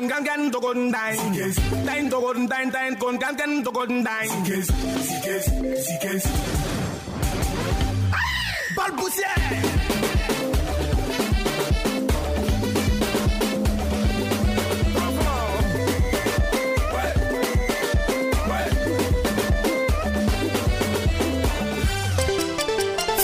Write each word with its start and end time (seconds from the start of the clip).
gan 0.00 0.24
gan 0.24 0.50
to 0.50 0.60
to 0.60 0.60
gan 3.18 3.36
gan 3.36 3.62
to. 3.64 4.28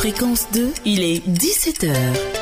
Fréquence 0.00 0.46
2, 0.52 0.72
il 0.86 1.02
est 1.04 1.28
17h. 1.28 2.39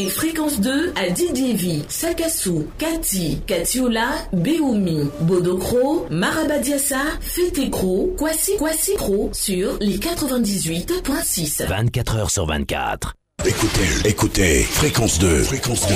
Écoutez 0.00 0.10
Fréquence 0.10 0.60
2 0.60 0.94
à 0.96 1.10
Didiévi, 1.10 1.84
Sakassou, 1.88 2.66
Kati, 2.78 3.40
Katiola, 3.46 4.12
Beoumi, 4.32 5.10
Bodokro, 5.20 6.06
Marabadiassa, 6.10 7.02
Fetekro, 7.20 8.14
Kwasi 8.16 8.56
Kwasi 8.56 8.94
Kro 8.94 9.30
sur 9.34 9.76
les 9.80 9.98
98.6. 9.98 11.66
24 11.66 12.16
heures 12.16 12.30
sur 12.30 12.46
24. 12.46 13.14
Écoutez, 13.44 14.08
écoutez, 14.08 14.62
fréquence 14.62 15.18
2, 15.18 15.42
fréquence 15.42 15.86
2, 15.86 15.94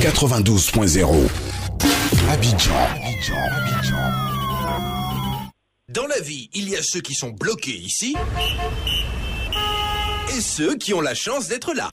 92.0. 0.00 1.06
Abidjan, 2.30 2.70
Abidjan, 3.06 3.34
Abidjan. 3.50 3.96
Dans 5.88 6.06
la 6.06 6.20
vie, 6.20 6.50
il 6.52 6.68
y 6.68 6.76
a 6.76 6.82
ceux 6.82 7.00
qui 7.00 7.14
sont 7.14 7.30
bloqués 7.30 7.78
ici 7.78 8.14
et 10.36 10.40
ceux 10.40 10.76
qui 10.76 10.92
ont 10.92 11.00
la 11.00 11.14
chance 11.14 11.48
d'être 11.48 11.72
là. 11.72 11.90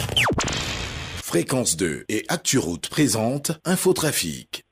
Fréquence 1.36 1.76
2 1.76 2.05
et 2.08 2.24
ActuRoute 2.30 2.88
présente 2.88 3.52
Infotrafic. 3.66 4.64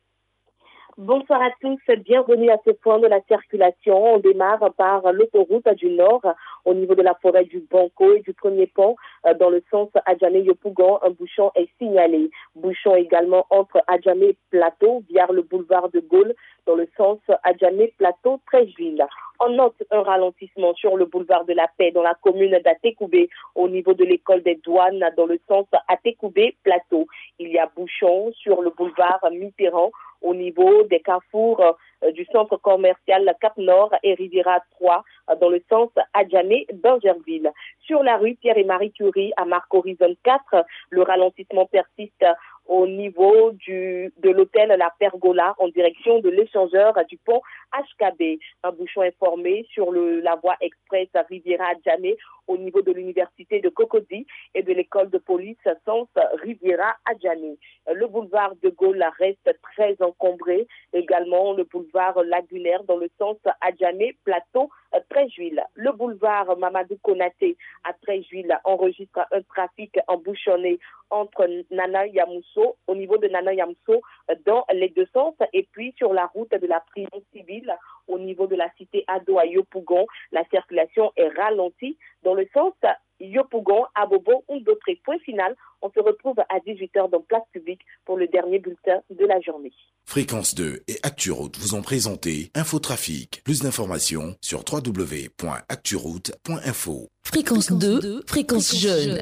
Bonsoir 0.97 1.41
à 1.41 1.49
tous, 1.59 1.81
bienvenue 2.05 2.51
à 2.51 2.57
ce 2.65 2.71
point 2.71 2.99
de 2.99 3.07
la 3.07 3.19
circulation. 3.27 4.13
On 4.13 4.19
démarre 4.19 4.71
par 4.77 5.11
l'autoroute 5.11 5.67
du 5.75 5.89
Nord 5.89 6.21
au 6.63 6.73
niveau 6.73 6.95
de 6.95 7.01
la 7.01 7.15
forêt 7.15 7.43
du 7.43 7.59
Banco 7.69 8.13
et 8.13 8.21
du 8.21 8.33
premier 8.33 8.67
pont 8.67 8.95
euh, 9.25 9.33
dans 9.33 9.49
le 9.49 9.61
sens 9.71 9.89
Adjamé-Yopougon. 10.05 10.99
Un 11.03 11.09
bouchon 11.09 11.51
est 11.55 11.67
signalé. 11.79 12.29
Bouchon 12.55 12.95
également 12.95 13.45
entre 13.49 13.81
Adjamé-Plateau 13.87 15.03
via 15.09 15.27
le 15.33 15.41
boulevard 15.41 15.89
de 15.89 15.99
Gaulle 15.99 16.33
dans 16.65 16.75
le 16.75 16.87
sens 16.97 17.19
Adjamé-Plateau, 17.43 18.39
Trècheville. 18.47 19.05
On 19.39 19.49
note 19.49 19.81
un 19.91 20.03
ralentissement 20.03 20.73
sur 20.75 20.95
le 20.95 21.05
boulevard 21.05 21.45
de 21.45 21.53
la 21.53 21.67
Paix 21.77 21.91
dans 21.91 22.03
la 22.03 22.13
commune 22.15 22.57
d'Atécoubé 22.63 23.29
au 23.55 23.67
niveau 23.67 23.93
de 23.93 24.05
l'école 24.05 24.43
des 24.43 24.55
douanes 24.55 25.03
dans 25.17 25.25
le 25.25 25.39
sens 25.47 25.65
Atécoubé-Plateau. 25.87 27.07
Il 27.39 27.49
y 27.49 27.57
a 27.57 27.69
bouchon 27.75 28.31
sur 28.33 28.61
le 28.61 28.69
boulevard 28.69 29.19
Mitterrand 29.31 29.91
au 30.23 30.33
niveau 30.33 30.83
des 30.83 31.01
carrefours 31.01 31.61
euh, 32.03 32.11
du 32.11 32.25
centre 32.31 32.57
commercial 32.57 33.35
Cap 33.41 33.57
Nord 33.57 33.93
et 34.03 34.13
Riviera 34.13 34.59
3 34.79 35.03
euh, 35.29 35.35
dans 35.35 35.49
le 35.49 35.61
sens 35.69 35.89
Adjamé-Bergerville. 36.13 37.51
Sur 37.81 38.01
la 38.03 38.17
rue 38.17 38.35
Pierre 38.35 38.57
et 38.57 38.63
Marie 38.63 38.91
Curie 38.91 39.33
à 39.37 39.45
Marc 39.45 39.73
Horizon 39.73 40.15
4, 40.23 40.65
le 40.89 41.01
ralentissement 41.01 41.65
persiste 41.65 42.25
au 42.67 42.87
niveau 42.87 43.51
du, 43.51 44.13
de 44.17 44.29
l'hôtel 44.29 44.69
La 44.69 44.91
Pergola 44.97 45.55
en 45.59 45.67
direction 45.67 46.19
de 46.19 46.29
l'échangeur 46.29 46.93
du 47.09 47.17
pont 47.17 47.41
HKB. 47.73 48.39
Un 48.63 48.71
bouchon 48.71 49.03
est 49.03 49.17
formé 49.19 49.65
sur 49.71 49.91
le, 49.91 50.21
la 50.21 50.35
voie 50.35 50.55
express 50.61 51.07
Riviera 51.29 51.65
Adjamé 51.71 52.17
au 52.47 52.57
niveau 52.57 52.81
de 52.81 52.91
l'université 52.91 53.59
de 53.59 53.69
Cocody 53.69 54.25
et 54.53 54.63
de 54.63 54.73
l'école 54.73 55.09
de 55.09 55.17
police 55.17 55.57
sens 55.85 56.07
Riviera 56.41 56.95
Adjamé. 57.05 57.57
Le 57.93 58.07
boulevard 58.07 58.53
de 58.61 58.69
Gaulle 58.69 59.05
reste 59.19 59.57
très 59.61 59.95
encombré. 60.01 60.67
Également 60.93 61.53
le 61.53 61.63
boulevard 61.63 62.21
Lagunaire 62.23 62.83
dans 62.83 62.97
le 62.97 63.09
sens 63.17 63.37
Adjamé, 63.61 64.15
Plateau, 64.23 64.69
Tréjuil. 65.09 65.61
Le 65.75 65.91
boulevard 65.91 66.57
Mamadou 66.57 66.97
Konaté 67.01 67.57
à 67.83 67.93
Tréjuil 67.93 68.47
enregistre 68.63 69.25
un 69.31 69.41
trafic 69.41 69.97
embouchonné 70.07 70.79
entre 71.09 71.47
Nana 71.71 72.07
Yamousso, 72.07 72.75
au 72.87 72.95
niveau 72.95 73.17
de 73.17 73.27
Nana 73.27 73.53
Yamousso, 73.53 74.01
dans 74.45 74.65
les 74.73 74.89
deux 74.89 75.07
sens, 75.13 75.35
et 75.53 75.67
puis 75.71 75.93
sur 75.97 76.13
la 76.13 76.25
route 76.27 76.51
de 76.51 76.67
la 76.67 76.79
prison 76.79 77.21
civile, 77.31 77.75
au 78.07 78.19
niveau 78.19 78.47
de 78.47 78.55
la 78.55 78.69
cité 78.77 79.03
Ado 79.07 79.37
à 79.39 79.45
Yopougon, 79.45 80.05
la 80.31 80.43
circulation 80.49 81.11
est 81.15 81.29
ralentie 81.29 81.97
dans 82.23 82.33
le 82.33 82.47
sens 82.53 82.73
Yopougon, 83.19 83.85
Abobo, 83.95 84.43
Umbotré. 84.49 84.99
Point 85.05 85.19
final, 85.19 85.55
on 85.81 85.89
se 85.91 85.99
retrouve 85.99 86.37
à 86.39 86.59
18h 86.59 87.09
dans 87.09 87.21
Place 87.21 87.43
Publique 87.53 87.81
pour 88.05 88.17
le 88.17 88.27
dernier 88.27 88.59
bulletin 88.59 89.01
de 89.09 89.25
la 89.25 89.39
journée. 89.39 89.71
Fréquence 90.05 90.53
2 90.55 90.81
et 90.89 90.97
ActuRoute 91.03 91.57
vous 91.57 91.75
ont 91.75 91.81
présenté 91.81 92.51
Infotrafic. 92.55 93.41
Plus 93.45 93.61
d'informations 93.61 94.35
sur 94.41 94.63
www.acturoute.info. 94.69 97.07
Fréquence 97.23 97.71
2, 97.71 98.23
fréquence 98.27 98.75
jeune. 98.75 99.21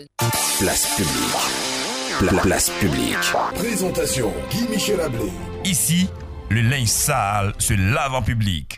Place 0.60 0.96
publique. 0.96 1.38
Pla- 2.30 2.42
place 2.42 2.70
publique. 2.80 3.18
Présentation 3.56 4.32
Guy 4.50 4.68
Michel 4.70 5.00
Ablé. 5.02 5.30
Ici, 5.66 6.08
le 6.52 6.62
linge 6.62 6.90
sale 6.90 7.54
se 7.60 7.74
lave 7.74 8.14
en 8.14 8.22
public. 8.22 8.78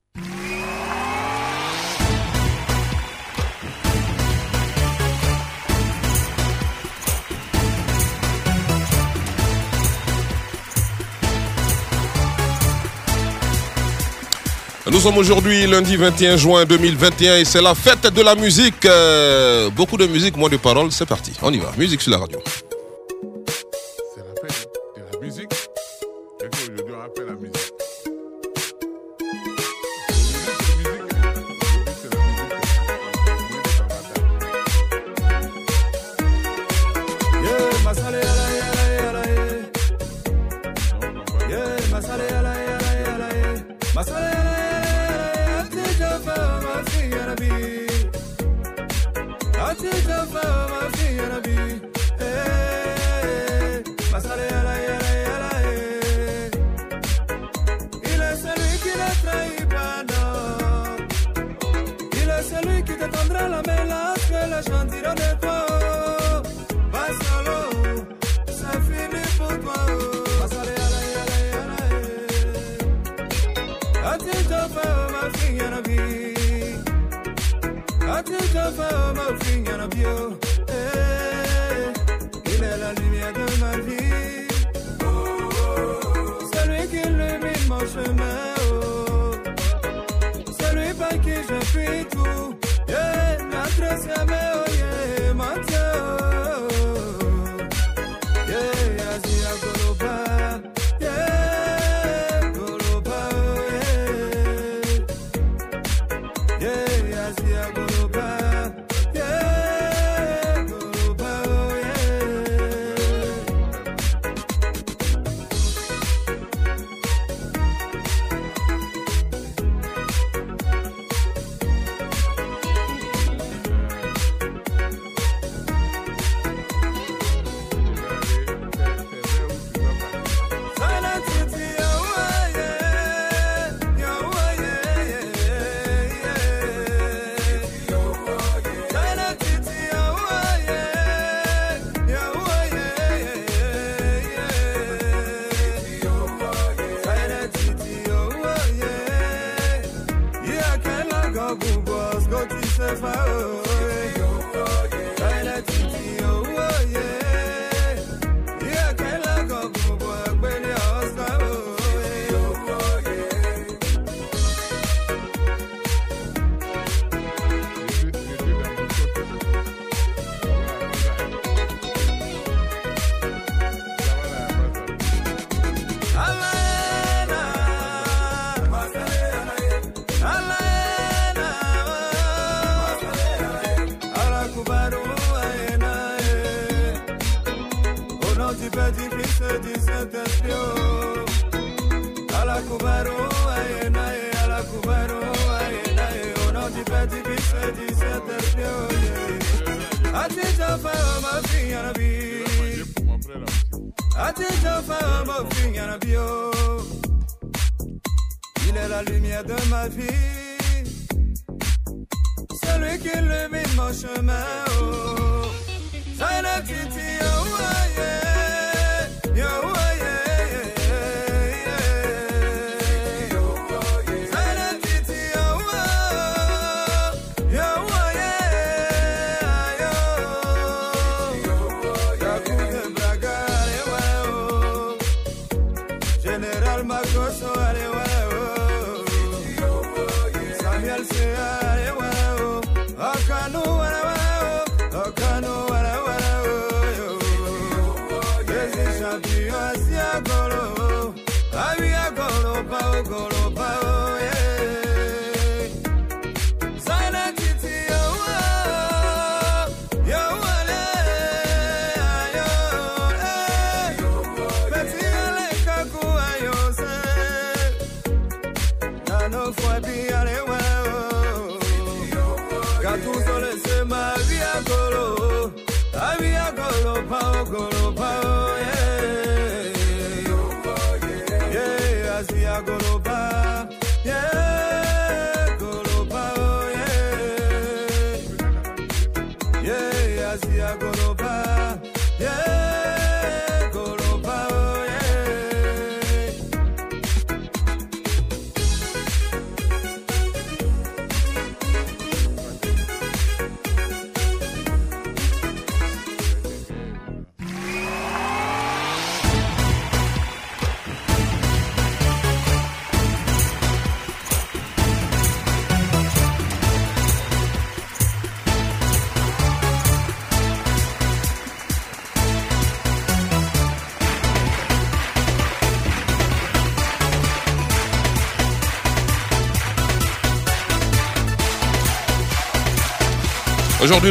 Nous 14.91 14.99
sommes 14.99 15.17
aujourd'hui 15.17 15.65
lundi 15.67 15.95
21 15.95 16.35
juin 16.35 16.65
2021 16.65 17.37
et 17.37 17.45
c'est 17.45 17.61
la 17.61 17.73
fête 17.73 18.13
de 18.13 18.21
la 18.21 18.35
musique. 18.35 18.85
Euh, 18.85 19.69
beaucoup 19.69 19.95
de 19.95 20.05
musique, 20.05 20.35
moins 20.35 20.49
de 20.49 20.57
paroles, 20.57 20.91
c'est 20.91 21.05
parti. 21.05 21.31
On 21.41 21.53
y 21.53 21.59
va. 21.59 21.71
Musique 21.77 22.01
sur 22.01 22.11
la 22.11 22.17
radio. 22.17 22.39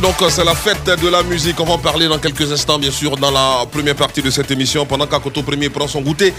Aujourd'hui 0.01 0.23
donc 0.23 0.31
c'est 0.31 0.45
la 0.45 0.55
fête 0.55 1.03
de 1.03 1.09
la 1.09 1.23
musique. 1.23 1.59
On 1.61 1.65
va 1.65 1.75
en 1.75 1.79
parler 1.79 2.09
dans 2.09 2.19
quelques 2.19 2.51
instants 2.51 2.79
bien 2.79 2.91
sûr 2.91 3.17
dans 3.17 3.31
la 3.31 3.67
première 3.71 3.95
partie 3.95 4.23
de 4.23 4.31
cette 4.31 4.51
émission. 4.51 4.87
Pendant 4.87 5.07
qu'Akoto 5.07 5.43
Premier 5.43 5.69
prend 5.69 5.87
son 5.89 6.01
goûter, 6.01 6.33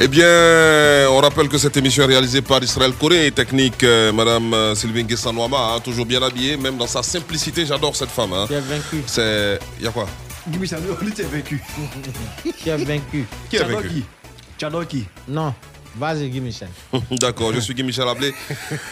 eh 0.00 0.08
bien 0.08 0.26
on 1.10 1.18
rappelle 1.18 1.48
que 1.48 1.56
cette 1.58 1.76
émission 1.76 2.02
est 2.04 2.06
réalisée 2.06 2.42
par 2.42 2.62
Israël 2.62 2.92
Corée 2.98 3.26
et 3.26 3.30
technique 3.32 3.82
euh, 3.84 4.12
Madame 4.12 4.52
euh, 4.52 4.74
Sylvie 4.74 5.04
Nguessanouama, 5.04 5.74
hein, 5.74 5.80
toujours 5.80 6.04
bien 6.04 6.22
habillée, 6.22 6.56
même 6.56 6.76
dans 6.76 6.86
sa 6.86 7.02
simplicité. 7.02 7.64
J'adore 7.64 7.96
cette 7.96 8.10
femme. 8.10 8.32
Hein. 8.32 8.46
Qui 8.48 8.54
a 8.54 8.60
vaincu 8.60 9.02
C'est... 9.06 9.58
Y 9.80 9.86
a 9.86 9.90
quoi? 9.90 10.06
Guy 10.48 10.68
Sanou, 10.68 10.96
on 11.02 11.06
était 11.06 11.22
vaincu. 11.22 11.62
Qui 12.62 12.70
a 12.70 12.76
vaincu 12.76 13.26
Qui 13.48 13.58
a 13.58 13.64
vaincu? 13.64 14.04
qui 14.88 15.06
Non. 15.28 15.54
Vas-y, 15.98 16.28
Guy 16.28 16.40
Michel. 16.40 16.68
D'accord, 17.10 17.54
je 17.54 17.60
suis 17.60 17.74
Guy 17.74 17.82
Michel 17.82 18.06
Ablé. 18.06 18.32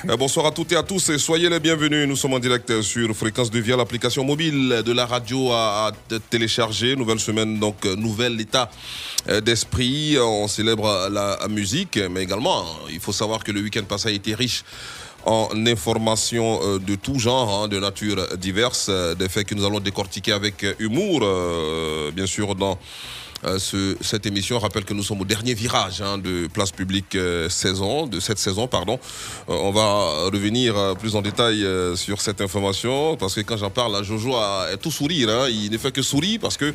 Euh, 0.09 0.17
bonsoir 0.17 0.47
à 0.47 0.51
toutes 0.51 0.73
et 0.73 0.77
à 0.77 0.83
tous 0.83 1.09
et 1.09 1.19
soyez 1.19 1.49
les 1.49 1.61
bienvenus. 1.61 2.07
Nous 2.07 2.17
sommes 2.17 2.35
en 2.35 2.39
direct 2.39 2.83
sur 2.83 3.15
Fréquence 3.15 3.51
de 3.51 3.59
via 3.59 3.77
l'application 3.77 4.23
mobile 4.23 4.83
de 4.85 4.93
la 4.93 5.07
radio 5.07 5.51
à, 5.53 5.89
à 5.89 6.19
télécharger. 6.31 6.95
Nouvelle 6.95 7.21
semaine, 7.21 7.59
donc 7.59 7.87
euh, 7.87 7.97
nouvel 7.97 8.39
état 8.41 8.71
euh, 9.29 9.41
d'esprit. 9.41 10.17
On 10.19 10.47
célèbre 10.47 11.09
la 11.11 11.39
musique, 11.49 11.99
mais 12.11 12.23
également, 12.23 12.65
il 12.91 13.01
faut 13.01 13.13
savoir 13.13 13.43
que 13.45 13.53
le 13.53 13.61
week-end 13.61 13.85
passé 13.85 14.09
a 14.09 14.13
été 14.13 14.35
riche 14.35 14.65
en 15.25 15.49
informations 15.67 16.79
de 16.79 16.95
tout 16.97 17.19
genre, 17.19 17.65
hein, 17.65 17.69
de 17.69 17.79
nature 17.81 18.37
diverse, 18.37 18.91
des 19.19 19.29
faits 19.31 19.47
que 19.47 19.55
nous 19.55 19.65
allons 19.65 19.81
décortiquer 19.81 20.33
avec 20.33 20.67
humour, 20.79 21.21
bien 22.15 22.27
sûr, 22.27 22.55
dans 22.55 22.79
euh, 23.45 23.59
ce- 23.59 23.97
cette 24.01 24.27
émission. 24.27 24.59
Rappelle 24.59 24.85
que 24.85 24.95
nous 24.95 25.03
sommes 25.03 25.21
au 25.21 25.25
dernier 25.25 25.55
virage 25.55 26.01
hein, 26.01 26.19
de 26.19 26.47
Place 26.53 26.71
Publique 26.73 27.15
euh, 27.15 27.49
saison, 27.49 28.07
de 28.07 28.21
cette 28.21 28.39
saison, 28.39 28.67
pardon. 28.67 28.99
Euh, 29.49 29.53
on 29.63 29.71
va 29.73 30.29
revenir 30.33 30.77
euh, 30.77 30.95
plus 30.95 31.15
en 31.17 31.23
détail 31.23 31.67
sur 31.97 32.21
cette 32.21 32.41
information 32.41 33.17
parce 33.17 33.35
que 33.35 33.41
quand 33.43 33.57
j'en 33.57 33.71
parle, 33.71 33.93
là, 33.93 34.03
Jojo 34.03 34.37
a 34.37 34.69
tout 34.81 34.91
sourire. 34.91 35.29
hein. 35.29 35.49
Il 35.51 35.71
ne 35.71 35.79
fait 35.79 35.93
que 35.93 36.03
sourire 36.03 36.39
parce 36.41 36.57
que, 36.57 36.73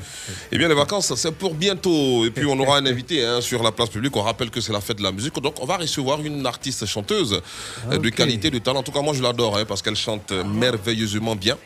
eh 0.51 0.57
bien, 0.57 0.67
les 0.67 0.75
vacances, 0.75 1.13
c'est 1.15 1.31
pour 1.35 1.53
bientôt. 1.53 2.25
Et 2.25 2.31
puis, 2.31 2.45
on 2.45 2.59
aura 2.59 2.77
un 2.77 2.85
invité 2.85 3.25
hein, 3.25 3.41
sur 3.41 3.63
la 3.63 3.71
place 3.71 3.89
publique. 3.89 4.15
On 4.15 4.21
rappelle 4.21 4.49
que 4.49 4.61
c'est 4.61 4.73
la 4.73 4.81
fête 4.81 4.97
de 4.97 5.03
la 5.03 5.11
musique. 5.11 5.33
Donc, 5.41 5.55
on 5.61 5.65
va 5.65 5.77
recevoir 5.77 6.21
une 6.21 6.45
artiste 6.45 6.85
chanteuse 6.85 7.41
de 7.89 8.09
qualité, 8.09 8.49
de 8.51 8.59
talent. 8.59 8.79
En 8.79 8.83
tout 8.83 8.91
cas, 8.91 9.01
moi, 9.01 9.13
je 9.13 9.21
l'adore 9.23 9.57
hein, 9.57 9.65
parce 9.67 9.81
qu'elle 9.81 9.95
chante 9.95 10.31
merveilleusement 10.31 11.35
bien. 11.35 11.57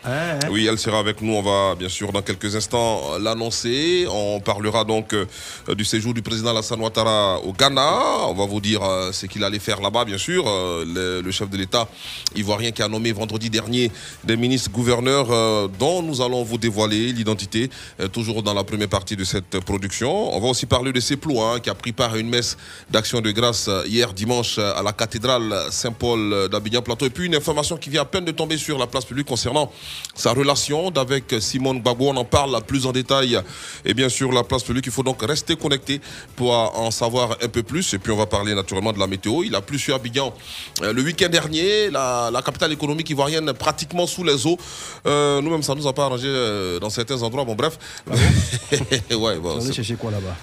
Oui, 0.50 0.68
elle 0.70 0.78
sera 0.80 1.00
avec 1.00 1.22
nous. 1.22 1.34
On 1.34 1.42
va, 1.42 1.76
bien 1.76 1.90
sûr, 1.90 2.12
dans 2.12 2.22
quelques 2.22 2.56
instants, 2.56 3.18
l'annoncer. 3.20 4.06
On 4.10 4.40
parlera 4.40 4.84
donc 4.84 4.93
euh, 5.14 5.76
du 5.76 5.86
séjour 5.86 6.14
du 6.14 6.22
président 6.22 6.52
Alassane 6.52 6.80
Ouattara 6.80 7.40
au 7.44 7.54
Ghana. 7.54 8.28
On 8.28 8.34
va 8.34 8.46
vous 8.46 8.62
dire 8.62 8.84
euh, 8.84 9.12
ce 9.12 9.26
qu'il 9.26 9.44
allait 9.44 9.60
faire 9.60 9.82
là-bas, 9.82 10.06
bien 10.06 10.18
sûr. 10.18 10.46
Euh, 10.48 11.22
le, 11.24 11.32
chef 11.32 11.50
de 11.50 11.58
l'État 11.58 11.88
ivoirien 12.36 12.72
qui 12.72 12.84
a 12.84 12.88
nommé 12.88 13.12
vendredi 13.12 13.50
dernier 13.50 13.92
des 14.24 14.38
ministres 14.38 14.70
gouverneurs 14.70 15.32
euh, 15.32 15.68
dont 15.80 16.04
nous 16.04 16.22
allons 16.22 16.44
vous 16.44 16.58
dévoiler 16.58 17.12
l'identité, 17.12 17.70
euh, 18.00 18.08
toujours 18.08 18.44
dans 18.44 18.54
la 18.54 18.64
première 18.64 18.90
partie 18.90 19.16
de 19.16 19.24
cette 19.24 19.60
production. 19.62 20.36
On 20.36 20.40
va 20.40 20.50
aussi 20.50 20.66
parler 20.68 20.92
de 20.94 21.00
Seplo, 21.00 21.42
hein, 21.42 21.60
qui 21.60 21.70
a 21.70 21.76
pris 21.76 21.92
part 21.92 22.14
à 22.14 22.18
une 22.18 22.30
messe 22.30 22.58
d'action 22.92 23.22
de 23.22 23.32
grâce 23.32 23.68
euh, 23.68 23.84
hier 23.88 24.14
dimanche 24.14 24.58
euh, 24.58 24.74
à 24.76 24.84
la 24.84 24.94
cathédrale 24.94 25.54
Saint-Paul 25.70 26.34
euh, 26.34 26.48
d'Abidjan-Plateau. 26.48 27.06
Et 27.06 27.10
puis 27.10 27.26
une 27.26 27.36
information 27.36 27.78
qui 27.78 27.90
vient 27.90 28.02
à 28.02 28.06
peine 28.06 28.26
de 28.26 28.32
tomber 28.32 28.58
sur 28.58 28.78
la 28.78 28.88
place 28.88 29.06
publique 29.06 29.28
concernant 29.28 29.72
sa 30.16 30.34
relation 30.34 30.90
avec 30.96 31.36
Simone 31.40 31.80
Gbagbo. 31.80 32.10
On 32.10 32.18
en 32.18 32.26
parle 32.26 32.62
plus 32.64 32.86
en 32.86 32.92
détail 32.92 33.40
et 33.86 33.94
bien 33.94 34.10
sûr 34.10 34.32
la 34.32 34.44
place 34.44 34.64
publique. 34.64 34.83
Il 34.86 34.92
faut 34.92 35.04
donc 35.04 35.22
rester 35.24 35.56
connecté 35.56 36.02
pour 36.36 36.52
en 36.54 36.92
savoir 36.92 37.38
un 37.42 37.48
peu 37.48 37.64
plus. 37.64 37.94
Et 37.94 38.00
puis 38.00 38.12
on 38.12 38.18
va 38.18 38.26
parler 38.26 38.54
naturellement 38.56 38.94
de 38.94 39.00
la 39.00 39.08
météo. 39.08 39.44
Il 39.44 39.56
a 39.56 39.62
plu 39.62 39.78
sur 39.80 39.96
Abidjan 39.96 40.34
euh, 40.82 40.94
le 40.94 41.02
week-end 41.02 41.30
dernier. 41.30 41.90
La, 41.90 42.30
la 42.32 42.42
capitale 42.42 42.72
économique 42.72 43.10
ivoirienne 43.10 43.54
pratiquement 43.54 44.08
sous 44.08 44.24
les 44.24 44.46
eaux. 44.48 44.58
Euh, 45.06 45.42
Nous-mêmes, 45.42 45.64
ça 45.64 45.76
nous 45.76 45.88
a 45.88 45.94
pas 45.94 46.06
arrangé 46.06 46.28
euh, 46.28 46.80
dans 46.80 46.90
certains 46.90 47.22
endroits. 47.22 47.44
Bon, 47.46 47.56
bref. 47.56 47.78
ouais, 48.12 49.38
bon, 49.40 49.56
allais 49.58 49.62
c'est- 49.66 49.74
chercher 49.74 49.96
quoi 49.96 50.12
là-bas? 50.12 50.36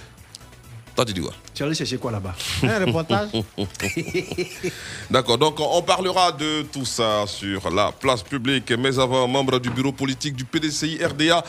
Toi, 1.01 1.07
tu 1.07 1.15
dis 1.15 1.21
quoi 1.23 1.33
Tu 1.55 1.63
allais 1.63 1.75
chercher 1.75 1.97
quoi 1.97 2.11
là-bas 2.11 2.35
Un 2.63 2.79
reportage 2.85 3.29
D'accord, 5.11 5.39
donc 5.39 5.59
on 5.59 5.81
parlera 5.81 6.31
de 6.31 6.61
tout 6.71 6.85
ça 6.85 7.25
sur 7.27 7.71
la 7.71 7.91
place 7.91 8.23
publique. 8.23 8.71
Mais 8.79 8.99
avant, 8.99 9.27
membre 9.27 9.59
du 9.59 9.71
bureau 9.71 9.93
politique 9.93 10.37
du 10.37 10.45
PDCI 10.45 11.03
RDA, 11.03 11.43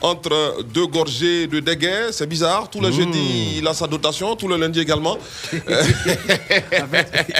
entre 0.00 0.62
deux 0.72 0.86
gorgées 0.86 1.46
de 1.46 1.60
déguet, 1.60 2.12
c'est 2.12 2.26
bizarre. 2.26 2.70
Tous 2.70 2.80
les 2.80 2.90
jeudis, 2.92 3.58
il 3.58 3.68
a 3.68 3.74
sa 3.74 3.86
dotation, 3.86 4.34
tous 4.36 4.48
les 4.48 4.56
lundis 4.56 4.80
également. 4.80 5.18
Il 5.52 5.60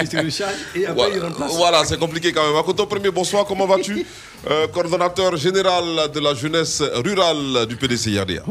se 0.07 0.17
recharge 0.23 0.53
et 0.75 0.85
après 0.85 1.09
il 1.13 1.17
Voilà, 1.19 1.27
remplace. 1.29 1.55
voilà, 1.55 1.83
c'est 1.85 1.97
compliqué 1.99 2.31
quand 2.31 2.45
même. 2.45 2.57
Akoto 2.57 2.85
Premier, 2.85 3.09
bonsoir, 3.09 3.43
comment 3.45 3.65
vas-tu 3.65 4.05
Euh, 4.47 4.67
Coordonnateur 4.67 5.35
général 5.37 6.11
de 6.13 6.19
la 6.19 6.35
jeunesse 6.35 6.83
rurale 7.03 7.65
du 7.65 7.77
PDCI 7.77 8.19
RDA. 8.19 8.43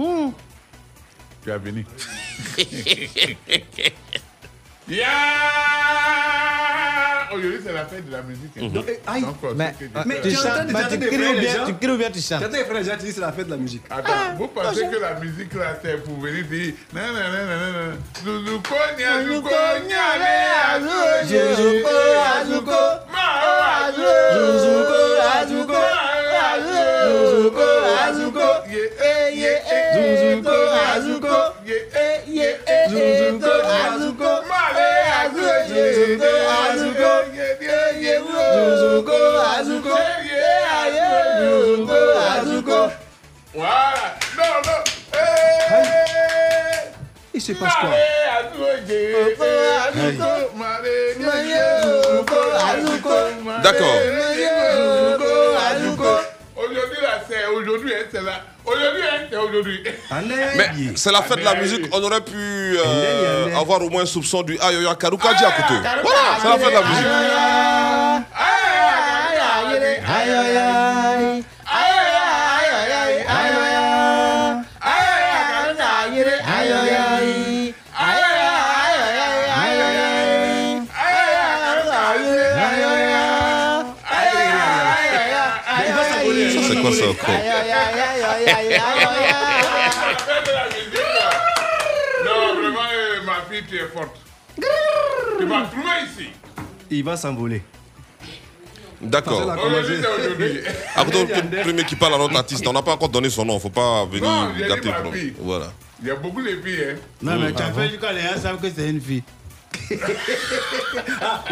Tu 1.44 1.52
as 1.52 1.58
venu. 1.58 1.84
Yeah! 4.88 5.06
Aujourd'hui, 7.32 7.60
c'est 7.66 7.72
la 7.72 7.84
fête 7.86 8.06
de 8.06 8.12
la 8.12 8.22
musique. 8.22 8.54
Non, 8.56 8.84
aïe. 9.06 9.22
Donc, 9.22 9.36
euh, 9.44 9.54
Mais, 9.56 9.74
tu 10.22 10.30
chantes, 10.30 10.68
mais 10.68 10.88
tu 10.88 10.98
cries 10.98 11.18
des 11.18 11.26
ou 11.26 11.40
bien- 11.40 11.64
tu 11.66 11.74
cries 11.74 11.90
ou 11.90 11.96
bien 11.96 12.10
tu 12.10 12.20
chantes? 12.20 12.42
Frères, 12.44 12.98
c'est 13.00 13.18
la 13.18 13.32
fête 13.32 13.46
de 13.46 13.50
la 13.50 13.56
musique. 13.56 13.82
Attends, 13.90 14.12
vous 14.38 14.48
pensez 14.48 14.82
que 14.88 14.96
la 15.00 15.14
musique 15.20 15.52
là 15.54 15.76
c'est 15.82 16.02
pour 16.04 16.18
venir 16.20 16.44
dire 16.46 16.74
non, 16.94 17.00
non, 17.00 17.12
non, 17.12 17.44
non, 17.50 17.58
non, 17.60 17.72
non. 17.90 17.96
Zouzou 18.24 18.60
konya, 18.62 19.22
zouzou 19.24 19.42
konya, 19.42 20.06
le 20.20 20.34
azou, 20.74 21.02
Zouzouko, 21.28 21.96
azouko, 22.40 22.80
Mao 23.12 23.56
azou, 23.82 24.14
Zouzouko, 24.34 24.98
azouko, 25.34 25.80
Zouzouko, 27.08 27.66
azouko, 28.06 28.46
Yeah, 28.70 29.30
yeah, 29.34 29.60
Zouzouko, 29.94 30.56
azouko, 30.94 31.13
yeah, 37.34 37.60
yeah, 37.60 37.90
yeah, 38.00 38.18
Zouzouko, 38.54 39.18
azouko, 39.56 39.94
yeah, 40.28 40.86
yeah, 40.94 41.40
Zouzouko, 41.40 41.98
azouko. 42.34 42.78
Voilà. 43.54 44.16
Non, 44.36 44.54
non. 44.66 44.80
Eh, 45.12 45.24
Il 47.34 47.40
se 47.40 47.52
passe 47.52 47.74
quoi 47.80 47.90
Male 53.44 54.63
Aujourd'hui, 57.52 57.92
c'est 57.92 57.92
aujourd'hui, 57.92 57.92
hein, 57.94 58.06
c'est 58.12 58.22
là. 58.22 58.44
Aujourd'hui, 58.64 59.02
hein, 59.02 59.26
c'est 59.30 59.36
aujourd'hui. 59.36 59.84
Mais 60.56 60.70
c'est 60.96 61.12
la 61.12 61.22
fête 61.22 61.38
de 61.38 61.44
la 61.44 61.54
musique, 61.54 61.86
on 61.92 62.02
aurait 62.02 62.20
pu 62.20 62.32
euh, 62.34 63.54
avoir 63.56 63.82
au 63.82 63.90
moins 63.90 64.02
un 64.02 64.06
soupçon 64.06 64.42
du 64.42 64.58
Ayoya 64.58 64.94
Karukaji 64.94 65.44
à 65.44 65.52
côté. 65.52 65.74
Voilà, 66.02 66.20
c'est 66.40 66.48
la 66.48 66.58
fête 66.58 66.68
de 66.68 66.74
la 66.74 66.82
musique. 66.82 67.06
Ça 87.14 87.32
encore 87.32 87.38
Non, 92.24 92.54
vraiment, 92.60 92.78
euh, 92.92 93.22
ma 93.24 93.42
fille, 93.50 93.64
tu 93.68 93.76
es 93.76 93.88
forte. 93.88 94.16
Tu 95.38 95.46
m'as 95.46 95.64
trouvé 95.64 95.90
ici. 96.06 96.28
Il 96.90 97.04
va 97.04 97.16
s'envoler. 97.16 97.62
D'accord. 99.00 99.50
À 99.50 101.04
côté 101.04 101.26
le 101.26 101.62
premier 101.62 101.84
qui 101.84 101.96
parle 101.96 102.14
à 102.14 102.18
notre 102.18 102.36
artiste, 102.36 102.66
on 102.66 102.72
n'a 102.72 102.82
pas 102.82 102.92
encore 102.92 103.08
donné 103.08 103.28
son 103.28 103.44
nom, 103.44 103.58
faut 103.58 103.68
pas 103.68 104.04
venir 104.06 104.28
Non, 104.28 104.52
gâter 104.58 104.88
le. 104.88 105.34
Voilà. 105.40 105.72
Il 106.00 106.08
y 106.08 106.10
a 106.10 106.14
beaucoup 106.16 106.42
de 106.42 106.48
filles, 106.48 106.84
hein. 106.90 106.96
Non, 107.22 107.38
mais 107.38 107.52
tu 107.52 107.62
as 107.62 107.72
fait 107.72 107.88
jusqu'à 107.88 108.12
les 108.12 108.20
gens 108.22 108.40
savent 108.40 108.60
que 108.60 108.68
c'est 108.74 108.88
une 108.90 109.00
fille. 109.00 109.22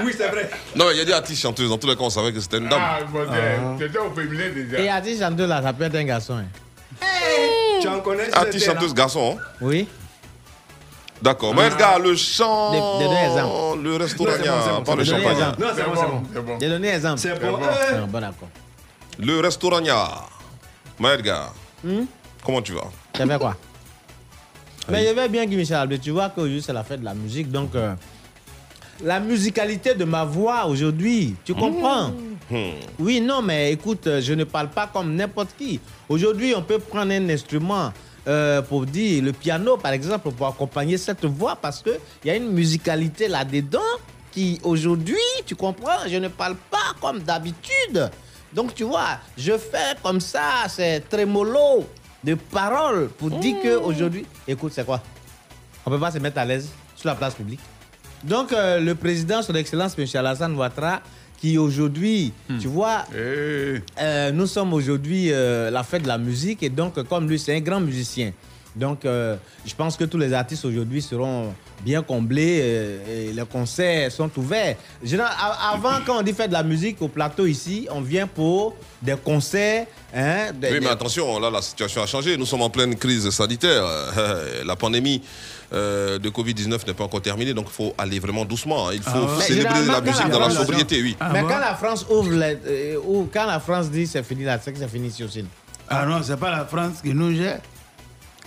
Oui, 0.05 0.13
c'est 0.17 0.29
vrai. 0.29 0.51
Non, 0.77 0.87
mais 0.87 0.93
il 0.93 0.99
y 0.99 1.01
a 1.01 1.05
des 1.05 1.13
artistes 1.13 1.43
chanteuses, 1.43 1.69
dans 1.69 1.79
tous 1.79 1.87
les 1.87 1.97
cas, 1.97 2.03
on 2.03 2.11
savait 2.11 2.33
que 2.33 2.41
c'était 2.41 2.59
une 2.59 2.69
dame. 2.69 2.81
Ah, 2.83 2.99
bon, 3.11 3.21
c'était 3.79 3.99
au 3.99 4.11
féminin 4.13 4.51
déjà. 4.55 4.79
Et 4.81 4.89
Adi 4.89 5.19
Chanteuse 5.19 5.49
là, 5.49 5.63
ça 5.63 5.73
peut 5.73 5.85
être 5.85 5.95
un 5.97 6.05
garçon. 6.05 6.35
hein. 6.39 7.07
Tu 7.81 7.89
en 7.89 8.01
connais 8.01 8.33
Artiste 8.33 8.67
chanteuse 8.67 8.95
garçon. 8.95 9.37
hein 9.39 9.43
Oui. 9.61 9.89
D'accord. 11.21 11.55
Mais 11.55 11.69
regarde, 11.69 12.03
le 12.03 12.17
chant, 12.17 12.73
Des- 12.73 13.05
des 13.05 13.09
deux 13.11 13.21
exemples. 13.21 13.83
le 13.83 13.97
restaurant, 13.97 14.31
Non, 14.31 14.37
c'est 14.37 14.49
bon, 14.49 14.55
c'est 14.65 14.73
bon, 14.73 14.83
pas 14.83 14.95
le 14.97 15.05
champagne. 15.05 15.33
Exemple. 15.33 15.61
Non, 15.61 15.67
c'est 15.75 15.83
bon, 15.85 15.91
c'est 15.95 16.07
bon. 16.07 16.23
C'est 16.35 16.41
bon. 16.45 16.59
J'ai 16.61 16.69
donné 16.69 16.91
un 16.93 16.95
exemple. 16.97 17.19
C'est 17.21 17.41
bon. 17.41 17.53
bon. 17.59 17.65
Euh, 17.65 17.69
Ah, 17.93 18.07
bon, 18.09 18.21
d'accord. 18.21 18.49
Le 19.19 19.41
restaurant, 19.41 19.81
Maëdgar, 20.99 21.55
Hmm? 21.85 22.05
comment 22.45 22.63
tu 22.63 22.73
vas? 22.73 22.91
Ça 23.17 23.27
fait 23.27 23.39
quoi? 23.39 23.57
Mais 24.89 25.07
je 25.07 25.15
vais 25.15 25.29
bien, 25.29 25.47
Guy 25.47 25.57
Michel 25.57 25.77
Ablé. 25.77 25.99
Tu 25.99 26.11
vois 26.11 26.29
qu'aujourd'hui, 26.31 26.63
c'est 26.63 26.73
la 26.73 26.85
fête 26.85 27.01
de 27.01 27.05
la 27.05 27.15
musique. 27.15 27.51
Donc, 27.51 27.75
euh, 27.75 27.95
la 29.03 29.21
musicalité 29.21 29.95
de 29.95 30.05
ma 30.05 30.25
voix 30.25 30.67
aujourd'hui, 30.67 31.35
tu 31.45 31.55
comprends? 31.55 32.13
Hmm. 32.51 32.73
Oui, 32.99 33.21
non, 33.21 33.43
mais 33.43 33.73
écoute, 33.73 34.07
euh, 34.07 34.21
je 34.21 34.33
ne 34.35 34.45
parle 34.45 34.69
pas 34.69 34.89
comme 34.93 35.15
n'importe 35.15 35.51
qui. 35.57 35.81
Aujourd'hui, 36.09 36.55
on 36.57 36.63
peut 36.63 36.79
prendre 36.79 37.13
un 37.13 37.29
instrument 37.29 37.93
euh, 38.29 38.63
pour 38.63 38.87
dire 38.87 39.23
le 39.23 39.33
piano, 39.33 39.77
par 39.77 39.93
exemple, 39.93 40.31
pour 40.31 40.47
accompagner 40.47 40.99
cette 40.99 41.25
voix 41.25 41.57
parce 41.57 41.83
qu'il 41.83 41.99
y 42.25 42.31
a 42.31 42.37
une 42.37 42.51
musicalité 42.51 43.29
là-dedans 43.29 43.81
qui, 44.31 44.61
aujourd'hui, 44.63 45.17
tu 45.47 45.55
comprends, 45.55 46.07
je 46.09 46.17
ne 46.17 46.29
parle 46.29 46.57
pas 46.71 46.95
comme 47.01 47.21
d'habitude. 47.21 48.11
Donc, 48.53 48.75
tu 48.75 48.85
vois, 48.85 49.19
je 49.37 49.57
fais 49.57 49.97
comme 50.03 50.21
ça, 50.21 50.65
c'est 50.69 51.09
trémolo 51.09 51.87
de 52.25 52.35
paroles 52.35 53.09
pour 53.19 53.31
dire 53.31 53.57
qu'aujourd'hui, 53.63 54.25
écoute, 54.47 54.73
c'est 54.75 54.85
quoi? 54.85 55.03
On 55.85 55.91
ne 55.91 55.97
peut 55.97 56.01
pas 56.01 56.11
se 56.11 56.19
mettre 56.19 56.39
à 56.39 56.45
l'aise 56.45 56.69
sur 56.97 57.09
la 57.09 57.15
place 57.15 57.35
publique. 57.35 57.61
Donc, 58.25 58.53
euh, 58.53 58.79
le 58.79 58.95
président, 58.95 59.43
son 59.43 59.55
Excellence, 59.55 59.99
M. 59.99 60.07
Alassane 60.15 60.55
Ouattara, 60.55 61.01
qui 61.39 61.59
aujourd'hui, 61.59 62.33
tu 62.61 62.69
vois, 62.69 63.05
euh, 63.17 63.81
nous 64.33 64.47
sommes 64.47 64.73
aujourd'hui 64.73 65.33
euh, 65.33 65.71
la 65.71 65.83
fête 65.83 66.03
de 66.03 66.09
la 66.09 66.19
musique 66.19 66.63
et 66.63 66.69
donc, 66.69 67.03
comme 67.09 67.29
lui, 67.29 67.39
c'est 67.39 67.57
un 67.57 67.61
grand 67.61 67.81
musicien. 67.81 68.33
Donc, 68.75 69.05
euh, 69.05 69.37
je 69.67 69.75
pense 69.75 69.97
que 69.97 70.05
tous 70.05 70.17
les 70.19 70.33
artistes 70.33 70.65
aujourd'hui 70.65 71.03
seront 71.03 71.53
bien 71.85 72.03
comblés 72.03 72.61
euh, 72.63 73.29
et 73.29 73.33
les 73.33 73.45
concerts 73.45 74.11
sont 74.11 74.31
ouverts. 74.39 74.77
Avant, 75.73 75.99
quand 76.07 76.19
on 76.19 76.23
dit 76.23 76.33
faire 76.33 76.49
de 76.49 76.53
la 76.55 76.63
musique 76.63 77.01
au 77.03 77.09
plateau 77.09 77.45
ici, 77.47 77.87
on 77.91 78.01
vient 78.01 78.27
pour 78.27 78.75
des 79.03 79.17
concerts. 79.23 79.87
Hein, 80.15 80.53
des- 80.55 80.69
Oui, 80.69 80.75
mais 80.75 80.81
des- 80.81 80.87
attention, 80.89 81.39
là, 81.39 81.51
la 81.51 81.61
situation 81.63 82.03
a 82.03 82.07
changé. 82.07 82.37
Nous 82.37 82.47
sommes 82.47 82.63
en 82.63 82.71
pleine 82.71 82.95
crise 82.97 83.29
sanitaire. 83.31 83.85
La 84.65 84.77
pandémie 84.77 85.23
euh, 85.75 86.19
de 86.19 86.29
Covid-19 86.31 86.87
n'est 86.87 86.95
pas 86.95 87.05
encore 87.05 87.23
terminée, 87.23 87.55
donc 87.55 87.67
il 87.69 87.73
faut 87.73 87.95
aller 87.99 88.19
vraiment 88.21 88.45
doucement. 88.45 88.89
hein. 88.89 88.93
Il 88.95 89.03
faut 89.03 89.11
Ah 89.15 89.37
ouais. 89.39 89.43
Célébrer 89.45 89.87
la 89.87 90.01
musique 90.01 90.23
la 90.25 90.29
dans 90.29 90.41
la 90.41 90.51
France- 90.51 90.67
sobriété, 90.67 91.03
oui. 91.03 91.17
Mais 91.33 91.41
quand 91.43 91.59
la 91.59 91.75
France 91.75 92.07
ouvre, 92.11 92.31
les- 92.33 92.59
euh, 92.67 92.99
ou 93.07 93.29
quand 93.33 93.47
la 93.47 93.59
France 93.61 93.91
dit 93.91 94.07
c'est 94.07 94.23
fini 94.23 94.45
là, 94.45 94.59
c'est 94.63 94.73
que 94.73 94.79
c'est 94.79 94.89
fini 94.89 95.09
ici 95.09 95.25
aussi. 95.25 95.45
Ah 95.89 96.05
non, 96.07 96.21
c'est 96.23 96.37
pas 96.39 96.51
la 96.51 96.65
France 96.65 97.01
qui 97.03 97.13
nous 97.15 97.35
gère. 97.35 97.61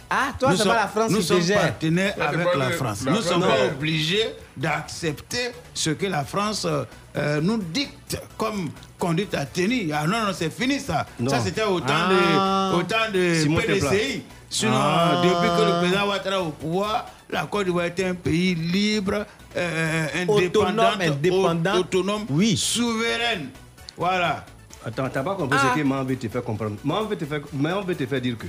Ah, 0.09 0.29
toi, 0.39 0.55
c'est 0.55 0.63
pas 0.67 0.75
la 0.75 0.87
France 0.87 1.11
Nous 1.11 1.17
qui 1.17 1.23
sommes 1.23 1.41
gère. 1.41 1.61
partenaires 1.61 2.15
avec 2.19 2.47
la 2.55 2.69
France. 2.71 3.03
la 3.05 3.11
nous 3.11 3.21
sommes 3.21 3.41
pas 3.41 3.65
obligés 3.65 4.29
d'accepter 4.55 5.51
ce 5.73 5.89
que 5.91 6.05
la 6.05 6.23
France 6.23 6.65
euh, 6.65 6.83
euh, 7.17 7.41
nous 7.41 7.57
dicte 7.57 8.19
comme 8.37 8.69
conduite 8.99 9.33
à 9.33 9.45
tenir. 9.45 9.95
Ah 9.99 10.05
non, 10.07 10.25
non, 10.27 10.31
c'est 10.33 10.51
fini 10.53 10.79
ça. 10.79 11.05
Non. 11.19 11.29
Ça, 11.31 11.39
c'était 11.39 11.63
au 11.63 11.79
temps 11.79 11.85
Ah. 11.89 12.71
de, 12.73 12.77
au 12.77 12.83
temps 12.83 13.11
de 13.11 13.61
PDCI. 13.61 14.23
Sinon, 14.49 14.71
Ah. 14.75 15.21
depuis 15.23 15.49
que 15.49 15.65
le 15.65 15.79
président 15.79 16.07
Ouattara 16.07 16.35
est 16.35 16.39
au 16.39 16.49
pouvoir, 16.51 17.05
la 17.29 17.43
Côte 17.45 17.65
d'Ivoire 17.65 17.85
était 17.85 18.05
un 18.05 18.13
pays 18.15 18.53
libre, 18.55 19.25
euh, 19.57 20.07
indépendant, 20.15 20.83
Autonome, 20.93 21.01
indépendant. 21.01 21.75
autonome, 21.79 22.25
souveraine. 22.55 23.49
Voilà. 23.97 24.45
Attends, 24.85 25.09
t'as 25.09 25.23
pas 25.23 25.33
compris 25.35 25.57
Ah. 25.59 25.71
ce 25.73 25.79
que 25.79 25.83
Maman 25.85 26.03
veut 26.03 26.15
te 26.15 26.27
faire 26.27 26.43
comprendre. 26.43 26.75
Maman 26.83 27.05
veut 27.05 27.15
te 27.17 27.25
faire, 27.25 27.39
veut 27.81 27.95
te 27.95 28.05
faire 28.05 28.21
dire 28.21 28.37
que 28.37 28.45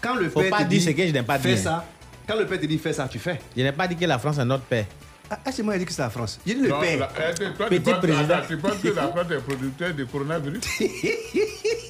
quand 0.00 0.14
le 0.16 0.28
Faut 0.30 0.40
père 0.40 0.50
pas 0.50 0.58
te 0.58 0.62
dire 0.64 0.78
dit 0.78 0.84
ce 0.84 0.90
que 0.90 1.06
je 1.06 1.12
n'ai 1.12 1.22
pas 1.22 1.38
fais 1.38 1.54
dit. 1.54 1.62
ça, 1.62 1.84
quand 2.26 2.36
le 2.36 2.46
père 2.46 2.60
te 2.60 2.66
dit 2.66 2.78
fais 2.78 2.92
ça, 2.92 3.08
tu 3.08 3.18
fais. 3.18 3.40
Je 3.56 3.62
n'ai 3.62 3.72
pas 3.72 3.86
dit 3.88 3.96
que 3.96 4.04
la 4.04 4.18
France 4.18 4.38
est 4.38 4.44
notre 4.44 4.64
père. 4.64 4.86
Ah, 5.28 5.38
ah, 5.44 5.50
c'est 5.50 5.62
moi 5.64 5.74
qui 5.74 5.78
ai 5.78 5.80
dit 5.80 5.86
que 5.86 5.92
c'est 5.92 6.02
la 6.02 6.10
France. 6.10 6.38
J'ai 6.46 6.54
dit 6.54 6.60
le 6.62 6.68
Non, 6.68 6.80
père. 6.80 6.98
la- 7.00 7.10
eh, 7.30 7.34
toi, 7.56 7.66
Petit 7.66 7.82
tu 7.82 7.90
penses, 7.90 7.98
président. 8.00 8.34
attends, 8.34 8.46
tu 8.46 8.56
penses 8.58 8.76
que 8.80 8.88
la 8.88 9.02
France 9.08 9.26
est 9.32 9.40
producteur 9.40 9.92
de 9.94 10.04
coronavirus 10.04 10.60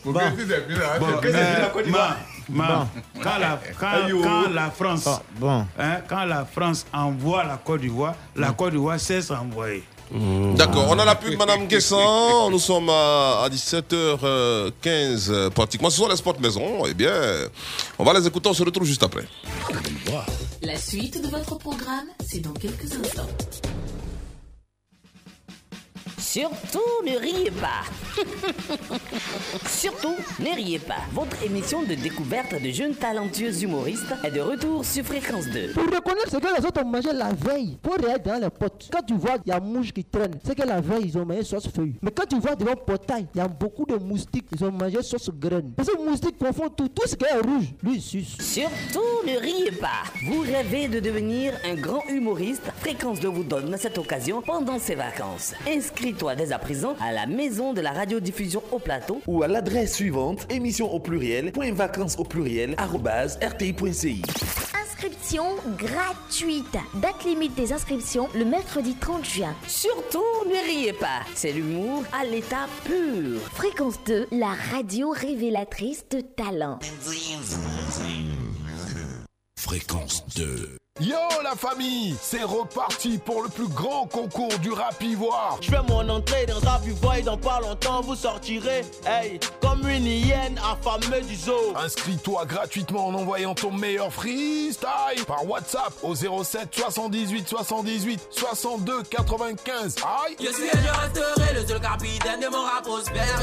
Pour 0.02 0.12
Bon. 0.14 0.20
que 0.20 0.24
hein, 0.24 2.16
euh, 2.48 2.84
quand, 3.22 3.38
la, 3.38 3.60
quand, 3.78 3.86
Aïe, 3.88 4.12
oh. 4.14 4.20
quand 4.22 4.50
la 4.50 4.70
France, 4.70 5.08
bon. 5.38 5.66
hein, 5.78 5.96
quand 6.08 6.24
la 6.24 6.44
France 6.46 6.86
envoie 6.92 7.44
la 7.44 7.58
Côte 7.62 7.80
d'Ivoire, 7.82 8.14
la 8.34 8.52
Côte 8.52 8.70
d'Ivoire 8.72 8.98
cesse 9.00 9.28
d'envoyer. 9.28 9.84
D'accord, 10.56 10.86
on 10.88 10.98
a 10.98 11.04
la 11.04 11.14
pub 11.14 11.36
Madame 11.36 11.66
Guessan. 11.66 12.50
Nous 12.50 12.58
sommes 12.58 12.88
à, 12.88 13.42
à 13.44 13.48
17h15 13.48 13.92
euh, 15.30 15.50
pratiquement. 15.50 15.90
Ce 15.90 15.96
sont 15.98 16.08
les 16.08 16.16
sports 16.16 16.40
maison. 16.40 16.84
Eh 16.86 16.94
bien, 16.94 17.12
on 17.98 18.04
va 18.04 18.12
les 18.18 18.26
écouter. 18.26 18.48
On 18.48 18.54
se 18.54 18.62
retrouve 18.62 18.86
juste 18.86 19.02
après. 19.02 19.24
La 20.62 20.76
suite 20.76 21.22
de 21.22 21.28
votre 21.28 21.56
programme, 21.58 22.06
c'est 22.26 22.40
dans 22.40 22.52
quelques 22.52 22.92
instants. 22.92 23.28
Surtout 26.26 26.80
ne 27.04 27.16
riez 27.18 27.52
pas. 27.52 27.84
Surtout 29.68 30.16
ne 30.40 30.54
riez 30.56 30.80
pas. 30.80 30.96
Votre 31.12 31.40
émission 31.44 31.84
de 31.84 31.94
découverte 31.94 32.60
de 32.60 32.70
jeunes 32.70 32.94
talentueux 32.96 33.62
humoristes 33.62 34.12
est 34.24 34.32
de 34.32 34.40
retour 34.40 34.84
sur 34.84 35.04
Fréquence 35.04 35.46
2. 35.46 35.68
Pour 35.72 35.84
reconnaître 35.84 36.30
ce 36.32 36.36
que 36.38 36.60
les 36.60 36.66
autres 36.66 36.82
ont 36.82 36.88
mangé 36.88 37.12
la 37.12 37.32
veille, 37.32 37.78
pour 37.80 37.94
regarder 37.94 38.28
dans 38.28 38.40
les 38.40 38.50
potes. 38.50 38.88
Quand 38.92 39.02
tu 39.02 39.14
vois 39.14 39.36
il 39.46 39.50
y 39.50 39.52
a 39.52 39.60
mouche 39.60 39.92
qui 39.92 40.04
traîne, 40.04 40.34
c'est 40.44 40.56
que 40.56 40.66
la 40.66 40.80
veille 40.80 41.04
ils 41.06 41.16
ont 41.16 41.24
mangé 41.24 41.44
sauce 41.44 41.68
feuille. 41.68 41.94
Mais 42.02 42.10
quand 42.10 42.26
tu 42.26 42.40
vois 42.40 42.56
devant 42.56 42.72
le 42.72 42.84
portail, 42.84 43.28
il 43.32 43.38
y 43.38 43.40
a 43.40 43.46
beaucoup 43.46 43.86
de 43.86 43.94
moustiques, 43.94 44.48
ils 44.52 44.64
ont 44.64 44.72
mangé 44.72 45.00
sauce 45.02 45.30
graine. 45.32 45.72
Parce 45.76 45.88
que 45.88 45.96
les 45.96 46.04
moustiques 46.04 46.38
confondent 46.38 46.74
tout, 46.74 46.88
tout 46.88 47.06
ce 47.06 47.14
qui 47.14 47.24
est 47.24 47.38
rouge, 47.38 47.66
lui 47.84 47.94
il 47.94 48.02
suce. 48.02 48.36
Surtout 48.40 49.00
ne 49.24 49.38
riez 49.38 49.70
pas. 49.70 50.02
Vous 50.26 50.40
rêvez 50.40 50.88
de 50.88 50.98
devenir 50.98 51.54
un 51.64 51.74
grand 51.76 52.02
humoriste 52.08 52.64
Fréquence 52.80 53.20
2 53.20 53.28
vous 53.28 53.44
donne 53.44 53.76
cette 53.78 53.96
occasion 53.96 54.42
pendant 54.42 54.80
ses 54.80 54.96
vacances. 54.96 55.54
Inscris-toi 56.16 56.34
dès 56.34 56.52
à 56.52 56.58
présent 56.58 56.96
à 56.98 57.12
la 57.12 57.26
maison 57.26 57.74
de 57.74 57.82
la 57.82 57.92
radiodiffusion 57.92 58.62
au 58.72 58.78
plateau 58.78 59.20
ou 59.26 59.42
à 59.42 59.48
l'adresse 59.48 59.94
suivante 59.96 60.50
émission 60.50 60.90
au 60.90 60.98
pluriel 60.98 61.52
point 61.52 61.72
vacances 61.72 62.18
au 62.18 62.24
pluriel 62.24 62.74
arobase 62.78 63.38
rti.ci. 63.42 64.22
Inscription 64.82 65.44
gratuite. 65.76 66.78
Date 66.94 67.22
limite 67.26 67.54
des 67.54 67.74
inscriptions 67.74 68.28
le 68.34 68.46
mercredi 68.46 68.94
30 68.94 69.26
juin. 69.26 69.54
Surtout 69.66 70.24
ne 70.46 70.66
riez 70.66 70.94
pas. 70.94 71.20
C'est 71.34 71.52
l'humour 71.52 72.02
à 72.18 72.24
l'état 72.24 72.66
pur. 72.84 73.38
Fréquence 73.52 74.02
2, 74.06 74.28
la 74.32 74.54
radio 74.72 75.10
révélatrice 75.10 76.06
de 76.08 76.22
talent. 76.22 76.78
Fréquence 79.58 80.24
2. 80.34 80.78
Yo 80.98 81.18
la 81.42 81.54
famille, 81.54 82.16
c'est 82.22 82.42
reparti 82.42 83.18
pour 83.18 83.42
le 83.42 83.50
plus 83.50 83.68
grand 83.68 84.06
concours 84.06 84.58
du 84.60 84.72
rap 84.72 84.96
ivoire. 85.02 85.58
Je 85.60 85.70
fais 85.70 85.82
mon 85.86 86.08
entrée 86.08 86.46
dans 86.46 86.58
Rap 86.66 86.86
Ivoire 86.86 87.16
et 87.16 87.22
dans 87.22 87.36
pas 87.36 87.60
longtemps 87.60 88.00
vous 88.00 88.14
sortirez, 88.14 88.82
hey, 89.06 89.38
comme 89.60 89.86
une 89.86 90.06
hyène 90.06 90.58
affamée 90.58 91.20
du 91.20 91.36
zoo. 91.36 91.74
Inscris-toi 91.76 92.46
gratuitement 92.46 93.08
en 93.08 93.14
envoyant 93.14 93.54
ton 93.54 93.72
meilleur 93.72 94.10
freestyle 94.10 95.24
par 95.26 95.46
WhatsApp 95.46 95.92
au 96.02 96.14
07 96.14 96.68
78 96.72 97.46
78 97.46 98.28
62 98.30 99.02
95. 99.02 99.96
Aïe 100.26 100.36
Je 100.40 100.46
suis 100.46 100.64
et 100.64 100.70
je 100.70 101.00
resterai 101.00 101.60
le 101.60 101.66
seul 101.66 101.80
capitaine 101.80 102.40
de 102.40 102.48
mon 102.48 102.62
rap 102.62 102.84
prospère. 102.84 103.42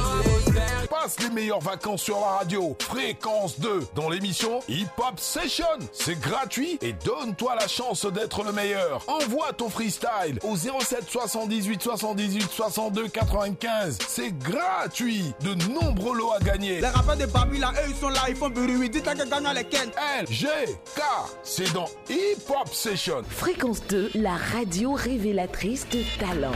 Passe 0.90 1.20
les 1.20 1.30
meilleures 1.30 1.62
vacances 1.62 2.02
sur 2.02 2.20
la 2.20 2.38
radio. 2.40 2.76
Fréquence 2.80 3.60
2 3.60 3.84
dans 3.96 4.10
l'émission 4.10 4.60
Hip 4.68 4.88
Hop 4.98 5.20
Session. 5.20 5.66
C'est 5.92 6.20
gratuit 6.20 6.80
et 6.82 6.94
donne-toi 6.94 7.43
la 7.52 7.68
chance 7.68 8.06
d'être 8.06 8.44
le 8.44 8.52
meilleur. 8.52 9.04
Envoie 9.08 9.54
ton 9.54 9.70
freestyle 9.70 10.40
au 10.44 10.56
07 10.56 11.10
78 11.10 11.82
78 11.82 12.50
62 12.50 13.08
95. 13.10 13.98
C'est 14.08 14.32
gratuit. 14.40 15.34
De 15.42 15.54
nombreux 15.70 16.18
lots 16.18 16.32
à 16.32 16.40
gagner. 16.40 16.80
Les 16.80 16.88
rappeurs 16.88 17.18
de 17.18 17.26
Babi 17.26 17.60
là, 17.60 17.72
eux 17.86 17.90
ils 17.90 17.96
sont 17.96 18.10
là, 18.10 18.22
ils 18.30 18.36
font 18.36 18.50
bruit. 18.50 18.90
Dites 18.90 19.08
à 19.08 19.16
quelqu'un 19.16 19.42
dans 19.42 19.52
lesquels. 19.52 19.92
L, 20.20 20.26
G, 20.30 20.48
K. 20.96 21.02
C'est 21.44 21.72
dans 21.74 21.88
Hip 22.10 22.50
Hop 22.50 22.74
Session. 22.74 23.22
Fréquence 23.30 23.86
2, 23.88 24.12
la 24.16 24.36
radio 24.36 24.94
révélatrice 24.94 25.88
de 25.90 26.02
talent. 26.20 26.52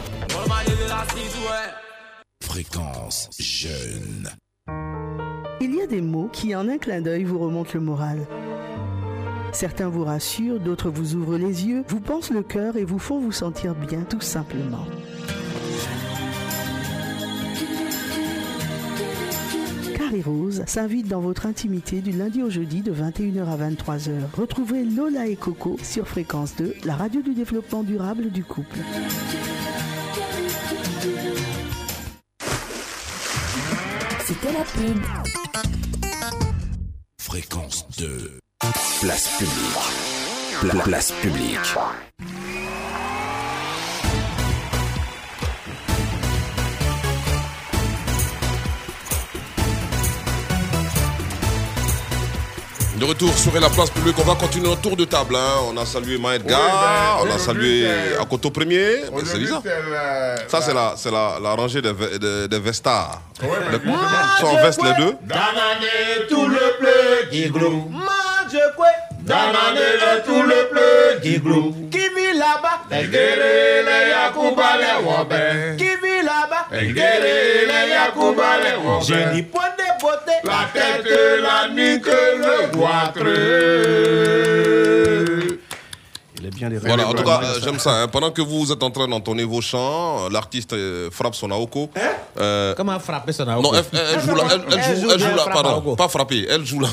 Fréquence 2.41 3.29
jeune. 3.37 4.29
Il 5.59 5.73
y 5.75 5.81
a 5.81 5.87
des 5.87 6.01
mots 6.01 6.29
qui, 6.31 6.55
en 6.55 6.69
un 6.69 6.77
clin 6.77 7.01
d'œil, 7.01 7.23
vous 7.23 7.39
remontent 7.39 7.71
le 7.73 7.79
moral. 7.79 8.27
Certains 9.51 9.89
vous 9.89 10.03
rassurent, 10.03 10.59
d'autres 10.59 10.89
vous 10.89 11.15
ouvrent 11.15 11.37
les 11.37 11.65
yeux, 11.65 11.83
vous 11.87 11.99
pensent 11.99 12.31
le 12.31 12.43
cœur 12.43 12.77
et 12.77 12.83
vous 12.83 12.99
font 12.99 13.19
vous 13.19 13.31
sentir 13.31 13.73
bien, 13.75 14.01
tout 14.03 14.21
simplement. 14.21 14.85
Carré 19.97 20.21
Rose 20.21 20.63
s'invite 20.67 21.07
dans 21.07 21.19
votre 21.19 21.45
intimité 21.45 22.01
du 22.01 22.11
lundi 22.11 22.41
au 22.41 22.49
jeudi 22.49 22.81
de 22.81 22.93
21h 22.93 23.45
à 23.45 23.57
23h. 23.57 24.11
Retrouvez 24.37 24.85
Lola 24.85 25.27
et 25.27 25.35
Coco 25.35 25.77
sur 25.83 26.07
Fréquence 26.07 26.55
2, 26.55 26.75
la 26.85 26.95
radio 26.95 27.21
du 27.21 27.33
développement 27.33 27.83
durable 27.83 28.29
du 28.29 28.43
couple. 28.43 28.77
C'était 34.25 34.53
la 34.53 34.63
pub. 34.63 35.01
Fréquence 37.19 37.87
2. 37.97 38.39
Place 39.01 39.27
publique. 39.37 40.61
Pla- 40.61 40.83
place 40.83 41.11
publique. 41.21 41.59
De 52.99 53.05
retour 53.05 53.29
sur 53.37 53.53
la 53.59 53.69
place 53.69 53.91
publique, 53.91 54.15
on 54.17 54.23
va 54.23 54.33
continuer 54.33 54.67
notre 54.69 54.81
tour 54.81 54.95
de 54.95 55.05
table. 55.05 55.35
hein. 55.35 55.59
On 55.71 55.77
a 55.77 55.85
salué 55.85 56.17
Maëdgar, 56.17 56.59
Oui, 56.59 57.27
ben, 57.27 57.31
on 57.31 57.35
a 57.35 57.37
salué 57.37 57.87
Akoto 58.19 58.49
Premier. 58.49 59.03
C'est 59.23 59.37
bizarre. 59.37 59.61
la- 59.63 60.49
Ça, 60.49 60.61
c'est 60.61 60.73
la, 60.73 60.93
c'est 60.97 61.11
la, 61.11 61.37
la 61.39 61.51
rangée 61.53 61.79
des, 61.79 61.91
ve- 61.91 62.17
des, 62.17 62.47
des 62.47 62.59
vestards. 62.59 63.21
Ouais, 63.43 63.49
Le- 63.71 63.79
mais- 63.85 63.91
Ils 63.93 64.41
sont 64.41 64.47
en 64.47 64.61
veste 64.63 64.81
les 64.81 64.93
deux. 64.95 65.15
Tout 66.27 66.47
le 66.47 66.79
bleu 66.79 67.29
qui 67.29 67.47
glow. 67.51 67.87
Quoi? 68.75 68.87
Danane 69.19 70.23
tout 70.25 70.41
le 70.41 70.69
bleu 70.71 71.19
qui 71.21 71.37
glow. 71.39 71.73
Qui 71.91 71.97
vit 71.97 72.37
là-bas? 72.37 72.79
Les 72.89 73.07
guerriers, 73.07 73.83
les 73.83 74.09
Yakuba, 74.11 74.77
les 74.77 75.05
Wabé. 75.05 75.75
Qui 75.77 75.83
vit 75.83 76.23
là-bas? 76.23 76.67
Les 76.71 76.93
guerriers, 76.93 77.65
les 77.65 77.89
Yakuba, 77.89 78.57
les 78.63 78.77
Wabé. 78.87 79.05
J'ai 79.05 79.25
dit 79.35 79.43
point 79.43 79.73
de 79.77 80.01
beauté. 80.01 80.35
La 80.45 80.69
tête, 80.73 81.11
la 81.41 81.67
nuque, 81.73 82.05
le 82.07 82.67
goitre. 82.77 83.27
Les 86.47 86.51
biens 86.57 86.69
des 86.69 86.77
Voilà, 86.77 87.07
en 87.07 87.13
tout 87.13 87.23
cas, 87.23 87.41
euh, 87.43 87.59
j'aime 87.63 87.77
ça. 87.79 87.91
hein. 88.03 88.07
Pendant 88.07 88.31
que 88.31 88.41
vous 88.41 88.71
êtes 88.71 88.81
en 88.81 88.89
train 88.91 89.07
d'entonner 89.07 89.43
vos 89.43 89.59
chants, 89.61 90.29
l'artiste 90.29 90.71
euh, 90.73 91.09
frappe 91.11 91.35
son 91.35 91.51
aoko. 91.51 91.89
Euh, 92.39 92.73
Comment 92.77 92.99
frapper 92.99 93.33
son 93.33 93.45
non, 93.45 93.73
elle, 93.73 93.83
elle- 93.91 93.99
elle 94.13 94.21
joue 94.21 94.35
là, 94.35 94.43
elle, 94.51 94.61
elle 94.71 95.01
joue, 95.01 95.09
elle 95.11 95.19
joue 95.19 95.35
là, 95.35 95.45
pardon, 95.51 95.95
pas 95.95 96.07
frapper, 96.07 96.45
elle 96.49 96.65
joue 96.65 96.79
là. 96.85 96.89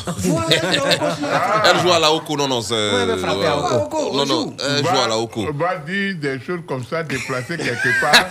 elle 1.64 1.80
joue 1.80 1.92
à 1.92 1.98
la 1.98 2.12
oko, 2.12 2.36
non, 2.36 2.48
non, 2.48 2.60
c'est. 2.62 2.74
elle 2.74 3.18
frapper 3.18 3.46
à 3.46 3.56
la 3.56 3.76
oko. 3.84 4.12
Non, 4.14 4.26
non, 4.26 4.54
elle 4.60 4.84
joue 4.84 4.98
à 5.04 5.08
la 5.08 5.18
oko. 5.18 5.46
On 5.48 5.56
va 5.56 5.76
dire 5.76 6.16
des 6.20 6.40
choses 6.40 6.60
comme 6.66 6.84
ça, 6.84 7.02
déplacées 7.02 7.56
quelque 7.56 8.00
part. 8.00 8.26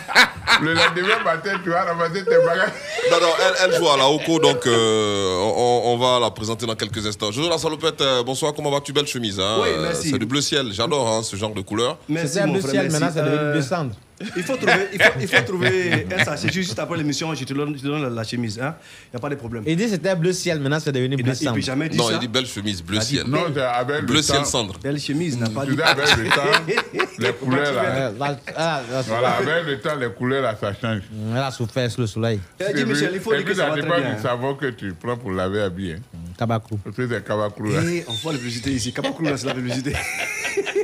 Le 0.62 0.74
lendemain 0.74 1.24
matin, 1.24 1.52
tu 1.64 1.70
vas 1.70 1.84
ramasser 1.84 2.24
tes 2.26 2.38
bagages. 2.46 2.70
Non, 3.12 3.18
non, 3.22 3.28
elle, 3.46 3.54
elle 3.72 3.78
joue 3.80 3.90
à 3.90 3.98
la 3.98 4.08
oko, 4.10 4.40
donc 4.40 4.66
euh, 4.68 5.38
on, 5.40 5.82
on 5.86 5.98
va 5.98 6.20
la 6.20 6.30
présenter 6.32 6.66
dans 6.66 6.76
quelques 6.76 7.06
instants. 7.06 7.32
Jojo 7.32 7.50
la 7.50 7.58
salopette, 7.58 8.04
bonsoir, 8.26 8.54
comment 8.54 8.70
vas-tu 8.72 8.92
Belle 8.94 9.08
chemise. 9.08 9.40
Hein, 9.40 9.58
Oui, 9.62 9.70
merci. 9.82 10.10
C'est 10.12 10.20
du 10.20 10.26
bleu 10.26 10.42
ciel, 10.42 10.68
j'adore 10.72 11.08
ce 11.22 11.36
genre 11.36 11.54
de 11.54 11.62
couleur. 11.62 11.98
Merci, 12.10 12.40
mon 12.46 12.54
bleu 12.54 12.62
frère, 12.62 12.72
ciel, 12.72 12.84
merci. 12.84 13.00
maintenant 13.00 13.12
c'est 13.14 13.24
devenu 13.24 13.38
Euh, 13.38 13.52
bleu 13.54 13.62
cendre. 13.62 13.96
Il 14.38 14.44
faut 14.44 14.56
trouver, 14.56 14.74
il 14.94 15.02
faut, 15.02 15.12
il 15.20 15.28
faut 15.28 15.42
trouver 15.44 16.08
un 16.18 16.24
sachet 16.24 16.48
juste 16.50 16.78
après 16.80 16.96
l'émission, 16.98 17.34
je 17.34 17.44
te 17.44 17.52
donne, 17.54 17.76
je 17.76 17.82
te 17.82 17.88
donne 17.88 18.04
la, 18.04 18.10
la 18.10 18.24
chemise. 18.24 18.56
Il 18.56 18.62
hein. 18.64 18.76
n'y 19.12 19.18
a 19.18 19.20
pas 19.20 19.28
de 19.28 19.36
problème. 19.36 19.64
Il 19.68 19.76
dit 19.76 19.90
c'était 19.90 20.16
bleu 20.16 20.32
ciel, 20.32 20.60
maintenant 20.62 20.80
c'est 20.80 20.94
devenu 20.94 21.18
bleu 21.18 21.34
Il 21.34 21.36
cendre. 21.36 21.56
peut 21.56 21.62
jamais 21.62 21.90
dire 21.90 22.02
Non, 22.02 22.08
ça. 22.08 22.14
il 22.14 22.20
dit 22.20 22.28
belle 22.30 22.46
chemise, 22.46 22.82
bleu 22.84 22.98
Il 22.98 23.02
a 23.02 23.04
dit 23.04 23.08
ciel. 23.16 23.24
Non, 23.28 23.40
c'est 23.54 23.62
avec 23.62 24.02
le 24.02 24.06
Bleu 24.08 24.22
ciel 24.22 24.38
temps. 24.38 24.46
cendre. 24.46 24.80
Belle 24.82 25.00
chemise, 25.00 25.38
n'a 25.38 25.50
pas 25.50 25.66
Tu 25.66 25.76
dit. 25.76 25.82
avec 25.82 26.16
le 26.16 26.30
temps, 26.30 27.06
les 27.20 27.34
couleurs 27.34 27.74
là. 27.74 28.12
Là, 28.12 28.38
ah, 28.56 28.82
là, 28.90 29.02
Voilà, 29.02 29.30
avec 29.32 29.66
le 29.66 29.80
temps, 29.82 29.96
les 29.96 30.10
couleurs 30.12 30.44
là, 30.44 30.56
ça 30.62 30.74
change. 30.80 31.02
Elle 31.32 31.38
a 31.42 31.52
souffert 31.52 31.92
sous 31.92 32.02
le 32.02 32.08
soleil. 32.08 32.40
Il 32.70 32.76
dit, 32.76 32.86
Michel, 32.86 33.12
il 33.16 33.20
faut 33.20 33.34
dire 33.36 33.44
que 33.44 33.54
ça 33.54 33.64
ça 33.64 33.70
va 33.70 33.72
très 33.74 33.82
dépend 33.82 34.00
bien. 34.00 34.14
du 34.16 34.22
savon 34.22 34.54
que 34.56 34.68
tu 34.68 34.94
prends 34.94 35.18
pour 35.18 35.32
laver 35.32 35.62
habillé. 35.64 35.96
hein. 35.96 36.48
Parce 36.48 36.96
que 36.96 37.08
c'est 37.10 37.28
là. 37.28 37.82
Et 37.92 38.06
on 38.08 38.14
voit 38.14 38.32
la 38.32 38.38
publicité 38.38 38.72
ici. 38.72 38.94
Kabakoulou, 38.94 39.30
là, 39.32 39.38
c'est 39.38 39.48
la 39.48 39.56
publicité. 39.56 39.94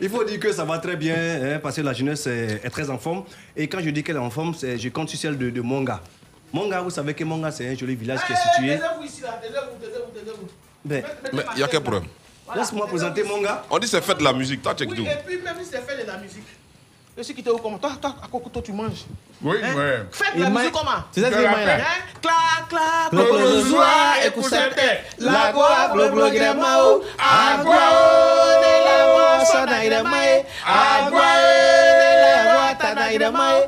Il 0.00 0.08
faut 0.08 0.24
dire 0.24 0.40
que 0.40 0.50
ça 0.52 0.64
va 0.64 0.78
très 0.78 0.96
bien, 0.96 1.14
hein, 1.16 1.58
parce 1.62 1.76
que 1.76 1.82
la 1.82 1.92
jeunesse 1.92 2.26
est, 2.26 2.60
est 2.64 2.70
très 2.70 2.88
en 2.88 2.98
forme. 2.98 3.24
Et 3.56 3.68
quand 3.68 3.80
je 3.80 3.90
dis 3.90 4.02
qu'elle 4.02 4.16
est 4.16 4.20
en 4.20 4.30
forme, 4.30 4.54
c'est- 4.54 4.78
je 4.78 4.88
compte 4.88 5.08
sur 5.10 5.18
celle 5.18 5.36
de, 5.36 5.50
de 5.50 5.60
Monga. 5.60 6.00
Monga, 6.52 6.80
vous 6.80 6.90
savez 6.90 7.14
que 7.14 7.22
Monga, 7.24 7.50
c'est 7.50 7.68
un 7.68 7.76
joli 7.76 7.94
village 7.94 8.20
qui 8.26 8.32
est 8.32 8.36
situé. 8.36 8.78
Ben, 10.84 11.04
Mais 11.32 11.42
il 11.54 11.60
y 11.60 11.62
a 11.62 11.68
quel 11.68 11.80
problème 11.80 12.04
Laisse-moi 12.56 12.86
présenter 12.88 13.22
Monga. 13.22 13.62
On 13.70 13.78
dit 13.78 13.86
c'est 13.86 14.00
fait 14.00 14.14
de 14.14 14.24
la 14.24 14.32
musique, 14.32 14.60
toi, 14.62 14.74
check 14.74 14.88
Oui, 14.90 14.96
tout. 14.96 15.04
et 15.04 15.16
puis 15.24 15.38
même 15.42 15.54
si 15.62 15.66
c'est 15.70 15.82
fait 15.86 16.02
de 16.02 16.06
la 16.06 16.16
musique. 16.16 16.46
Je 17.16 17.22
suis 17.22 17.34
quitté 17.34 17.50
où 17.50 17.58
comment 17.58 17.76
Toi, 17.78 17.92
toi, 18.00 18.16
à 18.22 18.26
quoi 18.28 18.40
toi, 18.52 18.62
tu 18.62 18.72
manges 18.72 19.04
Oui, 19.42 19.56
Hein? 19.62 19.74
ouais. 19.76 19.98
Faites 20.10 20.36
la 20.36 20.48
musique 20.48 20.72
comment 20.72 20.90
C'est 21.12 21.20
ça 21.20 21.30
ce 21.30 21.32
qu'il 21.36 21.42
m'a 21.44 21.58
dit, 21.58 21.64
là. 21.66 21.76
Hein? 21.76 21.80
Clac, 22.22 22.68
clac, 22.68 23.10
Glo, 23.10 23.24
glo, 23.24 23.32
glo, 23.32 23.38
Colozoa, 23.38 24.26
écoutez, 24.26 24.56
la 25.18 25.52
goa, 25.52 25.90
agua, 27.18 27.80
oh, 29.50 29.66
de 32.00 32.10
la 32.22 32.54
voix, 32.54 32.74
sana 32.80 33.04
ira 33.12 33.30
mae, 33.30 33.58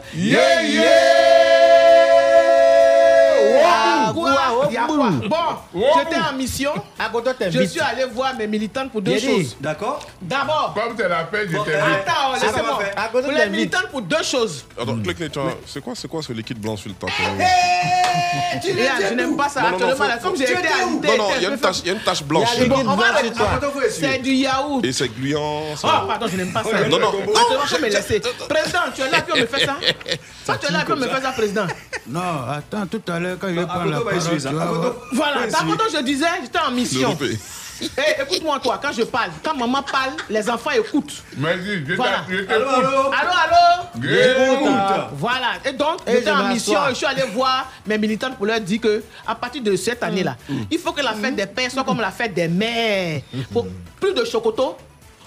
agua, 4.07 4.37
oh, 4.53 4.62
Bon, 4.89 5.81
j'étais 5.99 6.21
en 6.21 6.33
mission, 6.37 6.73
je 7.51 7.63
suis 7.67 7.81
allé 7.81 8.05
voir 8.13 8.35
mes 8.37 8.47
militantes 8.47 8.91
pour 8.91 9.03
deux 9.03 9.19
choses. 9.19 9.57
D'accord 9.61 10.01
D'abord, 10.21 10.75
Comme 10.75 10.97
c'est 10.97 11.09
la 11.09 11.27
fête, 11.27 11.49
je 11.51 11.57
t'invite. 11.57 11.75
attends, 11.75 12.35
Ça, 12.35 12.41
ça 12.41 12.47
laissez-moi. 12.47 12.83
Pour 13.13 13.33
les 13.33 13.49
militantes 13.49 13.89
pour 13.91 14.03
deux 14.03 14.23
choses. 14.23 14.65
Attends, 14.81 14.97
tu 15.03 15.39
vois, 15.39 15.53
c'est 15.67 15.81
quoi, 15.81 15.93
c'est 15.97 16.09
quoi 16.09 16.23
ce 16.23 16.33
liquide 16.33 16.59
blanc 16.59 16.77
sur 16.77 16.89
le 16.89 16.95
temps 16.95 17.09
je 18.63 19.15
n'aime 19.15 19.37
pas 19.37 19.49
ça 19.49 19.63
Comme 20.23 20.37
j'ai 20.37 20.45
tu 20.47 20.53
été 20.53 20.69
Non, 21.09 21.17
non, 21.19 21.29
il 21.37 21.43
y 21.43 21.47
a 21.47 21.51
un 21.51 21.53
une 21.53 21.59
tache, 21.59 21.81
il 21.81 21.87
y 21.87 21.91
a 21.91 21.93
une 21.95 22.01
tache 22.01 22.23
blanche. 22.23 22.49
Attends. 22.59 23.45
C'est 23.91 24.19
du 24.19 24.33
yaourt. 24.33 24.85
Et 24.85 24.93
c'est 24.93 25.09
gluant. 25.09 25.63
Oh, 25.75 25.77
pardon, 25.83 26.27
je 26.27 26.37
n'aime 26.37 26.53
pas 26.53 26.63
ça. 26.63 26.89
Non, 26.89 26.99
non, 26.99 27.09
Attends, 27.09 27.79
me 27.81 27.89
laisser. 27.89 28.21
Président, 28.49 28.79
tu 28.95 29.03
es 29.03 29.11
là, 29.11 29.21
puis 29.23 29.33
on 29.37 29.41
me 29.41 29.47
fait 29.47 29.67
ça. 29.67 29.77
Toi, 30.47 30.59
tu 30.61 30.67
es 30.67 30.73
là, 30.73 30.81
puis 30.85 30.93
on 30.93 30.97
me 30.97 31.07
fait 31.07 31.21
ça, 31.23 31.33
président. 31.33 31.67
Non, 32.07 32.21
attends, 32.49 32.87
tout 32.87 33.03
à 33.13 33.19
l'heure, 33.21 33.37
quand 33.41 33.49
je 33.49 33.55
vais 33.55 33.67
prendre 33.67 33.91
la 33.91 34.01
parole, 34.01 34.19
Voilà, 35.13 35.47
d'abord, 35.47 35.87
je 35.93 36.03
disais, 36.03 36.27
j'étais 36.43 36.59
en 36.59 36.71
mission. 36.71 37.11
Développé. 37.15 37.39
Eh, 37.83 38.23
écoute-moi, 38.23 38.61
toi, 38.61 38.79
quand 38.81 38.93
je 38.93 39.03
parle, 39.03 39.31
quand 39.43 39.57
maman 39.57 39.83
parle, 39.83 40.13
les 40.31 40.49
enfants 40.49 40.71
écoutent. 40.71 41.23
Vas-y, 41.37 41.85
je 41.85 41.95
Voilà. 41.95 42.19
Allô, 42.19 42.37
t'écoute. 42.37 42.51
allô? 42.51 43.13
Allô, 43.13 43.33
allô? 43.45 44.07
Écoute. 44.09 44.71
Voilà. 45.15 45.49
Et 45.65 45.73
donc, 45.73 45.99
Et 46.07 46.13
j'étais 46.13 46.31
en 46.31 46.49
mission 46.49 46.79
je 46.91 46.95
suis 46.95 47.07
allé 47.07 47.23
voir 47.35 47.71
mes 47.87 47.99
militantes 47.99 48.37
pour 48.37 48.47
leur 48.47 48.61
dire 48.61 48.81
que 48.81 49.03
à 49.27 49.35
partir 49.35 49.63
de 49.63 49.75
cette 49.75 50.03
année-là, 50.03 50.37
il 50.71 50.79
faut 50.79 50.93
que 50.93 51.03
la 51.03 51.15
fête 51.15 51.35
des 51.35 51.47
pères 51.47 51.71
soit 51.71 51.83
comme 51.85 52.01
la 52.01 52.11
fête 52.13 52.35
des 52.35 52.47
mères. 52.49 53.21
Faut 53.53 53.67
plus 54.01 54.13
de 54.15 54.25
chocoto, 54.25 54.77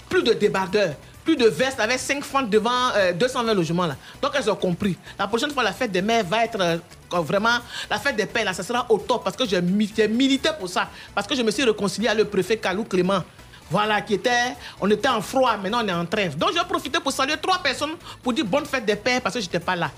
plus 0.08 0.22
de 0.22 0.32
débardeurs, 0.32 0.94
plus 1.26 1.36
de 1.36 1.46
vestes 1.48 1.80
avec 1.80 1.98
5 1.98 2.24
fentes 2.24 2.48
devant 2.48 2.70
euh, 2.96 3.12
220 3.12 3.52
logements. 3.52 3.86
Là. 3.86 3.96
Donc, 4.22 4.30
elles 4.34 4.48
ont 4.50 4.54
compris. 4.56 4.96
La 5.18 5.26
prochaine 5.26 5.50
fois, 5.50 5.62
la 5.64 5.72
fête 5.72 5.90
des 5.92 6.00
mères 6.00 6.24
va 6.24 6.44
être 6.44 6.58
euh, 6.60 6.78
vraiment 7.20 7.58
la 7.90 7.98
fête 7.98 8.16
des 8.16 8.26
pères. 8.26 8.44
Là, 8.44 8.54
ça 8.54 8.62
sera 8.62 8.86
au 8.88 8.96
top 8.98 9.24
parce 9.24 9.36
que 9.36 9.44
j'ai 9.46 9.60
mi- 9.60 9.92
j'ai 9.94 10.08
milité 10.08 10.48
pour 10.58 10.68
ça. 10.68 10.88
Parce 11.14 11.26
que 11.26 11.34
je 11.34 11.42
me 11.42 11.50
suis 11.50 11.64
réconcilié 11.64 12.08
avec 12.08 12.24
le 12.24 12.30
préfet 12.30 12.56
Kalou 12.56 12.84
Clément. 12.84 13.22
Voilà, 13.68 14.00
qui 14.00 14.14
était, 14.14 14.54
on 14.80 14.88
était 14.88 15.08
en 15.08 15.20
froid, 15.20 15.56
maintenant 15.56 15.80
on 15.84 15.88
est 15.88 15.92
en 15.92 16.06
trêve. 16.06 16.38
Donc 16.38 16.50
j'ai 16.54 16.62
profité 16.64 17.00
pour 17.00 17.10
saluer 17.10 17.34
trois 17.42 17.58
personnes 17.58 17.94
pour 18.22 18.32
dire 18.32 18.44
bonne 18.44 18.64
fête 18.64 18.84
des 18.86 18.94
pères 18.94 19.20
parce 19.20 19.34
que 19.34 19.40
j'étais 19.40 19.58
pas 19.58 19.74
là. 19.74 19.90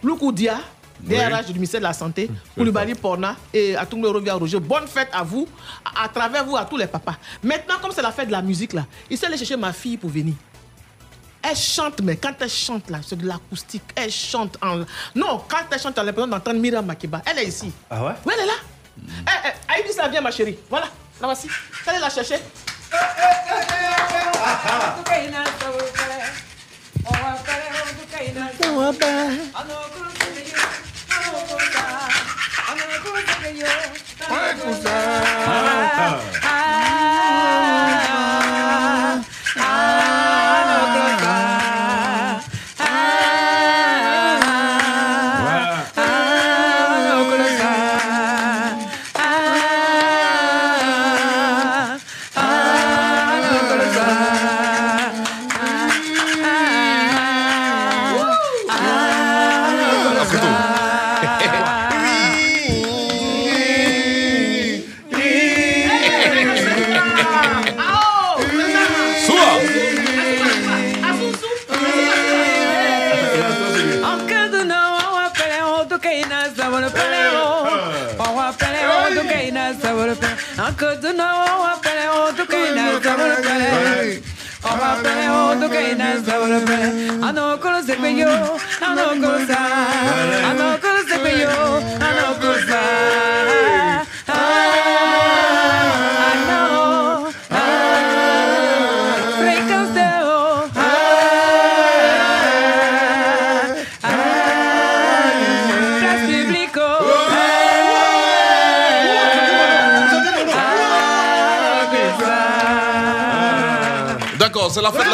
Loukou 0.00 0.30
Dia, 0.30 0.58
DRH 1.00 1.46
du 1.46 1.54
ministère 1.54 1.80
de 1.80 1.86
la 1.86 1.92
Santé, 1.92 2.30
Koulibaly 2.56 2.94
Porna 2.94 3.34
et 3.52 3.74
Atungo 3.74 4.12
Rovia 4.12 4.34
Roger. 4.34 4.60
Bonne 4.60 4.86
fête 4.86 5.08
à 5.12 5.24
vous, 5.24 5.48
à, 5.84 6.04
à 6.04 6.08
travers 6.08 6.44
vous, 6.44 6.56
à 6.56 6.64
tous 6.66 6.76
les 6.76 6.86
papas. 6.86 7.16
Maintenant, 7.42 7.74
comme 7.82 7.90
c'est 7.90 8.00
la 8.00 8.12
fête 8.12 8.28
de 8.28 8.32
la 8.32 8.42
musique 8.42 8.72
là, 8.72 8.86
il 9.10 9.18
s'est 9.18 9.26
allé 9.26 9.36
chercher 9.36 9.56
ma 9.56 9.72
fille 9.72 9.96
pour 9.96 10.08
venir. 10.10 10.34
Elle 11.48 11.56
chante, 11.56 12.00
mais 12.02 12.16
quand 12.16 12.32
elle 12.40 12.50
chante 12.50 12.90
là, 12.90 12.98
c'est 13.06 13.16
de 13.16 13.26
l'acoustique. 13.26 13.84
Elle 13.94 14.10
chante 14.10 14.58
en. 14.60 14.78
Non, 15.14 15.44
quand 15.48 15.58
elle 15.70 15.80
chante, 15.80 15.96
on 15.96 16.00
a 16.00 16.04
l'impression 16.04 16.26
d'entendre 16.26 16.58
Mira 16.58 16.82
Makiba. 16.82 17.22
Elle 17.24 17.38
est 17.38 17.46
ici. 17.46 17.72
Ah 17.88 18.04
ouais? 18.04 18.12
Oui, 18.24 18.34
elle 18.36 18.44
est 18.44 18.46
là. 18.46 18.52
Eh, 18.98 19.48
eh, 19.48 19.72
Aïdi, 19.72 19.92
ça 19.92 20.08
vient, 20.08 20.20
ma 20.20 20.32
chérie. 20.32 20.58
Voilà, 20.68 20.86
la 21.20 21.26
voici. 21.28 21.48
Allez 21.86 22.00
la 22.00 22.10
chercher. 22.10 22.40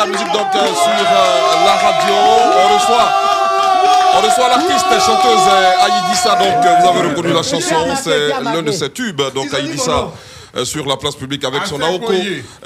La 0.02 0.08
musique 0.08 0.32
donc 0.32 0.46
euh, 0.54 0.66
sur 0.66 0.88
euh, 0.88 1.64
la 1.64 1.72
radio. 1.74 2.14
On 2.14 2.74
reçoit, 2.74 3.12
on 4.14 4.26
reçoit 4.26 4.48
l'artiste 4.48 4.86
et 4.90 5.00
chanteuse 5.00 5.46
euh, 5.48 5.84
Aïdissa. 5.86 6.34
Donc 6.36 6.80
vous 6.80 6.88
avez 6.88 7.08
reconnu 7.08 7.32
la 7.32 7.42
chanson, 7.42 7.76
c'est 8.02 8.28
l'un 8.42 8.62
de 8.62 8.72
ses 8.72 8.90
tubes. 8.90 9.22
Donc 9.34 9.52
Aïdissa. 9.54 10.08
euh, 10.56 10.64
sur 10.64 10.86
la 10.86 10.96
place 10.96 11.14
publique 11.14 11.44
avec 11.44 11.64
son 11.66 11.80
Aoko 11.80 12.12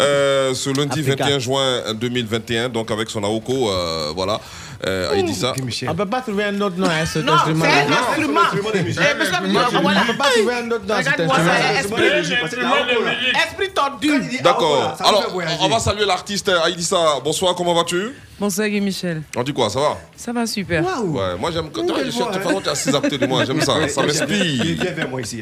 euh, 0.00 0.54
ce 0.54 0.70
lundi 0.70 1.00
Africa. 1.00 1.24
21 1.24 1.38
juin 1.38 1.92
2021. 1.94 2.68
Donc 2.70 2.90
avec 2.90 3.10
son 3.10 3.22
Aoko, 3.22 3.70
euh, 3.70 4.12
voilà. 4.16 4.40
Euh, 4.86 5.10
il 5.16 5.24
dit 5.24 5.34
ça. 5.34 5.54
On 5.88 5.94
peut 5.94 6.06
pas 6.06 6.20
trouver 6.20 6.44
un 6.44 6.60
autre 6.60 6.76
nom 6.76 6.88
à 6.88 7.06
cet 7.06 7.24
Non, 7.24 7.32
instrument. 7.34 7.64
c'est 7.64 7.70
un 7.70 7.92
instrument. 7.92 8.40
Eh, 8.52 8.92
parce 9.16 9.30
que- 9.30 9.34
Ah, 9.36 9.78
voilà, 9.80 10.00
on 10.02 10.06
peut 10.12 10.18
pas 10.18 10.30
trouver 10.30 10.54
un 10.54 10.70
autre 10.70 10.84
nom 10.86 10.94
à 10.94 11.02
cet 11.02 11.12
Regarde-moi 11.14 11.36
instrument. 11.36 11.96
ça, 11.96 13.40
esprit, 13.46 13.68
tordu. 13.74 14.38
D'accord. 14.42 14.96
Alors, 15.00 15.32
on 15.60 15.68
va 15.68 15.78
saluer 15.78 16.04
l'artiste 16.06 16.48
Aïdissa. 16.48 17.20
Bonsoir, 17.24 17.54
comment 17.54 17.74
vas-tu 17.74 18.10
Bonsoir 18.38 18.68
Guy 18.68 18.80
Michel. 18.80 19.22
On 19.34 19.42
dit 19.42 19.52
quoi, 19.54 19.70
ça 19.70 19.80
va 19.80 19.98
Ça 20.16 20.32
va 20.32 20.46
super. 20.46 20.82
Ouais, 21.04 21.36
moi 21.38 21.50
j'aime 21.50 21.70
quand 21.72 21.86
tu 21.86 21.92
hein. 21.92 21.96
es 22.04 22.68
assis 22.68 22.90
à 22.90 23.00
côté 23.00 23.16
de 23.18 23.26
moi, 23.26 23.44
j'aime 23.46 23.60
ça, 23.62 23.88
ça 23.88 24.02
m'inspire. 24.02 24.76
Viens 24.78 24.92
vers 24.92 25.08
moi 25.08 25.20
ici. 25.22 25.40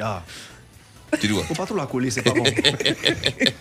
Tu 1.20 1.28
quoi 1.32 1.42
Faut 1.44 1.54
pas 1.54 1.66
trop 1.66 1.76
la 1.76 1.86
coller, 1.86 2.10
c'est 2.10 2.22
pas 2.22 2.32
bon. 2.32 2.44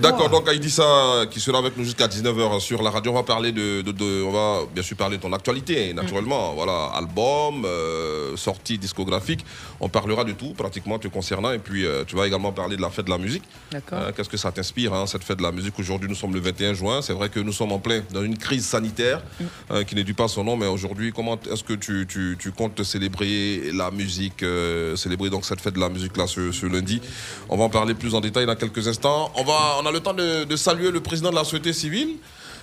D'accord, 0.00 0.28
donc 0.30 0.48
Aïdissa 0.48 1.24
qui 1.30 1.40
sera 1.40 1.58
avec 1.58 1.76
nous 1.76 1.84
jusqu'à 1.84 2.06
19h 2.06 2.60
sur 2.60 2.82
la 2.82 2.90
radio. 2.90 3.12
On 3.12 3.14
va 3.14 3.22
parler 3.22 3.52
de, 3.52 3.82
de- 3.82 3.92
de- 3.92 4.22
on 4.22 4.32
va 4.32 4.60
bien 4.72 4.82
sûr 4.82 4.96
parler 4.96 5.16
de 5.16 5.22
ton 5.22 5.32
actualité, 5.32 5.92
naturellement. 5.94 6.52
Mm. 6.52 6.56
Voilà, 6.56 6.86
album, 6.94 7.64
euh, 7.64 8.36
sortie 8.36 8.78
discographique. 8.78 9.44
On 9.80 9.88
parlera 9.88 10.24
de 10.24 10.32
tout 10.32 10.54
pratiquement 10.54 10.98
te 10.98 11.08
concernant. 11.08 11.52
Et 11.52 11.58
puis 11.58 11.84
euh, 11.86 12.04
tu 12.06 12.16
vas 12.16 12.26
également 12.26 12.52
parler 12.52 12.76
de 12.76 12.82
la 12.82 12.90
fête 12.90 13.06
de 13.06 13.10
la 13.10 13.18
musique. 13.18 13.42
D'accord. 13.72 13.98
Hein, 14.00 14.12
Qu'est-ce 14.16 14.28
que 14.28 14.36
ça 14.36 14.52
t'inspire, 14.52 14.92
hein, 14.94 15.06
cette 15.06 15.24
fête 15.24 15.38
de 15.38 15.42
la 15.42 15.52
musique? 15.52 15.78
Aujourd'hui, 15.78 16.08
nous 16.08 16.14
sommes 16.14 16.34
le 16.34 16.40
21 16.40 16.74
juin. 16.74 17.02
C'est 17.02 17.12
vrai 17.14 17.28
que 17.28 17.40
nous 17.40 17.52
sommes 17.52 17.72
en 17.72 17.78
plein 17.78 18.02
dans 18.12 18.22
une 18.22 18.36
crise 18.38 18.66
sanitaire 18.66 19.22
Mm. 19.40 19.44
hein, 19.70 19.84
qui 19.84 19.94
n'est 19.94 20.04
dû 20.04 20.14
pas 20.14 20.28
son 20.28 20.44
nom. 20.44 20.56
Mais 20.56 20.66
aujourd'hui, 20.66 21.12
comment 21.12 21.38
est-ce 21.50 21.64
que 21.64 21.72
tu, 21.74 22.06
tu- 22.08 22.36
tu 22.38 22.52
comptes 22.52 22.82
célébrer 22.82 23.70
la 23.72 23.90
musique, 23.90 24.42
euh, 24.42 24.96
célébrer 24.96 25.30
donc 25.30 25.44
cette 25.44 25.60
fête 25.60 25.74
de 25.74 25.80
la 25.80 25.88
musique 25.88 26.16
là 26.16 26.26
ce, 26.26 26.52
ce 26.54 26.66
lundi 26.66 27.00
On 27.48 27.56
va 27.56 27.64
en 27.64 27.68
parler 27.68 27.94
plus 27.94 28.14
en 28.14 28.20
détail 28.20 28.46
dans 28.46 28.56
quelques 28.56 28.86
instants. 28.88 29.30
On, 29.36 29.44
va, 29.44 29.76
on 29.82 29.86
a 29.86 29.92
le 29.92 30.00
temps 30.00 30.14
de, 30.14 30.44
de 30.44 30.56
saluer 30.56 30.90
le 30.90 31.00
président 31.00 31.30
de 31.30 31.36
la 31.36 31.44
société 31.44 31.72
civile. 31.72 32.16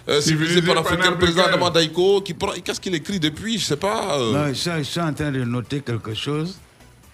Euh, 0.10 0.20
civilisé 0.20 0.64
panafricain, 0.64 1.12
le 1.12 1.18
président. 1.18 1.44
Adama 1.44 1.70
Daiko, 1.70 2.22
qui 2.22 2.34
prend- 2.34 2.54
qu'est-ce 2.64 2.82
qu'il 2.82 2.96
écrit 2.96 3.20
depuis 3.20 3.60
Je 3.60 3.66
sais 3.66 3.76
pas. 3.78 4.18
euh, 4.18 4.34
Non, 4.34 4.48
je, 4.48 4.54
suis- 4.54 4.72
je 4.80 4.84
suis 4.84 5.00
en 5.00 5.14
train 5.14 5.32
de 5.32 5.44
noter 5.44 5.82
quelque 5.82 6.16
chose. 6.16 6.58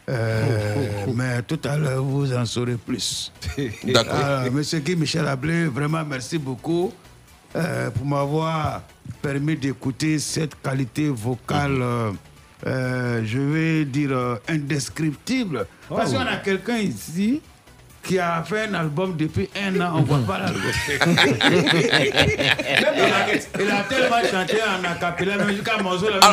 Euh, 0.09 1.05
mais 1.13 1.41
tout 1.43 1.59
à 1.65 1.77
l'heure, 1.77 2.01
vous 2.01 2.31
en 2.33 2.45
saurez 2.45 2.75
plus. 2.77 3.31
D'accord. 3.83 4.49
Monsieur 4.53 4.79
Guy 4.79 4.95
Michel 4.95 5.27
Ablé, 5.27 5.65
vraiment 5.65 6.03
merci 6.05 6.37
beaucoup 6.37 6.93
euh, 7.57 7.89
pour 7.89 8.05
m'avoir 8.05 8.83
permis 9.21 9.57
d'écouter 9.57 10.17
cette 10.19 10.55
qualité 10.61 11.09
vocale, 11.09 11.79
euh, 11.81 12.11
euh, 12.65 13.21
je 13.25 13.39
vais 13.39 13.85
dire, 13.85 14.11
euh, 14.11 14.35
indescriptible. 14.49 15.65
Parce 15.89 16.11
Oh. 16.11 16.15
qu'on 16.17 16.25
a 16.27 16.37
quelqu'un 16.37 16.77
ici 16.77 17.41
qui 18.03 18.17
a 18.19 18.41
fait 18.43 18.67
un 18.69 18.73
album 18.73 19.15
depuis 19.17 19.49
un 19.55 19.79
an, 19.81 19.91
on 19.95 19.99
ne 19.99 20.05
voit 20.05 20.19
pas 20.25 20.39
l'album. 20.39 20.61
il, 21.01 22.13
a, 22.15 23.27
il 23.59 23.69
a 23.71 23.83
tellement 23.83 24.21
chanté 24.31 24.57
en 24.63 24.83
acapella, 24.91 25.37
même 25.37 25.49
jusqu'à 25.55 25.77
même, 25.77 25.85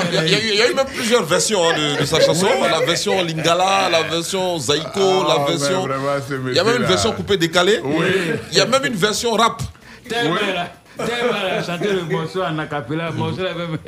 il 0.08 0.14
y, 0.14 0.18
a- 0.18 0.24
il 0.24 0.30
y 0.30 0.34
a 0.34 0.38
eu- 0.38 0.42
il 0.52 0.58
y 0.58 0.62
a 0.62 0.70
eu 0.70 0.74
même 0.74 0.86
plusieurs 0.86 1.24
versions 1.24 1.68
hein, 1.68 1.72
de, 1.76 2.00
de 2.00 2.04
sa 2.06 2.20
chanson. 2.20 2.46
La 2.70 2.80
version 2.80 3.20
Lingala, 3.22 3.88
la 3.90 4.02
version 4.02 4.56
Zaiko, 4.58 5.24
Ah, 5.28 5.36
la 5.38 5.44
version. 5.52 5.88
Il 6.48 6.54
y 6.54 6.58
a 6.58 6.64
même 6.64 6.76
une 6.76 6.86
version 6.88 7.12
coupée 7.12 7.36
décalée. 7.36 7.80
Oui. 7.82 8.06
Il 8.52 8.58
y 8.58 8.60
a 8.60 8.66
même 8.66 8.84
une 8.84 8.94
version 8.94 9.32
rap. 9.32 9.60
Tellement 10.08 10.36
elle 10.48 10.56
a- 10.56 10.72
tellement 11.06 11.38
elle 11.44 11.58
a 11.58 11.62
chanté 11.64 11.88
le 11.92 12.02
morceau 12.02 12.42
en 12.44 12.56
acapella, 12.58 13.10
morceau 13.10 13.42
là 13.42 13.50
même. 13.54 13.78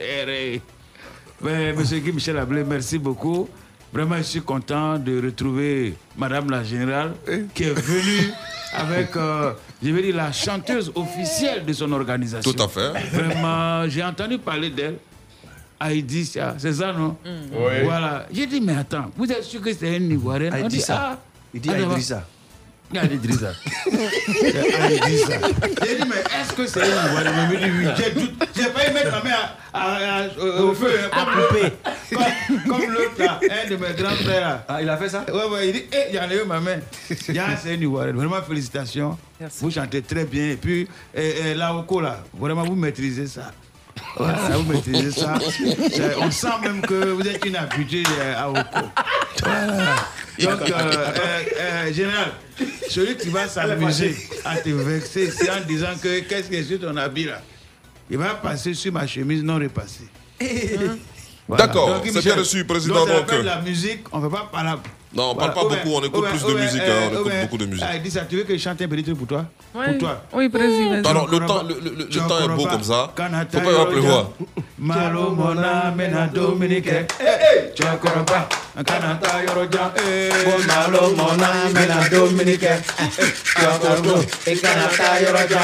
Mais 1.43 1.73
Monsieur 1.73 1.99
Guy 1.99 2.13
Michel 2.13 2.39
Ablé, 2.39 2.65
merci 2.65 2.99
beaucoup. 2.99 3.49
Vraiment, 3.93 4.17
je 4.19 4.23
suis 4.23 4.41
content 4.41 4.99
de 4.99 5.23
retrouver 5.25 5.95
Madame 6.17 6.51
la 6.51 6.65
Générale 6.65 7.13
qui 7.55 7.65
est 7.65 7.73
venue 7.79 8.33
avec, 8.75 9.17
euh, 9.17 9.53
je 9.83 9.91
vais 9.91 10.03
dire, 10.03 10.17
la 10.17 10.33
chanteuse 10.33 10.91
officielle 10.95 11.65
de 11.65 11.73
son 11.73 11.91
organisation. 11.93 12.53
Tout 12.53 12.63
à 12.63 12.69
fait. 12.69 12.91
Vraiment, 13.13 13.89
j'ai 13.89 14.03
entendu 14.05 14.39
parler 14.39 14.71
d'elle. 14.71 14.97
Haïdi, 15.79 16.25
c'est 16.25 16.73
ça, 16.73 16.93
non? 16.93 17.17
Oui. 17.25 17.83
Voilà. 17.85 18.27
J'ai 18.33 18.47
dit, 18.47 18.61
mais 18.61 18.77
attends, 18.77 19.11
vous 19.17 19.31
êtes 19.31 19.45
sûr 19.45 19.61
que 19.61 19.73
c'est 19.73 19.95
un 19.97 20.01
Ivoirien? 20.01 20.51
On 20.53 20.57
dit, 20.57 20.63
Aïdissa. 20.65 21.11
ah, 21.13 21.19
Il 21.55 21.61
dit 21.61 21.71
ah, 21.71 22.25
Ah, 22.95 23.05
Idrissa. 23.05 23.53
Aïdissa. 23.87 25.35
J'ai 25.85 25.97
dit, 25.97 26.05
mais 26.09 26.21
est-ce 26.41 26.53
que 26.55 26.67
c'est 26.67 26.83
un 26.83 27.07
Ivoirien 27.09 27.49
Il 27.51 27.57
me 27.57 27.65
dit 27.83 27.87
oui. 27.87 27.93
J'ai 27.97 28.11
doute- 28.13 28.49
J'ai 28.55 28.63
failli 28.65 28.95
mettre 28.95 29.11
ma 29.11 29.23
main 29.23 29.37
à- 29.73 29.81
à- 29.81 30.23
à- 30.23 30.27
au- 30.39 30.69
au 30.71 30.75
feu. 30.75 30.91
hein, 31.03 31.09
À 31.13 31.25
comme 31.25 31.35
couper. 31.49 31.63
l'autre- 32.13 32.25
Comme, 32.67 32.79
comme 32.79 32.91
l'autre 32.93 33.13
là, 33.19 33.41
un 33.43 33.69
de 33.71 33.77
mes 33.77 33.93
grands 34.03 34.15
frères. 34.17 34.41
là. 34.41 34.65
Ah, 34.69 34.83
il 34.83 34.89
a 34.89 34.97
fait 34.97 35.09
ça? 35.09 35.25
Ouais, 35.33 35.45
ouais, 35.53 35.69
il 35.69 35.73
dit, 35.75 35.85
eh, 35.93 36.15
j'en 36.15 36.31
ai 36.31 36.37
eu 36.37 36.45
ma 36.47 36.61
main. 36.61 36.79
Il 37.29 37.35
y 37.35 37.39
a 37.39 37.57
c'est 37.57 37.71
un 37.75 37.81
Ivoirien. 37.81 38.13
Vraiment, 38.13 38.41
félicitations. 38.43 39.19
Vous 39.61 39.71
chantez 39.71 40.03
très 40.03 40.25
bien. 40.25 40.51
Et 40.51 40.57
puis, 40.57 40.89
eh, 41.15 41.35
eh, 41.49 41.55
la 41.55 41.75
Oko, 41.75 42.01
là, 42.01 42.23
vraiment, 42.39 42.63
vous 42.65 42.77
maîtrisez 42.77 43.27
ça. 43.27 43.53
Voilà, 44.17 44.57
vous 44.57 44.73
maîtrisez 44.73 45.11
ça. 45.11 45.39
On 46.19 46.31
sent 46.31 46.49
même 46.63 46.81
que 46.81 47.11
vous 47.13 47.27
êtes 47.27 47.45
une 47.45 47.57
habituée 47.57 48.05
euh, 48.21 48.35
à 48.39 48.51
Oko. 48.51 48.87
Voilà. 49.43 49.97
Donc, 50.39 50.61
euh, 50.61 50.73
euh, 50.75 51.43
euh, 51.59 51.93
général, 51.93 52.33
celui 52.89 53.17
qui 53.17 53.29
va 53.29 53.49
s'amuser 53.49 54.17
à 54.45 54.57
te 54.57 54.69
vexer, 54.69 55.31
c'est 55.31 55.51
en 55.51 55.61
disant 55.67 55.95
que 56.03 56.21
qu'est-ce 56.21 56.49
que 56.49 56.63
c'est 56.63 56.79
ton 56.79 56.97
habit 56.97 57.25
là? 57.25 57.43
Il 58.11 58.19
va 58.19 58.35
passer 58.35 58.75
sur 58.75 58.93
ma 58.93 59.07
chemise 59.07 59.43
non 59.43 59.57
repassée. 59.59 60.09
Voilà. 61.49 61.67
D'accord, 61.67 62.03
c'est 62.05 62.23
bien 62.23 62.35
reçu, 62.35 62.65
président, 62.65 63.07
Donc, 63.07 63.31
donc, 63.31 63.45
la 63.45 63.61
musique, 63.61 64.01
on 64.13 64.19
ne 64.19 64.29
fait 64.29 64.35
pas 64.35 64.49
parler. 64.51 64.73
Non, 65.15 65.31
on 65.31 65.35
parle 65.35 65.55
pas 65.55 65.63
beaucoup, 65.63 65.95
on 65.95 66.03
écoute 66.05 66.27
plus 66.29 66.45
de 66.45 66.53
musique, 66.61 66.83
hein, 66.83 67.11
on 67.11 67.21
écoute 67.21 67.33
beaucoup 67.43 67.57
de 67.59 67.67
musique. 67.67 67.85
Ah, 67.89 68.25
tu 68.29 68.37
veux 68.37 68.43
que 68.45 68.53
je 68.57 68.63
chante 68.63 68.83
un 68.83 68.89
petit 68.89 69.03
truc 69.05 69.17
pour 69.17 69.27
toi 69.27 69.45
Oui. 69.75 69.87
Pour 69.91 69.99
toi 69.99 70.23
Oui, 70.35 70.49
président. 70.49 71.09
Alors, 71.09 71.29
le 71.31 71.39
temps, 71.47 71.63
le, 71.63 71.75
le- 71.75 71.91
le- 71.97 72.05
le 72.05 72.29
temps 72.29 72.39
est 72.45 72.49
beau 72.57 72.67
comme 72.67 72.83
ça. 72.83 73.13
Faut 73.17 73.61
pas 73.61 73.65
y 73.65 73.69
avoir 73.69 73.89
pleuvoir. 73.89 74.31
Malo 74.79 75.31
mona 75.31 75.91
mena 75.97 76.27
Dominique. 76.27 76.91
Chokoroba. 77.75 78.47
Kanata 78.85 79.43
yoroja. 79.47 79.93
Malo 80.67 81.15
mona 81.17 81.49
mena 81.73 82.09
Dominique. 82.11 82.69
Chokoroba. 83.55 84.21
Kanata 84.45 85.21
yoroja. 85.23 85.61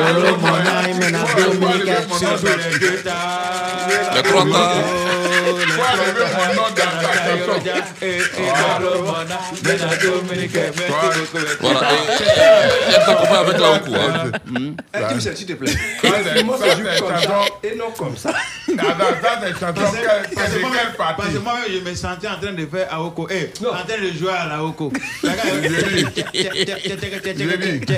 Malo 0.00 0.36
mona 0.38 0.82
mena 0.98 1.18
Dominique. 1.36 1.96
Surtout 2.18 2.46
les 2.72 2.78
deux 2.78 3.02
tas. 3.02 4.14
Voilà, 9.10 9.38
elle 9.64 9.80
avec 13.36 13.58
la. 13.58 13.74
Hein. 13.74 13.80
Eh, 17.62 17.68
et 17.68 17.74
non 17.76 17.90
comme 17.96 18.16
ça. 18.16 18.32
Je 18.68 18.74
me 21.80 21.94
sentais 21.94 22.28
en 22.28 22.38
train 22.40 22.52
de 22.52 22.66
faire 22.66 22.92
Aoko. 22.92 23.28
Eh, 23.30 23.50
en 23.66 23.72
train 23.72 23.84
de 24.00 24.10
jouer 24.12 24.32
à 24.32 24.46
la 24.46 24.56
Aoko. 24.56 24.92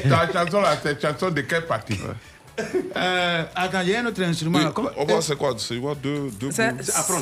Ta 0.09 0.29
chanson 0.33 0.61
là, 0.61 0.77
c'est 0.83 1.01
chanson 1.01 1.31
de 1.31 1.41
quelle 1.43 1.67
partie 1.67 1.99
Euh, 2.97 3.43
attends, 3.55 3.81
il 3.83 3.91
y 3.91 3.95
a 3.95 4.01
un 4.01 4.07
autre 4.07 4.23
instrument. 4.23 4.59
là. 4.59 4.73
Comment- 4.75 4.91
On 4.97 5.05
voit, 5.05 5.21
c'est 5.21 5.37
quoi? 5.37 5.55
C'est 5.59 5.77
quoi? 5.79 5.95
Deux, 5.95 6.31
deux 6.41 6.51
Ça, 6.51 6.71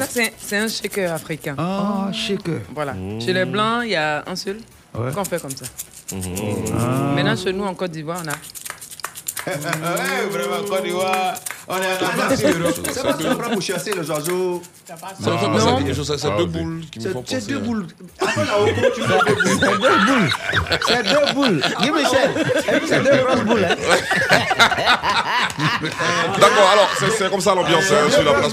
c'est 0.09 0.33
c'est 0.39 0.57
un 0.59 0.69
shaker 0.69 1.13
africain. 1.13 1.55
Ah, 1.59 2.11
shaker. 2.13 2.61
Voilà. 2.75 2.95
Chez 3.21 3.33
les 3.33 3.45
Blancs, 3.45 3.83
il 3.85 3.91
y 3.91 3.97
a 3.97 4.23
un 4.27 4.37
seul 4.37 4.59
Ouais. 4.97 5.11
qu'on 5.13 5.25
fait 5.25 5.41
comme 5.43 5.51
ça. 5.51 5.65
Ah. 6.13 7.13
Maintenant, 7.17 7.37
chez 7.37 7.53
nous, 7.53 7.65
en 7.65 7.75
Côte 7.75 7.91
d'Ivoire, 7.91 8.23
on 8.25 8.29
a. 8.29 8.35
Ouais, 9.47 10.27
vraiment, 10.31 10.67
Côte 10.69 10.85
d'Ivoire. 10.85 11.35
On 11.67 11.77
est 11.77 11.81
en 11.81 11.83
avance. 12.23 12.39
C'est 12.39 13.03
pas 13.03 13.13
ça 13.13 13.15
pour 13.51 13.63
chasser 13.63 13.93
les 13.93 14.11
oiseaux. 14.11 14.63
Ça 14.87 14.95
me 15.31 15.39
fait 15.39 15.47
penser 15.47 15.69
à 15.69 15.77
quelque 15.79 15.95
chose, 15.95 16.07
c'est 16.07 16.19
c'est 16.19 16.29
Ah, 16.31 16.37
deux 16.39 16.45
boules 16.47 16.83
qui 16.93 16.99
me 16.99 17.05
C'est 17.05 17.11
font 17.13 17.25
c'est 17.27 17.37
penser. 17.37 17.49
deux 17.53 17.57
hein. 17.57 17.61
boules. 17.65 17.87
Après 18.21 18.45
la 18.45 18.59
Oko, 18.61 18.71
tu 18.95 19.01
fais 19.03 19.19
deux 19.27 19.35
boules. 19.35 19.47
C'est 19.47 19.79
deux 19.79 19.99
boules. 20.07 20.29
C'est 20.87 21.03
deux 21.03 21.27
boules. 21.35 21.61
Guy 21.81 21.91
Michel. 21.91 22.31
Et 22.69 22.73
puis 22.79 22.89
c'est 22.89 23.03
deux 23.03 23.17
grosses 23.25 23.45
boules. 23.45 23.65
hein. 23.65 23.75
D'accord, 26.41 26.71
alors 26.73 26.89
c'est 26.99 27.11
c'est 27.11 27.31
comme 27.31 27.41
ça 27.41 27.55
l'ambiance 27.55 27.85
hein, 27.91 28.11
sur 28.11 28.23
la 28.25 28.33
place 28.35 28.53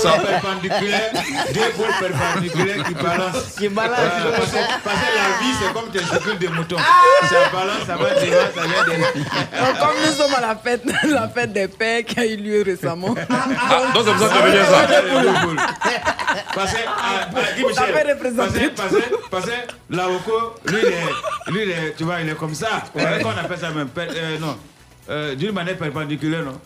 ça. 0.00 0.12
perpendiculaires, 0.12 1.10
deux 1.52 1.72
boules 1.76 1.94
perpendiculaires 2.00 2.84
qui 2.84 2.94
balancent. 2.94 3.54
Qui 3.58 3.68
balancent. 3.68 3.96
Voilà, 3.96 4.36
parce, 4.36 4.50
que, 4.50 4.56
la 4.56 4.62
vie, 5.40 5.54
c'est 5.60 5.72
comme 5.72 5.88
testicule 5.90 6.38
de 6.38 6.48
mouton. 6.54 6.76
Ça 6.76 7.48
balance, 7.52 7.84
ça 7.86 7.96
va 7.96 8.10
devant, 8.14 8.48
ça 8.54 8.62
vient 8.66 8.84
derrière. 8.84 9.12
Donc, 9.12 9.78
comme 9.78 9.96
nous 10.06 10.12
sommes 10.12 10.34
à 10.34 10.40
la 10.40 10.56
fête, 10.56 10.82
la 11.04 11.28
fête 11.28 11.52
des 11.52 11.68
pères 11.68 12.04
qui 12.04 12.18
a 12.20 12.26
eu 12.26 12.36
lieu 12.46 12.62
récemment. 12.62 13.14
Ah, 13.18 13.22
ah, 13.30 13.36
ah, 13.60 13.92
donc, 13.94 14.04
c'est 14.06 14.12
pour 14.12 14.28
ça 14.28 14.42
que 14.42 14.50
je 14.50 14.64
ça. 14.64 14.86
Ah, 15.58 16.42
parce 16.54 16.72
que, 16.72 16.78
ah, 16.86 17.28
Guy 17.56 17.62
parce 19.30 19.46
que, 19.46 19.50
la 19.90 20.06
lui, 20.06 20.78
il 20.82 21.58
est, 21.58 21.66
lui, 21.66 21.72
tu 21.96 22.04
vois, 22.04 22.20
il 22.20 22.28
est 22.28 22.34
comme 22.34 22.54
ça. 22.54 22.82
Comment 22.92 23.34
on 23.34 23.44
appelle 23.44 23.58
ça 23.58 23.70
même 23.70 23.88
euh, 23.98 24.38
Non. 24.38 24.56
Euh, 25.08 25.34
d'une 25.34 25.52
manière 25.52 25.76
perpendiculaire, 25.76 26.44
non? 26.44 26.58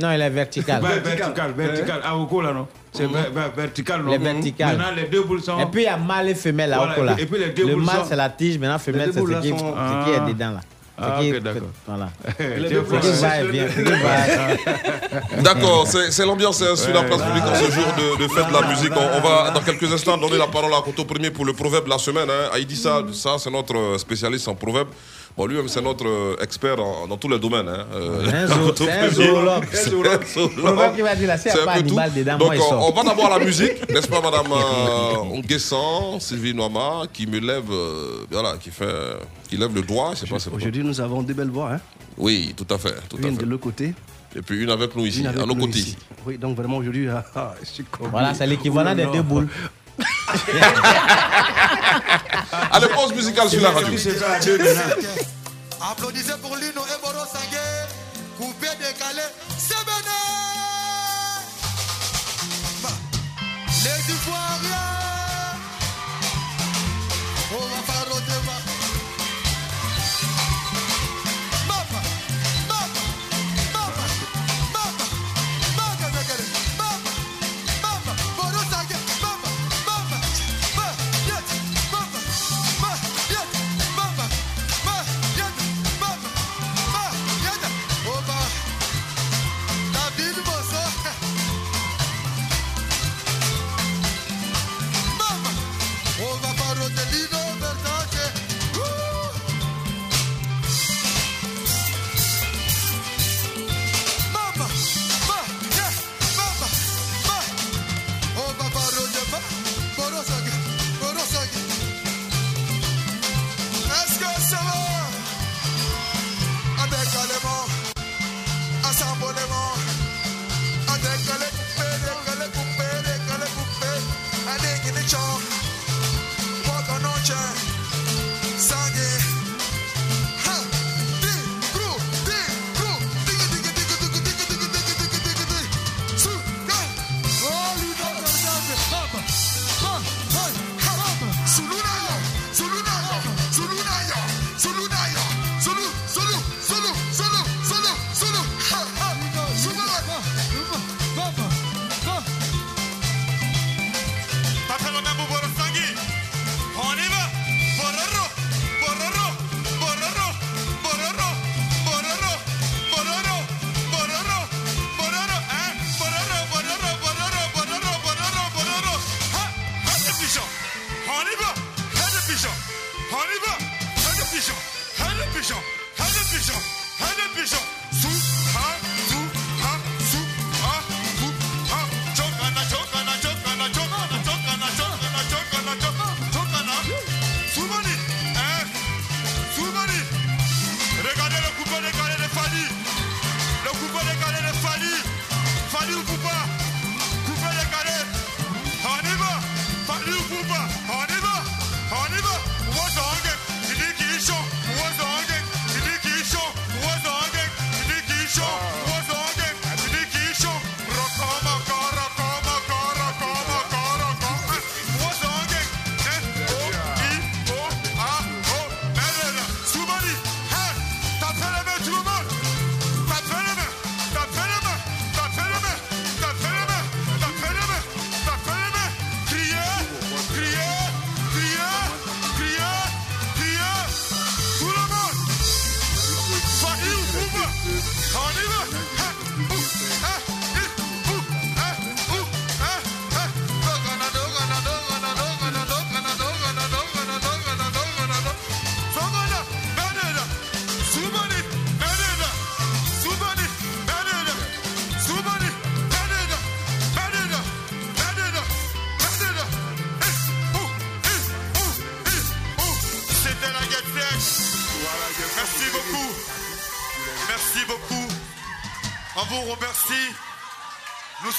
Non, 0.00 0.10
elle 0.10 0.22
est 0.22 0.30
verticale. 0.30 0.80
Bah, 0.80 0.88
verticale, 1.02 1.52
verticale. 1.52 2.00
Ah, 2.02 2.16
au 2.16 2.40
là, 2.40 2.52
non? 2.52 2.66
C'est 2.92 3.06
mmh. 3.06 3.16
vertical, 3.54 4.02
non? 4.02 4.10
Les 4.10 4.18
verticales. 4.18 4.76
Maintenant, 4.76 4.94
les 4.96 5.04
deux 5.04 5.22
boules 5.22 5.42
sont. 5.42 5.58
Et 5.58 5.66
puis, 5.66 5.82
il 5.82 5.84
y 5.84 5.88
a 5.88 5.96
mâle 5.98 6.28
et 6.30 6.34
femelle 6.34 6.72
à 6.72 6.78
voilà, 6.78 6.92
Oko, 6.92 7.04
là. 7.04 7.16
Et 7.18 7.26
puis, 7.26 7.38
les 7.38 7.50
deux 7.50 7.66
le 7.66 7.74
boules 7.74 7.84
mâle, 7.84 7.96
sont... 7.96 8.04
c'est 8.06 8.16
la 8.16 8.30
tige. 8.30 8.58
Maintenant, 8.58 8.78
femelle, 8.78 9.10
c'est 9.12 9.20
ce. 9.20 9.26
Sont... 9.26 9.40
Ce 9.42 10.04
qui 10.04 10.10
est 10.16 10.32
dedans, 10.32 10.52
là. 10.52 10.60
Ah, 11.02 11.20
ok, 11.20 11.40
d'accord. 11.40 11.68
Voilà. 11.86 12.10
D'accord, 15.42 15.86
c'est 15.86 16.24
l'ambiance 16.24 16.58
sur 16.58 16.94
la 16.94 17.02
place 17.02 17.22
publique 17.22 17.44
en 17.44 17.54
ce 17.54 17.70
jour 17.70 17.86
de, 17.96 18.22
de 18.22 18.28
fête 18.28 18.48
de 18.48 18.52
la 18.52 18.68
musique. 18.68 18.92
On, 18.96 19.20
va 19.20 19.50
dans 19.50 19.60
quelques 19.60 19.92
instants 19.92 20.16
donner 20.16 20.38
la 20.38 20.46
parole 20.46 20.72
à 20.72 20.80
Koto 20.82 21.04
Premier 21.04 21.30
pour 21.30 21.44
le 21.44 21.52
proverbe 21.52 21.84
de 21.84 21.90
la 21.90 21.98
semaine. 21.98 22.28
Hein. 22.30 22.50
Ça, 22.74 23.02
ça 23.12 23.36
c'est 23.38 23.50
notre 23.50 23.98
spécialiste 23.98 24.48
en 24.48 24.54
proverbe. 24.54 24.88
Bon, 25.36 25.46
lui-même, 25.46 25.68
c'est 25.68 25.80
notre 25.80 26.06
euh, 26.06 26.36
expert 26.42 26.76
dans 26.76 27.16
tous 27.16 27.28
les 27.28 27.38
domaines. 27.38 27.68
Hein. 27.68 27.86
Euh, 27.94 28.26
c'est 28.26 28.90
un, 28.90 29.08
zoologue. 29.08 29.64
C'est 29.72 29.88
un 29.88 30.18
peu 30.18 31.84
tout. 31.86 31.96
On, 32.74 32.92
va 32.92 33.02
d'abord 33.02 33.30
la 33.30 33.42
musique, 33.42 33.88
n'est-ce 33.90 34.08
pas, 34.08 34.20
Madame 34.20 34.52
euh, 34.52 36.18
Sylvie 36.20 36.54
Noama, 36.54 37.04
qui 37.10 37.26
me 37.26 37.38
lève, 37.40 37.64
euh, 37.70 38.26
voilà, 38.30 38.58
qui 38.58 38.70
fait, 38.70 39.16
qui 39.48 39.56
lève 39.56 39.74
le 39.74 39.80
doigt. 39.80 40.12
Aujourd'hui, 40.54 40.84
nous 40.84 41.00
avons 41.00 41.22
deux 41.22 41.34
belles 41.34 41.48
voix. 41.48 41.72
Hein. 41.74 41.80
Oui, 42.18 42.54
tout 42.54 42.66
à 42.72 42.76
fait. 42.76 42.94
Tout 43.08 43.16
Une 43.16 43.24
à 43.24 43.30
fait. 43.30 43.36
de 43.38 43.46
l'autre 43.46 43.62
côté. 43.62 43.94
Et 44.36 44.42
puis 44.42 44.62
une 44.62 44.70
avec 44.70 44.94
nous 44.96 45.06
ici, 45.06 45.26
à 45.26 45.32
nos 45.32 45.54
côtés. 45.54 45.96
Oui, 46.26 46.36
donc 46.36 46.56
vraiment 46.56 46.76
aujourd'hui, 46.76 47.08
ah, 47.34 47.54
je 47.62 47.66
suis 47.68 47.84
Voilà, 48.10 48.34
c'est 48.34 48.46
l'équivalent 48.46 48.94
des 48.94 49.06
deux 49.06 49.22
boules. 49.22 49.48
Allez, 52.72 52.88
pause 52.88 53.12
musicale 53.14 53.48
sur 53.50 53.60
la 53.60 53.70
radio. 53.70 53.92
Applaudissez 55.90 56.36
pour 56.40 56.56
Lino 56.56 56.82
Eboro 56.96 57.24
Sangué, 57.26 57.58
coupé, 58.38 58.68
décalé, 58.78 59.26
c'est 59.58 59.84
Bénin. 59.84 60.22
Les 63.84 64.12
Ivoiriens. 64.12 64.71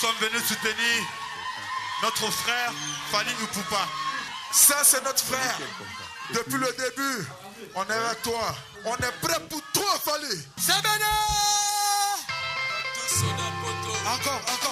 sommes 0.04 0.30
venus 0.30 0.44
soutenir 0.46 1.00
notre 2.02 2.30
frère 2.30 2.74
Fanny 3.10 3.32
Oupoupa. 3.42 3.88
Ça, 4.52 4.84
c'est 4.84 5.02
notre 5.06 5.24
frère. 5.24 5.58
Depuis 6.34 6.58
le 6.58 6.68
début, 6.78 7.26
on 7.74 7.84
est 7.86 7.94
avec 7.94 8.22
toi. 8.22 8.54
On 8.84 8.96
est 8.98 9.14
prêt 9.22 9.40
pour 9.50 9.62
toi, 9.72 9.98
Fanny. 10.04 10.42
C'est 10.58 10.74
Encore, 14.06 14.42
encore. 14.54 14.63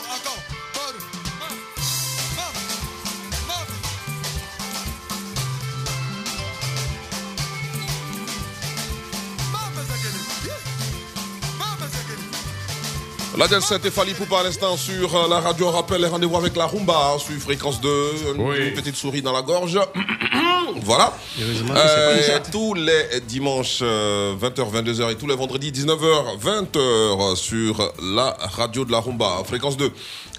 Del 13.37 13.61
7 13.61 13.85
et 13.85 13.91
Fali 13.91 14.13
Poupa 14.13 14.39
à 14.39 14.43
l'instant 14.43 14.77
sur 14.77 15.15
euh, 15.15 15.27
la 15.29 15.39
radio. 15.39 15.67
On 15.67 15.71
rappelle 15.71 16.01
les 16.01 16.07
rendez-vous 16.07 16.37
avec 16.37 16.55
la 16.55 16.65
Rumba 16.65 16.93
hein, 16.93 17.17
sur 17.17 17.33
fréquence 17.35 17.81
2. 17.81 17.89
Une 18.35 18.73
petite 18.73 18.95
souris 18.95 19.21
dans 19.21 19.33
la 19.33 19.41
gorge. 19.41 19.79
voilà. 20.83 21.13
Euh, 21.39 22.39
tous 22.51 22.73
les 22.75 23.19
dimanches 23.21 23.79
euh, 23.81 24.35
20h, 24.35 24.83
22h 24.83 25.11
et 25.11 25.15
tous 25.15 25.27
les 25.27 25.35
vendredis 25.35 25.71
19h, 25.71 26.39
20h 26.39 27.35
sur 27.35 27.93
la 28.01 28.37
radio 28.55 28.85
de 28.85 28.91
la 28.91 28.99
Rumba, 28.99 29.39
en 29.39 29.43
fréquence 29.43 29.75
2. 29.75 29.91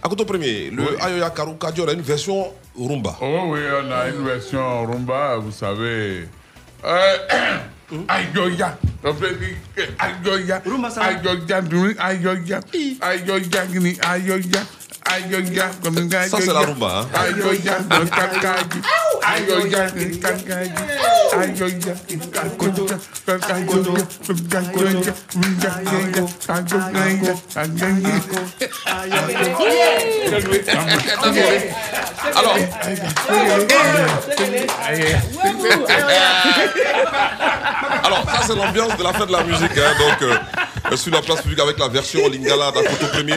À 0.03 0.09
côté 0.09 0.25
premier, 0.25 0.71
le 0.71 1.01
Ayoya 1.03 1.31
Karu 1.31 1.57
Kadio 1.59 1.89
a 1.89 1.93
une 1.93 2.03
version 2.03 2.53
Rumba. 2.79 3.17
Oh 3.21 3.43
oui, 3.49 3.61
on 3.85 3.91
a 3.91 4.09
une 4.09 4.25
version 4.25 4.87
rumba, 4.87 5.37
vous 5.37 5.53
savez. 5.53 6.29
Euh, 6.85 7.17
Ayoya. 8.09 8.79
On 9.05 9.15
peut 9.15 9.35
dire 9.35 9.57
que 9.75 9.83
Ayoya. 9.99 10.63
Ayoya, 11.03 11.61
dumi, 11.61 11.95
Ayoya. 11.99 12.61
Ayoya, 13.01 13.67
gini, 13.67 13.97
Ayoya. 14.03 14.63
Ça, 16.29 16.39
c'est 16.41 16.53
la 16.53 16.61
rumba, 16.61 17.01
hein. 17.01 17.09
Alors, 32.35 32.57
Alors, 38.05 38.25
ça, 38.31 38.41
c'est 38.47 38.55
l'ambiance 38.57 38.97
de 38.97 39.03
la 39.03 39.13
fête 39.13 39.27
de 39.29 39.33
la 39.33 39.43
musique. 39.45 39.77
hein. 39.79 39.95
Donc, 39.99 40.23
euh, 40.23 40.37
sur 40.97 41.13
la 41.13 41.23
place 41.23 41.43
publique 41.43 41.61
avec 41.61 41.79
la 41.79 41.89
version 41.89 42.29
Lingala 42.29 42.71
d'Akoto 42.73 43.07
Premier. 43.13 43.37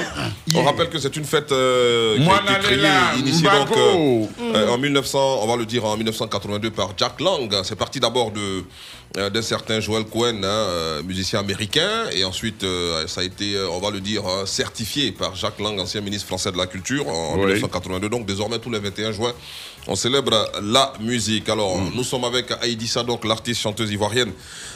On 0.56 0.64
rappelle 0.64 0.90
que 0.90 0.98
c'est 1.00 1.16
une 1.16 1.26
fête 1.26 1.52
euh, 1.52 1.65
qui 2.16 2.22
a 2.22 2.36
été 2.36 2.78
Mwanalila, 2.78 3.16
initiée 3.18 3.50
donc, 3.50 3.72
euh, 3.78 4.26
euh, 4.56 4.70
en 4.70 4.78
1900, 4.78 5.40
on 5.42 5.48
va 5.48 5.56
le 5.56 5.66
dire 5.66 5.86
en 5.86 5.96
1982 5.96 6.72
par 6.72 6.90
Jack 6.98 7.20
Lang. 7.20 7.54
C'est 7.64 7.76
parti 7.76 8.00
d'abord 8.00 8.32
de 8.32 8.64
euh, 9.18 9.30
d'un 9.30 9.42
certain 9.42 9.80
Joel 9.80 10.06
Cohen, 10.06 10.42
hein, 10.44 10.48
euh, 10.48 11.04
musicien 11.04 11.40
américain, 11.40 12.10
et 12.12 12.26
ensuite 12.26 12.64
euh, 12.64 13.08
ça 13.08 13.22
a 13.22 13.24
été, 13.24 13.58
on 13.72 13.80
va 13.80 13.90
le 13.92 14.02
dire, 14.02 14.28
euh, 14.28 14.46
certifié 14.46 15.12
par 15.12 15.36
Jacques 15.36 15.60
Lang, 15.60 15.80
ancien 15.80 16.02
ministre 16.02 16.28
français 16.28 16.52
de 16.52 16.58
la 16.58 16.68
Culture, 16.68 17.08
en 17.08 17.36
Oui. 17.36 17.46
1982. 17.54 18.10
Donc 18.10 18.26
désormais 18.26 18.60
tous 18.60 18.70
les 18.72 18.80
21 18.80 19.12
juin, 19.14 19.34
on 19.88 19.96
célèbre 19.96 20.50
la 20.62 20.94
musique. 21.00 21.48
Alors 21.50 21.78
Mm. 21.78 21.92
nous 21.96 22.04
sommes 22.04 22.24
avec 22.26 22.52
Aïdissa, 22.62 23.04
donc 23.04 23.24
l'artiste 23.26 23.62
chanteuse 23.62 23.92
ivoirienne, 23.92 24.32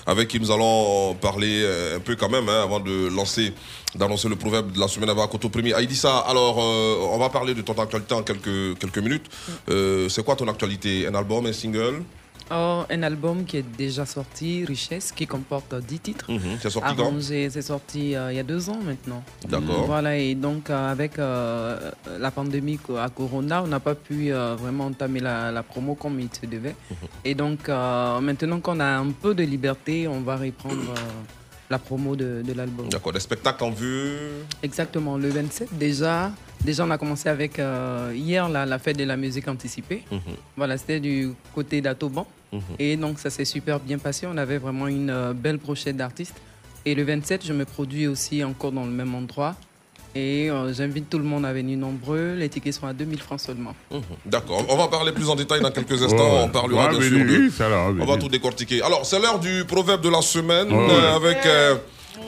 avec 0.06 0.28
qui 0.30 0.40
nous 0.40 0.52
allons 0.52 1.16
parler 1.16 1.66
un 1.96 2.00
peu 2.00 2.16
quand 2.16 2.30
même, 2.30 2.48
hein, 2.48 2.62
avant 2.64 2.80
de 2.80 3.08
lancer, 3.10 3.54
d'annoncer 3.96 4.30
le 4.30 4.36
proverbe 4.36 4.72
de 4.72 4.80
la 4.80 4.88
semaine 4.88 5.10
avant 5.10 5.28
Koto 5.28 5.50
Premier. 5.50 5.74
Aïdissa, 5.74 6.20
alors 6.20 6.58
euh, 6.60 7.10
on 7.12 7.18
va 7.18 7.30
parler 7.30 7.54
de 7.56 7.62
ton 7.62 7.74
actualité 7.74 8.14
en 8.14 8.24
quelques 8.24 8.78
quelques 8.80 9.00
minutes. 9.00 9.26
Euh, 9.70 10.08
C'est 10.10 10.24
quoi 10.24 10.36
ton 10.36 10.48
actualité? 10.48 11.08
Un 11.08 11.16
album, 11.16 11.46
un 11.48 11.54
single? 11.54 12.04
Un 12.52 13.04
album 13.04 13.46
qui 13.46 13.58
est 13.58 13.66
déjà 13.78 14.06
sorti, 14.06 14.66
Richesse, 14.66 15.12
qui 15.12 15.28
comporte 15.28 15.76
10 15.76 16.00
titres. 16.00 16.32
Mhm, 16.32 16.58
c'est 16.62 16.70
sorti 16.70 16.96
quand 16.96 17.14
C'est 17.22 17.62
sorti 17.62 18.16
euh, 18.16 18.32
il 18.32 18.38
y 18.38 18.40
a 18.40 18.44
deux 18.44 18.70
ans 18.70 18.80
maintenant. 18.84 19.24
D'accord. 19.48 19.86
Voilà, 19.86 20.18
et 20.18 20.34
donc 20.36 20.70
euh, 20.70 20.92
avec 20.92 21.20
euh, 21.20 21.92
la 22.20 22.32
pandémie 22.32 22.80
à 22.98 23.10
Corona, 23.10 23.64
on 23.64 23.68
n'a 23.68 23.80
pas 23.80 23.96
pu 23.96 24.32
vraiment 24.32 24.86
entamer 24.88 25.20
la, 25.20 25.52
la 25.52 25.64
promo 25.64 25.96
comme 25.96 26.20
il 26.20 26.30
se 26.34 26.46
devait. 26.48 26.76
Mhm. 26.90 26.98
Et 27.26 27.36
donc 27.36 27.68
maintenant 27.68 28.60
qu'on 28.60 28.80
a 28.80 28.98
un 28.98 29.12
peu 29.12 29.34
de 29.36 29.44
liberté, 29.44 30.08
on 30.08 30.22
va 30.22 30.36
reprendre 30.38 30.94
la 31.70 31.78
promo 31.78 32.16
de, 32.16 32.42
de 32.44 32.54
l'album. 32.54 32.90
D'accord, 32.90 33.14
des 33.14 33.20
spectacles 33.20 33.64
en 33.64 33.70
vue. 33.72 34.18
Exactement, 34.64 35.18
le 35.18 35.30
27 35.30 35.78
déjà. 35.78 36.32
Déjà, 36.64 36.84
on 36.86 36.92
a 36.92 36.98
commencé 36.98 37.30
avec 37.30 37.58
euh, 37.58 38.12
hier 38.14 38.50
la, 38.50 38.66
la 38.66 38.80
fête 38.80 38.98
de 38.98 39.06
la 39.06 39.16
musique 39.16 39.48
anticipée. 39.48 40.04
Mhm. 40.12 40.20
Voilà, 40.58 40.78
c'était 40.78 41.00
du 41.00 41.32
côté 41.56 41.80
d'Atoban. 41.80 42.28
Mhm. 42.52 42.62
Et 42.80 42.96
donc, 42.98 43.20
ça 43.20 43.30
s'est 43.30 43.46
super 43.46 43.80
bien 43.80 43.98
passé. 43.98 44.28
On 44.28 44.38
avait 44.38 44.58
vraiment 44.58 44.88
une 44.88 45.10
euh, 45.10 45.34
belle 45.34 45.58
brochette 45.58 45.98
d'artistes. 45.98 46.36
Et 46.86 46.96
le 46.96 47.04
27, 47.04 47.46
je 47.46 47.54
me 47.54 47.66
produis 47.66 48.08
aussi 48.08 48.44
encore 48.44 48.72
dans 48.72 48.86
le 48.86 48.92
même 48.92 49.14
endroit. 49.14 49.56
Et 50.16 50.50
euh, 50.50 50.74
j'invite 50.74 51.08
tout 51.10 51.20
le 51.20 51.24
monde 51.24 51.46
à 51.46 51.54
venir 51.54 51.78
nombreux. 51.78 52.34
Les 52.36 52.50
tickets 52.50 52.74
sont 52.74 52.88
à 52.88 52.94
2000 52.94 53.20
francs 53.22 53.40
seulement. 53.42 53.76
Mhm. 53.92 54.02
D'accord, 54.26 54.66
on 54.68 54.76
va 54.76 54.88
parler 54.88 55.12
plus 55.12 55.30
en 55.30 55.36
détail 55.36 55.62
dans 55.62 55.70
quelques 55.72 56.02
instants. 56.02 56.18
Ouais. 56.18 56.42
On 56.46 56.50
parlera 56.50 56.90
bien 56.90 57.00
sûr 57.02 57.12
de. 57.20 57.60
là, 57.70 57.90
on 58.02 58.06
va 58.06 58.18
tout 58.18 58.28
décortiquer. 58.30 58.82
Alors, 58.82 59.06
c'est 59.06 59.20
l'heure 59.20 59.40
du 59.40 59.66
proverbe 59.66 60.02
de 60.02 60.10
la 60.10 60.22
semaine 60.24 60.72
Ouais. 60.74 60.88
euh, 60.90 61.16
avec 61.16 61.46
euh, 61.46 61.76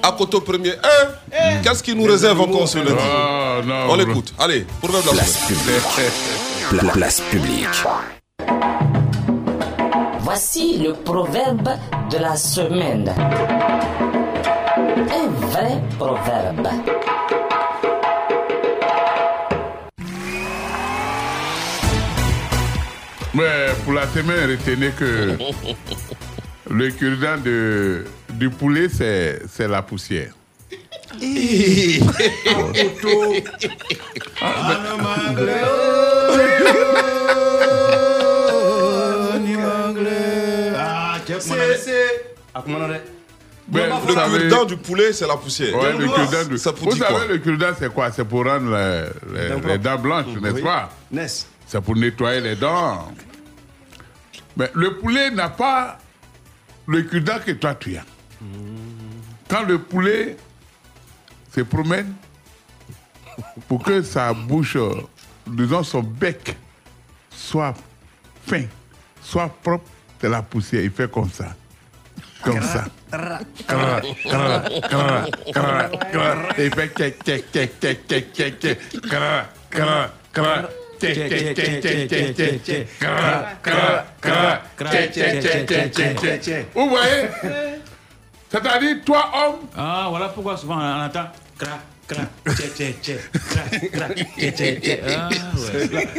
Akoto 0.04 0.42
Premier. 0.42 0.74
Hein 0.84 1.60
Qu'est-ce 1.64 1.82
qui 1.82 1.96
nous 1.96 2.04
réserve 2.06 2.40
encore 2.42 2.68
ce 2.68 2.78
lundi 2.78 2.92
Ah, 3.00 3.62
On 3.90 3.96
l'écoute. 3.96 4.32
Allez, 4.38 4.66
proverbe 4.80 5.04
de 5.04 5.10
la 5.10 5.14
Place 5.24 5.48
semaine. 5.48 6.80
Pla- 6.80 6.92
place 6.94 7.22
publique. 7.32 7.68
Voici 10.34 10.78
le 10.78 10.94
proverbe 10.94 11.72
de 12.10 12.18
la 12.18 12.38
semaine. 12.38 13.14
Un 15.12 15.28
vrai 15.50 15.82
proverbe. 16.00 16.70
Mais 23.34 23.66
pour 23.84 23.92
la 23.92 24.08
semaine, 24.08 24.52
retenez 24.52 24.92
que 24.92 25.38
le 26.70 26.92
cure-dent 26.92 27.36
de, 27.44 28.06
du 28.30 28.50
poulet, 28.50 28.88
c'est 28.88 29.42
c'est 29.50 29.68
la 29.68 29.82
poussière. 29.82 30.32
Mais 43.68 43.88
vous 44.02 44.08
le 44.08 44.14
savez- 44.14 44.40
cure-dent 44.50 44.66
du 44.66 44.78
poulet, 44.78 45.14
c'est 45.14 45.28
la 45.28 45.38
poussière. 45.38 45.76
Ouais, 45.76 45.94
le 45.94 46.06
cure-dent 46.08 46.46
du- 46.50 46.58
Ça 46.58 46.74
pour 46.74 46.90
Vous 46.90 46.96
dire 46.96 47.08
quoi 47.08 47.20
savez, 47.22 47.34
le 47.34 47.38
cure-dent, 47.40 47.72
c'est 47.78 47.94
quoi? 47.94 48.12
C'est 48.12 48.26
pour 48.26 48.46
rendre 48.46 48.76
les, 48.76 49.04
les- 49.34 49.50
Dents 49.50 49.56
les 49.56 49.62
blanches. 49.62 49.80
dents 49.80 50.00
blanches, 50.00 50.26
n'est-ce 50.42 50.56
Oui. 50.56 50.62
pas. 50.64 50.90
C'est 51.68 51.82
pour 51.82 51.96
nettoyer 51.96 52.42
les 52.42 52.56
dents. 52.56 53.12
Mais 54.58 54.70
le 54.74 54.98
poulet 54.98 55.32
n'a 55.32 55.50
pas 55.50 55.98
le 56.88 57.04
cure-dent 57.04 57.40
que 57.46 57.52
toi 57.52 57.76
tu 57.76 57.96
as. 57.96 58.04
Quand 59.48 59.64
le 59.64 59.78
poulet 59.80 60.36
se 61.56 61.62
promène, 61.62 62.14
pour 63.68 63.84
que 63.84 64.02
sa 64.04 64.34
bouche, 64.34 64.76
euh, 64.76 64.92
disons 65.48 65.84
son 65.84 66.02
bec, 66.02 66.58
soit 67.30 67.74
fin, 68.46 68.64
soit 69.22 69.50
propre, 69.64 69.86
c'est 70.22 70.30
la 70.30 70.42
poussière. 70.44 70.84
Il 70.84 70.92
fait 70.92 71.10
comme 71.10 71.32
ça. 71.32 71.46
Comme 72.44 72.62
ça. 72.62 72.86
Et 76.58 76.66
il 76.66 76.74
fait 76.76 76.94
tchèque, 76.96 77.24
tchèque, 77.26 77.46
tchèque, 77.52 77.80
tchèque, 77.80 78.00
tchèque, 78.36 78.62
tchèque, 78.62 78.62
tchèque. 86.44 86.68
Vous 86.76 86.90
voyez 86.90 87.30
C'est-à-dire, 88.50 88.98
toi, 89.06 89.32
homme, 89.34 89.60
Ah, 89.76 90.08
voilà 90.10 90.30
pourquoi 90.30 90.56
souvent 90.58 90.78
on 90.78 91.06
entend 91.06 91.26
cra, 91.58 91.80
cra. 92.08 92.22
Ah. 92.46 92.52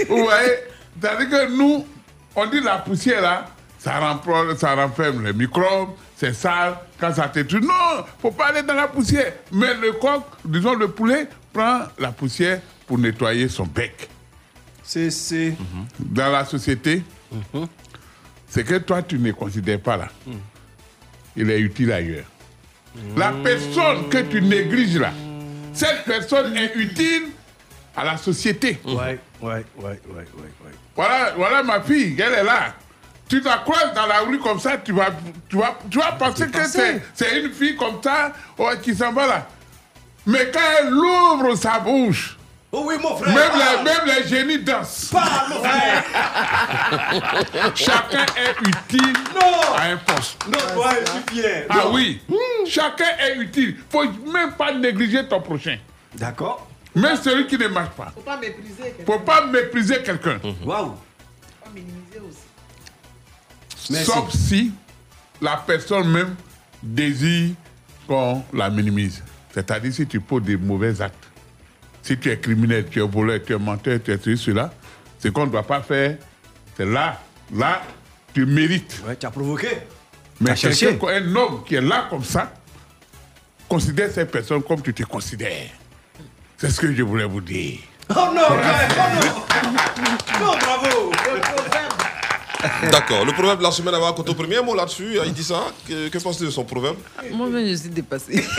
Vous 0.08 0.18
voyez 0.18 0.52
C'est-à-dire 1.00 1.28
que 1.30 1.56
nous, 1.56 1.86
on 2.34 2.46
dit 2.46 2.60
la 2.60 2.78
poussière 2.78 3.20
là, 3.22 3.44
ça, 3.82 4.20
ça 4.58 4.74
renferme 4.74 5.24
les 5.24 5.32
microbes, 5.32 5.90
c'est 6.16 6.32
sale, 6.34 6.76
quand 7.00 7.12
ça 7.14 7.28
te 7.28 7.40
tue. 7.40 7.60
Non, 7.60 8.04
faut 8.20 8.30
pas 8.30 8.46
aller 8.48 8.62
dans 8.62 8.74
la 8.74 8.88
poussière. 8.88 9.32
Mais 9.50 9.74
le 9.74 9.92
coq, 9.92 10.22
disons 10.44 10.74
le 10.74 10.88
poulet, 10.88 11.26
prend 11.52 11.80
la 11.98 12.12
poussière 12.12 12.60
pour 12.86 12.98
nettoyer 12.98 13.48
son 13.48 13.64
bec. 13.66 14.08
C'est. 14.84 15.10
c'est- 15.10 15.56
Dans 15.98 16.30
la 16.30 16.44
société, 16.44 17.02
c'est 18.48 18.64
que 18.64 18.78
toi, 18.78 19.02
tu 19.02 19.18
ne 19.18 19.32
considères 19.32 19.80
pas 19.80 19.96
là. 19.96 20.08
Il 21.36 21.50
est 21.50 21.60
utile 21.60 21.92
ailleurs. 21.92 22.24
La 23.16 23.32
personne 23.42 24.08
que 24.10 24.18
tu 24.18 24.42
négliges 24.42 24.98
là, 24.98 25.12
cette 25.72 26.04
personne 26.04 26.54
est 26.56 26.74
utile 26.76 27.22
à 27.96 28.04
la 28.04 28.16
société. 28.18 28.78
Ouais, 28.84 28.94
ouais, 28.94 29.18
ouais, 29.40 29.64
ouais, 29.78 30.00
ouais, 30.10 30.24
ouais. 30.36 30.72
Voilà, 30.94 31.32
voilà 31.36 31.62
ma 31.62 31.80
fille, 31.80 32.14
elle 32.20 32.34
est 32.34 32.44
là. 32.44 32.74
Tu 33.32 33.40
la 33.40 33.56
croises 33.56 33.94
dans 33.94 34.04
la 34.04 34.18
rue 34.20 34.38
comme 34.38 34.60
ça, 34.60 34.76
tu 34.76 34.92
vas, 34.92 35.08
tu 35.48 35.56
vas, 35.56 35.78
tu 35.90 35.96
vas 35.96 36.12
penser 36.12 36.48
que 36.48 36.66
c'est, 36.66 37.40
une 37.40 37.50
fille 37.50 37.74
comme 37.76 37.96
ça 38.04 38.30
ouais, 38.58 38.78
qui 38.78 38.94
s'en 38.94 39.10
va 39.10 39.26
là. 39.26 39.46
Mais 40.26 40.50
quand 40.52 40.60
elle 40.80 40.92
ouvre 40.92 41.54
sa 41.54 41.78
bouche, 41.78 42.36
Oh 42.70 42.84
oui, 42.86 42.96
mon 43.00 43.16
frère. 43.16 43.34
même, 43.34 43.52
les, 43.56 43.84
même 43.84 44.00
les 44.04 44.28
génies 44.28 44.58
dansent. 44.58 45.10
Mon 45.14 45.62
frère. 45.64 46.04
Chacun 47.74 48.26
est 48.36 48.68
utile 48.68 49.14
à 49.78 49.82
un 49.84 49.96
poste. 49.96 50.36
Non, 50.48 50.58
toi, 50.74 50.90
je 51.00 51.10
suis 51.10 51.40
fier. 51.40 51.66
Ah 51.70 51.84
Non. 51.84 51.94
oui, 51.94 52.20
chacun 52.66 53.16
est 53.18 53.36
utile. 53.36 53.78
faut 53.88 54.04
même 54.30 54.52
pas 54.58 54.74
négliger 54.74 55.26
ton 55.26 55.40
prochain. 55.40 55.78
D'accord. 56.14 56.68
Mais 56.94 57.16
celui 57.16 57.46
qui 57.46 57.56
ne 57.56 57.68
marche 57.68 57.94
pas. 57.96 58.12
Faut 58.14 58.20
pas 58.20 58.36
mépriser. 58.36 58.94
Faut 59.06 59.20
pas 59.20 59.46
mépriser 59.46 60.02
quelqu'un. 60.02 60.38
Waouh. 60.66 60.96
Pas 61.62 61.70
aussi. 61.70 62.01
Merci. 63.92 64.10
Sauf 64.10 64.30
si 64.30 64.72
la 65.40 65.56
personne 65.66 66.08
même 66.10 66.34
désire 66.82 67.54
qu'on 68.06 68.42
la 68.52 68.70
minimise. 68.70 69.22
C'est-à-dire 69.52 69.92
si 69.92 70.06
tu 70.06 70.20
poses 70.20 70.42
des 70.42 70.56
mauvais 70.56 71.00
actes. 71.00 71.28
Si 72.02 72.18
tu 72.18 72.30
es 72.30 72.38
criminel, 72.38 72.86
tu 72.90 73.00
es 73.00 73.06
voleur, 73.06 73.40
tu 73.44 73.52
es 73.52 73.58
menteur, 73.58 74.00
tu 74.02 74.10
es 74.10 74.18
ceci, 74.18 74.44
cela, 74.44 74.72
ce 75.20 75.28
qu'on 75.28 75.46
ne 75.46 75.52
doit 75.52 75.62
pas 75.62 75.82
faire, 75.82 76.16
c'est 76.76 76.86
là, 76.86 77.20
là, 77.54 77.82
tu 78.34 78.44
mérites. 78.44 79.00
Ouais, 79.06 79.14
tu 79.14 79.26
as 79.26 79.30
provoqué. 79.30 79.68
Mais 80.40 80.54
quelqu'un, 80.54 80.96
un 81.06 81.36
homme 81.36 81.62
qui 81.64 81.76
est 81.76 81.80
là 81.80 82.06
comme 82.10 82.24
ça, 82.24 82.52
considère 83.68 84.10
cette 84.10 84.32
personne 84.32 84.62
comme 84.62 84.82
tu 84.82 84.92
te 84.92 85.04
considères. 85.04 85.70
C'est 86.58 86.70
ce 86.70 86.80
que 86.80 86.92
je 86.92 87.02
voulais 87.02 87.24
vous 87.24 87.40
dire. 87.40 87.78
Oh 88.10 88.14
non, 88.14 88.32
même, 88.32 88.90
oh 88.96 89.24
non. 90.40 90.46
Non, 90.46 90.56
bravo. 90.58 91.81
D'accord. 92.90 93.24
Le 93.24 93.32
proverbe 93.32 93.58
de 93.58 93.64
la 93.64 93.70
semaine 93.70 93.94
avant 93.94 94.12
Koto, 94.12 94.34
premier 94.34 94.60
mot 94.60 94.74
là-dessus, 94.74 95.18
il 95.24 95.32
dit 95.32 95.44
ça. 95.44 95.64
Que, 95.88 96.08
que 96.08 96.18
penses-tu 96.18 96.44
de 96.44 96.50
son 96.50 96.64
proverbe? 96.64 96.96
Moi-même, 97.32 97.66
je 97.68 97.74
suis 97.74 97.88
dépassée. 97.88 98.44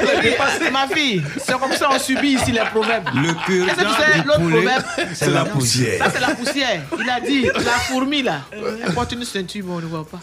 Elle 0.00 0.08
est 0.08 0.22
dépassée, 0.30 0.70
ma 0.70 0.86
fille. 0.88 1.22
C'est 1.44 1.58
comme 1.58 1.72
ça 1.72 1.88
on 1.92 1.98
subit 1.98 2.34
ici 2.34 2.52
les 2.52 2.60
proverbes. 2.72 3.08
Le 3.14 3.34
cure 3.44 3.66
Qu'est-ce 3.66 3.76
que 3.76 3.82
tu 3.84 3.94
sais, 4.12 4.22
l'autre 4.24 4.48
proverbe 4.50 4.82
c'est 5.14 5.30
la 5.30 5.44
poussière. 5.44 6.04
Ça, 6.04 6.10
c'est 6.14 6.20
la 6.20 6.34
poussière. 6.34 6.80
Il 6.98 7.10
a 7.10 7.20
dit, 7.20 7.42
la 7.64 7.72
fourmi, 7.72 8.22
là, 8.22 8.40
elle 8.52 8.94
porte 8.94 9.12
une 9.12 9.24
ceinture, 9.24 9.64
mais 9.66 9.72
on 9.74 9.80
ne 9.80 9.86
voit 9.86 10.06
pas. 10.06 10.18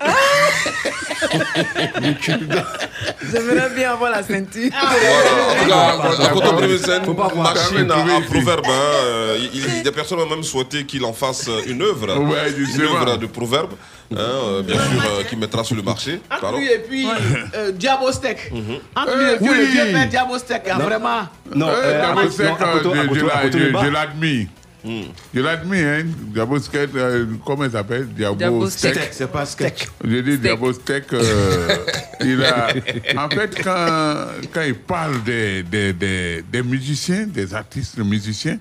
J'aimerais 3.32 3.70
bien 3.76 3.92
avoir 3.92 4.12
la 4.12 4.24
ceinture. 4.24 4.72
Voilà, 5.68 5.96
en 5.98 6.02
tout 6.02 6.18
cas, 6.18 6.24
la 6.24 6.30
Koto 6.30 6.54
premier 6.54 6.78
scène, 6.78 7.04
proverbe. 7.04 8.66
hein. 8.66 8.72
Euh, 8.72 9.38
il- 9.54 9.64
il- 9.78 9.84
des 9.84 9.92
personnes 9.92 10.20
ont 10.20 10.30
même 10.30 10.44
souhaité 10.44 10.86
qu'il 10.86 11.04
en 11.06 11.14
fasse 11.14 11.48
euh, 11.48 11.62
une 11.68 11.82
œuvre. 11.82 12.18
Ouais, 12.20 12.52
une 12.58 12.82
œuvre 12.82 13.18
de 13.18 13.26
proverbe, 13.28 13.72
hein, 14.12 14.16
euh, 14.18 14.62
bien 14.64 14.76
sûr, 14.76 15.04
euh, 15.20 15.24
qui 15.24 15.36
mettra 15.36 15.64
sur 15.64 15.76
le 15.76 15.82
marché. 15.84 16.20
Entre 16.30 16.42
Pardon. 16.42 16.58
lui 16.58 16.68
et 16.72 16.80
puis 16.80 17.08
euh, 17.56 17.72
Diabo 17.72 18.12
Steak. 18.12 18.52
Entre 18.96 19.18
lui 19.18 19.32
et 19.34 19.38
puis 19.38 19.46
le 19.48 19.64
oui. 19.66 19.72
vieux 19.72 19.92
père 19.94 20.10
Diabo 20.10 20.38
Steak, 20.38 20.62
ah, 20.72 20.78
vraiment. 20.80 21.22
Non, 21.56 21.68
Euh, 21.70 22.00
Diabo 22.02 22.20
à 22.20 22.24
je- 22.26 22.30
je 22.30 23.60
je- 23.60 23.86
je 23.86 23.92
l'admire. 23.92 24.48
Je 25.34 25.40
l'admire, 25.42 25.88
hein. 25.88 26.04
Diabo 26.32 26.58
euh, 26.96 27.26
comment 27.44 27.64
il 27.66 27.72
s'appelle? 27.72 28.08
Diabo 28.08 28.36
Diabo 28.36 28.70
Steak. 28.70 28.94
Steak. 28.96 29.10
C'est 29.14 29.32
pas 29.32 29.46
sketch. 29.46 29.88
J'ai 30.08 30.22
dit 30.22 30.38
Diabo 30.38 30.72
Steak. 30.74 31.12
euh, 31.14 31.68
il 32.22 32.44
a, 32.46 32.68
en 33.18 33.28
fait, 33.30 33.64
quand, 33.64 34.28
quand 34.54 34.62
il 34.62 34.76
parle 34.76 35.24
des, 35.24 35.64
des, 35.64 35.92
des, 35.94 36.44
des 36.44 36.62
musiciens, 36.62 37.26
des 37.26 37.54
artistes, 37.56 37.96
des 37.98 38.04
musiciens, 38.04 38.60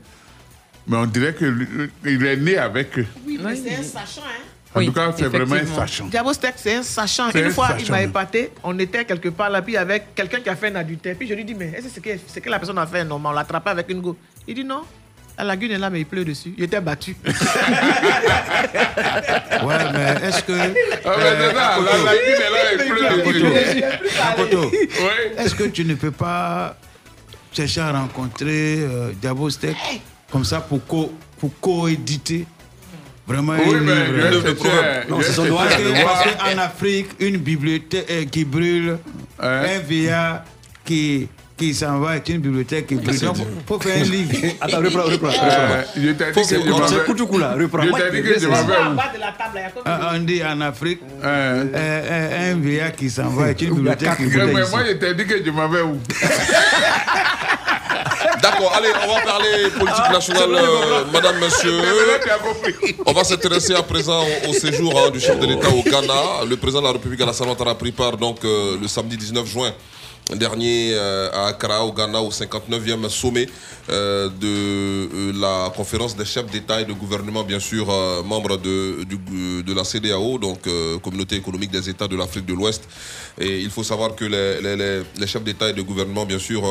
mais 0.86 0.96
on 0.96 1.06
dirait 1.06 1.34
qu'il 1.34 1.90
est 2.26 2.36
né 2.36 2.56
avec 2.58 2.98
eux. 2.98 3.06
Oui, 3.26 3.38
mais 3.42 3.56
c'est 3.56 3.74
un 3.74 3.82
sachant, 3.82 4.22
hein. 4.22 4.42
En 4.76 4.80
Oui, 4.80 4.86
tout 4.86 4.92
cas, 4.92 5.12
c'est 5.16 5.26
vraiment 5.26 5.52
un 5.54 5.58
effectivement. 5.58 5.86
sachant. 5.86 6.06
Diabo 6.06 6.32
Steak, 6.32 6.54
c'est 6.56 6.74
un 6.74 6.82
sachant. 6.82 7.30
Une 7.30 7.44
un 7.44 7.50
fois, 7.50 7.76
il 7.78 7.88
m'a 7.92 8.02
épaté. 8.02 8.50
On 8.64 8.76
était 8.80 9.04
quelque 9.04 9.28
part 9.28 9.48
là, 9.48 9.62
puis 9.62 9.76
avec 9.76 10.14
quelqu'un 10.16 10.40
qui 10.40 10.48
a 10.48 10.56
fait 10.56 10.66
un 10.66 10.74
adultère. 10.74 11.14
Puis 11.16 11.28
je 11.28 11.34
lui 11.34 11.44
dis, 11.44 11.54
mais 11.54 11.66
est-ce 11.76 11.84
que 11.86 11.90
c'est 11.94 12.00
que, 12.00 12.10
c'est 12.26 12.40
que 12.40 12.50
la 12.50 12.58
personne 12.58 12.78
a 12.78 12.86
fait 12.86 13.04
normal? 13.04 13.30
On 13.32 13.34
l'a 13.36 13.42
attrapé 13.42 13.70
avec 13.70 13.88
une 13.88 14.00
go. 14.00 14.16
Il 14.48 14.54
dit 14.56 14.64
non. 14.64 14.82
La 15.38 15.44
lagune 15.44 15.70
est 15.72 15.78
là, 15.78 15.90
mais 15.90 16.00
il 16.00 16.06
pleut 16.06 16.24
dessus. 16.24 16.54
Il 16.58 16.64
était 16.64 16.80
battu. 16.80 17.14
Ouais, 19.64 19.76
mais 19.92 20.28
est-ce 20.28 20.42
que. 20.42 20.52
Ah, 20.52 21.14
ça, 21.14 21.34
la 21.34 21.96
lagune 22.04 22.34
est 22.34 22.50
là, 22.50 22.72
il 22.72 22.78
pleut 22.88 23.32
dessus. 23.32 23.82
Est-ce 25.38 25.54
que 25.54 25.64
tu 25.64 25.84
ne 25.84 25.94
peux 25.94 26.10
pas 26.10 26.76
chercher 27.52 27.80
à 27.80 27.92
rencontrer 27.92 28.78
euh, 28.80 29.12
Diabo 29.20 29.50
Steak? 29.50 29.76
Comme 30.34 30.44
ça 30.44 30.60
pour 30.60 30.84
co- 30.84 31.12
pour 31.38 31.52
coéditer 31.60 32.44
vraiment 33.24 33.52
Oui, 33.52 33.76
un 33.76 33.80
mais 33.82 34.30
livre 34.30 34.42
de 34.42 34.52
proverbe. 34.52 35.08
Non, 35.08 35.20
c'est 35.22 35.48
parce 35.48 35.76
qu'en 35.76 36.58
Afrique, 36.58 37.06
une 37.20 37.36
bibliothèque 37.36 38.06
euh, 38.10 38.24
qui 38.24 38.44
brûle, 38.44 38.98
Hein? 39.38 39.62
un 39.76 39.78
vieillard 39.78 40.42
qui, 40.84 41.28
qui 41.56 41.72
s'en 41.74 41.98
va 42.00 42.10
avec 42.10 42.28
une 42.28 42.38
bibliothèque 42.40 42.88
qui 42.88 42.96
brûle. 42.96 43.18
Donc, 43.20 43.36
il 43.38 43.44
faut 43.66 43.78
faire 43.80 43.96
un 44.00 44.04
livre. 44.04 44.32
Attends, 44.60 44.78
reprends, 44.78 45.02
reprends. 45.02 45.28
Euh, 45.28 45.82
Je 45.96 46.10
t'ai 46.10 46.24
dit 46.32 46.32
que 46.34 46.42
C'est 46.42 46.60
je 46.60 46.68
m'en 46.68 46.80
t'ai 47.98 48.10
dit 48.10 48.22
que 48.22 48.40
je 48.40 48.48
Ah, 49.84 50.12
On 50.14 50.18
dit 50.20 50.42
en 50.44 50.60
Afrique, 50.62 51.00
euh, 51.22 51.64
euh, 51.74 52.52
un 52.52 52.58
vieillard 52.58 52.92
qui 52.92 53.08
s'en 53.08 53.28
va 53.28 53.44
avec 53.44 53.62
une 53.62 53.74
bibliothèque 53.74 54.16
qui 54.16 54.24
Mais 54.36 54.46
moi, 54.46 54.80
je 54.86 54.92
t'ai 54.94 55.14
dit 55.14 55.26
que 55.26 55.44
je 55.44 55.50
m'en 55.50 55.68
vais 55.68 55.82
où? 55.82 55.98
D'accord, 58.42 58.72
allez, 58.76 58.88
on 59.08 59.14
va 59.14 59.20
parler 59.22 59.70
politique 59.78 60.10
nationale, 60.12 60.50
euh, 60.54 61.04
madame, 61.12 61.38
monsieur. 61.38 61.72
On 63.06 63.12
va 63.12 63.24
s'intéresser 63.24 63.74
à 63.74 63.82
présent 63.82 64.22
au, 64.46 64.50
au 64.50 64.52
séjour 64.52 64.92
hein, 64.98 65.10
du 65.10 65.20
chef 65.20 65.38
de 65.38 65.46
l'État 65.46 65.70
au 65.70 65.82
Ghana. 65.82 66.44
Le 66.48 66.56
président 66.56 66.80
de 66.82 66.86
la 66.88 66.92
République 66.92 67.20
Alassane 67.22 67.48
Ouattara 67.48 67.70
a 67.70 67.74
pris 67.74 67.92
part 67.92 68.16
donc, 68.16 68.44
euh, 68.44 68.76
le 68.80 68.86
samedi 68.88 69.16
19 69.16 69.46
juin 69.46 69.72
dernier 70.32 70.92
euh, 70.94 71.30
à 71.32 71.48
Accra, 71.48 71.84
au 71.84 71.92
Ghana, 71.92 72.20
au 72.20 72.30
59e 72.30 73.08
sommet 73.08 73.46
euh, 73.90 74.28
de 74.28 74.46
euh, 74.46 75.32
la 75.34 75.70
conférence 75.76 76.16
des 76.16 76.24
chefs 76.24 76.46
d'État 76.46 76.80
et 76.80 76.84
de 76.86 76.92
gouvernement, 76.94 77.44
bien 77.44 77.60
sûr, 77.60 77.86
membres 78.24 78.56
de, 78.56 79.74
la 79.74 79.84
CDAO, 79.84 80.38
donc 80.38 80.60
Communauté 81.02 81.36
économique 81.36 81.70
des 81.70 81.90
États 81.90 82.08
de 82.08 82.16
l'Afrique 82.16 82.46
de 82.46 82.54
l'Ouest. 82.54 82.88
Et 83.38 83.60
il 83.60 83.70
faut 83.70 83.82
savoir 83.82 84.14
que 84.14 84.24
les, 84.24 85.26
chefs 85.26 85.42
d'État 85.42 85.68
et 85.68 85.72
de 85.72 85.82
gouvernement, 85.82 86.24
bien 86.24 86.38
sûr, 86.38 86.62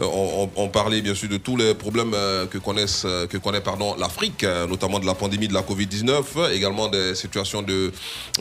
ont, 0.00 0.68
parlé, 0.68 1.02
bien 1.02 1.14
sûr, 1.14 1.28
de 1.28 1.36
tous 1.36 1.56
les 1.56 1.74
problèmes 1.74 2.14
que, 2.50 2.58
connaissent, 2.58 3.06
que 3.28 3.36
connaît 3.38 3.62
l'Afrique, 3.98 4.44
notamment 4.68 5.00
de 5.00 5.06
la 5.06 5.14
pandémie 5.14 5.48
de 5.48 5.54
la 5.54 5.62
Covid-19, 5.62 6.52
également 6.52 6.88
des 6.88 7.14
situations 7.14 7.62
de, 7.62 7.92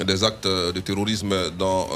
des 0.06 0.24
actes 0.24 0.48
de 0.48 0.80
terrorisme 0.80 1.34
dans 1.58 1.88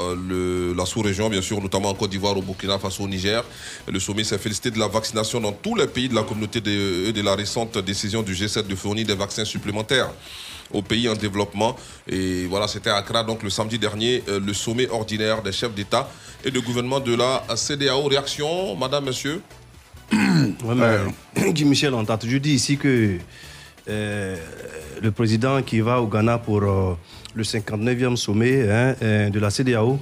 la 0.76 0.84
sous-région, 0.86 1.30
bien 1.30 1.42
sûr, 1.42 1.60
notamment 1.60 1.90
en 1.90 1.94
Côte 1.94 2.10
d'Ivoire, 2.10 2.34
Burkina 2.50 2.78
Faso, 2.78 3.04
au 3.04 3.08
Niger. 3.08 3.44
Le 3.86 4.00
sommet 4.00 4.24
s'est 4.24 4.38
félicité 4.38 4.70
de 4.70 4.78
la 4.78 4.88
vaccination 4.88 5.40
dans 5.40 5.52
tous 5.52 5.76
les 5.76 5.86
pays 5.86 6.08
de 6.08 6.14
la 6.14 6.22
communauté 6.22 6.60
de, 6.60 7.06
et 7.08 7.12
de 7.12 7.22
la 7.22 7.34
récente 7.34 7.78
décision 7.78 8.22
du 8.22 8.34
G7 8.34 8.66
de 8.66 8.74
fournir 8.74 9.06
des 9.06 9.14
vaccins 9.14 9.44
supplémentaires 9.44 10.10
aux 10.72 10.82
pays 10.82 11.08
en 11.08 11.14
développement. 11.14 11.76
Et 12.08 12.46
voilà, 12.46 12.66
c'était 12.68 12.90
à 12.90 12.96
Accra, 12.96 13.22
donc 13.24 13.42
le 13.42 13.50
samedi 13.50 13.78
dernier, 13.78 14.22
euh, 14.28 14.40
le 14.44 14.52
sommet 14.52 14.88
ordinaire 14.88 15.42
des 15.42 15.52
chefs 15.52 15.74
d'État 15.74 16.08
et 16.44 16.50
de 16.50 16.60
gouvernement 16.60 17.00
de 17.00 17.14
la 17.14 17.44
CDAO. 17.56 18.04
Réaction, 18.08 18.76
madame, 18.76 19.04
monsieur? 19.06 19.40
Ouais, 20.64 20.74
mais 20.74 21.52
Guy 21.52 21.64
Michel, 21.64 21.94
on 21.94 22.04
t'a 22.04 22.18
toujours 22.18 22.40
dit 22.40 22.52
ici 22.52 22.76
que 22.76 23.18
euh, 23.88 24.36
le 25.00 25.10
président 25.12 25.62
qui 25.62 25.80
va 25.80 26.00
au 26.00 26.06
Ghana 26.08 26.38
pour 26.38 26.62
euh, 26.62 26.96
le 27.34 27.42
59e 27.44 28.16
sommet 28.16 28.68
hein, 28.68 28.94
de 29.30 29.38
la 29.38 29.50
CDAO, 29.50 29.98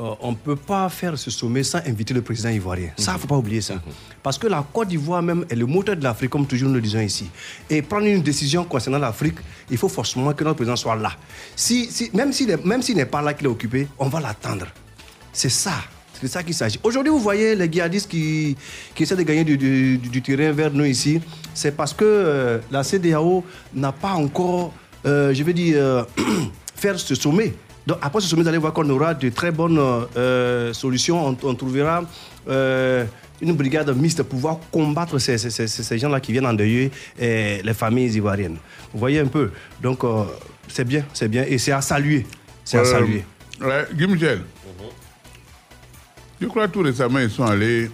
euh, 0.00 0.14
on 0.20 0.30
ne 0.30 0.36
peut 0.36 0.56
pas 0.56 0.88
faire 0.88 1.18
ce 1.18 1.30
sommet 1.30 1.62
sans 1.62 1.78
inviter 1.86 2.14
le 2.14 2.22
président 2.22 2.48
ivoirien. 2.48 2.90
Ça, 2.96 3.12
il 3.12 3.14
ne 3.16 3.20
faut 3.20 3.26
pas 3.26 3.36
oublier 3.36 3.60
ça. 3.60 3.74
Parce 4.22 4.38
que 4.38 4.46
la 4.46 4.64
Côte 4.72 4.88
d'Ivoire 4.88 5.22
même 5.22 5.44
est 5.50 5.54
le 5.54 5.66
moteur 5.66 5.94
de 5.96 6.02
l'Afrique, 6.02 6.30
comme 6.30 6.46
toujours 6.46 6.68
nous 6.68 6.76
le 6.76 6.80
disons 6.80 7.00
ici. 7.00 7.28
Et 7.68 7.82
prendre 7.82 8.06
une 8.06 8.22
décision 8.22 8.64
concernant 8.64 8.98
l'Afrique, 8.98 9.36
il 9.70 9.76
faut 9.76 9.88
forcément 9.88 10.32
que 10.32 10.42
notre 10.42 10.56
président 10.56 10.76
soit 10.76 10.96
là. 10.96 11.12
Si, 11.54 11.86
si- 11.90 12.10
même 12.14 12.32
s'il 12.32 12.48
n'est 12.96 13.04
pas 13.06 13.20
là, 13.20 13.34
qu'il 13.34 13.46
est 13.46 13.50
occupé, 13.50 13.88
on 13.98 14.08
va 14.08 14.20
l'attendre. 14.20 14.66
C'est 15.32 15.50
ça. 15.50 15.72
C'est 16.14 16.22
de 16.22 16.28
ça 16.28 16.42
qu'il 16.42 16.54
s'agit. 16.54 16.78
Aujourd'hui, 16.82 17.10
vous 17.10 17.18
voyez 17.20 17.54
les 17.54 17.70
djihadistes 17.70 18.08
qui, 18.10 18.56
qui 18.94 19.02
essaient 19.02 19.16
de 19.16 19.22
gagner 19.22 19.44
du, 19.44 20.22
terrain 20.22 20.52
vers 20.52 20.70
nous 20.72 20.84
ici. 20.84 21.20
C'est 21.54 21.72
parce 21.76 21.92
que 21.92 22.04
euh, 22.04 22.58
la 22.70 22.82
CDAO 22.84 23.44
n'a 23.74 23.92
pas 23.92 24.12
encore, 24.12 24.72
euh, 25.06 25.32
je 25.34 25.42
vais 25.42 25.52
dire, 25.54 25.76
euh, 25.78 26.04
faire 26.74 26.98
ce 26.98 27.14
sommet. 27.14 27.54
Donc 27.90 27.98
après 28.02 28.20
ce 28.20 28.28
sommet, 28.28 28.42
vous 28.42 28.48
allez 28.48 28.58
voir 28.58 28.72
qu'on 28.72 28.88
aura 28.88 29.14
de 29.14 29.28
très 29.30 29.50
bonnes 29.50 29.76
euh, 30.16 30.72
solutions. 30.72 31.26
On, 31.26 31.36
on 31.42 31.54
trouvera 31.56 32.04
euh, 32.48 33.04
une 33.40 33.52
brigade 33.52 33.90
mixte 33.96 34.18
pour 34.22 34.28
pouvoir 34.38 34.58
combattre 34.70 35.18
ces, 35.18 35.38
ces- 35.38 35.50
ces- 35.50 35.66
ces 35.66 35.98
gens-là 35.98 36.20
qui 36.20 36.30
viennent 36.30 36.46
endeuiller 36.46 36.92
eh, 37.18 37.60
les 37.64 37.74
familles 37.74 38.14
ivoiriennes. 38.14 38.58
Vous 38.92 39.00
voyez 39.00 39.18
un 39.18 39.26
peu. 39.26 39.50
Donc 39.82 40.04
euh, 40.04 40.22
c'est 40.68 40.84
bien, 40.84 41.04
c'est 41.12 41.26
bien. 41.26 41.42
Et 41.48 41.58
c'est 41.58 41.72
à 41.72 41.80
saluer. 41.80 42.24
C'est 42.64 42.78
à 42.78 42.84
saluer. 42.84 43.24
Guy 43.92 44.06
Michel. 44.06 44.42
Je 46.40 46.46
crois 46.46 46.68
tout 46.68 46.82
récemment, 46.82 47.18
ils 47.18 47.28
sont 47.28 47.44
allés 47.44 47.90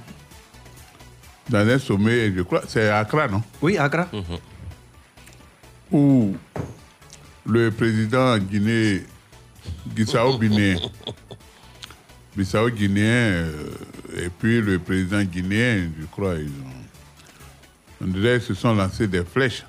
dans 1.49 1.67
un 1.67 1.79
sommet, 1.79 2.31
je 2.37 2.43
crois, 2.43 2.61
c'est 2.69 2.89
à 2.91 2.99
Accra, 2.99 3.29
non? 3.29 3.43
Oui, 3.63 3.79
Accra. 3.79 4.09
Où 5.91 6.35
le 7.47 7.71
président 7.71 8.37
Guinée, 9.95 10.05
Bissau 10.05 10.39
Guinéen, 10.39 10.77
Bissau 12.37 12.71
Guinéen, 12.71 13.05
euh, 13.05 13.53
et 14.17 14.29
puis 14.29 14.61
le 14.61 14.79
président 14.79 15.23
guinéen, 15.23 15.89
je 16.01 16.07
crois, 16.07 16.35
ils 16.35 16.49
ont, 16.49 18.05
on 18.05 18.07
dirait 18.09 18.39
qu'ils 18.39 18.49
se 18.49 18.55
sont 18.55 18.75
lancés 18.75 19.07
des 19.07 19.25
flèches. 19.25 19.65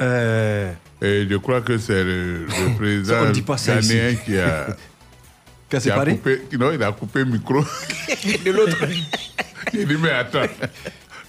Euh, 0.00 0.72
Et 1.02 1.26
je 1.28 1.36
crois 1.36 1.60
que 1.60 1.78
c'est 1.78 2.04
le, 2.04 2.46
président 2.76 3.30
ghanéen 3.32 4.14
qui 4.24 4.38
a, 4.38 4.66
Qu'a 5.68 5.76
il 5.76 5.76
a 5.76 5.80
séparé? 5.80 6.12
coupé, 6.16 6.42
non, 6.58 6.72
il 6.72 6.82
a 6.82 6.92
coupé 6.92 7.18
le 7.20 7.26
micro. 7.26 7.60
de 8.44 8.50
l'autre. 8.52 8.78
Il 9.74 9.86
dit, 9.86 9.96
mais 10.00 10.10
attends, 10.10 10.46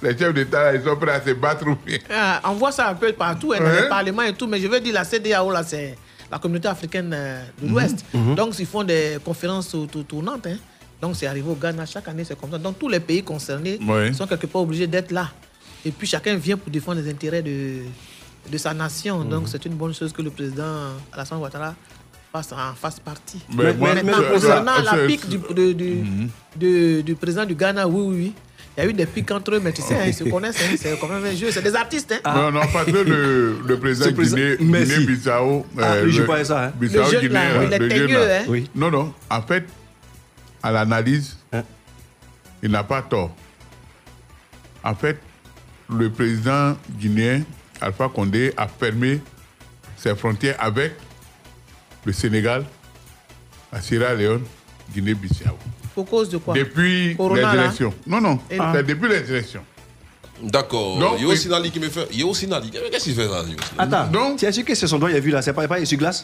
les 0.01 0.17
chefs 0.17 0.33
d'État, 0.33 0.73
ils 0.73 0.81
sont 0.81 0.95
prêts 0.95 1.11
à 1.11 1.21
se 1.21 1.31
battre 1.31 1.67
ou 1.67 1.75
bien? 1.85 1.97
Ah, 2.09 2.39
on 2.45 2.53
voit 2.53 2.71
ça 2.71 2.87
un 2.89 2.95
peu 2.95 3.11
partout, 3.11 3.51
hein, 3.53 3.59
dans 3.59 3.81
les 3.81 3.89
parlements 3.89 4.21
et 4.23 4.33
tout, 4.33 4.47
mais 4.47 4.59
je 4.61 4.67
veux 4.67 4.79
dire, 4.79 4.93
la 4.93 5.03
CDAO, 5.03 5.51
là, 5.51 5.61
c'est 5.63 5.97
la 6.31 6.39
communauté 6.39 6.67
africaine 6.67 7.11
euh, 7.13 7.43
de 7.61 7.65
Mhm, 7.65 7.71
l'Ouest. 7.71 8.05
mhm. 8.13 8.35
Donc, 8.35 8.57
ils 8.59 8.65
font 8.65 8.83
des 8.83 9.17
conférences 9.23 9.69
tour- 9.69 9.87
tour- 9.87 10.05
tournantes. 10.05 10.47
hein. 10.47 10.57
Donc, 11.01 11.15
c'est 11.15 11.27
arrivé 11.27 11.49
au 11.49 11.55
Ghana, 11.55 11.85
chaque 11.85 12.07
année, 12.07 12.23
c'est 12.23 12.39
comme 12.39 12.51
ça. 12.51 12.57
Donc, 12.57 12.77
tous 12.77 12.89
les 12.89 12.99
pays 12.99 13.23
concernés 13.23 13.79
sont 14.13 14.27
quelque 14.27 14.47
part 14.47 14.61
obligés 14.61 14.87
d'être 14.87 15.11
là. 15.11 15.29
Et 15.85 15.91
puis, 15.91 16.05
chacun 16.07 16.35
vient 16.35 16.57
pour 16.57 16.69
défendre 16.71 16.99
les 17.01 17.09
intérêts 17.09 17.41
de, 17.41 17.79
de 18.51 18.57
sa 18.57 18.73
nation. 18.73 19.19
Mhm. 19.19 19.29
Donc, 19.29 19.47
c'est 19.47 19.63
une 19.65 19.75
bonne 19.75 19.93
chose 19.93 20.11
que 20.11 20.21
le 20.21 20.29
président 20.29 20.89
Alassane 21.13 21.39
Ouattara 21.39 21.73
fasse, 22.33 22.51
en 22.51 22.75
fasse 22.75 22.99
partie. 22.99 23.39
Mais 23.55 23.73
moi, 23.73 23.93
Maintenant, 23.95 24.17
concernant 24.31 24.81
la 24.83 24.97
pique 25.07 25.27
du, 25.29 25.37
du- 25.73 25.85
Mhm. 26.03 26.29
de- 26.57 27.01
du 27.01 27.15
président 27.15 27.45
du 27.45 27.55
Ghana, 27.55 27.87
oui, 27.87 28.01
oui, 28.05 28.15
oui. 28.17 28.33
Il 28.79 28.83
y 28.83 28.87
a 28.87 28.89
eu 28.91 28.93
des 28.93 29.05
piques 29.05 29.29
entre 29.31 29.55
eux, 29.55 29.59
mais 29.61 29.73
tu 29.73 29.81
sais, 29.81 29.93
hein, 29.95 30.03
ils 30.07 30.13
se 30.13 30.23
connaissent, 30.29 30.55
hein, 30.61 30.73
c'est 30.79 30.97
quand 30.97 31.09
même 31.09 31.25
un 31.25 31.35
jeu, 31.35 31.51
c'est 31.51 31.61
des 31.61 31.75
artistes. 31.75 32.15
Hein. 32.23 32.33
Non, 32.33 32.51
non, 32.51 32.61
parce 32.71 32.85
que 32.85 32.91
le, 32.91 33.57
le 33.67 33.77
président 33.77 34.05
Ce 34.05 34.11
président- 34.11 34.37
Guinée, 34.37 34.57
Merci. 34.61 34.93
Guinée-Bissau, 34.99 35.65
Ah, 35.77 35.99
lui, 36.01 36.13
je 36.13 36.21
le- 36.21 36.25
parlais 36.25 36.45
ça, 36.45 36.67
hein. 36.67 36.73
Bissau, 36.79 36.99
Le 36.99 37.03
jeune, 37.11 37.21
Guinée, 37.21 37.33
là, 37.33 37.41
euh, 37.51 37.65
il 37.65 37.73
est 37.73 37.77
le 37.79 37.89
jeune, 37.89 38.07
teigneux, 38.07 38.25
là. 38.25 38.39
hein. 38.47 38.63
Non, 38.73 38.89
non, 38.89 39.13
en 39.29 39.41
fait, 39.41 39.65
à 40.63 40.71
l'analyse, 40.71 41.35
il 42.63 42.71
n'a 42.71 42.83
pas 42.85 43.01
tort. 43.01 43.35
En 44.81 44.95
fait, 44.95 45.17
le 45.93 46.09
président 46.09 46.77
guinéen, 46.97 47.41
Alpha 47.81 48.07
Condé, 48.07 48.53
a 48.55 48.65
fermé 48.69 49.19
ses 49.97 50.15
frontières 50.15 50.55
avec 50.59 50.93
le 52.05 52.13
Sénégal, 52.13 52.63
la 53.73 53.81
Sierra 53.81 54.13
Leone, 54.13 54.43
Guinée-Bissau. 54.93 55.57
Pour 55.99 56.09
cause 56.09 56.29
de 56.29 56.37
quoi? 56.37 56.53
Depuis 56.53 57.13
Corona, 57.17 57.51
les 57.51 57.57
là 57.57 57.63
élections. 57.65 57.93
Non, 58.07 58.21
non, 58.21 58.39
Et- 58.49 58.57
c'est 58.73 58.83
depuis 58.87 59.09
les 59.09 59.29
élections. 59.29 59.59
D'accord. 60.41 60.97
Donc, 60.97 61.19
Yo 61.19 61.29
oui. 61.29 61.37
Sinali 61.37 61.71
qui 61.71 61.79
me 61.81 61.89
fait. 61.89 62.07
Yo 62.13 62.33
Sinali. 62.33 62.71
Qu'est-ce 62.71 63.03
qu'il 63.03 63.15
fait 63.15 63.27
là 63.27 63.43
Attends, 63.77 64.07
donc, 64.07 64.37
tu 64.37 64.45
as 64.45 64.53
su 64.53 64.63
que 64.63 64.73
c'est 64.75 64.87
son 64.87 64.97
doigt, 64.97 65.11
il 65.11 65.17
a 65.17 65.19
vu 65.19 65.29
là, 65.31 65.41
c'est 65.41 65.51
pas, 65.51 65.67
pas 65.67 65.77
essuie-glace 65.81 66.23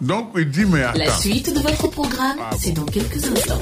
Donc, 0.00 0.30
il 0.36 0.48
dit, 0.48 0.64
mais 0.66 0.84
La 0.94 1.10
suite 1.10 1.52
de 1.52 1.58
votre 1.60 1.88
programme, 1.88 2.36
Ah 2.40 2.50
c'est 2.60 2.70
dans 2.70 2.84
quelques 2.84 3.16
instants. 3.28 3.58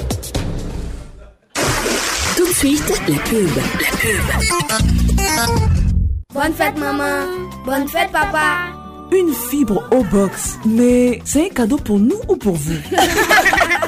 Tout 2.35 2.47
de 2.47 2.53
suite, 2.53 2.83
la 3.07 3.17
pub. 3.17 3.49
La 3.57 3.97
pub. 3.97 5.59
Bonne 6.35 6.53
fête 6.53 6.77
maman, 6.77 7.25
bonne 7.65 7.87
fête 7.87 8.11
papa. 8.11 8.57
Une 9.11 9.33
fibre 9.33 9.87
au 9.89 10.03
box. 10.03 10.57
Mais 10.67 11.19
c'est 11.25 11.45
un 11.47 11.49
cadeau 11.49 11.77
pour 11.77 11.97
nous 11.97 12.19
ou 12.27 12.35
pour 12.35 12.53
vous? 12.55 12.75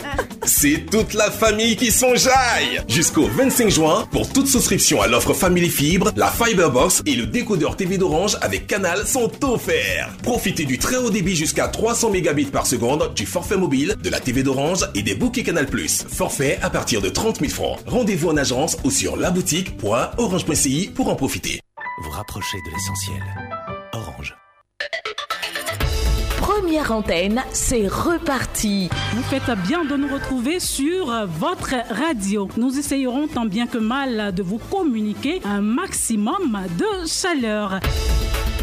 C'est 0.49 0.87
toute 0.89 1.13
la 1.13 1.29
famille 1.29 1.75
qui 1.75 1.91
s'enjaille 1.91 2.81
Jusqu'au 2.87 3.27
25 3.27 3.69
juin, 3.69 4.07
pour 4.11 4.27
toute 4.33 4.47
souscription 4.47 4.99
à 4.99 5.07
l'offre 5.07 5.35
Family 5.35 5.69
Fibre, 5.69 6.11
la 6.15 6.25
Fiberbox 6.25 7.03
et 7.05 7.15
le 7.15 7.27
décodeur 7.27 7.77
TV 7.77 7.99
d'Orange 7.99 8.35
avec 8.41 8.65
Canal 8.65 9.05
sont 9.05 9.31
offerts. 9.45 10.09
Profitez 10.23 10.65
du 10.65 10.79
très 10.79 10.95
haut 10.95 11.11
débit 11.11 11.35
jusqu'à 11.35 11.67
300 11.67 12.09
mégabits 12.09 12.45
par 12.45 12.65
seconde, 12.65 13.13
du 13.13 13.27
forfait 13.27 13.57
mobile, 13.57 13.95
de 14.01 14.09
la 14.09 14.19
TV 14.19 14.41
d'Orange 14.41 14.89
et 14.95 15.03
des 15.03 15.13
bouquets 15.13 15.43
Canal+. 15.43 15.67
Forfait 15.67 16.57
à 16.63 16.71
partir 16.71 16.99
de 16.99 17.09
30 17.09 17.41
000 17.41 17.51
francs. 17.51 17.77
Rendez-vous 17.85 18.29
en 18.29 18.37
agence 18.37 18.75
ou 18.83 18.89
sur 18.89 19.17
laboutique.orange.ci 19.17 20.89
pour 20.95 21.09
en 21.09 21.15
profiter. 21.15 21.61
Vous 22.03 22.09
rapprochez 22.09 22.57
de 22.65 22.71
l'essentiel. 22.71 23.23
Orange. 23.93 24.35
Première 26.61 26.91
antenne, 26.91 27.41
c'est 27.53 27.87
reparti. 27.87 28.89
Vous 29.13 29.23
faites 29.23 29.49
bien 29.65 29.85
de 29.85 29.95
nous 29.95 30.13
retrouver 30.13 30.59
sur 30.59 31.05
votre 31.25 31.73
radio. 31.89 32.49
Nous 32.57 32.77
essayerons 32.77 33.27
tant 33.27 33.45
bien 33.45 33.65
que 33.65 33.77
mal 33.77 34.33
de 34.35 34.43
vous 34.43 34.57
communiquer 34.57 35.41
un 35.45 35.61
maximum 35.61 36.59
de 36.77 37.07
chaleur. 37.07 37.79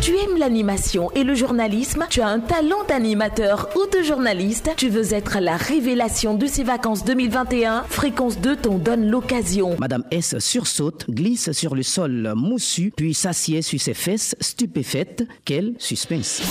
Tu 0.02 0.14
aimes 0.14 0.36
l'animation 0.36 1.10
et 1.14 1.24
le 1.24 1.34
journalisme? 1.34 2.04
Tu 2.10 2.20
as 2.20 2.28
un 2.28 2.38
talent 2.38 2.84
d'animateur 2.86 3.70
ou 3.76 3.86
de 3.90 4.02
journaliste? 4.02 4.70
Tu 4.76 4.90
veux 4.90 5.14
être 5.14 5.38
la 5.40 5.56
révélation 5.56 6.34
de 6.34 6.46
ces 6.46 6.64
vacances 6.64 7.02
2021 7.02 7.84
Fréquence 7.88 8.38
2 8.38 8.56
t'en 8.56 8.76
donne 8.76 9.08
l'occasion. 9.08 9.74
Madame 9.78 10.04
S 10.10 10.38
sursaute, 10.38 11.06
glisse 11.08 11.52
sur 11.52 11.74
le 11.74 11.82
sol 11.82 12.34
moussu, 12.36 12.92
puis 12.94 13.14
s'assied 13.14 13.62
sur 13.62 13.80
ses 13.80 13.94
fesses, 13.94 14.36
stupéfaite. 14.40 15.26
Quel 15.46 15.72
suspense. 15.78 16.42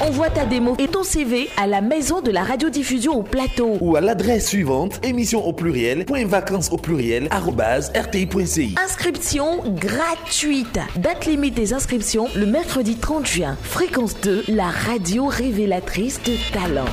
Envoie 0.00 0.30
ta 0.30 0.44
démo 0.44 0.74
et 0.78 0.88
ton 0.88 1.02
CV 1.02 1.48
à 1.56 1.66
la 1.66 1.80
maison 1.80 2.20
de 2.20 2.30
la 2.30 2.42
radiodiffusion 2.42 3.14
au 3.14 3.22
plateau. 3.22 3.76
Ou 3.80 3.96
à 3.96 4.00
l'adresse 4.00 4.48
suivante, 4.48 5.00
émission 5.04 5.44
au 5.44 5.52
pluriel, 5.52 6.04
point 6.04 6.24
vacances 6.24 6.70
au 6.72 6.76
pluriel, 6.76 7.28
arrobase, 7.30 7.92
rti.ci. 7.96 8.74
Inscription 8.82 9.62
gratuite. 9.66 10.78
Date 10.96 11.26
limite 11.26 11.54
des 11.54 11.72
inscriptions 11.72 12.28
le 12.34 12.46
mercredi 12.46 12.96
30 12.96 13.26
juin. 13.26 13.56
Fréquence 13.62 14.16
2, 14.20 14.44
la 14.48 14.68
radio 14.68 15.26
révélatrice 15.26 16.20
de 16.22 16.34
talent. 16.52 16.84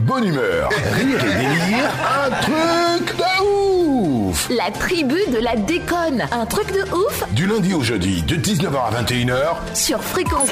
Bonne 0.00 0.24
humeur, 0.24 0.68
rire 0.94 1.24
et 1.24 1.34
délire, 1.34 1.90
un 2.26 2.30
truc 2.42 3.21
La 4.50 4.70
tribu 4.70 5.16
de 5.30 5.38
la 5.38 5.56
déconne. 5.56 6.26
Un 6.30 6.46
truc 6.46 6.72
de 6.72 6.82
ouf 6.94 7.24
Du 7.32 7.46
lundi 7.46 7.74
au 7.74 7.82
jeudi, 7.82 8.22
de 8.22 8.36
19h 8.36 8.76
à 8.76 9.02
21h, 9.02 9.74
sur 9.74 10.02
Fréquence 10.02 10.48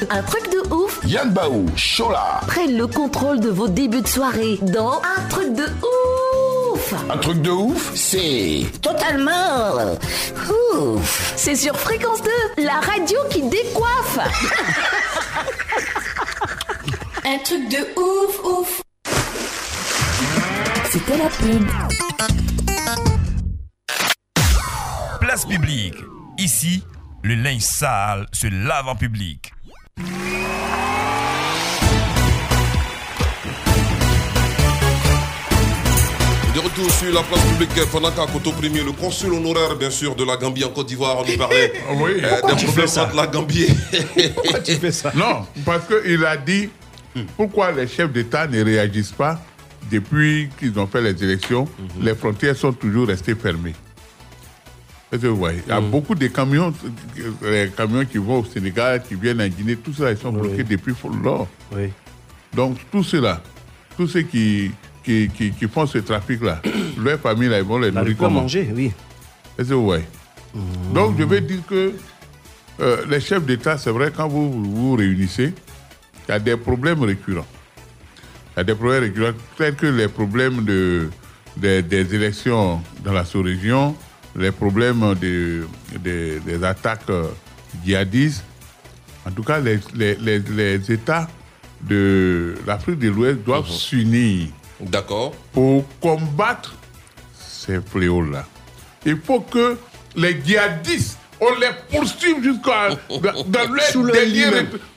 2. 0.00 0.06
Un 0.10 0.22
truc 0.22 0.50
de 0.50 0.74
ouf 0.74 1.00
Yann 1.04 1.30
Baou, 1.30 1.66
Chola. 1.76 2.40
prennent 2.46 2.76
le 2.78 2.86
contrôle 2.86 3.40
de 3.40 3.50
vos 3.50 3.68
débuts 3.68 4.00
de 4.00 4.08
soirée 4.08 4.58
dans 4.62 5.00
Un 5.18 5.22
truc 5.28 5.52
de 5.54 5.64
ouf 5.64 6.94
Un 7.10 7.18
truc 7.18 7.42
de 7.42 7.50
ouf, 7.50 7.92
c'est... 7.94 8.64
Totalement 8.80 9.96
ouf 10.74 11.34
C'est 11.36 11.56
sur 11.56 11.76
Fréquence 11.78 12.22
2, 12.56 12.64
la 12.64 12.80
radio 12.80 13.18
qui 13.30 13.42
décoiffe 13.42 14.18
Un 17.24 17.38
truc 17.44 17.68
de 17.68 18.00
ouf 18.00 18.44
ouf 18.44 18.82
C'était 20.90 21.18
la 21.18 21.28
pub. 21.28 21.66
Place 25.20 25.44
publique. 25.46 25.94
Ici, 26.38 26.82
le 27.22 27.34
linge 27.34 27.60
sale 27.62 28.26
se 28.32 28.46
lave 28.48 28.88
en 28.88 28.96
public. 28.96 29.52
De 36.54 36.58
retour 36.58 36.90
sur 36.90 37.12
la 37.14 37.22
place 37.22 37.40
publique 37.44 37.70
pendant 37.92 38.10
qu'à 38.10 38.26
Koto 38.26 38.50
Premier, 38.52 38.82
le 38.82 38.92
consul 38.92 39.32
honoraire, 39.32 39.76
bien 39.76 39.90
sûr, 39.90 40.16
de 40.16 40.24
la 40.24 40.36
Gambie 40.36 40.64
en 40.64 40.70
Côte 40.70 40.88
d'Ivoire, 40.88 41.22
nous 41.26 41.36
parlait 41.38 41.72
Oui? 41.94 42.12
euh, 42.24 42.40
des 42.56 42.64
problèmes 42.64 42.88
entre 42.98 43.16
la 43.16 43.26
Gambie. 43.28 43.66
Pourquoi 44.34 44.60
tu 44.60 44.74
fais 44.74 44.90
ça? 44.92 45.12
Non, 45.14 45.46
parce 45.64 45.84
qu'il 45.86 46.24
a 46.24 46.36
dit 46.36 46.68
pourquoi 47.36 47.70
les 47.72 47.86
chefs 47.86 48.12
d'État 48.12 48.46
ne 48.48 48.62
réagissent 48.64 49.12
pas 49.12 49.40
depuis 49.90 50.48
qu'ils 50.58 50.78
ont 50.78 50.86
fait 50.86 51.00
les 51.00 51.22
élections. 51.22 51.68
Les 52.00 52.14
frontières 52.14 52.56
sont 52.56 52.72
toujours 52.72 53.08
restées 53.08 53.34
fermées. 53.34 53.74
Vous 55.12 55.36
voyez? 55.36 55.60
Il 55.66 55.70
y 55.70 55.72
a 55.72 55.80
beaucoup 55.80 56.14
de 56.14 56.26
camions, 56.28 56.72
les 57.42 57.68
camions 57.76 58.04
qui 58.04 58.18
vont 58.18 58.40
au 58.40 58.44
Sénégal, 58.44 59.02
qui 59.02 59.16
viennent 59.16 59.40
en 59.40 59.48
Guinée, 59.48 59.76
tout 59.76 59.92
ça, 59.92 60.10
ils 60.12 60.16
sont 60.16 60.30
bloqués 60.32 60.62
depuis 60.62 60.94
lors. 61.22 61.48
Donc, 62.54 62.78
tout 62.92 63.02
cela, 63.02 63.42
tous 63.96 64.06
ceux 64.06 64.22
qui, 64.22 64.70
qui, 65.02 65.28
qui, 65.28 65.50
qui 65.50 65.68
font 65.68 65.86
ce 65.86 65.98
trafic-là, 65.98 66.62
leurs 66.98 67.18
familles, 67.18 67.48
là, 67.48 67.58
ils 67.58 67.64
vont 67.64 67.78
les 67.78 67.90
nourrir 67.90 68.16
comment? 68.16 68.42
manger, 68.42 68.70
oui. 68.74 68.92
Vous 69.58 69.84
voyez? 69.84 70.04
Donc, 70.94 71.16
je 71.18 71.24
veux 71.24 71.40
dire 71.40 71.60
que 71.68 71.92
euh, 72.80 73.04
les 73.08 73.20
chefs 73.20 73.44
d'État, 73.44 73.78
c'est 73.78 73.90
vrai, 73.90 74.12
quand 74.16 74.28
vous 74.28 74.50
vous 74.52 74.94
réunissez, 74.96 75.52
il 76.28 76.30
y 76.30 76.34
a 76.34 76.38
des 76.38 76.56
problèmes 76.56 77.02
récurrents. 77.02 77.46
Il 78.60 78.64
y 78.68 78.72
a 78.72 78.74
des 78.74 78.74
problèmes 78.74 79.04
récurrents, 79.04 79.32
tels 79.56 79.74
que 79.74 79.86
les 79.86 80.06
problèmes 80.08 80.62
de, 80.66 81.08
des- 81.56 81.82
des 81.82 82.14
élections 82.14 82.82
dans 83.02 83.12
la 83.14 83.24
sous-région, 83.24 83.96
les 84.36 84.50
problèmes 84.52 85.14
de- 85.18 85.66
de- 85.98 86.40
des 86.44 86.62
attaques 86.62 87.08
euh, 87.08 87.28
djihadistes. 87.82 88.44
En 89.26 89.30
tout 89.30 89.42
cas, 89.44 89.60
les, 89.60 89.78
les- 89.94 90.14
les- 90.16 90.40
les 90.40 90.92
États 90.92 91.26
de 91.80 92.54
l'Afrique 92.66 92.98
de 92.98 93.08
l'Ouest 93.08 93.38
doivent 93.46 93.66
s'unir. 93.70 94.48
D'accord. 94.78 95.32
Pour 95.54 95.86
combattre 95.98 96.74
ces 97.34 97.80
fléaux-là. 97.80 98.46
Il 99.06 99.16
faut 99.24 99.40
que 99.40 99.78
les 100.16 100.38
djihadistes, 100.44 101.16
on 101.40 101.54
les 101.58 101.70
poursuive 101.90 102.42
jusqu'à 102.42 102.90
dans, 103.08 103.42
dans 103.46 103.72
leur 103.72 104.12
dernier 104.12 104.44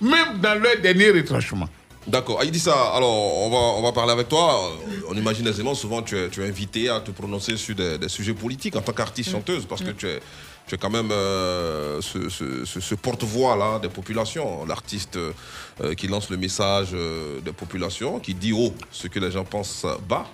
même 0.02 0.38
dans 0.42 0.62
leur 0.62 0.76
dernier 0.82 1.12
retranchement. 1.12 1.70
D'accord. 2.06 2.42
Aïdissa, 2.42 2.74
alors 2.94 3.10
on 3.46 3.50
va, 3.50 3.58
on 3.58 3.82
va 3.82 3.92
parler 3.94 4.12
avec 4.12 4.28
toi. 4.28 4.72
On 5.10 5.16
imagine 5.16 5.48
aisément, 5.48 5.74
souvent 5.74 6.02
tu 6.02 6.18
es, 6.18 6.30
tu 6.30 6.44
es 6.44 6.48
invité 6.48 6.90
à 6.90 7.00
te 7.00 7.12
prononcer 7.12 7.56
sur 7.58 7.76
des, 7.76 7.98
des 7.98 8.10
sujets 8.10 8.34
politiques 8.34 8.76
en 8.76 8.82
tant 8.82 8.92
qu'artiste 8.92 9.32
chanteuse 9.32 9.66
parce 9.66 9.82
que 9.82 9.92
tu 9.92 10.08
es, 10.08 10.20
tu 10.68 10.76
es 10.76 10.78
quand 10.78 10.90
même 10.90 11.12
euh, 11.12 12.02
ce, 12.02 12.30
ce- 12.30 12.66
ce- 12.66 12.80
ce 12.82 12.96
porte-voix 12.96 13.56
là 13.56 13.80
des 13.80 13.88
populations, 13.90 14.66
l'artiste 14.66 15.16
euh, 15.18 15.94
qui 15.96 16.08
lance 16.08 16.30
le 16.30 16.36
message 16.38 16.90
euh, 16.94 17.40
des 17.42 17.54
populations, 17.54 18.20
qui 18.20 18.34
dit 18.34 18.52
haut 18.54 18.74
ce 18.92 19.08
que 19.08 19.20
les 19.20 19.32
gens 19.32 19.46
pensent 19.46 19.86
bas. 20.08 20.26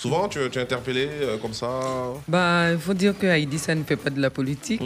Souvent 0.00 0.28
tu, 0.28 0.38
tu 0.50 0.58
es 0.58 0.62
interpellé 0.62 1.08
euh, 1.10 1.36
comme 1.36 1.52
ça. 1.52 1.68
Bah, 2.26 2.72
il 2.72 2.78
faut 2.78 2.94
dire 2.94 3.12
que 3.18 3.26
Haïdi, 3.26 3.58
ça 3.58 3.74
ne 3.74 3.84
fait 3.84 3.96
pas 3.96 4.08
de 4.08 4.20
la 4.20 4.30
politique. 4.30 4.80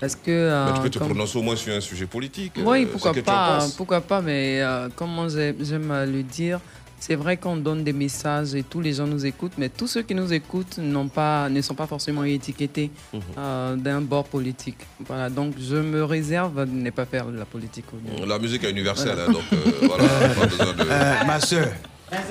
Parce 0.00 0.16
que. 0.16 0.30
euh, 0.30 0.64
Mais 0.64 0.70
Mhm. 0.70 0.76
tu 0.76 0.82
peux 0.82 0.90
te 0.90 0.98
comme- 0.98 1.08
prononcer 1.10 1.38
au 1.38 1.42
moins 1.42 1.54
sur 1.56 1.72
un 1.72 1.80
sujet 1.80 2.06
politique. 2.06 2.54
Oui, 2.64 2.82
euh, 2.84 2.88
pourquoi 2.90 3.12
pas, 3.14 3.64
pourquoi 3.76 4.00
pas, 4.00 4.20
mais 4.20 4.60
euh, 4.62 4.88
comment 4.96 5.28
j'ai- 5.28 5.54
j'aime 5.60 5.92
le 6.16 6.22
dire, 6.24 6.58
c'est 6.98 7.14
vrai 7.14 7.36
qu'on 7.36 7.56
donne 7.56 7.84
des 7.84 7.92
messages 7.92 8.56
et 8.56 8.64
tous 8.64 8.80
les 8.80 8.94
gens 8.94 9.06
nous 9.06 9.24
écoutent, 9.24 9.52
mais 9.56 9.68
tous 9.68 9.86
ceux 9.86 10.02
qui 10.02 10.14
nous 10.16 10.32
écoutent 10.32 10.78
n'ont 10.78 11.06
pas, 11.08 11.48
ne 11.48 11.60
sont 11.62 11.74
pas 11.76 11.86
forcément 11.86 12.24
étiquetés 12.24 12.90
Mhm. 13.12 13.20
euh, 13.38 13.76
d'un 13.76 14.00
bord 14.00 14.24
politique. 14.24 14.78
Voilà, 15.06 15.30
donc 15.30 15.54
je 15.60 15.76
me 15.76 16.02
réserve 16.02 16.64
de 16.64 16.72
ne 16.86 16.90
pas 16.90 17.06
faire 17.06 17.26
de 17.26 17.38
la 17.38 17.44
politique. 17.44 17.84
La 18.26 18.38
musique 18.40 18.64
est 18.64 18.70
universelle, 18.72 19.14
Voilà. 19.14 19.28
hein, 19.28 19.32
donc 19.32 19.44
euh, 19.52 19.86
voilà, 19.86 20.04
pas 20.40 20.46
besoin 20.46 20.72
de. 20.72 20.82
Euh, 20.90 21.24
ma 21.24 21.38
soeur, 21.40 21.68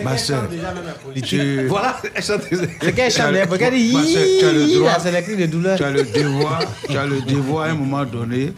ma 0.03 0.17
soeur, 0.17 0.47
tu- 1.23 1.67
Voilà, 1.67 1.99
elle 2.13 2.23
chante. 2.23 2.41
C'est 2.81 2.93
qu'elle 2.95 3.11
chante, 3.11 3.33
elle 3.33 3.47
regarde, 3.49 3.73
Ma 3.73 4.03
soeur, 4.03 4.23
tu 4.39 4.45
as 4.45 4.51
le 4.51 4.77
droit, 4.79 4.99
c'est 4.99 5.37
de 5.37 5.45
douleur. 5.47 5.77
tu 5.77 5.83
as 5.83 5.91
le 5.91 6.03
devoir, 6.03 6.61
tu 6.89 6.97
as 6.97 7.05
le 7.05 7.21
devoir 7.21 7.67
à 7.67 7.71
un 7.71 7.75
moment 7.75 8.05
donné 8.05 8.53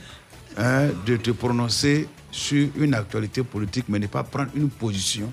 hein, 0.58 0.88
de 1.06 1.18
te 1.18 1.32
prononcer 1.32 2.08
sur 2.32 2.68
une 2.78 2.94
actualité 2.94 3.42
politique, 3.44 3.86
mais 3.90 4.00
ne 4.00 4.08
pas 4.08 4.24
prendre 4.24 4.50
une 4.56 4.70
position 4.70 5.32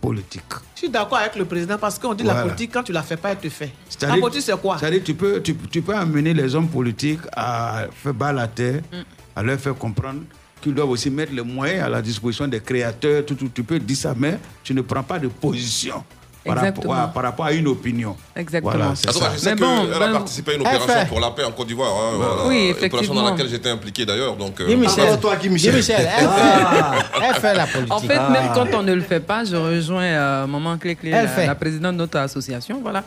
politique. 0.00 0.42
Je 0.74 0.80
suis 0.80 0.88
d'accord 0.90 1.16
avec 1.18 1.34
le 1.36 1.46
président 1.46 1.78
parce 1.78 1.98
qu'on 1.98 2.12
dit 2.12 2.24
Voilà. 2.24 2.40
la 2.40 2.46
politique, 2.46 2.70
quand 2.74 2.82
tu 2.82 2.92
la 2.92 3.02
fais 3.02 3.16
pas, 3.16 3.30
elle 3.30 3.38
te 3.38 3.48
fait. 3.48 3.70
La 4.02 4.16
politique, 4.18 4.42
c'est 4.42 4.60
quoi? 4.60 4.76
C'est-à-dire 4.78 5.02
tu 5.02 5.14
peux, 5.14 5.40
tu, 5.40 5.54
tu 5.70 5.80
peux 5.80 5.94
amener 5.94 6.34
les 6.34 6.54
hommes 6.54 6.68
politiques 6.68 7.20
à 7.34 7.86
faire 8.02 8.12
bas 8.12 8.32
la 8.32 8.46
terre, 8.46 8.82
à 9.34 9.42
leur 9.42 9.58
faire 9.58 9.74
comprendre 9.74 10.20
qu'ils 10.64 10.74
doivent 10.74 10.90
aussi 10.90 11.10
mettre 11.10 11.32
les 11.32 11.42
moyens 11.42 11.84
à 11.84 11.88
la 11.88 12.02
disposition 12.02 12.48
des 12.48 12.60
créateurs. 12.60 13.24
Tout, 13.24 13.34
tout, 13.34 13.50
tu 13.54 13.62
peux 13.62 13.78
dire 13.78 13.96
ça, 13.96 14.14
mais 14.16 14.38
tu 14.62 14.74
ne 14.74 14.80
prends 14.80 15.02
pas 15.02 15.18
de 15.18 15.28
position 15.28 16.02
par 16.44 16.56
rapport, 16.58 16.94
à, 16.94 17.06
par 17.08 17.22
rapport 17.22 17.46
à 17.46 17.52
une 17.52 17.66
opinion. 17.68 18.16
Exactement. 18.36 18.72
Voilà, 18.72 18.94
c'est 18.94 19.08
En 19.08 19.12
tout 19.12 19.18
ça. 19.18 19.26
cas, 19.26 19.32
je 19.34 19.38
sais 19.40 19.50
Mais 19.54 19.60
qu'elle 19.60 19.66
bon, 19.66 19.92
a 19.94 19.98
ben, 19.98 20.12
participé 20.12 20.50
à 20.50 20.54
une 20.56 20.60
opération 20.60 20.86
fait. 20.88 21.08
pour 21.08 21.20
la 21.20 21.30
paix 21.30 21.44
en 21.44 21.52
Côte 21.52 21.68
d'Ivoire. 21.68 21.90
hein, 21.90 22.10
Oui, 22.46 22.72
voilà. 22.72 22.86
Opération 22.86 23.14
dans 23.14 23.30
laquelle 23.30 23.48
j'étais 23.48 23.70
impliqué 23.70 24.04
d'ailleurs. 24.04 24.36
Donc, 24.36 24.60
euh, 24.60 24.76
Michel, 24.76 25.18
toi, 25.20 25.36
Guy 25.36 25.48
Michel. 25.48 25.74
Michel, 25.74 25.96
elle, 26.18 26.28
Ah. 26.28 26.92
fait, 27.14 27.20
elle 27.28 27.34
fait 27.40 27.54
la 27.54 27.66
politique. 27.66 27.92
En 27.94 27.98
fait, 28.00 28.18
même 28.30 28.50
quand 28.54 28.66
on 28.74 28.82
ne 28.82 28.92
le 28.92 29.00
fait 29.02 29.20
pas, 29.20 29.44
je 29.44 29.56
rejoins 29.56 30.02
euh, 30.02 30.46
Maman 30.46 30.76
Clé 30.76 30.96
Clé, 30.96 31.10
la, 31.12 31.46
la 31.46 31.54
présidente 31.54 31.92
de 31.92 31.98
notre 31.98 32.18
association, 32.18 32.80
voilà, 32.82 33.04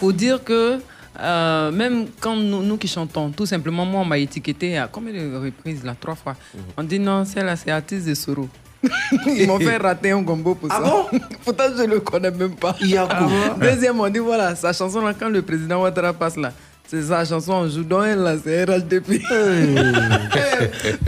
pour 0.00 0.12
dire 0.14 0.42
que 0.42 0.78
euh, 1.20 1.70
même 1.72 2.06
quand 2.20 2.36
nous, 2.36 2.62
nous 2.62 2.76
qui 2.76 2.88
chantons, 2.88 3.30
tout 3.30 3.46
simplement, 3.46 3.84
moi, 3.84 4.02
on 4.02 4.04
m'a 4.04 4.18
étiqueté 4.18 4.78
à 4.78 4.88
combien 4.90 5.12
de 5.12 5.36
reprises 5.36 5.84
là 5.84 5.94
Trois 5.98 6.14
fois. 6.14 6.34
On 6.76 6.82
dit 6.82 6.98
non, 6.98 7.24
celle-là, 7.24 7.56
c'est 7.56 7.70
artiste 7.70 8.06
de 8.08 8.14
Soro. 8.14 8.48
Ils 9.26 9.46
m'ont 9.48 9.58
fait 9.58 9.76
rater 9.76 10.12
un 10.12 10.22
gombo 10.22 10.54
pour 10.54 10.68
Ah 10.70 10.76
ça. 10.76 10.88
bon? 10.88 11.06
Pourtant, 11.44 11.64
je 11.76 11.82
ne 11.82 11.88
le 11.88 12.00
connais 12.00 12.30
même 12.30 12.54
pas. 12.54 12.76
Yakou. 12.80 13.24
Deuxième, 13.60 13.98
on 13.98 14.08
dit 14.08 14.20
voilà, 14.20 14.54
sa 14.54 14.72
chanson 14.72 15.00
là, 15.00 15.12
quand 15.18 15.28
le 15.28 15.42
président 15.42 15.82
Ouattara 15.82 16.12
passe 16.12 16.36
là, 16.36 16.52
c'est 16.86 17.02
sa 17.02 17.24
chanson, 17.24 17.52
on 17.54 17.68
joue 17.68 17.82
dans 17.82 18.04
elle 18.04 18.20
là, 18.20 18.36
c'est 18.42 18.64
RHDP. 18.64 19.20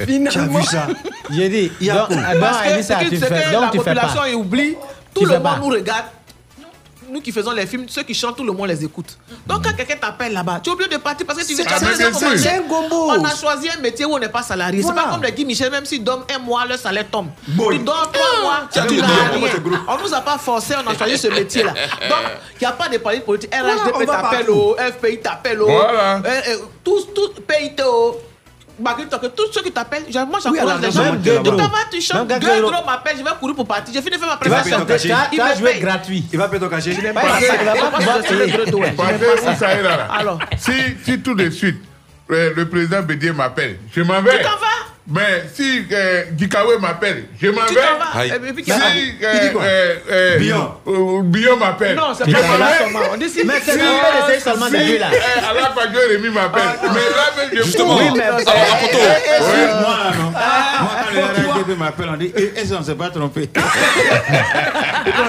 Finalement, 0.07 0.31
Tu 0.31 0.39
as 0.39 0.47
vu 0.47 0.63
ça? 0.65 0.87
J'ai 1.31 1.49
dit, 1.49 1.69
donc, 1.87 2.09
ah, 2.11 2.35
donc, 2.35 2.43
que 2.51 3.15
que 3.15 3.53
Donc, 3.53 3.63
la 3.63 3.71
tu 3.71 3.79
fais 3.79 3.85
population 3.85 4.21
pas. 4.21 4.35
oublie, 4.35 4.75
tout 5.15 5.21
Tu 5.25 5.27
le 5.27 5.39
monde 5.39 5.59
nous 5.61 5.69
regarde. 5.69 6.05
Nous 7.11 7.21
qui 7.21 7.33
faisons 7.33 7.51
les 7.53 7.67
films, 7.67 7.87
ceux 7.89 8.03
qui 8.03 8.15
chantent, 8.15 8.37
tout 8.37 8.45
le 8.45 8.53
monde 8.53 8.69
les 8.69 8.85
écoute. 8.85 9.19
Donc 9.47 9.65
quand 9.65 9.75
quelqu'un 9.75 9.97
t'appelle 9.97 10.33
là-bas, 10.33 10.61
tu 10.63 10.71
es 10.71 10.73
obligé 10.73 10.91
de 10.91 10.97
partir 10.99 11.27
parce 11.27 11.39
que 11.41 11.47
tu 11.47 11.55
sûr. 11.55 11.65
C'est 12.37 12.49
un 12.57 12.63
gombo. 12.63 13.11
On 13.11 13.25
a 13.25 13.35
choisi 13.35 13.69
un 13.69 13.81
métier 13.81 14.05
où 14.05 14.15
on 14.15 14.19
n'est 14.19 14.29
pas 14.29 14.43
salarié. 14.43 14.83
C'est 14.83 14.95
pas 14.95 15.09
comme 15.11 15.23
les 15.23 15.33
Guy 15.33 15.45
Michel, 15.45 15.71
même 15.71 15.85
s'ils 15.85 16.05
donnent 16.05 16.23
un 16.35 16.39
mois, 16.39 16.65
le 16.67 16.77
salaire 16.77 17.07
tombe. 17.11 17.29
Boy. 17.49 17.77
Ils 17.77 17.85
donnent 17.85 17.97
trois 18.13 18.43
mois, 18.43 18.69
tu. 18.73 18.79
On 19.89 19.99
nous 20.09 20.15
a 20.15 20.21
pas 20.21 20.39
forcé, 20.39 20.75
on 20.85 20.89
a 20.91 20.97
choisi 20.97 21.19
ce 21.19 21.29
métier-là. 21.29 21.73
Donc, 21.73 22.19
il 22.55 22.59
n'y 22.61 22.67
a 22.67 22.73
pas 22.73 22.89
de 22.89 22.99
politique 22.99 23.53
RHDP 23.55 24.07
t'appelle 24.07 24.51
au 24.51 24.77
FPI 24.77 25.21
t'appelle 25.21 25.63
au. 25.63 25.67
Voilà. 25.67 26.17
euh, 26.17 26.41
euh, 26.49 26.57
Tous, 26.85 27.09
tous, 27.15 27.33
PITO. 27.47 28.19
Que 29.21 29.27
tous 29.27 29.53
ceux 29.53 29.63
qui 29.63 29.73
t'appellent, 29.73 30.05
moi 30.29 30.39
Oui, 30.45 30.59
j'encourage 30.59 30.81
les 30.81 30.91
gens. 30.91 31.17
Tu 31.23 31.43
t'en 31.51 31.57
vas, 31.57 31.69
tu 31.91 32.01
chantes. 32.01 32.29
Même 32.29 32.39
Guédro 32.39 32.71
Guédro. 32.71 32.85
m'appelle, 32.87 33.17
je 33.19 33.25
vais 33.25 33.31
courir 33.39 33.57
pour 33.57 33.67
partir. 33.67 33.93
J'ai 33.93 34.01
fini 34.01 34.17
de 34.17 34.21
faire 34.21 34.29
ma 34.29 34.35
va 34.35 34.39
prestation. 34.63 34.87
Tu 34.87 35.37
Il 35.37 35.59
joué 35.59 35.73
paye. 35.73 35.81
gratuit. 35.81 36.25
Il 36.33 36.39
va 36.39 36.49
payer 36.49 36.61
ton 36.61 36.69
cachet. 36.69 36.93
Je 36.93 37.01
n'aime 37.01 37.15
Pas 37.15 37.41
ça, 37.41 37.57
va 39.83 40.15
Alors. 40.15 40.39
si, 40.57 41.21
tout 41.21 41.35
de 41.35 41.51
suite 41.51 41.77
euh, 42.31 42.53
le 42.57 42.69
président 42.69 43.03
Bédier 43.03 43.33
m'appelle, 43.33 43.79
je 43.93 44.03
m'en 44.03 44.23
vais. 44.23 44.39
Tu 44.39 44.45
t'en 44.45 44.51
vas 44.51 44.70
Mais 45.13 45.45
si 45.53 45.85
euh, 45.91 46.23
Dikawe 46.33 46.79
m'appelle, 46.81 47.25
je 47.43 47.49
m'en 47.51 47.67
Tu 47.67 47.75
vais. 47.75 47.81
t'en 47.81 47.99
vas. 47.99 48.21
Aïe. 48.21 48.33
Et 48.49 48.53
puis, 48.53 48.65
Si 48.65 48.71
euh, 48.71 48.77
dit 49.49 49.53
quoi? 49.53 49.63
euh, 49.65 49.97
euh, 50.09 50.39
Bion. 50.39 50.75
euh, 50.87 51.23
Bion 51.25 51.57
m'appelle. 51.57 51.97
Non, 51.97 52.15
c'est 52.17 52.31
pas 52.31 52.39
seulement. 52.79 53.01
On 53.13 53.17
dit 53.17 53.29
si. 53.29 53.45
Mais 53.45 53.55
c'est 53.65 53.73
Si, 53.73 53.79
la 53.79 54.39
seulement 54.41 54.67
si, 54.67 54.73
de 54.73 54.77
lui 54.79 54.99
là. 54.99 55.09
euh, 55.13 55.51
Alain 55.51 55.71
Fadio 55.75 55.99
Rémi 56.09 56.29
m'appelle. 56.29 56.63
Mais 56.83 56.89
là, 56.89 57.33
même, 57.37 57.51
je 57.53 57.63
Justement. 57.65 57.97
Oui, 57.97 58.05
mais- 58.17 58.23
alors, 58.23 58.41
Eh, 58.41 58.49
Apoto, 58.49 58.99
Ouais, 58.99 59.67
moi, 59.81 59.97
là, 59.99 60.13
non. 60.17 60.31
Moi, 60.31 60.91
quand 61.03 61.13
le 61.13 61.21
RHDP 61.51 61.79
m'appelle, 61.79 62.09
on 62.13 62.17
dit, 62.17 62.33
eh, 62.37 62.53
eh, 62.57 62.73
on 62.75 62.79
ne 62.79 62.85
s'est 62.85 62.95
pas 62.95 63.11
trompé. 63.11 63.51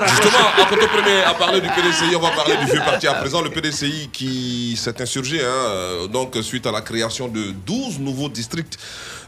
Justement, 0.10 0.48
à 0.62 0.66
côté 0.70 0.86
premier 0.88 1.24
à 1.24 1.34
parler 1.34 1.60
du 1.62 1.68
PDCI, 1.70 2.16
on 2.16 2.20
va 2.20 2.30
parler 2.32 2.56
du 2.58 2.66
vieux 2.72 2.82
parti 2.86 3.08
à 3.08 3.14
présent. 3.16 3.42
Le 3.42 3.50
PDCI 3.50 4.10
qui 4.14 4.78
s'est 4.78 5.02
insurgé, 5.02 5.40
hein, 5.42 5.46
euh, 5.48 6.08
donc 6.08 6.36
suite 6.44 6.68
à 6.68 6.72
la 6.72 6.82
création 6.82 7.28
de 7.28 7.52
12 7.66 8.00
nouveaux 8.00 8.30
districts 8.30 8.78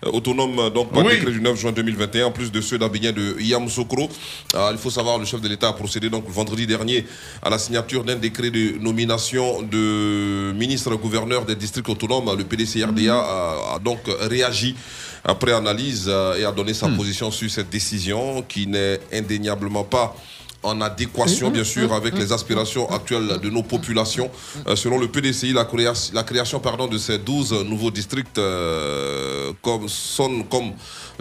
euh, 0.05 0.11
autonomes, 0.11 0.69
donc 0.69 0.91
par 0.91 1.03
Oui. 1.05 1.13
décret 1.15 1.31
du 1.31 1.41
9 1.41 1.59
juin 1.59 1.71
2021, 1.71 2.25
en 2.27 2.31
plus 2.31 2.51
de 2.51 2.61
ceux 2.61 2.77
d'Abignan 2.77 3.11
de 3.11 3.35
Yamoussoukro. 3.39 4.09
Euh, 4.55 4.69
il 4.71 4.77
faut 4.77 4.89
savoir, 4.89 5.17
le 5.17 5.25
chef 5.25 5.41
de 5.41 5.47
l'État 5.47 5.69
a 5.69 5.73
procédé 5.73 6.09
donc 6.09 6.25
vendredi 6.29 6.67
dernier 6.67 7.05
à 7.41 7.49
la 7.49 7.57
signature 7.57 8.03
d'un 8.03 8.15
décret 8.15 8.49
de 8.49 8.77
nomination 8.79 9.61
de 9.61 10.51
ministre-gouverneur 10.53 11.45
des 11.45 11.55
districts 11.55 11.89
autonomes. 11.89 12.35
Le 12.37 12.43
PDCI-RDA 12.43 13.15
a, 13.15 13.75
a 13.75 13.79
donc 13.79 13.99
réagi 14.21 14.75
après 15.23 15.53
analyse 15.53 16.05
euh, 16.07 16.35
et 16.37 16.43
a 16.45 16.51
donné 16.51 16.73
sa 16.73 16.87
position 16.89 17.31
sur 17.31 17.49
cette 17.49 17.69
décision 17.69 18.41
qui 18.47 18.67
n'est 18.67 18.99
indéniablement 19.13 19.83
pas 19.83 20.15
en 20.63 20.79
adéquation, 20.81 21.49
bien 21.51 21.63
sûr, 21.63 21.93
avec 21.93 22.17
les 22.17 22.31
aspirations 22.31 22.89
actuelles 22.89 23.39
de 23.41 23.49
nos 23.49 23.63
populations. 23.63 24.31
Euh, 24.67 24.75
selon 24.75 24.97
le 24.97 25.07
PDCI, 25.07 25.53
la, 25.53 25.65
créa- 25.65 26.11
la 26.13 26.23
création 26.23 26.59
pardon, 26.59 26.87
de 26.87 26.97
ces 26.97 27.17
12 27.17 27.63
nouveaux 27.65 27.91
districts 27.91 28.37
euh, 28.37 29.51
comme, 29.61 29.87
sonne 29.89 30.45
comme 30.45 30.71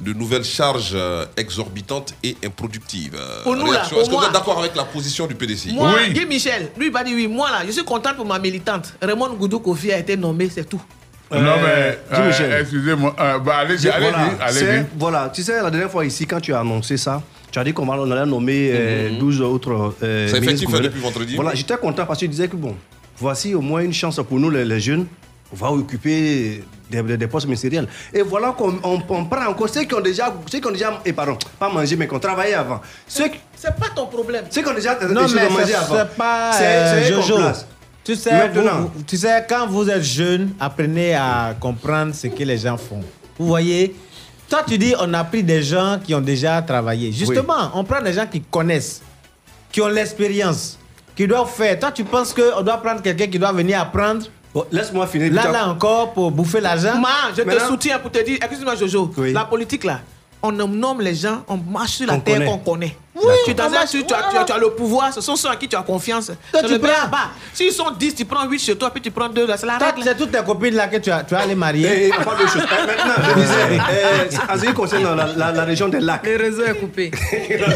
de 0.01 0.12
nouvelles 0.12 0.45
charges 0.45 0.93
euh, 0.95 1.24
exorbitantes 1.36 2.14
et 2.22 2.36
improductives. 2.45 3.14
Euh, 3.16 3.43
Pour 3.43 3.57
nous, 3.57 3.66
là, 3.66 3.72
réaction. 3.82 3.97
pour 3.97 4.01
Est-ce 4.03 4.11
que 4.11 4.16
vous 4.16 4.24
êtes 4.24 4.32
d'accord 4.32 4.59
avec 4.59 4.74
la 4.76 4.84
position 4.84 5.26
du 5.26 5.34
PDCI 5.34 5.74
Moi, 5.74 5.93
Oui. 5.97 6.12
Guy 6.12 6.24
Michel, 6.26 6.70
lui, 6.78 6.86
il 6.86 6.93
va 6.93 7.05
dire 7.05 7.14
oui. 7.16 7.26
Moi, 7.28 7.51
là, 7.51 7.59
je 7.66 7.72
suis 7.72 7.84
contente 7.84 8.16
pour 8.16 8.26
ma 8.26 8.38
militante. 8.38 8.95
Raymond 9.03 9.34
Goudou 9.34 9.59
Kofi 9.61 9.93
a 9.93 9.99
été 9.99 10.16
nommé, 10.16 10.49
c'est 10.49 10.64
tout. 10.68 10.80
Non, 11.30 11.38
Euh, 11.38 11.57
mais, 11.62 11.99
Guy 12.16 12.20
euh, 12.22 12.26
Michel. 12.28 12.61
excusez-moi. 12.61 13.16
Euh, 13.18 13.38
bah, 13.38 13.57
allez-y, 13.59 13.88
allez-y, 13.88 14.11
voilà, 14.11 14.28
allez-y. 14.40 14.59
c'est- 14.61 14.86
voilà, 14.99 15.30
tu 15.34 15.43
sais, 15.43 15.62
la 15.62 15.70
dernière 15.70 15.90
fois 15.90 16.05
ici, 16.05 16.26
quand 16.26 16.40
tu 16.40 16.53
as 16.55 16.61
annoncé 16.61 16.97
ça, 16.99 17.22
tu 17.53 17.59
as 17.59 17.64
dit 17.64 17.72
qu'on 17.72 17.86
on 17.88 18.11
allait 18.11 18.26
nommer 18.28 18.70
euh, 18.72 19.11
12 19.18 19.40
autres. 19.42 19.94
euh, 20.03 20.26
C'est 20.28 20.38
effectif, 20.38 20.66
ministres 20.68 20.80
hein, 20.80 20.84
depuis 20.84 21.00
vendredi. 21.00 21.34
Voilà, 21.36 21.55
j'étais 21.55 21.76
content 21.76 22.05
parce 22.07 22.18
que 22.18 22.24
tu 22.24 22.28
disais 22.28 22.48
que 22.48 22.57
bon, 22.57 22.74
voici 23.18 23.55
au 23.55 23.61
moins 23.61 23.82
une 23.82 23.92
chance 23.92 24.18
pour 24.28 24.40
nous, 24.40 24.50
les, 24.50 24.64
les 24.64 24.80
jeunes. 24.80 25.07
On 25.53 25.57
va 25.57 25.70
occuper 25.70 26.62
des, 26.90 27.03
des- 27.03 27.16
des 27.18 27.26
postes 27.26 27.44
ministériels. 27.46 27.86
Et 28.14 28.22
voilà 28.22 28.53
qu'on 28.53 28.72
on, 28.82 28.98
on 29.07 29.24
prend 29.26 29.46
encore 29.46 29.68
ceux 29.68 29.84
qui 29.84 29.94
ont 29.94 30.00
déjà, 30.00 30.34
ceux 30.50 30.61
qui 30.61 30.66
ont 30.66 30.70
déjà, 30.72 30.98
et 31.05 31.12
pardon, 31.12 31.36
pas 31.59 31.68
mangé, 31.68 31.94
mais 31.94 32.09
qui 32.09 32.14
ont 32.14 32.18
travaillé 32.18 32.55
avant. 32.55 32.80
Ceux, 33.07 33.24
C'est 33.55 33.76
pas 33.76 33.90
ton 33.94 34.07
problème. 34.07 34.44
ceux 34.48 34.62
qui 34.62 34.68
ont 34.70 34.74
déjà 34.74 34.98
Non, 35.07 35.22
mais 35.24 35.28
c'est- 35.66 35.74
avant. 35.74 35.94
c'est 35.94 36.16
pas 36.16 36.53
C'est- 36.55 36.64
euh, 36.64 37.09
Jojo. 37.20 37.36
Tu 38.03 38.16
sais, 38.16 38.48
vous- 38.48 38.90
tu 39.07 39.16
sais, 39.18 39.44
quand 39.48 39.66
vous 39.68 39.88
êtes 39.90 40.03
jeune, 40.03 40.55
apprenez 40.59 41.14
à 41.14 41.55
comprendre 41.61 42.14
ce 42.14 42.26
que 42.28 42.42
les 42.44 42.57
gens 42.57 42.78
font. 42.78 43.00
Vous 43.38 43.46
voyez 43.46 43.94
Toi, 44.53 44.62
tu 44.68 44.76
dis, 44.76 44.94
on 45.00 45.14
a 45.14 45.24
pris 45.24 45.42
des 45.42 45.62
gens 45.62 45.98
qui 46.05 46.14
ont 46.14 46.20
déjà 46.20 46.61
travaillé. 46.61 47.11
Justement, 47.11 47.70
on 47.72 47.84
prend 47.84 48.03
des 48.03 48.12
gens 48.12 48.26
qui 48.26 48.42
connaissent, 48.42 49.00
qui 49.70 49.80
ont 49.80 49.88
l'expérience, 49.88 50.78
qui 51.16 51.26
doivent 51.26 51.48
faire. 51.48 51.78
Toi, 51.80 51.90
tu 51.90 52.05
penses 52.05 52.34
qu'on 52.34 52.61
doit 52.61 52.76
prendre 52.76 53.00
quelqu'un 53.00 53.28
qui 53.28 53.38
doit 53.38 53.53
venir 53.53 53.80
apprendre 53.80 54.26
Bon, 54.53 54.66
Laisse-moi 54.70 55.07
finir. 55.07 55.32
Là, 55.32 55.50
là 55.50 55.68
encore, 55.68 56.12
pour 56.12 56.30
bouffer 56.30 56.61
l'argent 56.61 57.00
Ma, 57.00 57.32
je 57.34 57.40
te 57.40 57.61
soutiens 57.66 57.98
pour 57.98 58.11
te 58.11 58.22
dire, 58.22 58.36
excuse-moi 58.42 58.74
Jojo, 58.74 59.11
Oui. 59.16 59.32
la 59.32 59.46
politique 59.46 59.84
là, 59.84 60.00
on 60.43 60.53
nomme 60.53 61.01
les 61.01 61.14
gens, 61.14 61.45
on 61.49 61.57
marche 61.57 61.93
sur 61.93 62.07
la 62.07 62.16
terre 62.18 62.45
qu'on 62.45 62.59
connaît. 62.59 62.97
Oui, 63.14 63.22
tu, 63.45 63.55
t'as- 63.55 63.66
on 63.68 63.70
marche- 63.70 63.90
tu, 63.90 64.05
tu 64.05 64.12
as, 64.14 64.22
tu 64.30 64.36
as- 64.36 64.45
tu 64.45 64.53
as 64.53 64.59
le 64.59 64.70
pouvoir, 64.70 65.12
ce 65.12 65.20
sont 65.20 65.36
ceux 65.36 65.49
à 65.49 65.55
qui 65.55 65.68
tu 65.68 65.76
as 65.76 65.82
confiance. 65.82 66.32
C'est 66.53 66.62
tu 66.66 66.72
le 66.72 66.78
prends- 66.80 66.88
là-bas. 66.88 67.28
S'ils 67.53 67.70
sont 67.70 67.90
10, 67.97 68.14
tu 68.16 68.24
prends 68.24 68.49
8 68.49 68.59
chez 68.59 68.74
toi, 68.76 68.90
puis 68.90 69.01
tu 69.01 69.11
prends 69.12 69.28
2 69.28 69.47
là, 69.47 69.57
c'est 69.57 69.66
la 69.66 69.76
Toi, 69.78 69.88
règle. 69.88 70.03
c'est 70.03 70.16
toutes 70.16 70.32
tes 70.32 70.43
copines 70.43 70.74
là 70.74 70.88
que 70.88 70.97
tu 70.97 71.11
as, 71.12 71.22
tu 71.22 71.34
as 71.36 71.40
allé 71.40 71.55
marier. 71.55 72.07
Et, 72.07 72.09
et 72.09 72.12
on 72.18 72.24
parle 72.24 72.43
de 72.43 72.47
choses. 72.49 72.62
Euh, 72.62 72.86
Maintenant, 72.86 73.14
je 73.28 73.40
disais, 73.40 73.55
euh, 73.90 74.53
en 74.53 74.59
ce 74.59 74.64
qui 74.66 74.72
concerne 74.74 75.16
la, 75.16 75.26
la- 75.36 75.53
la 75.53 75.64
région 75.64 75.88
des 75.88 76.01
lacs. 76.01 76.26
Le 76.26 76.36
réseau 76.36 76.64
est 76.64 76.74
coupé. 76.74 77.11
la 77.61 77.66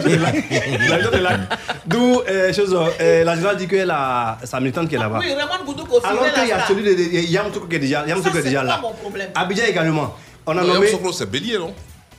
région 0.97 1.11
des 1.13 1.21
lacs. 1.21 1.41
D'où, 1.87 2.21
euh, 2.29 2.53
chose, 2.53 2.77
euh, 3.01 3.23
la 3.25 3.35
générale 3.37 3.57
dit 3.59 3.69
que 3.69 3.77
la, 3.77 4.39
sa 4.43 4.59
militante 4.59 4.89
qui 4.89 4.97
est 4.97 4.99
là-bas. 4.99 5.21
Oui, 5.21 5.29
Raymond 5.33 5.65
Boudou 5.65 5.85
Alors 6.03 6.33
qu'il 6.33 6.49
y 6.49 6.53
a 6.53 6.67
celui 6.67 6.83
de, 6.83 7.03
Yamsoukro 7.31 7.69
qui 7.69 7.77
est 7.77 7.79
déjà, 7.79 8.05
Ça, 8.09 8.15
est 8.17 8.43
déjà 8.43 8.61
c'est 8.61 8.67
là. 8.67 8.75
pas 8.77 8.81
mon 8.81 8.93
problème. 8.95 9.29
Abidjan 9.35 9.65
également. 9.69 10.15
On 10.47 10.57
a 10.59 10.65
nommé. 10.65 10.89
C'est 11.13 11.31
Bélier, 11.31 11.59
non? 11.59 11.73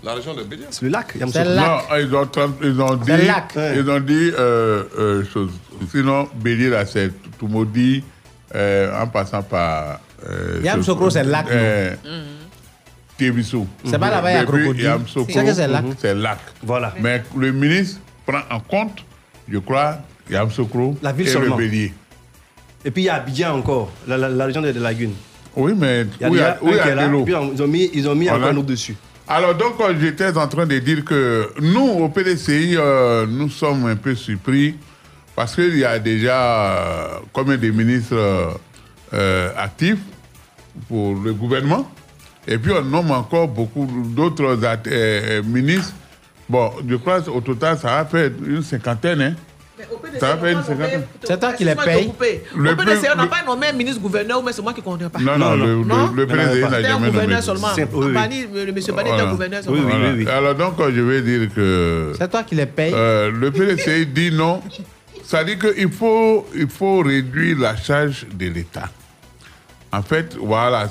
La 0.04 0.14
région 0.14 0.34
de 0.36 0.44
Bélier. 0.44 0.66
C'est 0.70 0.86
le 0.86 0.92
lac, 0.92 1.08
C'est 1.14 1.44
le 1.44 1.56
Non, 1.56 1.62
lac. 1.62 1.84
ils 2.00 2.16
ont, 2.16 2.30
ils 2.64 2.82
ont 2.82 2.96
dit, 2.96 3.04
C'est 3.08 3.18
le 3.18 3.26
lac. 3.28 3.54
ils 3.76 3.90
ont 3.90 4.00
dit 4.00 4.32
euh, 4.38 4.84
euh, 4.98 5.24
chose. 5.26 5.50
Sinon, 5.92 6.28
Bélier, 6.36 6.70
là, 6.70 6.86
c'est 6.86 7.12
tout 7.40 7.48
maudit 7.48 8.04
euh, 8.56 9.02
en 9.02 9.08
passant 9.08 9.42
par. 9.42 10.00
Euh, 10.30 10.62
Yamoussoukro, 10.64 11.10
c'est 11.10 11.24
le 11.24 11.32
lac, 11.32 11.46
non? 11.46 11.52
Euh, 11.54 11.96
Tévissou. 13.18 13.68
C'est 13.86 13.98
pas 13.98 14.12
là-bas, 14.12 14.32
il 14.32 14.36
y 14.36 14.38
a 14.38 14.44
crocodile. 14.46 14.84
Yamoussoukro, 14.84 15.32
C'est 15.34 15.46
que 15.46 15.54
c'est 15.54 15.68
le 15.68 15.74
lac. 15.74 15.86
C'est 15.98 16.14
le 16.14 16.22
lac. 16.22 16.40
Voilà. 16.64 16.94
Mais 17.02 17.24
le 17.36 17.52
ministre 17.52 18.00
prend 18.26 18.42
en 18.52 18.60
compte, 18.60 19.04
je 19.50 19.58
crois, 19.58 19.98
Yamoussoukro 20.30 20.98
La 21.02 21.12
ville 21.12 21.28
et 21.28 21.32
seulement. 21.32 21.58
le 21.58 21.64
Bélier. 21.64 21.94
Et 22.86 22.92
puis 22.92 23.04
il 23.04 23.06
y 23.06 23.10
a 23.10 23.16
Abidjan 23.16 23.58
encore, 23.58 23.92
la, 24.08 24.18
la- 24.18 24.30
la 24.30 24.46
région 24.46 24.62
des, 24.62 24.72
lagunes. 24.74 25.14
Oui, 25.56 25.74
mais 25.76 26.06
Il 26.22 26.22
y 26.22 26.26
a 26.26 26.30
où 26.30 26.34
il 26.34 26.36
y 26.36 26.38
déjà 26.38 26.52
a, 26.52 26.62
où 26.62 26.68
il 26.70 26.74
y 26.76 26.96
là, 26.96 27.10
ils 27.56 27.64
ont 27.64 27.68
mis, 27.68 27.90
ils 27.94 28.08
ont 28.08 28.14
mis 28.16 28.26
Voilà. 28.28 28.40
encore 28.44 28.54
un 28.54 28.58
autre 28.58 28.68
dessus. 28.68 28.96
Alors 29.30 29.56
donc, 29.56 29.74
euh, 29.82 29.94
j'étais 30.00 30.38
en 30.38 30.48
train 30.48 30.66
de 30.66 30.80
dire 30.80 31.04
que 31.04 31.52
nous, 31.60 31.86
au 31.86 32.08
PDCI, 32.08 32.78
euh, 32.78 33.26
nous 33.28 33.50
sommes 33.50 33.86
un 33.86 33.98
peu 33.98 34.16
surpris 34.16 34.76
parce 35.36 35.54
qu'il 35.54 35.78
y 35.78 35.84
a 35.84 36.00
déjà 36.00 36.72
euh, 36.72 37.20
combien 37.34 37.58
de 37.58 37.70
ministres 37.70 38.58
actifs 39.58 40.00
pour 40.88 41.16
le 41.16 41.34
gouvernement 41.34 41.90
et 42.46 42.58
puis 42.58 42.72
on 42.72 42.82
nomme 42.82 43.12
encore 43.12 43.48
beaucoup 43.48 43.86
d'autres 43.86 44.58
ministres. 45.46 45.94
Bon, 46.50 46.72
je 46.88 46.96
crois 46.96 47.22
qu'au 47.22 47.42
total, 47.42 47.78
ça 47.78 47.88
va 47.88 48.06
faire 48.06 48.32
une 48.46 48.64
cinquantaine. 48.64 49.22
Hein. 49.22 49.34
Ça 50.20 50.36
va 50.36 50.38
faire 50.38 50.58
une 50.58 50.64
cinquantaine. 50.64 51.04
C'est 51.24 51.40
toi 51.40 51.54
qui 51.54 51.64
les 51.64 51.76
couper. 51.76 52.44
Le 52.56 52.72
Au 52.72 52.76
PDC, 52.76 53.00
plus- 53.00 53.10
on 53.14 53.16
n'a 53.16 53.28
pas 53.28 53.44
nommé 53.46 53.68
un 53.68 53.74
ministre 53.74 54.02
gouverneur, 54.02 54.42
mais 54.44 54.52
c'est 54.52 54.62
moi 54.62 54.74
qui 54.74 54.82
ne 54.82 55.08
pas. 55.08 55.20
Non, 55.20 55.38
non, 55.38 55.56
le, 55.56 55.66
le- 55.66 55.84
Non 55.86 56.12
le 56.14 56.26
président 56.28 56.70
n'a 56.70 56.82
jamais 56.82 56.94
nommé. 56.94 57.12
gouverneur 57.12 57.44
seulement. 57.44 57.68
Simple, 57.76 57.96
oui, 57.96 58.06
oui. 58.08 58.14
Bani, 58.14 58.46
le 58.66 58.72
monsieur 58.72 58.94
Bani 58.94 59.10
était 59.12 59.28
gouverneur 59.28 59.64
seulement. 59.64 59.90
Voilà. 59.90 60.36
Alors 60.38 60.56
donc, 60.56 60.74
je 60.80 61.02
vais 61.02 61.22
dire 61.22 61.54
que... 61.54 62.14
C'est 62.18 62.30
toi 62.30 62.44
qui 62.44 62.56
les 62.56 62.66
payes. 62.66 62.92
Euh, 62.94 63.32
le 63.32 63.52
PDCI 63.52 64.06
dit 64.08 64.32
non. 64.32 64.62
Ça 65.24 65.44
dit 65.44 65.58
qu'il 65.60 65.92
faut, 65.92 66.48
il 66.56 66.70
faut 66.70 67.00
réduire 67.02 67.60
la 67.60 67.76
charge 67.76 68.26
de 68.34 68.48
l'État. 68.48 68.90
En 69.92 70.02
fait, 70.02 70.36
voilà, 70.40 70.88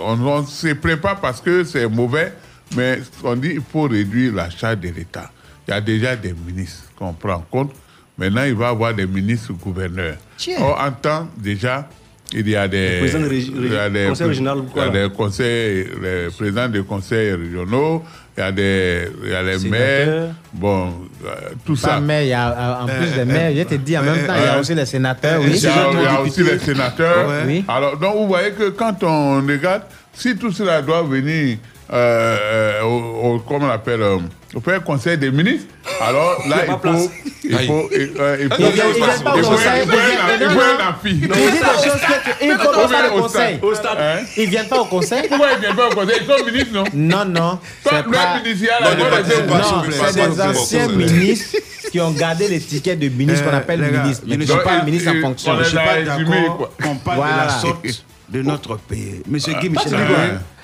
on 0.00 0.40
ne 0.40 0.46
se 0.46 0.72
prépare 0.74 1.20
parce 1.20 1.40
que 1.40 1.64
c'est 1.64 1.86
mauvais, 1.88 2.32
mais 2.76 3.00
on 3.24 3.34
dit 3.36 3.50
qu'il 3.50 3.62
faut 3.62 3.82
réduire 3.82 4.34
la 4.34 4.50
charge 4.50 4.78
de 4.80 4.88
l'État. 4.88 5.30
Il 5.66 5.70
y 5.70 5.74
a 5.74 5.80
déjà 5.80 6.16
des 6.16 6.32
ministres 6.46 6.84
qu'on 6.96 7.12
prend 7.12 7.34
en 7.34 7.40
compte. 7.50 7.72
Maintenant, 8.18 8.44
il 8.44 8.54
va 8.54 8.66
y 8.66 8.68
avoir 8.70 8.94
des 8.94 9.06
ministres 9.06 9.52
gouverneurs. 9.52 10.16
Tiens. 10.38 10.56
Or, 10.60 10.80
en 10.80 10.90
temps, 10.92 11.28
déjà, 11.36 11.88
il 12.32 12.48
y 12.48 12.56
a 12.56 12.66
des, 12.66 13.00
il 13.02 13.72
y 13.72 13.76
a 13.76 13.88
des, 13.88 14.08
il 14.08 14.96
y 14.96 14.98
a 14.98 15.08
conseils, 15.10 15.86
les 16.02 16.28
présidents 16.36 16.68
des 16.68 16.82
conseils 16.82 17.32
régionaux, 17.32 18.02
il 18.36 18.40
y 18.40 18.42
a 18.42 18.50
des, 18.52 19.08
il 19.22 19.30
y 19.30 19.34
a 19.34 19.42
les 19.42 19.58
maires, 19.68 20.34
bon, 20.52 20.92
euh, 21.24 21.28
tout 21.64 21.74
Pas 21.74 21.80
ça. 21.80 22.00
maire, 22.00 22.22
il 22.22 22.28
y 22.28 22.32
a, 22.32 22.50
euh, 22.50 22.82
en 22.82 22.86
plus 22.86 23.12
des 23.14 23.24
maires, 23.24 23.52
je 23.56 23.62
te 23.62 23.74
dis 23.76 23.96
en 23.96 24.02
même 24.02 24.26
temps, 24.26 24.34
il 24.36 24.42
y 24.42 24.46
a 24.46 24.56
euh, 24.56 24.60
aussi 24.60 24.74
les 24.74 24.86
sénateurs, 24.86 25.40
il 25.40 25.56
y 25.56 25.66
a, 25.66 25.90
il 25.92 26.02
y 26.02 26.06
a 26.06 26.20
aussi 26.20 26.42
les 26.42 26.58
sénateurs. 26.58 27.44
Oui. 27.46 27.64
Alors, 27.68 27.96
donc, 27.96 28.16
vous 28.16 28.26
voyez 28.26 28.50
que 28.50 28.70
quand 28.70 29.04
on 29.04 29.46
regarde, 29.46 29.82
si 30.12 30.36
tout 30.36 30.50
cela 30.50 30.82
doit 30.82 31.02
venir, 31.02 31.58
euh, 31.92 32.36
euh, 32.40 32.82
au, 32.82 33.34
au- 33.36 33.38
comment 33.40 33.66
on 33.66 33.70
appelle, 33.70 34.02
euh, 34.02 34.18
au 34.54 34.60
faire 34.60 34.82
conseil 34.82 35.16
des 35.18 35.30
ministres, 35.30 35.66
alors 36.00 36.42
là, 36.48 36.56
il 36.66 36.72
faut, 36.72 37.10
il 37.44 37.58
faut, 37.66 37.88
il, 37.92 38.10
euh, 38.18 38.36
il 38.40 38.48
faut, 38.48 38.56
Il 38.58 38.66
faut- 38.66 39.50
conseil, 39.50 39.82
il 39.84 39.90
faut 39.90 39.96
il 40.38 40.44
un- 40.44 40.50
faut 40.50 40.60
un 40.60 40.88
amphi. 40.90 41.10
Il 41.10 41.20
dit 41.20 41.28
des 41.28 41.30
choses 41.30 42.00
que 42.00 42.24
tu- 42.24 42.36
il 42.42 42.48
bien 42.48 42.88
pas 42.88 43.02
le 43.02 43.12
au 43.16 43.22
conseil. 43.22 43.60
Hein? 43.98 44.16
Ils 44.36 44.48
viennent 44.48 44.66
pas 44.68 44.80
au 44.80 44.84
conseil? 44.86 45.28
Pourquoi 45.28 45.48
ils 45.52 45.60
viennent 45.60 45.76
pas 45.76 45.86
au 45.88 45.94
conseil? 45.94 46.16
Ils 46.20 46.26
sont 46.26 46.44
ministres, 46.44 46.72
non? 46.74 46.84
Non, 46.92 47.24
non. 47.24 47.58
C'est 47.84 47.96
le 48.04 48.10
pas- 48.10 48.38
ministère, 48.42 48.80
là, 48.80 48.94
Non, 48.94 49.82
c'est 49.90 50.14
des 50.30 50.40
anciens 50.40 50.88
ministres 50.88 51.56
qui 51.92 52.00
ont 52.00 52.10
gardé 52.10 52.48
l'étiquette 52.48 52.98
de 52.98 53.08
ministre 53.08 53.44
qu'on 53.44 53.54
Euh, 53.54 53.58
appelle 53.58 53.80
ministre, 53.80 54.24
mais 54.26 54.36
ne 54.36 54.44
suis 54.44 54.54
pas 54.64 54.82
ministres 54.82 55.12
en 55.16 55.20
fonction. 55.20 55.54
Je 55.54 55.58
ne 55.60 55.64
suis 55.64 55.76
pas 55.76 56.02
d'accord 56.02 56.70
qu'on 56.82 56.96
parle 56.96 57.18
de 57.18 57.36
la 57.36 57.48
sorte 57.48 57.86
de 58.28 58.42
notre 58.42 58.76
pays. 58.78 59.22
Monsieur 59.28 59.54
Guy 59.60 59.68
Michel 59.70 59.94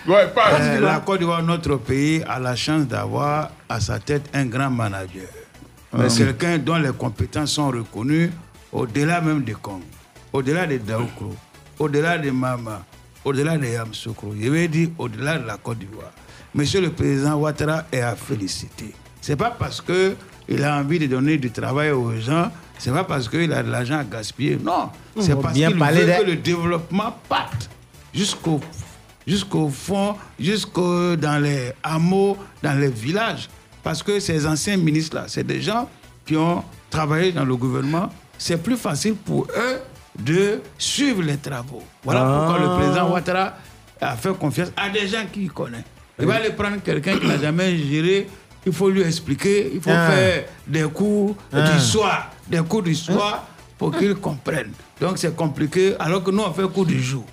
ouais. 0.07 0.29
Pas. 0.35 0.53
euh, 0.61 0.81
la 0.81 1.01
Côte 1.01 1.19
d'Ivoire, 1.21 1.43
notre 1.43 1.77
pays, 1.77 2.23
a 2.29 2.39
la 2.39 2.57
chance 2.57 2.87
d'avoir 2.87 3.51
à 3.69 3.81
sa 3.81 3.99
tête 3.99 4.29
un 4.35 4.47
grand 4.47 4.71
manager. 4.71 5.29
Mais 5.93 6.05
Ah. 6.07 6.15
quelqu'un 6.17 6.59
dont 6.59 6.77
les 6.77 6.93
compétences 6.93 7.53
sont 7.53 7.69
reconnues 7.69 8.31
au-delà 8.73 9.21
même 9.21 9.43
des 9.43 9.53
Congo, 9.53 9.83
au-delà 10.33 10.67
des 10.67 10.79
Daoukro, 10.79 11.35
au-delà 11.79 12.17
des 12.19 12.31
Mama, 12.31 12.83
au-delà 13.25 13.59
des 13.59 13.73
Yamsoukro. 13.73 14.35
Je 14.41 14.49
vais 14.49 14.69
dire 14.69 14.89
au-delà 14.99 15.39
de 15.39 15.47
la 15.47 15.57
Côte 15.59 15.79
d'Ivoire. 15.79 16.11
Monsieur 16.55 16.81
le 16.81 16.91
président 16.91 17.35
Ouattara 17.37 17.85
est 17.93 18.01
à 18.01 18.15
féliciter. 18.17 18.95
C'est 19.21 19.37
pas 19.37 19.51
parce 19.51 19.81
que 19.81 20.17
il 20.49 20.65
a 20.65 20.77
envie 20.77 20.99
de 20.99 21.07
donner 21.07 21.37
du 21.39 21.51
travail 21.51 21.91
aux 21.93 22.13
gens, 22.21 22.51
c'est 22.79 22.91
pas 22.91 23.05
parce 23.05 23.29
qu'il 23.29 23.53
a 23.53 23.63
de 23.63 23.71
l'argent 23.71 23.99
à 23.99 24.05
gaspiller. 24.05 24.59
Non, 24.63 24.91
c'est 25.21 25.33
faut 25.33 25.39
parce 25.41 25.55
qu'il 25.55 25.67
veut 25.67 25.73
de- 25.75 26.23
que 26.25 26.31
le 26.31 26.37
développement 26.37 27.17
parte 27.29 27.71
jusqu'au 28.15 28.61
jusqu'au 29.27 29.69
fond, 29.69 30.15
jusqu'au 30.39 31.17
dans 31.17 31.43
les 31.43 31.73
hameaux, 31.83 32.37
dans 32.63 32.79
les 32.79 32.89
villages. 32.89 33.49
Parce 33.83 34.03
que 34.03 34.21
ces 34.21 34.47
anciens 34.47 34.77
ministres-là, 34.77 35.25
c'est 35.29 35.45
des 35.47 35.61
gens 35.61 35.89
qui 36.25 36.37
ont 36.37 36.63
travaillé 36.91 37.33
dans 37.33 37.45
le 37.45 37.57
gouvernement. 37.57 38.09
C'est 38.39 38.63
plus 38.63 38.77
facile 38.77 39.15
pour 39.15 39.47
eux 39.57 39.79
de 40.19 40.61
suivre 40.79 41.23
les 41.23 41.37
travaux. 41.37 41.83
Voilà 42.05 42.23
Ah. 42.25 42.45
pourquoi 42.47 42.59
le 42.65 42.77
président 42.79 43.11
Ouattara 43.11 43.55
a 44.01 44.17
fait 44.17 44.35
confiance 44.37 44.69
à 44.77 44.89
des 44.89 45.07
gens 45.09 45.25
qu'il 45.33 45.51
connaît. 45.53 45.85
Il 46.19 46.27
va 46.27 46.35
aller 46.35 46.51
prendre 46.51 46.77
quelqu'un 46.83 47.19
qui 47.19 47.27
n'a 47.27 47.39
jamais 47.39 47.77
géré. 47.79 48.29
Il 48.65 48.73
faut 48.73 48.91
lui 48.91 49.03
expliquer. 49.03 49.71
Il 49.75 49.81
faut 49.81 49.91
Ah. 49.91 50.11
faire 50.11 50.45
des 50.67 50.83
cours 50.85 51.35
Ah. 51.53 51.69
du 51.73 51.81
soir. 51.81 52.31
Des 52.49 52.61
cours 52.63 52.83
du 52.83 52.95
soir 52.95 53.47
pour 53.79 53.97
qu'ils 53.97 54.15
comprennent. 54.17 54.73
Donc 55.01 55.19
c'est 55.19 55.35
compliqué, 55.35 55.95
alors 55.99 56.23
que 56.23 56.31
nous, 56.31 56.43
on 56.43 56.53
fait 56.53 56.69
cours 56.73 56.87
du 56.87 57.03
jour. 57.03 57.25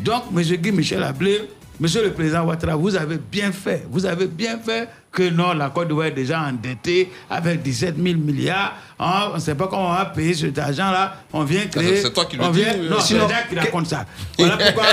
Donc, 0.00 0.24
M. 0.34 0.42
Guy 0.42 0.72
Michel 0.72 1.02
Ablé, 1.02 1.42
Monsieur 1.80 2.02
le 2.02 2.12
Président 2.12 2.44
Ouattara, 2.44 2.74
vous 2.74 2.96
avez 2.96 3.18
bien 3.18 3.52
fait. 3.52 3.86
Vous 3.90 4.04
avez 4.04 4.26
bien 4.26 4.58
fait 4.58 4.88
que 5.12 5.30
non, 5.30 5.52
la 5.54 5.70
Côte 5.70 5.86
d'Ivoire 5.88 6.08
est 6.08 6.12
déjà 6.12 6.40
endettée 6.40 7.10
avec 7.30 7.62
17 7.62 7.94
000 7.96 8.18
milliards. 8.18 8.74
Hein, 8.98 9.28
on 9.32 9.36
ne 9.36 9.40
sait 9.40 9.54
pas 9.54 9.68
comment 9.68 9.90
on 9.90 9.94
va 9.94 10.06
payer 10.06 10.34
cet 10.34 10.58
argent-là. 10.58 11.14
On 11.32 11.44
vient 11.44 11.66
créer. 11.66 12.02
c'est 12.02 12.12
toi 12.12 12.24
qui 12.24 12.36
le 12.36 12.42
on 12.44 12.50
dis, 12.50 12.62
vient- 12.62 12.74
ou- 12.74 12.90
Non, 12.90 12.96
c'est 13.00 13.14
qui 13.48 13.58
racontent 13.58 13.88
ça. 13.88 14.04
Voilà 14.38 14.56
pourquoi. 14.56 14.84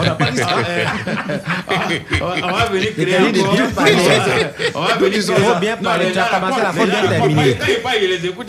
on 0.00 0.02
n'a 0.04 0.14
pas 0.14 0.30
dit 0.30 0.38
ça. 0.38 0.56
Euh, 0.58 0.84
on 2.20 2.24
va- 2.26 2.34
on 2.46 2.52
va 2.52 2.64
venir 2.66 2.92
créer. 2.94 3.16
On 4.74 4.80
va 4.80 4.94
venir 4.96 5.22
créer- 5.24 5.60
bien 5.60 5.76
parler, 5.76 6.12
tu 6.12 6.18
as 6.18 6.24
commencé, 6.26 6.60
bien 6.86 7.02
les 7.02 7.18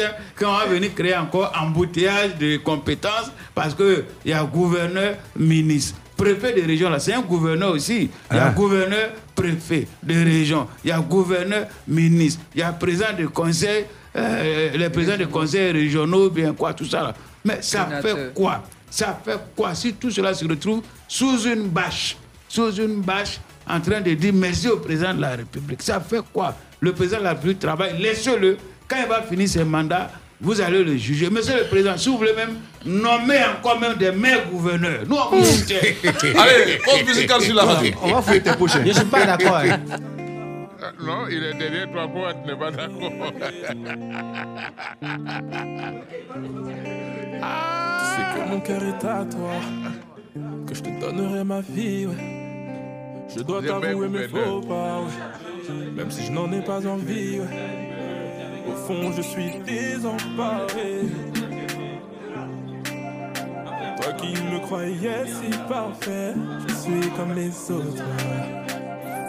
hein. 0.04 0.12
Quand 0.36 0.50
on 0.54 0.58
va 0.60 0.66
venir 0.68 0.94
créer 0.94 1.16
encore 1.18 1.52
embouteillage 1.60 2.38
de 2.40 2.58
compétences, 2.58 3.32
parce 3.56 3.74
qu'il 3.74 4.04
y 4.26 4.34
a 4.34 4.44
gouverneur, 4.44 5.16
ministre, 5.36 5.98
préfet 6.18 6.54
de 6.54 6.66
région, 6.66 6.90
là, 6.90 7.00
c'est 7.00 7.14
un 7.14 7.22
gouverneur 7.22 7.72
aussi. 7.72 8.10
Il 8.32 8.36
y 8.36 8.40
a 8.40 8.48
Ah. 8.48 8.50
gouverneur, 8.52 9.10
préfet 9.36 9.88
de 10.02 10.14
région. 10.24 10.68
Il 10.84 10.90
y 10.90 10.92
a 10.92 11.00
gouverneur, 11.00 11.68
ministre. 11.88 12.42
Il 12.56 12.60
y 12.60 12.64
a 12.64 12.72
président 12.72 13.14
de 13.18 13.26
conseil, 13.28 13.86
euh, 14.16 14.70
les 14.76 14.90
présidents 14.90 15.18
de 15.18 15.26
conseils 15.26 15.72
régionaux, 15.72 16.30
bien 16.30 16.54
quoi, 16.54 16.74
tout 16.74 16.86
ça. 16.86 17.02
là. 17.04 17.14
Mais 17.46 17.58
ça 17.62 17.86
Sénateur. 17.86 18.18
fait 18.18 18.34
quoi? 18.34 18.64
Ça 18.90 19.20
fait 19.26 19.40
quoi 19.56 19.74
si 19.76 19.94
tout 19.94 20.12
cela 20.12 20.34
se 20.34 20.46
retrouve 20.46 20.82
sous 21.08 21.46
une 21.48 21.68
bâche 21.68 22.16
Sous 22.48 22.72
une 22.76 23.02
bâche 23.02 23.40
en 23.68 23.80
train 23.82 24.00
de 24.02 24.14
dire 24.14 24.32
merci 24.34 24.68
au 24.68 24.78
président 24.78 25.14
de 25.16 25.22
la 25.22 25.32
République? 25.32 25.82
Ça 25.82 26.00
fait 26.00 26.22
quoi? 26.32 26.56
Le 26.80 26.94
président 26.94 27.18
de 27.20 27.24
la 27.24 27.30
République 27.32 27.60
travaille, 27.60 28.00
laissez-le. 28.00 28.58
Quand 28.88 28.98
il 29.02 29.10
va 29.10 29.24
finir 29.24 29.50
ses 29.50 29.64
mandats, 29.64 30.12
vous 30.40 30.62
allez 30.62 30.84
le 30.84 30.96
juger. 30.98 31.30
Monsieur 31.30 31.56
le 31.58 31.68
Président, 31.70 31.98
si 31.98 32.10
vous 32.10 32.18
voulez 32.18 32.34
même 32.34 32.56
nommer 32.86 33.40
encore 33.58 33.80
même 33.80 33.96
des 33.98 34.12
maires 34.12 34.48
gouverneurs, 34.50 35.02
nous 35.08 35.16
on 35.16 35.38
vous 35.38 35.46
soutient. 35.46 35.78
Allez, 36.24 36.78
pause 36.84 37.04
musicale 37.08 37.42
sur 37.42 37.56
la 37.56 37.64
radio. 37.64 37.92
On 38.02 38.12
va 38.14 38.22
fouiller 38.22 38.42
tes 38.42 38.54
poches. 38.54 38.72
Je 38.86 38.92
suis 38.92 39.06
pas 39.06 39.26
d'accord. 39.26 39.58
hein. 39.58 39.80
Euh, 39.90 40.92
Non, 41.06 41.26
il 41.30 41.44
est 41.44 41.54
derrière 41.54 41.88
toi, 41.92 42.34
tu 42.34 42.52
n'es 42.52 42.58
pas 42.58 42.72
d'accord 42.72 43.34
C'est 48.16 48.26
que 48.34 48.50
mon 48.50 48.60
cœur 48.60 48.84
est 48.84 49.06
à 49.06 49.26
toi, 49.26 49.52
que 50.68 50.76
je 50.76 50.82
te 50.82 51.00
donnerai 51.00 51.44
ma 51.44 51.62
vie, 51.62 52.06
ouais. 52.08 52.16
Je 53.36 53.42
dois 53.42 53.62
t'avouer 53.64 54.10
mes 54.10 54.28
faux 54.28 54.62
pas, 54.62 55.00
ouais. 55.02 55.86
même 55.96 56.12
si 56.12 56.26
je 56.26 56.32
n'en 56.32 56.52
ai 56.52 56.62
pas 56.62 56.86
envie. 56.86 57.40
ouais. 57.40 57.48
Au 58.70 58.76
fond, 58.76 59.12
je 59.16 59.22
suis 59.22 59.52
désemparé. 59.66 61.02
Toi 64.02 64.14
qui 64.14 64.34
me 64.34 64.60
croyais 64.60 65.26
si 65.26 65.50
parfait, 65.68 66.34
je 66.68 66.74
suis 66.74 67.10
comme 67.18 67.34
les 67.36 67.72
autres. 67.72 68.04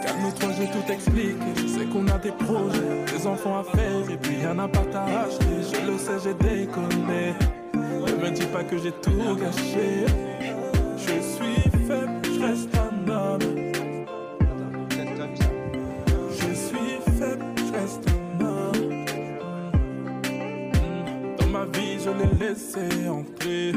Calme-toi, 0.03 0.49
je 0.59 0.65
tout 0.71 0.91
expliquer. 0.91 1.53
Je 1.55 1.67
sais 1.67 1.85
qu'on 1.85 2.07
a 2.07 2.17
des 2.17 2.31
projets, 2.31 3.05
des 3.11 3.27
enfants 3.27 3.59
à 3.59 3.63
faire 3.63 4.09
et 4.09 4.17
puis 4.17 4.37
y'en 4.41 4.59
a 4.59 4.67
pas 4.67 4.85
à 4.93 5.25
acheter. 5.25 5.45
Je 5.61 5.91
le 5.91 5.97
sais, 5.97 6.19
j'ai 6.23 6.33
déconné. 6.33 7.33
Ne 7.73 8.13
me 8.21 8.31
dis 8.31 8.45
pas 8.45 8.63
que 8.63 8.77
j'ai 8.77 8.91
tout 8.91 9.35
gâché. 9.39 10.05
Je 10.97 11.19
suis 11.21 11.61
faible, 11.87 12.21
je 12.23 12.39
reste 12.45 12.69
un 12.75 13.11
homme. 13.11 13.39
Je 16.31 16.53
suis 16.53 16.99
faible, 17.19 17.45
je 17.57 17.71
reste 17.73 18.05
un 18.09 18.45
homme. 18.45 19.05
Dans 21.37 21.47
ma 21.47 21.65
vie, 21.65 21.97
je 22.03 22.09
l'ai 22.09 22.47
laissé 22.47 23.09
entrer. 23.09 23.73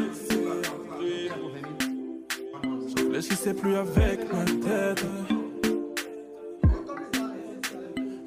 Je 3.19 3.23
réfléchissais 3.23 3.55
plus 3.55 3.75
avec 3.75 4.33
ma 4.33 4.45
tête. 4.45 5.05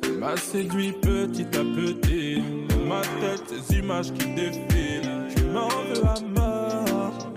Elle 0.03 0.17
m'a 0.19 0.35
séduit 0.35 0.91
petit 0.91 1.45
à 1.45 1.63
petit. 1.63 2.43
Dans 2.67 2.85
ma 2.95 3.01
tête, 3.01 3.41
ces 3.47 3.77
images 3.77 4.11
qui 4.11 4.33
défilent. 4.33 5.29
Je 5.33 5.43
m'en 5.45 5.69
veux 5.69 6.03
à 6.03 6.19
mort. 6.35 7.31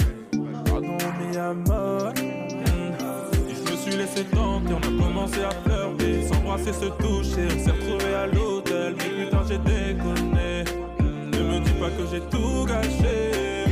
Pardon, 0.64 0.98
mais 1.20 1.36
à 1.36 1.54
mort. 1.54 2.12
Hmm. 2.16 3.48
Et 3.48 3.54
je 3.54 3.70
me 3.70 3.76
suis 3.76 3.96
laissé 3.98 4.24
tenter, 4.24 4.74
on 4.74 4.78
a 4.78 5.04
commencé 5.04 5.44
à 5.44 5.50
flirter. 5.50 6.26
S'embrasser, 6.26 6.72
se 6.72 6.86
toucher, 6.86 7.46
on 7.54 7.64
s'est 7.64 7.70
retrouvés 7.70 8.14
à 8.14 8.26
l'hôtel. 8.26 8.96
Mais 8.98 9.26
putain, 9.26 9.42
j'ai 9.48 9.58
déconné. 9.58 10.64
Hmm. 10.98 11.30
Ne 11.30 11.38
me 11.38 11.60
dis 11.64 11.74
pas 11.74 11.90
que 11.90 12.04
j'ai 12.10 12.20
tout 12.20 12.64
gâché. 12.66 13.64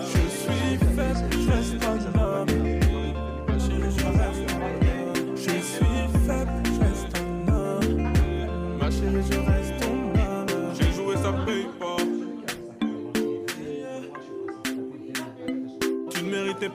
Je 0.00 0.28
suis 0.30 0.78
faible, 0.96 1.28
je 1.32 1.50
reste 1.50 2.15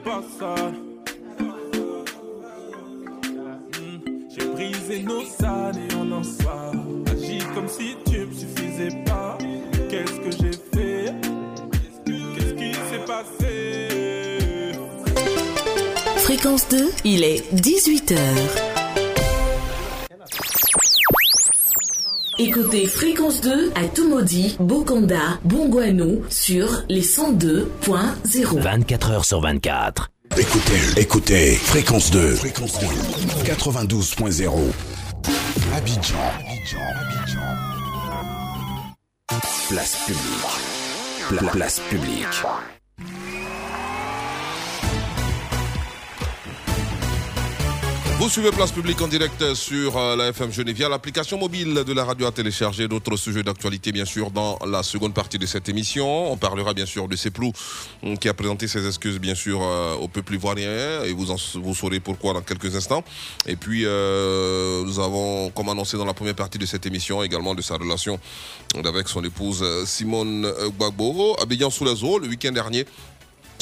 Pas 0.05 0.23
ça. 0.39 0.55
Hmm, 3.77 3.99
J'ai 4.29 4.45
brisé 4.47 5.03
nos 5.03 5.21
années 5.45 5.93
en 5.99 6.11
un 6.19 6.23
soir. 6.23 6.71
Agis 7.11 7.43
comme 7.53 7.67
si 7.67 7.95
tu 8.09 8.25
me 8.25 8.33
suffisais 8.33 9.03
pas. 9.05 9.37
Qu'est-ce 9.89 10.19
que 10.21 10.31
j'ai 10.31 10.51
fait? 10.73 11.13
Qu'est-ce 12.05 12.53
qui 12.53 12.73
s'est 12.73 13.05
passé? 13.05 14.71
Fréquence 16.17 16.67
2, 16.69 16.89
il 17.03 17.23
est 17.23 17.43
18h. 17.53 18.70
Écoutez 22.45 22.87
Fréquence 22.87 23.39
2 23.41 23.71
à 23.75 23.87
Tumodi, 23.87 24.55
Bokonda, 24.59 25.37
Bongouanou 25.43 26.23
sur 26.27 26.67
les 26.89 27.03
102.0. 27.03 28.59
24 28.59 29.11
heures 29.11 29.25
sur 29.25 29.41
24. 29.41 30.09
Écoutez, 30.35 30.99
écoutez, 30.99 31.51
fréquence 31.55 32.09
2, 32.09 32.33
fréquence 32.35 32.79
2, 32.79 32.87
92.0. 33.43 34.49
Abidjan, 35.75 36.15
Abidjan, 36.39 36.79
Abidjan. 36.95 37.39
Place 39.69 39.97
publique. 40.07 41.37
Pla- 41.39 41.51
place 41.51 41.79
publique. 41.91 42.25
Vous 48.21 48.29
suivez 48.29 48.51
Place 48.51 48.71
Publique 48.71 49.01
en 49.01 49.07
direct 49.07 49.55
sur 49.55 49.97
euh, 49.97 50.15
la 50.15 50.27
FM 50.27 50.51
via 50.51 50.87
l'application 50.87 51.39
mobile 51.39 51.73
de 51.73 51.91
la 51.91 52.05
radio 52.05 52.27
à 52.27 52.31
télécharger. 52.31 52.87
D'autres 52.87 53.15
sujets 53.17 53.41
d'actualité, 53.41 53.91
bien 53.91 54.05
sûr, 54.05 54.29
dans 54.29 54.59
la 54.63 54.83
seconde 54.83 55.15
partie 55.15 55.39
de 55.39 55.47
cette 55.47 55.67
émission. 55.69 56.31
On 56.31 56.37
parlera, 56.37 56.75
bien 56.75 56.85
sûr, 56.85 57.07
de 57.07 57.15
Seplou, 57.15 57.51
hum, 58.03 58.15
qui 58.19 58.29
a 58.29 58.35
présenté 58.35 58.67
ses 58.67 58.85
excuses, 58.85 59.19
bien 59.19 59.33
sûr, 59.33 59.59
euh, 59.63 59.95
au 59.95 60.07
peuple 60.07 60.35
ivoirien. 60.35 61.01
Et 61.03 61.13
vous, 61.13 61.31
en, 61.31 61.37
vous 61.55 61.73
saurez 61.73 61.99
pourquoi 61.99 62.33
dans 62.33 62.41
quelques 62.41 62.75
instants. 62.75 63.03
Et 63.47 63.55
puis, 63.55 63.85
euh, 63.85 64.83
nous 64.83 64.99
avons, 64.99 65.49
comme 65.49 65.69
annoncé 65.69 65.97
dans 65.97 66.05
la 66.05 66.13
première 66.13 66.35
partie 66.35 66.59
de 66.59 66.67
cette 66.67 66.85
émission, 66.85 67.23
également 67.23 67.55
de 67.55 67.63
sa 67.63 67.75
relation 67.75 68.19
avec 68.85 69.07
son 69.07 69.23
épouse 69.23 69.65
Simone 69.85 70.47
Gbagbo. 70.77 71.37
Abidjan 71.41 71.69
eaux, 72.03 72.19
le 72.19 72.27
week-end 72.27 72.51
dernier. 72.51 72.85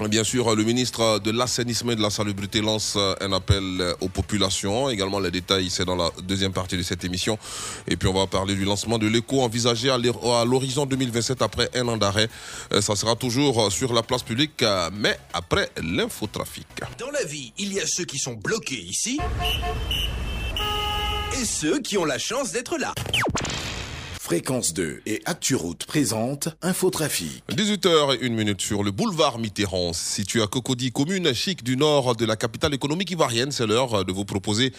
Bien 0.08 0.24
sûr, 0.24 0.56
le 0.56 0.64
ministre 0.64 1.20
de 1.20 1.30
l'Assainissement 1.30 1.92
et 1.92 1.96
de 1.96 2.02
la 2.02 2.10
Salubrité 2.10 2.62
lance 2.62 2.98
un 3.20 3.34
appel 3.34 3.96
aux 4.00 4.08
populations. 4.08 4.90
Également, 4.90 5.20
les 5.20 5.30
détails, 5.30 5.70
c'est 5.70 5.84
dans 5.84 5.96
la 5.96 6.10
deuxième 6.24 6.54
partie 6.54 6.78
de 6.78 6.84
cette 6.84 7.04
émission. 7.04 7.38
Et 7.86 7.98
puis, 7.98 8.08
on 8.08 8.14
va 8.14 8.26
parler 8.26 8.56
du 8.56 8.64
lancement 8.64 8.98
de 8.98 9.08
l'écho 9.08 9.42
envisagé 9.42 9.90
à 9.90 9.98
l'horizon 10.46 10.86
2027 10.86 11.42
après 11.42 11.70
un 11.76 11.88
an 11.90 11.98
d'arrêt. 11.98 12.30
Euh, 12.72 12.82
Ça 12.82 12.96
sera 12.96 13.16
toujours 13.16 13.72
sur 13.72 13.92
la 13.94 14.02
place 14.02 14.24
publique, 14.24 14.64
euh, 14.64 14.90
mais 14.94 15.20
après 15.34 15.70
l'infotrafic. 15.84 16.66
Dans 16.98 17.12
la 17.12 17.26
vie, 17.26 17.52
il 17.58 17.74
y 17.74 17.82
a 17.82 17.86
ceux 17.86 18.06
qui 18.06 18.18
sont 18.20 18.34
bloqués 18.34 18.82
ici 18.82 19.20
et 21.40 21.46
ceux 21.46 21.80
qui 21.80 21.98
ont 21.98 22.06
la 22.06 22.18
chance 22.18 22.52
d'être 22.52 22.78
là. 22.78 22.94
Fréquence 24.30 24.76
2 24.76 25.02
et 25.08 25.24
ActuRoute 25.26 25.86
présente 25.86 26.50
Infotrafic. 26.62 27.42
18h01 27.50 28.30
minute 28.30 28.62
sur 28.62 28.84
le 28.84 28.92
boulevard 28.92 29.40
Mitterrand, 29.40 29.92
situé 29.92 30.44
à 30.44 30.46
Cocody, 30.46 30.92
commune 30.92 31.34
chic 31.34 31.64
du 31.64 31.76
nord 31.76 32.16
de 32.16 32.28
la 32.28 32.36
capitale 32.36 32.76
économique 32.76 33.10
ivoirienne. 33.10 33.52
C'est 33.52 33.66
l'heure 33.66 34.06
de 34.06 34.12
vous 34.12 34.26
proposer 34.26 34.72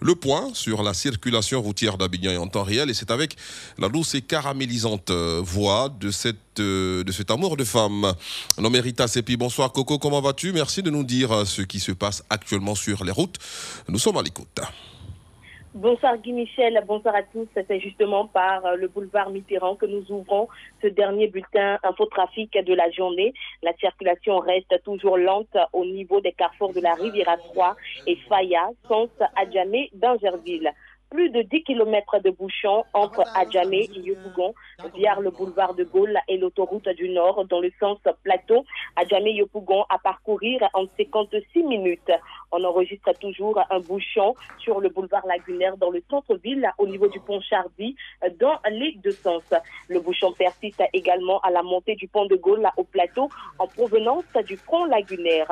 le 0.00 0.14
point 0.14 0.48
sur 0.54 0.82
la 0.82 0.94
circulation 0.94 1.60
routière 1.60 1.98
d'Abidjan 1.98 2.40
en 2.40 2.48
temps 2.48 2.62
réel. 2.62 2.88
Et 2.88 2.94
c'est 2.94 3.10
avec 3.10 3.36
la 3.76 3.90
douce 3.90 4.14
et 4.14 4.22
caramélisante 4.22 5.10
euh, 5.10 5.42
voix 5.44 5.90
de, 6.00 6.10
cette, 6.10 6.60
euh, 6.60 7.04
de 7.04 7.12
cet 7.12 7.30
amour 7.30 7.58
de 7.58 7.64
femme. 7.64 8.14
Nommé 8.56 8.80
Rita 8.80 9.06
Sepi. 9.06 9.36
Bonsoir 9.36 9.70
Coco, 9.70 9.98
comment 9.98 10.22
vas-tu? 10.22 10.50
Merci 10.54 10.82
de 10.82 10.88
nous 10.88 11.04
dire 11.04 11.30
euh, 11.30 11.44
ce 11.44 11.60
qui 11.60 11.78
se 11.78 11.92
passe 11.92 12.22
actuellement 12.30 12.74
sur 12.74 13.04
les 13.04 13.12
routes. 13.12 13.36
Nous 13.86 13.98
sommes 13.98 14.16
à 14.16 14.22
l'écoute. 14.22 14.62
Bonsoir 15.74 16.18
Guy 16.18 16.30
Michel, 16.30 16.80
bonsoir 16.86 17.16
à 17.16 17.24
tous. 17.24 17.48
C'est 17.52 17.80
justement 17.80 18.28
par 18.28 18.64
euh, 18.64 18.76
le 18.76 18.86
boulevard 18.86 19.30
Mitterrand 19.30 19.74
que 19.74 19.86
nous 19.86 20.04
ouvrons 20.08 20.46
ce 20.80 20.86
dernier 20.86 21.26
bulletin 21.26 21.80
infotrafic 21.82 22.52
de 22.52 22.74
la 22.74 22.88
journée. 22.92 23.34
La 23.60 23.74
circulation 23.78 24.38
reste 24.38 24.80
toujours 24.84 25.18
lente 25.18 25.56
au 25.72 25.84
niveau 25.84 26.20
des 26.20 26.30
carrefours 26.30 26.72
de 26.72 26.80
la 26.80 26.94
Riviera 26.94 27.36
3 27.38 27.74
et 28.06 28.14
Faya, 28.28 28.70
sens 28.86 29.08
Adjamé, 29.34 29.90
Dangerville 29.94 30.70
plus 31.14 31.30
de 31.30 31.42
10 31.42 31.62
km 31.62 32.18
de 32.24 32.30
bouchons 32.30 32.82
entre 32.92 33.22
Adjamé 33.36 33.88
et 33.94 34.00
Yopougon 34.00 34.52
via 34.96 35.14
le 35.20 35.30
boulevard 35.30 35.74
de 35.74 35.84
Gaulle 35.84 36.18
et 36.26 36.36
l'autoroute 36.36 36.88
du 36.88 37.08
Nord 37.08 37.44
dans 37.44 37.60
le 37.60 37.70
sens 37.78 37.98
plateau 38.24 38.64
Adjamé-Yopougon 38.96 39.84
à 39.90 39.98
parcourir 39.98 40.68
en 40.74 40.86
56 40.96 41.62
minutes. 41.62 42.10
On 42.50 42.64
enregistre 42.64 43.12
toujours 43.20 43.60
un 43.70 43.78
bouchon 43.78 44.34
sur 44.58 44.80
le 44.80 44.88
boulevard 44.88 45.24
lagunaire 45.24 45.76
dans 45.76 45.90
le 45.90 46.02
centre-ville 46.10 46.68
au 46.78 46.88
niveau 46.88 47.06
du 47.06 47.20
pont 47.20 47.40
Chardy 47.40 47.94
dans 48.40 48.58
les 48.68 48.96
deux 48.96 49.12
sens. 49.12 49.44
Le 49.88 50.00
bouchon 50.00 50.32
persiste 50.32 50.82
également 50.92 51.38
à 51.42 51.52
la 51.52 51.62
montée 51.62 51.94
du 51.94 52.08
pont 52.08 52.26
de 52.26 52.34
Gaulle 52.34 52.68
au 52.76 52.82
plateau 52.82 53.28
en 53.60 53.68
provenance 53.68 54.24
du 54.48 54.56
pont 54.56 54.84
lagunaire. 54.86 55.46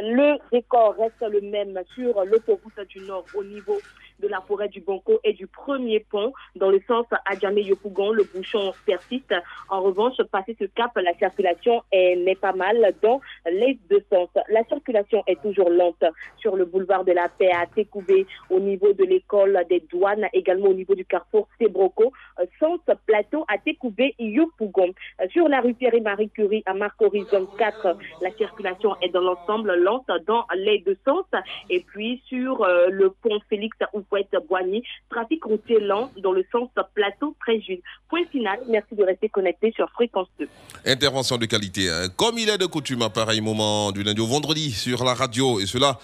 Le 0.00 0.38
record 0.52 0.94
reste 0.96 1.22
le 1.28 1.40
même 1.40 1.82
sur 1.96 2.24
l'autoroute 2.24 2.80
du 2.88 3.00
Nord 3.00 3.24
au 3.34 3.42
niveau 3.42 3.78
de 4.20 4.28
la 4.28 4.40
forêt 4.42 4.68
du 4.68 4.80
Bonco 4.80 5.20
et 5.24 5.32
du 5.32 5.46
premier 5.46 6.00
pont 6.00 6.32
dans 6.56 6.70
le 6.70 6.80
sens 6.86 7.06
Adjamé-Yopougon. 7.26 8.12
Le 8.12 8.24
bouchon 8.24 8.72
persiste. 8.86 9.34
En 9.68 9.82
revanche, 9.82 10.16
passé 10.30 10.56
ce 10.58 10.64
cap, 10.66 10.92
la 10.96 11.14
circulation 11.14 11.82
est- 11.92 12.16
n'est 12.16 12.34
pas 12.34 12.52
mal 12.52 12.92
dans 13.02 13.20
les 13.50 13.78
deux 13.88 14.02
sens. 14.12 14.28
La 14.48 14.64
circulation 14.64 15.22
est 15.26 15.40
toujours 15.42 15.70
lente 15.70 16.04
sur 16.38 16.56
le 16.56 16.64
boulevard 16.64 17.04
de 17.04 17.12
la 17.12 17.28
Paix 17.28 17.50
à 17.52 17.66
Técoubé, 17.66 18.26
au 18.50 18.60
niveau 18.60 18.92
de 18.92 19.04
l'école 19.04 19.64
des 19.68 19.80
douanes, 19.80 20.26
également 20.32 20.68
au 20.68 20.74
niveau 20.74 20.94
du 20.94 21.04
carrefour 21.04 21.48
Sébroco, 21.60 22.12
euh, 22.40 22.46
sens 22.58 22.80
plateau 23.06 23.44
à 23.48 23.58
Técoubé 23.58 24.14
Yopougon. 24.18 24.92
Euh, 25.20 25.28
Sur 25.30 25.48
la 25.48 25.60
rue 25.60 25.74
Pierre-Marie 25.74 26.30
Curie 26.30 26.62
à 26.66 26.74
Marcory, 26.74 27.22
zone 27.30 27.46
4, 27.58 27.96
la 28.22 28.30
circulation 28.32 28.94
est 29.02 29.10
dans 29.10 29.20
l'ensemble 29.20 29.74
lente 29.76 30.06
dans 30.26 30.44
les 30.56 30.78
deux 30.80 30.96
sens. 31.04 31.24
Et 31.70 31.80
puis 31.80 32.22
sur 32.26 32.62
euh, 32.62 32.88
le 32.90 33.10
pont 33.10 33.38
Félix 33.48 33.76
Oufouette 34.08 34.34
Boigny, 34.48 34.82
trafic 35.10 35.44
routier 35.44 35.80
lent 35.80 36.10
dans 36.22 36.32
le 36.32 36.44
sens 36.50 36.68
plateau 36.94 37.34
très 37.40 37.60
Jules. 37.60 37.80
Point 38.08 38.24
final, 38.30 38.58
merci 38.68 38.94
de 38.94 39.04
rester 39.04 39.28
connecté 39.28 39.72
sur 39.72 39.88
Fréquence 39.90 40.28
2. 40.38 40.48
Intervention 40.86 41.36
de 41.36 41.46
qualité. 41.46 41.88
hein. 41.90 42.08
Comme 42.16 42.38
il 42.38 42.48
est 42.48 42.58
de 42.58 42.66
coutume 42.66 43.02
à 43.02 43.10
pareil 43.10 43.40
moment 43.40 43.92
du 43.92 44.02
lundi 44.02 44.20
au 44.20 44.26
vendredi 44.26 44.70
sur 44.70 45.04
la 45.04 45.14
radio. 45.14 45.60
Et 45.60 45.66
cela 45.66 45.98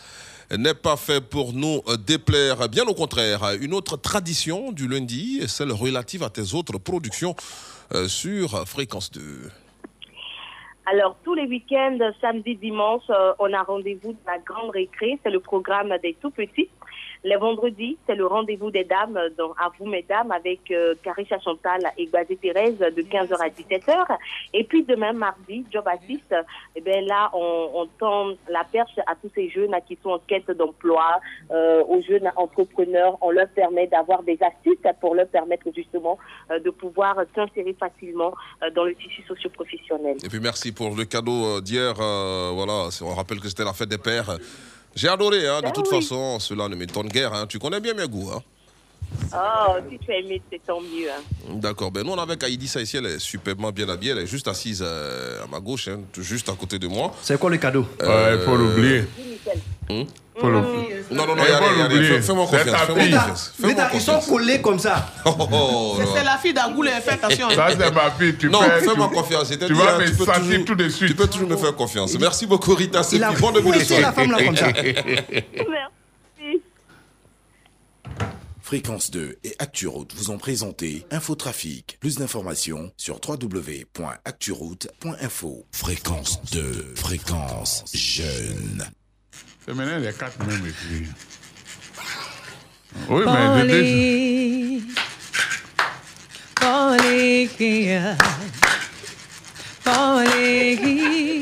n'est 0.56 0.74
pas 0.74 0.96
fait 0.96 1.20
pour 1.20 1.52
nous 1.52 1.80
déplaire. 2.06 2.68
Bien 2.68 2.84
au 2.84 2.94
contraire, 2.94 3.42
une 3.60 3.74
autre 3.74 3.96
tradition 3.96 4.72
du 4.72 4.86
lundi 4.88 5.42
celle 5.48 5.72
relative 5.72 6.22
à 6.22 6.30
tes 6.30 6.54
autres 6.54 6.78
productions 6.78 7.34
euh, 7.94 8.08
sur 8.08 8.66
Fréquence 8.68 9.10
2. 9.10 9.20
Alors, 10.86 11.16
tous 11.24 11.32
les 11.32 11.46
week-ends, 11.46 11.96
samedi, 12.20 12.56
dimanche, 12.56 13.04
euh, 13.08 13.32
on 13.38 13.50
a 13.54 13.62
rendez-vous 13.62 14.12
de 14.12 14.18
la 14.26 14.38
grande 14.38 14.70
récré. 14.70 15.18
C'est 15.22 15.30
le 15.30 15.40
programme 15.40 15.94
des 16.02 16.14
tout 16.20 16.30
petits. 16.30 16.68
Les 17.24 17.36
vendredis, 17.36 17.96
c'est 18.06 18.14
le 18.14 18.26
rendez-vous 18.26 18.70
des 18.70 18.84
dames, 18.84 19.18
donc 19.38 19.54
à 19.58 19.70
vous 19.78 19.86
mesdames, 19.86 20.30
avec 20.30 20.60
euh, 20.70 20.94
Carisha 21.02 21.38
Chantal 21.40 21.80
et 21.96 22.04
Gbazé 22.06 22.36
Thérèse 22.36 22.78
de 22.78 23.02
15h 23.02 23.34
à 23.40 23.48
17h. 23.48 24.18
Et 24.52 24.64
puis 24.64 24.84
demain, 24.84 25.14
mardi, 25.14 25.64
Job 25.72 25.84
Assist, 25.88 26.34
eh 26.76 26.80
bien 26.82 27.00
là, 27.00 27.30
on, 27.32 27.70
on 27.74 27.86
tend 27.98 28.34
la 28.50 28.64
perche 28.64 28.98
à 29.06 29.14
tous 29.14 29.30
ces 29.34 29.48
jeunes 29.48 29.74
qui 29.88 29.98
sont 30.02 30.10
en 30.10 30.18
quête 30.18 30.50
d'emploi, 30.50 31.18
euh, 31.50 31.82
aux 31.84 32.02
jeunes 32.02 32.30
entrepreneurs. 32.36 33.16
On 33.22 33.30
leur 33.30 33.48
permet 33.48 33.86
d'avoir 33.86 34.22
des 34.22 34.38
astuces 34.42 34.76
pour 35.00 35.14
leur 35.14 35.28
permettre 35.28 35.66
justement 35.74 36.18
euh, 36.50 36.58
de 36.60 36.68
pouvoir 36.70 37.16
s'insérer 37.34 37.74
facilement 37.80 38.34
euh, 38.62 38.70
dans 38.70 38.84
le 38.84 38.94
tissu 38.94 39.22
socio-professionnel. 39.26 40.18
Et 40.22 40.28
puis 40.28 40.40
merci 40.40 40.72
pour 40.72 40.94
le 40.94 41.04
cadeau 41.06 41.56
euh, 41.56 41.60
d'hier. 41.62 41.94
euh, 42.00 42.50
voilà, 42.54 42.88
on 43.02 43.14
rappelle 43.14 43.40
que 43.40 43.48
c'était 43.48 43.64
la 43.64 43.72
fête 43.72 43.88
des 43.88 43.98
pères. 43.98 44.36
J'ai 44.96 45.08
adoré, 45.08 45.46
hein, 45.48 45.58
de 45.58 45.66
Ben 45.66 45.72
toute 45.72 45.88
oui. 45.90 46.00
façon, 46.00 46.38
cela 46.38 46.68
ne 46.68 46.76
m'étonne 46.76 47.08
guère. 47.08 47.32
hein. 47.34 47.46
Tu 47.48 47.58
connais 47.58 47.80
bien 47.80 47.94
mes 47.94 48.06
goûts. 48.06 48.30
Hein. 48.32 48.42
Oh, 49.36 49.76
si 49.90 49.98
tu 49.98 50.12
as 50.12 50.18
aimé, 50.18 50.40
c'est 50.50 50.64
tant 50.64 50.80
mieux. 50.80 51.10
hein. 51.10 51.54
D'accord, 51.56 51.90
ben 51.90 52.04
nous 52.04 52.12
on 52.12 52.18
avait 52.18 52.42
Aïdi 52.42 52.66
ça 52.66 52.80
ici, 52.80 52.96
elle 52.96 53.06
est 53.06 53.18
superbement 53.18 53.70
bien 53.70 53.88
habillée, 53.88 54.12
elle 54.12 54.18
est 54.18 54.26
juste 54.26 54.48
assise 54.48 54.82
euh, 54.84 55.44
à 55.44 55.46
ma 55.46 55.60
gauche, 55.60 55.88
hein, 55.88 56.00
juste 56.18 56.48
à 56.48 56.52
côté 56.52 56.78
de 56.78 56.86
moi. 56.86 57.12
C'est 57.22 57.38
quoi 57.38 57.50
le 57.50 57.58
cadeau? 57.58 57.86
Euh, 58.02 58.36
il 58.38 58.44
faut 58.44 58.56
l'oublier. 58.56 59.04
Faut 60.36 60.48
Non, 60.48 60.60
non, 60.60 60.62
non, 60.62 60.74
Il 61.10 61.16
faut 61.46 61.54
allez, 61.54 61.80
allez, 61.82 61.94
l'oublier. 61.94 62.14
fais- 62.16 62.22
fais-moi 62.22 62.46
C'est 62.50 62.56
confiance, 62.58 62.80
ta 62.80 62.86
fais-moi 62.86 63.02
fille. 63.04 63.12
confiance. 63.14 63.52
Fais-moi 63.60 63.72
ils 63.94 64.00
sont 64.00 64.12
confiance. 64.14 64.26
collés 64.26 64.60
comme 64.60 64.78
ça. 64.80 65.12
Oh, 65.26 65.30
oh, 65.52 65.94
C'est 65.98 66.04
là. 66.04 66.10
c'est 66.16 66.24
la 66.24 66.38
fille 66.38 66.52
d'Agoulé, 66.54 66.90
fais 67.02 67.10
attention. 67.12 67.50
Ça, 67.50 67.68
c'est 67.70 67.94
ma 67.94 68.10
fille. 68.10 68.34
Tu 68.36 68.50
Non, 68.50 68.62
fais- 68.62 68.80
fais-moi 68.80 69.10
confiance. 69.14 69.48
je 69.48 69.54
t'ai 69.54 69.66
Tu 69.66 69.72
dit, 69.74 69.78
vas 69.78 69.94
hein, 69.94 69.98
me 69.98 70.06
tu 70.06 70.14
peux 70.16 70.24
sentir 70.24 70.42
toujours- 70.42 70.64
tout 70.64 70.74
de 70.74 70.88
suite. 70.88 71.08
Tu 71.10 71.14
peux 71.14 71.28
toujours 71.28 71.48
me 71.48 71.56
faire 71.56 71.74
confiance. 71.76 72.18
Merci 72.18 72.46
beaucoup, 72.46 72.74
Rita. 72.74 73.02
C'est 73.04 73.14
Il 73.16 73.22
a 73.24 73.30
bon 73.32 73.52
début 73.52 73.68
de 73.68 73.72
fouetté 73.74 73.84
soirée. 73.84 74.02
la 74.02 74.12
femme 74.12 74.30
là 74.32 74.42
comme 74.44 74.56
ça. 74.56 74.66
Merci. 74.72 74.92
Fréquence 78.60 79.10
2 79.12 79.36
et 79.44 79.54
ActuRoute 79.60 80.12
vous 80.16 80.30
ont 80.30 80.38
présenté 80.38 81.06
Infotrafic. 81.12 81.96
Plus 82.00 82.16
d'informations 82.16 82.90
sur 82.96 83.20
www.acturoute.info. 83.24 85.64
Fréquence 85.70 86.40
2, 86.50 86.92
fréquence 86.96 87.84
jeune. 87.94 88.84
C'est 89.66 89.74
maintenant 89.74 89.98
les 89.98 90.12
quatre 90.12 90.38
mêmes 90.46 90.66
écrits. 90.66 91.08
Oui, 93.08 93.22
mais 93.26 93.60
je 93.60 93.82
dis- 93.82 94.84
Polly, 96.54 97.48
Polly, 97.56 98.30
Polly, 99.82 101.40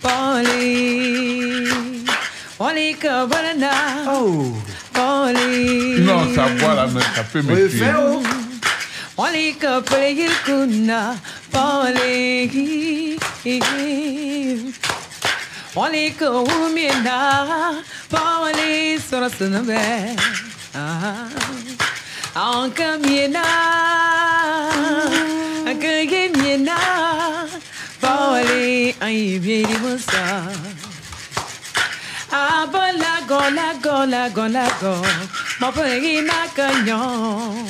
Polly, 0.00 1.68
Polly, 2.58 2.94
Cabana. 2.96 3.70
Oh. 4.08 4.56
Polly. 4.92 6.00
Non, 6.00 6.34
sa 6.34 6.46
voix 6.46 6.74
là, 6.74 6.86
mais 6.92 7.02
ça 7.14 7.24
peut 7.24 7.42
me 7.42 7.68
Olika 15.76 16.30
urumina 16.30 17.44
Pamali 18.10 19.00
sorasını 19.10 19.68
be 19.68 20.16
Anka 22.34 22.98
miena 22.98 23.44
Kage 25.64 26.28
miena 26.28 26.78
Pamali 28.00 28.94
ay 29.00 29.44
biri 29.44 29.78
musa. 29.78 30.42
Abola 32.32 33.20
gola 33.28 33.74
gola 33.82 34.28
gola 34.28 34.68
go 34.80 34.96
Mapuri 35.60 36.26
na 36.26 36.48
kanyon 36.56 37.68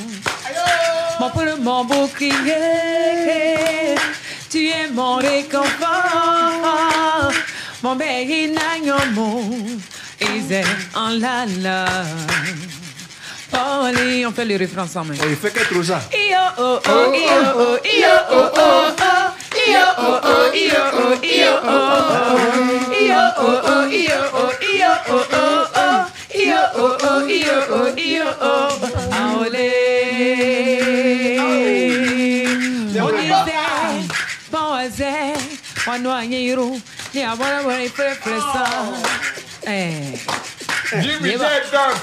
Mapuri 1.19 1.55
mambu 1.55 2.09
kriye 2.15 3.97
Tu 4.49 4.59
es 4.59 4.91
mon 4.91 5.21
mon 7.83 7.95
béni 7.95 8.47
na 8.49 8.77
yomo, 8.83 9.41
is 10.19 10.51
en 10.95 11.19
la 11.19 11.45
la. 11.61 11.85
On 13.53 14.31
fait 14.31 14.45
le 14.45 14.57
refrain 14.57 14.83
ensemble. 14.83 15.15
Il 15.29 15.35
fait 15.35 15.51
que 15.51 15.63
trop 15.73 15.81
ça. 15.83 16.01
Io 16.13 16.37
oh 16.57 16.79
oh 16.85 17.13
io 17.13 17.39
oh 17.55 17.77
io 17.85 18.15
oh 18.29 18.49
oh 18.57 18.91
oh 18.99 19.27
io 19.55 19.83
oh 19.97 20.19
oh 20.23 20.53
io 20.53 20.83
oh 20.93 21.15
io 21.23 21.53
oh 21.63 21.77
oh 22.23 22.43
io 22.99 23.21
oh 23.37 23.61
oh 23.63 23.83
io 23.87 24.19
oh 24.33 24.51
io 24.61 24.91
oh 25.07 25.23
oh 25.33 25.63
oh 25.75 26.03
io 26.35 26.61
oh 26.75 26.97
oh 27.03 27.19
io 27.27 27.57
oh 27.71 27.87
io 27.97 28.27
oh 28.41 28.71
aole 29.17 29.71
Onise 33.01 33.61
Poise 34.51 35.13
Wano 35.87 36.09
anyiru 37.17 37.23
Ni 37.23 37.23
abona 37.23 37.63
bora 37.63 37.83
ifrefresa 37.83 38.63
Eh. 39.65 40.17
Jimmy 41.01 41.29
Yeba. 41.31 41.45
Jackson. 41.49 41.93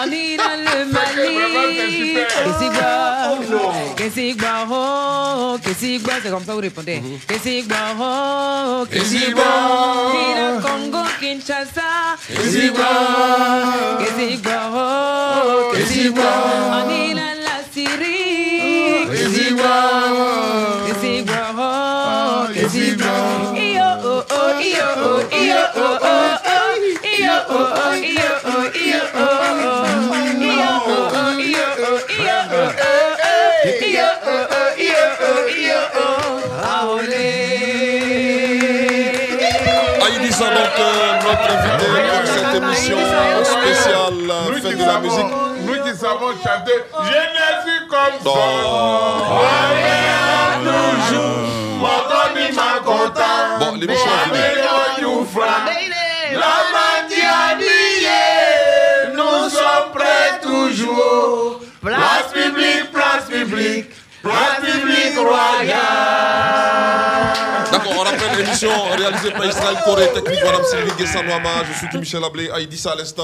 On 0.00 0.12
est 0.12 0.36
dans 0.36 0.56
le 0.64 0.84
Mali. 0.92 2.14
Qu'est-ce 2.14 2.58
qu'il 2.58 2.70
boit 2.70 3.94
Qu'est-ce 3.96 4.14
qu'il 4.14 4.36
boit 4.36 4.66
Oh, 4.70 5.58
qu'est-ce 5.64 5.78
qu'il 5.80 6.02
boit 6.02 6.12
C'est 6.22 6.30
comme 6.30 6.44
ça 6.44 6.52
vous 6.54 6.60
répondez. 6.60 7.02
Qu'est-ce 7.26 7.42
qu'il 7.42 7.66
boit 7.66 7.76
Oh, 8.00 8.86
qu'est-ce 8.90 9.10
qu'il 9.10 9.34
boit 9.34 10.12
Kina 10.12 10.60
Congo, 10.62 11.02
Kinshasa. 11.20 11.90
Qu'est-ce 12.28 12.56
qu'il 12.56 12.70
boit 12.70 12.84
Qu'est-ce 13.98 14.28
qu'il 14.28 14.40
boit 14.40 14.52
Oh, 14.72 15.72
qu'est-ce 15.74 15.92
qu'il 15.92 16.12
boit 16.12 16.24
On 16.24 16.90
est 16.90 17.14
dans 17.14 17.36
la 17.48 17.58
Syrie. 17.74 19.08
Qu'est-ce 19.10 19.34
qu'il 19.34 19.54
ça 40.30 40.44
donc 40.44 40.78
euh, 40.78 41.18
notre 41.24 41.50
invité 41.50 41.88
pour 42.12 42.26
cette 42.32 42.54
émission 42.62 42.98
spéciale 43.44 44.30
euh, 44.30 44.50
Nous 44.50 44.54
qui 44.54 44.74
de 44.76 44.78
la 44.78 44.84
savons- 44.86 45.00
musique. 45.00 45.26
Nous 45.66 45.82
qui 45.82 45.98
savons 45.98 46.30
chanter 46.44 46.78
Jésus 47.08 47.80
comme 47.90 48.16
ça. 48.22 48.38
Bon, 53.60 53.72
l'émission 53.80 54.06
est 54.06 54.24
finie. 54.24 54.87
Place 61.80 62.32
publique, 62.32 62.90
place 62.92 63.26
publique, 63.28 63.86
place 64.22 64.60
publique 64.60 65.16
royale. 65.16 65.78
D'accord, 67.70 67.92
on 67.98 68.02
rappelle 68.02 68.36
l'émission 68.38 68.70
réalisée 68.96 69.30
par 69.30 69.46
Israël 69.46 69.76
Corée, 69.84 70.08
technique 70.12 70.42
Madame 70.42 70.64
Sylvie 70.64 70.90
Guessanouama, 70.98 71.50
je 71.70 71.86
suis 71.86 71.98
Michel 71.98 72.24
Ablé, 72.24 72.50
Aïdi 72.50 72.76
ça 72.76 72.92
à 72.92 72.96
l'instant 72.96 73.22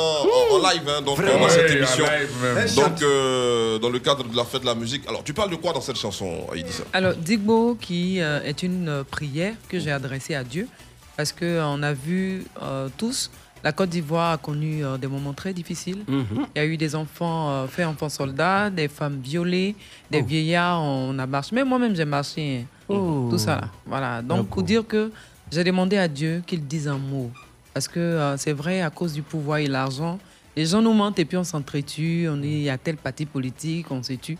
en, 0.53 0.59
live 0.59 0.83
hein, 0.89 1.03
donc, 1.03 1.19
euh, 1.19 1.39
dans 1.39 1.49
cette 1.49 1.71
émission. 1.71 2.05
live. 2.05 2.75
Donc, 2.77 3.03
euh, 3.03 3.79
dans 3.79 3.89
le 3.91 3.99
cadre 3.99 4.25
de 4.25 4.37
la 4.37 4.45
fête 4.45 4.61
de 4.61 4.67
la 4.67 4.75
musique. 4.75 5.03
Alors, 5.09 5.25
tu 5.25 5.35
parles 5.35 5.51
de 5.51 5.57
quoi 5.57 5.73
dans 5.73 5.81
cette 5.81 5.99
chanson, 5.99 6.47
Aïdi 6.53 6.71
ça 6.73 6.85
Alors, 6.93 7.15
Digbo, 7.15 7.77
qui 7.81 8.21
euh, 8.21 8.41
est 8.45 8.63
une 8.63 8.89
euh, 8.89 9.05
prière 9.05 9.55
que 9.69 9.81
j'ai 9.81 9.91
adressée 9.91 10.35
à 10.35 10.45
Dieu, 10.45 10.69
parce 11.17 11.33
qu'on 11.33 11.83
a 11.83 11.93
vu 11.93 12.45
euh, 12.63 12.89
tous, 12.99 13.31
la 13.65 13.73
Côte 13.73 13.89
d'Ivoire 13.89 14.33
a 14.33 14.37
connu 14.37 14.85
euh, 14.85 14.99
des 14.99 15.07
moments 15.07 15.33
très 15.33 15.55
difficiles. 15.55 16.05
Il 16.07 16.27
y 16.55 16.59
a 16.59 16.67
eu 16.67 16.77
des 16.77 16.95
enfants 16.95 17.49
euh, 17.51 17.67
faits 17.67 17.87
enfants 17.87 18.11
soldats, 18.11 18.69
des 18.69 18.89
femmes 18.89 19.19
violées, 19.23 19.75
des 20.11 20.21
vieillards, 20.21 20.83
on 20.83 21.19
a 21.19 21.27
marché. 21.27 21.55
Même 21.55 21.69
moi-même, 21.69 21.97
j'ai 21.97 22.05
marché. 22.05 22.61
hein. 22.61 22.67
Oh. 22.91 23.29
Tout 23.31 23.39
ça 23.39 23.57
là. 23.57 23.69
Voilà. 23.87 24.21
Donc, 24.21 24.49
pour 24.49 24.63
dire 24.63 24.87
que 24.87 25.11
j'ai 25.51 25.65
demandé 25.65 25.97
à 25.97 26.07
Dieu 26.07 26.43
qu'il 26.47 26.63
dise 26.67 26.87
un 26.87 26.99
mot. 26.99 27.31
Parce 27.73 27.89
que 27.89 27.99
euh, 27.99 28.37
c'est 28.37 28.53
vrai, 28.53 28.83
à 28.83 28.91
cause 28.91 29.15
du 29.15 29.23
pouvoir 29.23 29.59
et 29.59 29.67
l'argent, 29.67 30.19
les 30.55 30.67
gens 30.67 30.83
nous 30.83 30.93
mentent 30.93 31.19
et 31.19 31.25
puis 31.25 31.39
on 31.39 31.45
s'entretue, 31.45 32.29
on 32.31 32.43
est, 32.43 32.69
a 32.69 32.77
tel 32.77 32.97
parti 32.99 33.25
politique, 33.25 33.91
on 33.91 34.03
se 34.03 34.13
tue. 34.13 34.37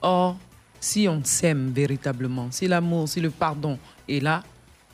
Or, 0.00 0.36
si 0.80 1.06
on 1.06 1.20
s'aime 1.22 1.70
véritablement, 1.70 2.48
si 2.50 2.66
l'amour, 2.66 3.08
si 3.08 3.20
le 3.20 3.28
pardon 3.30 3.78
est 4.08 4.20
là, 4.20 4.42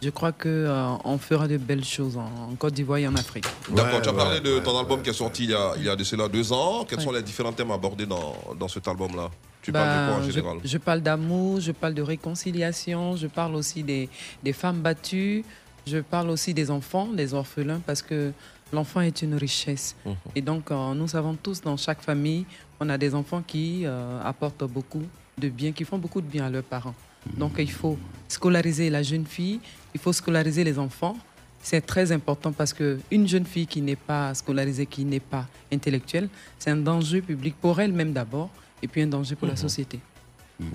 je 0.03 0.11
crois 0.11 0.33
que 0.33 0.49
euh, 0.49 0.89
on 1.05 1.19
fera 1.19 1.47
de 1.47 1.57
belles 1.59 1.85
choses 1.85 2.17
en, 2.17 2.51
en 2.51 2.55
Côte 2.57 2.75
d'Ivoire 2.75 2.99
et 2.99 3.07
en 3.07 3.15
Afrique. 3.17 3.45
D'accord, 3.71 4.01
tu 4.01 4.09
as 4.09 4.13
parlé 4.13 4.41
de 4.41 4.59
ton 4.61 4.79
album 4.79 5.03
qui 5.03 5.11
est 5.11 5.15
sorti 5.15 5.45
il 5.45 5.51
y 5.51 5.55
a, 5.55 5.73
il 5.77 5.85
y 5.85 5.89
a 5.89 5.97
de 5.97 6.05
cela 6.05 6.29
deux 6.29 6.53
ans. 6.53 6.85
Quels 6.89 6.99
Ouais. 6.99 7.05
sont 7.05 7.13
les 7.13 7.23
différents 7.23 7.53
thèmes 7.53 7.71
abordés 7.71 8.07
dans, 8.07 8.35
dans 8.59 8.69
cet 8.69 8.89
album-là? 8.89 9.31
Tu 9.63 9.73
Bah, 9.73 9.81
parles 9.85 9.91
de 10.01 10.07
quoi 10.13 10.23
en 10.23 10.27
je- 10.27 10.31
général? 10.33 10.59
je, 10.65 10.79
parle 10.79 11.01
d'amour, 11.03 11.61
je 11.61 11.73
parle 11.73 11.93
de 11.95 12.03
réconciliation, 12.03 13.17
je 13.17 13.27
parle 13.27 13.55
aussi 13.55 13.83
des, 13.83 14.09
des 14.43 14.53
femmes 14.55 14.81
battues, 14.81 15.45
je 15.87 15.99
parle 15.99 16.31
aussi 16.31 16.55
des 16.55 16.71
enfants, 16.71 17.09
des 17.09 17.35
orphelins, 17.35 17.81
parce 17.87 18.01
que 18.01 18.33
l'enfant 18.73 19.03
est 19.03 19.21
une 19.21 19.35
richesse. 19.35 19.97
Mhm. 20.07 20.15
Et 20.35 20.41
donc, 20.41 20.71
euh, 20.71 20.95
nous 20.95 21.09
savons 21.09 21.35
tous, 21.35 21.61
dans 21.61 21.77
chaque 21.77 22.01
famille, 22.01 22.47
on 22.81 22.89
a 22.89 22.97
des 22.97 23.15
enfants 23.15 23.43
qui 23.47 23.83
euh, 23.85 24.19
apportent 24.25 24.65
beaucoup 24.65 25.03
de 25.37 25.49
bien, 25.51 25.73
qui 25.73 25.85
font 25.85 25.99
beaucoup 25.99 26.23
de 26.23 26.27
bien 26.27 26.47
à 26.47 26.51
leurs 26.51 26.63
parents. 26.63 26.95
Donc, 27.37 27.53
il 27.59 27.71
faut 27.71 27.99
scolariser 28.29 28.89
la 28.89 29.03
jeune 29.03 29.27
fille, 29.27 29.61
il 29.95 30.01
faut 30.01 30.13
scolariser 30.13 30.65
les 30.65 30.79
enfants. 30.79 31.17
C'est 31.63 31.85
très 31.85 32.11
important 32.11 32.53
parce 32.53 32.73
qu'une 32.73 33.29
jeune 33.29 33.45
fille 33.45 33.67
qui 33.67 33.83
n'est 33.83 33.97
pas 33.97 34.33
scolarisée, 34.35 34.87
qui 34.87 35.05
n'est 35.05 35.21
pas 35.21 35.47
intellectuelle, 35.71 36.29
c'est 36.59 36.71
un 36.71 36.77
danger 36.77 37.21
public 37.21 37.55
pour 37.61 37.79
elle-même 37.81 38.13
d'abord, 38.13 38.49
et 38.83 38.89
puis 38.89 39.03
un 39.03 39.07
danger 39.07 39.37
pour 39.37 39.47
la 39.47 39.57
société. 39.57 40.01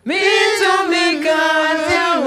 Aidisa 0.02 0.68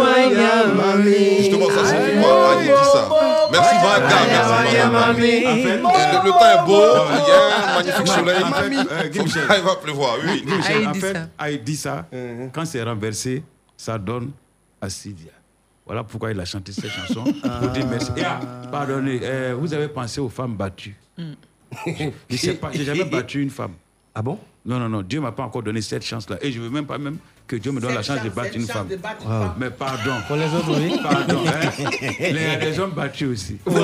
Oyama 0.04 0.94
Media. 0.96 1.44
Justement, 1.46 1.70
ça 1.70 1.82
signifie 1.84 2.14
quoi 2.14 2.36
Ah, 2.36 2.56
il 2.60 2.66
dit 2.66 2.88
ça. 2.92 3.02
Merci 3.52 3.74
Vaga, 3.76 4.18
merci 4.30 4.52
fait, 5.62 5.74
Et 5.74 5.76
le, 5.76 6.24
le 6.24 6.30
temps 6.30 6.50
est 6.50 6.66
beau, 6.66 6.82
il 7.10 7.28
y 7.28 7.30
a 7.30 7.38
un 7.56 7.74
magnifique 7.76 8.00
En 8.00 8.06
fait, 8.06 8.20
soleil. 8.20 9.58
Il 9.58 9.64
va 9.64 9.74
pleuvoir, 9.76 10.14
oui. 10.24 10.44
En 10.88 10.94
fait, 10.94 11.12
ça. 11.12 11.50
il 11.50 11.62
dit 11.64 11.76
ça. 11.76 12.06
Quand 12.52 12.64
c'est 12.64 12.82
renversé, 12.82 13.42
ça 13.76 13.98
donne 13.98 14.30
à 14.80 14.88
Sidia. 14.88 15.32
Voilà 15.86 16.02
pourquoi 16.04 16.30
il 16.32 16.40
a 16.40 16.44
chanté 16.44 16.72
cette 16.72 16.90
chanson. 16.90 17.24
Pour 17.24 17.68
dire 17.70 17.86
merci. 17.88 18.10
Et, 18.16 18.22
ah, 18.24 18.40
pardonnez, 18.70 19.20
euh, 19.22 19.54
vous 19.58 19.72
avez 19.74 19.88
pensé 19.88 20.20
aux 20.20 20.28
femmes 20.30 20.54
battues. 20.56 20.96
Je 21.18 21.22
ne 22.30 22.36
sais 22.36 22.54
pas, 22.54 22.70
j'ai 22.72 22.84
jamais 22.84 23.04
battu 23.04 23.42
une 23.42 23.50
femme. 23.50 23.72
Ah 24.14 24.22
bon 24.22 24.38
Non, 24.64 24.78
non, 24.78 24.88
non, 24.88 25.02
Dieu 25.02 25.20
m'a 25.20 25.32
pas 25.32 25.42
encore 25.42 25.62
donné 25.62 25.82
cette 25.82 26.04
chance-là. 26.04 26.36
Et 26.40 26.52
je 26.52 26.60
veux 26.60 26.70
même 26.70 26.86
pas 26.86 26.98
même 26.98 27.18
que 27.46 27.56
Dieu 27.56 27.72
me 27.72 27.80
donne 27.80 27.92
la 27.94 28.02
chance 28.02 28.22
de 28.22 28.30
battre 28.30 28.56
une 28.56 28.66
femme. 28.66 28.88
Mais 29.58 29.68
pardon. 29.70 30.12
Pour 30.26 30.36
les 30.36 30.44
autres, 30.46 30.80
oui. 30.80 30.96
Pardon. 31.02 31.42
hein. 31.46 31.70
Il 32.20 32.36
y 32.40 32.44
a 32.46 32.56
des 32.56 32.78
hommes 32.78 32.92
battus 32.92 33.28
aussi. 33.28 33.58
Oui. 33.66 33.74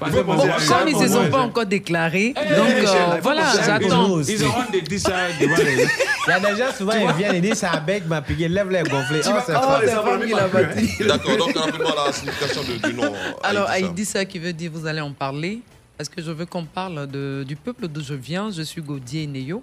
Parce 0.00 0.12
que 0.14 0.20
Bon, 0.22 0.34
bon, 0.36 0.42
comme 0.42 0.88
ils 0.88 0.96
ne 0.96 1.00
se 1.06 1.08
sont 1.08 1.30
pas 1.30 1.40
encore 1.40 1.64
déclarés, 1.66 2.34
Eh, 2.36 2.54
donc 2.56 2.68
euh, 2.68 3.20
voilà, 3.22 3.44
j'attends. 3.64 4.20
Ils 4.20 4.44
auront 4.44 4.64
des 4.70 4.82
10 4.82 4.98
ça 5.00 5.12
devant 5.40 5.56
les 5.56 5.86
Il 6.28 6.30
y 6.30 6.34
a 6.34 6.40
des 6.50 6.56
gens, 6.56 6.72
souvent, 6.76 6.92
ils 6.92 7.12
viennent 7.16 7.36
et 7.36 7.40
disent 7.40 7.54
ça 7.54 7.70
avec 7.70 8.06
ma 8.06 8.20
piquée, 8.20 8.48
lève 8.48 8.70
les 8.70 8.82
gonflés. 8.82 9.20
Oh, 9.26 9.30
c'est 9.46 9.52
Ah, 9.54 9.80
c'est 9.80 10.20
plus, 10.20 10.34
battu. 10.52 11.06
D'accord, 11.08 11.36
donc 11.38 11.56
rapidement 11.56 11.94
la 12.06 12.12
signification 12.12 12.62
du 12.62 12.94
nom. 12.94 13.12
Alors, 13.42 13.68
Aïdissa. 13.68 14.24
Qui 14.24 14.38
veut 14.38 14.52
dire 14.52 14.70
vous 14.72 14.86
allez 14.86 15.00
en 15.00 15.12
parler, 15.12 15.62
parce 15.96 16.08
que 16.08 16.20
je 16.22 16.30
veux 16.30 16.44
qu'on 16.46 16.64
parle 16.64 17.06
de, 17.06 17.44
du 17.46 17.56
peuple 17.56 17.88
d'où 17.88 18.02
je 18.02 18.14
viens. 18.14 18.50
Je 18.50 18.62
suis 18.62 18.82
Gaudier 18.82 19.26
Neyo. 19.26 19.62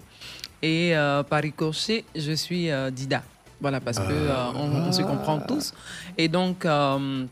Et 0.61 0.95
euh, 0.95 1.21
par 1.21 1.41
ricochet, 1.41 2.03
je 2.15 2.31
suis 2.31 2.71
euh, 2.71 2.89
Dida. 2.89 3.21
Voilà, 3.61 3.79
parce 3.79 3.99
que 3.99 4.11
euh, 4.11 4.33
on, 4.55 4.91
se 4.91 5.01
comprend 5.03 5.39
tous. 5.39 5.73
Et 6.17 6.27
donc, 6.27 6.65
euh, 6.65 7.25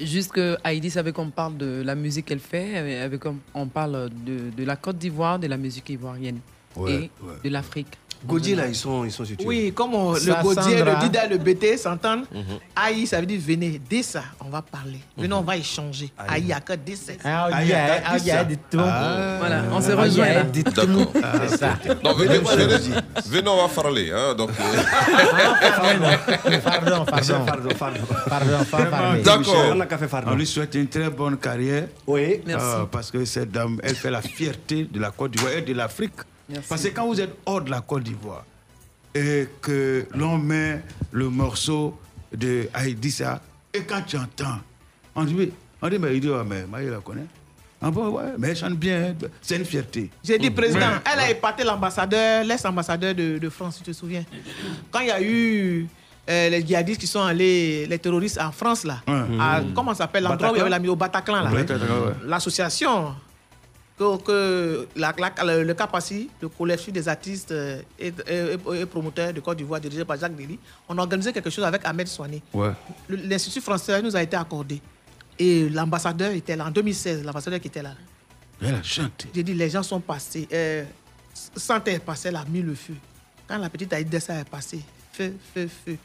juste 0.00 0.32
que 0.32 0.56
Heidi 0.64 0.90
savait 0.90 1.12
qu'on 1.12 1.30
parle 1.30 1.56
de 1.58 1.82
la 1.84 1.94
musique 1.94 2.26
qu'elle 2.26 2.40
fait, 2.40 2.76
avec- 2.78 2.98
avec- 3.00 3.34
on 3.54 3.66
parle 3.66 4.08
de, 4.24 4.50
de 4.56 4.64
la 4.64 4.76
Côte 4.76 4.96
d'Ivoire, 4.98 5.38
de 5.38 5.46
la 5.46 5.56
musique 5.56 5.88
ivoirienne 5.90 6.40
Ouais, 6.76 6.92
et 6.92 6.98
ouais. 7.22 7.34
de 7.44 7.48
l'Afrique. 7.50 7.98
Gaudi, 8.26 8.54
là, 8.54 8.66
ils 8.66 8.74
sont, 8.74 9.04
ils 9.04 9.10
sont 9.12 9.24
situés. 9.24 9.46
Oui, 9.46 9.72
comme 9.74 9.94
on- 9.94 10.12
le 10.12 10.18
Ça, 10.20 10.42
Gaudier, 10.42 10.82
le. 10.82 11.00
Dida, 11.02 11.26
le 11.26 11.38
BT 11.38 11.76
s'entendent. 11.78 12.24
Mhm. 12.32 12.42
Aïe, 12.76 13.06
ça 13.06 13.18
veut 13.20 13.26
dire 13.26 13.40
venez. 13.44 13.80
Dès 13.88 14.02
ça, 14.02 14.22
on 14.44 14.50
va 14.50 14.60
parler. 14.62 14.98
Venez, 15.16 15.32
on 15.32 15.40
va 15.42 15.56
échanger. 15.56 16.10
Aïe, 16.18 16.44
il 16.46 16.52
a 16.52 16.60
que 16.60 16.74
17. 16.74 17.20
Ah, 17.24 17.48
il 17.62 17.68
y 17.68 17.72
a- 17.72 18.02
ah, 18.06 18.16
il 18.18 18.26
y 18.26 18.30
a 18.30 18.44
des 18.44 18.56
tons. 18.56 18.78
Voilà, 18.78 19.62
on 19.72 19.80
se 19.80 19.92
Ah, 19.92 19.96
rejoint 20.02 20.24
a 20.26 20.34
là. 20.34 20.42
des. 20.44 20.62
D'accord. 20.62 21.12
C'est 21.48 21.56
ça. 21.56 21.78
Non, 22.04 22.12
venez, 22.14 22.38
venez, 22.38 22.78
venez, 23.26 23.48
on 23.48 23.66
va 23.66 23.68
parler. 23.82 24.10
Hein, 24.14 24.34
donc, 24.34 24.50
Pardon, 26.64 27.04
pardon. 27.04 27.44
Pardon, 27.46 27.68
pardon. 27.78 28.00
Pardon, 28.28 28.64
pas 28.70 28.84
parler. 28.86 29.22
D'accord. 29.22 29.76
Pardon. 30.10 30.30
On 30.32 30.34
lui 30.36 30.46
souhaite 30.46 30.74
une 30.74 30.88
très 30.88 31.08
bonne 31.10 31.36
carrière. 31.36 31.88
Oui. 32.06 32.40
Merci. 32.46 32.66
Euh, 32.66 32.84
parce 32.90 33.10
que 33.10 33.24
cette 33.24 33.50
dame, 33.50 33.78
elle 33.82 33.94
fait 33.94 34.10
la 34.10 34.22
fierté 34.22 34.84
de 34.90 34.98
la 35.00 35.10
Côte 35.10 35.32
d'Ivoire 35.32 35.52
et 35.54 35.62
de 35.62 35.72
l'Afrique. 35.74 36.12
Merci. 36.50 36.68
Parce 36.68 36.82
que 36.82 36.88
quand 36.88 37.06
vous 37.06 37.20
êtes 37.20 37.34
hors 37.46 37.62
de 37.62 37.70
la 37.70 37.80
Côte 37.80 38.02
d'Ivoire 38.02 38.44
et 39.14 39.48
que 39.62 40.06
l'on 40.14 40.38
met 40.38 40.82
le 41.12 41.28
morceau 41.28 41.98
de 42.34 42.68
Aïdissa, 42.74 43.40
et 43.74 43.82
quand 43.82 44.02
tu 44.06 44.16
entends, 44.16 44.58
on 45.14 45.24
dit, 45.24 45.50
on 45.82 45.88
dit 45.88 45.98
mais 45.98 46.14
il 46.14 46.20
dit, 46.20 46.28
ouais, 46.30 46.44
mais 46.46 46.64
Maï 46.66 46.86
la 46.88 46.98
connaît. 46.98 47.26
Ah 47.82 47.90
bon, 47.90 48.08
ouais, 48.10 48.34
mais 48.38 48.48
elle 48.48 48.56
chante 48.56 48.74
bien, 48.74 49.14
c'est 49.40 49.56
une 49.56 49.64
fierté. 49.64 50.10
J'ai 50.22 50.38
dit, 50.38 50.50
président, 50.50 50.90
elle 51.10 51.18
a 51.20 51.30
épaté 51.30 51.64
l'ambassadeur, 51.64 52.44
l'ex-ambassadeur 52.44 53.14
de, 53.14 53.38
de 53.38 53.48
France, 53.48 53.78
tu 53.78 53.84
te 53.84 53.92
souviens. 53.96 54.24
Quand 54.90 55.00
il 55.00 55.06
y 55.06 55.10
a 55.10 55.22
eu 55.22 55.88
euh, 56.28 56.48
les 56.50 56.64
djihadistes 56.66 57.00
qui 57.00 57.06
sont 57.06 57.22
allés, 57.22 57.86
les 57.86 57.98
terroristes 57.98 58.38
en 58.38 58.52
France, 58.52 58.84
là, 58.84 59.00
Ouais. 59.08 59.14
à- 59.40 59.62
comment 59.74 59.92
ça 59.94 60.04
s'appelle 60.04 60.24
l'endroit 60.24 60.50
où 60.52 60.54
il 60.56 60.58
y 60.58 60.60
avait 60.60 60.68
la 60.70 60.78
mis 60.78 60.88
au 60.88 60.94
Bataclan, 60.96 61.42
là. 61.42 61.50
L'association, 62.26 63.14
que, 64.00 64.16
que 64.22 64.88
la, 64.96 65.14
la- 65.44 65.62
le, 65.62 65.74
CAPACI, 65.74 66.30
le 66.40 66.48
collectif 66.48 66.92
des 66.92 67.06
artistes 67.06 67.52
euh, 67.52 67.82
et, 67.98 68.12
et- 68.26 68.80
et 68.80 68.86
promoteurs 68.86 69.32
de 69.34 69.40
Côte 69.40 69.58
d'Ivoire, 69.58 69.78
dirigé 69.80 70.04
par 70.06 70.16
Jacques 70.18 70.34
Dely, 70.34 70.58
on 70.88 70.96
a 70.96 71.02
organisé 71.02 71.32
quelque 71.32 71.50
chose 71.50 71.64
avec 71.64 71.82
Ahmed 71.84 72.08
Soigné. 72.08 72.42
Ouais. 72.54 72.72
L'Institut 73.10 73.60
français 73.60 74.00
nous 74.00 74.16
a 74.16 74.22
été 74.22 74.36
accordé. 74.36 74.80
Et 75.38 75.68
l'ambassadeur 75.68 76.32
était 76.32 76.56
là, 76.56 76.66
en 76.66 76.70
2016, 76.70 77.24
l'ambassadeur 77.24 77.60
qui 77.60 77.68
était 77.68 77.82
là. 77.82 77.94
Elle 78.62 78.74
a 78.74 78.82
chanté. 78.82 79.28
J'ai 79.34 79.42
dit, 79.42 79.54
les 79.54 79.68
gens 79.70 79.82
sont 79.82 80.00
passés. 80.00 80.48
Euh, 80.52 80.84
Santé 81.56 81.92
est 81.92 81.98
passée, 81.98 82.28
elle 82.28 82.36
a 82.36 82.44
mis 82.46 82.62
le 82.62 82.74
feu. 82.74 82.94
Quand 83.48 83.58
la 83.58 83.68
petite 83.70 83.92
Aïdessa 83.92 84.34
est 84.40 84.48
passée, 84.48 84.80
feu, 85.12 85.34
feu, 85.54 85.68
feu, 85.84 85.96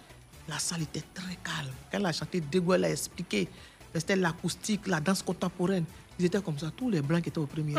la 0.47 0.57
salle 0.59 0.81
était 0.83 1.03
très 1.13 1.37
calme. 1.43 1.71
Quand 1.91 1.97
elle 1.99 2.05
a 2.05 2.11
chanté 2.13 2.39
Dego, 2.41 2.73
elle 2.73 2.85
a 2.85 2.89
expliqué. 2.91 3.47
C'était 3.93 4.15
l'acoustique, 4.17 4.87
la 4.87 4.99
danse 4.99 5.21
contemporaine. 5.21 5.85
Ils 6.19 6.25
étaient 6.25 6.41
comme 6.41 6.57
ça, 6.57 6.67
tous 6.75 6.89
les 6.89 7.01
blancs 7.01 7.21
qui 7.21 7.29
étaient 7.29 7.37
au 7.39 7.45
premier. 7.45 7.73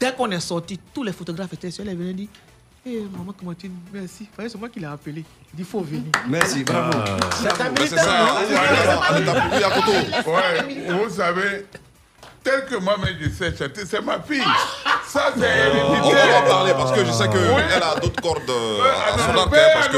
Dès 0.00 0.12
qu'on 0.12 0.30
est 0.30 0.40
sorti, 0.40 0.78
tous 0.92 1.02
les 1.04 1.12
photographes 1.12 1.52
étaient 1.52 1.70
sur 1.70 1.82
elle. 1.84 1.90
Elle 1.90 1.96
venait 1.98 2.12
dire 2.14 2.28
Hé, 2.86 3.00
maman 3.16 3.32
Clémentine, 3.32 3.72
merci. 3.92 4.28
Enfin, 4.36 4.46
C'est 4.50 4.58
moi 4.58 4.68
qui 4.68 4.78
l'ai 4.80 4.86
appelé. 4.86 5.24
Il 5.52 5.56
dit 5.56 5.60
Il 5.60 5.64
faut 5.64 5.80
venir. 5.80 6.10
Merci, 6.28 6.64
bravo. 6.64 6.90
Ben, 6.98 7.16
c'est 7.42 7.96
non 7.96 8.02
Ouais, 9.14 9.24
t'a. 9.24 9.32
Ouais, 10.30 10.92
vous 11.04 11.08
savez, 11.14 11.66
tel 12.42 12.66
que 12.66 12.74
moi-même 12.76 13.16
je 13.20 13.28
sais 13.30 13.56
chanter, 13.56 13.86
c'est 13.86 14.02
ma 14.02 14.20
fille. 14.20 14.42
Ça, 15.08 15.32
c'est 15.34 15.70
On 15.72 16.10
va 16.10 16.38
en 16.38 16.42
parler 16.46 16.72
parce 16.74 16.92
que 16.92 17.04
je 17.06 17.10
sais 17.12 17.28
qu'elle 17.28 17.82
a 17.82 17.94
d'autres 18.00 18.20
cordes 18.20 18.50
euh, 18.50 18.82
à 18.82 19.18
son 19.18 19.30
arc. 19.38 19.54
hein, 19.54 19.70
Parce 19.74 19.88
que 19.88 19.96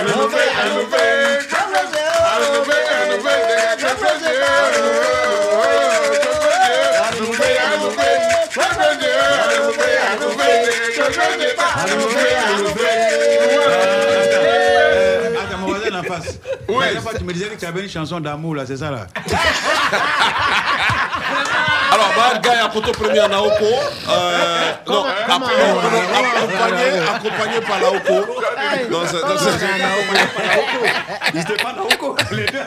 Euh, 0.00 0.14
mon 0.16 0.28
voisin 0.28 0.97
en 15.94 16.02
face. 16.02 16.38
La 16.68 16.74
dernière 16.84 17.02
fois, 17.02 17.12
tu 17.16 17.24
me 17.24 17.32
disais 17.32 17.46
que 17.46 17.58
tu 17.58 17.66
avais 17.66 17.82
une 17.82 17.88
chanson 17.88 18.20
d'amour, 18.20 18.54
là, 18.54 18.64
c'est 18.66 18.76
ça, 18.76 18.90
là? 18.90 19.06
Alors, 21.90 22.10
Bahar 22.16 22.40
Gaye 22.42 22.58
à 22.64 22.68
Koto 22.68 22.92
Premier 22.92 23.18
à 23.20 23.28
Naoko. 23.28 23.64
Euh, 24.10 24.72
non, 24.86 25.04
après, 25.28 25.54
accompagné, 26.36 26.84
accompagné 27.14 27.60
par 27.66 27.80
Naoko. 27.80 28.26
Dans 28.90 29.06
ce- 29.06 29.20
dans 29.20 29.38
ce- 29.38 29.48
Ils 31.34 31.40
étaient 31.40 31.56
pas 31.62 31.72
Naoko, 31.72 32.16
les 32.32 32.44
deux. 32.46 32.58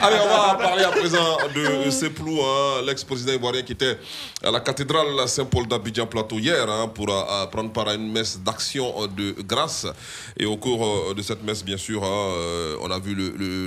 Allez, 0.00 0.16
on 0.22 0.28
va 0.28 0.54
parler 0.54 0.84
à 0.84 0.90
présent 0.90 1.36
de 1.54 1.90
Seplou, 1.90 2.40
hein, 2.42 2.82
l'ex-président 2.86 3.32
ivoirien 3.32 3.62
qui 3.62 3.72
était 3.72 3.98
à 4.42 4.50
la 4.50 4.60
cathédrale 4.60 5.28
Saint-Paul 5.28 5.66
d'Abidjan 5.66 6.06
Plateau 6.06 6.38
hier 6.38 6.68
hein, 6.70 6.88
pour 6.88 7.10
euh, 7.10 7.46
prendre 7.46 7.70
part 7.70 7.88
à 7.88 7.94
une 7.94 8.10
messe 8.10 8.38
d'action 8.40 9.02
euh, 9.02 9.06
de 9.08 9.34
grâce. 9.42 9.86
Et 10.38 10.46
au 10.46 10.56
cours 10.56 10.86
euh, 10.86 11.14
de 11.14 11.20
cette 11.22 11.42
messe, 11.42 11.62
bien 11.64 11.76
sûr, 11.76 12.02
hein, 12.02 12.06
euh, 12.08 12.76
on 12.80 12.90
a 12.90 12.98
vu 12.98 13.14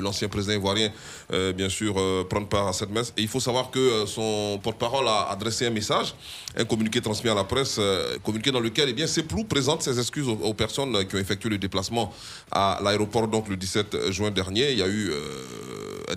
l'ancien 0.01 0.27
président 0.27 0.53
ivoirien, 0.53 0.91
euh, 1.33 1.53
bien 1.53 1.69
sûr, 1.69 1.93
euh, 1.97 2.23
prendre 2.27 2.47
part 2.47 2.67
à 2.67 2.73
cette 2.73 2.89
messe. 2.89 3.13
Et 3.17 3.21
il 3.21 3.27
faut 3.27 3.39
savoir 3.39 3.69
que 3.69 3.79
euh, 3.79 4.05
son 4.05 4.59
porte-parole 4.61 5.07
a 5.07 5.29
adressé 5.29 5.67
un 5.67 5.71
message, 5.71 6.15
un 6.57 6.65
communiqué 6.65 7.01
transmis 7.01 7.29
à 7.29 7.35
la 7.35 7.43
presse, 7.43 7.77
euh, 7.79 8.17
communiqué 8.23 8.51
dans 8.51 8.59
lequel, 8.59 8.93
eh 8.97 9.07
Seplou 9.07 9.43
présente 9.43 9.83
ses 9.83 9.99
excuses 9.99 10.27
aux, 10.27 10.53
personnes 10.53 11.05
qui 11.07 11.15
ont 11.15 11.19
effectué 11.19 11.49
le 11.49 11.57
déplacement 11.57 12.11
à 12.51 12.79
l'aéroport 12.83 13.27
le 13.49 13.55
17 13.55 14.11
juin 14.11 14.31
dernier. 14.31 14.71
Il 14.71 14.79
y 14.79 14.83
a 14.83 14.87
eu 14.87 15.11
euh, 15.11 15.15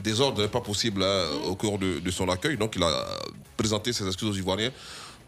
désordre 0.02 0.46
pas 0.48 0.60
possible 0.60 1.02
hein, 1.02 1.24
au 1.46 1.54
cours 1.54 1.78
de, 1.78 1.98
de 2.00 2.10
son 2.10 2.28
accueil. 2.28 2.56
Donc 2.56 2.74
il 2.76 2.82
a 2.82 2.92
présenté 3.56 3.92
ses 3.92 4.06
excuses 4.06 4.28
aux 4.28 4.34
Ivoiriens 4.34 4.70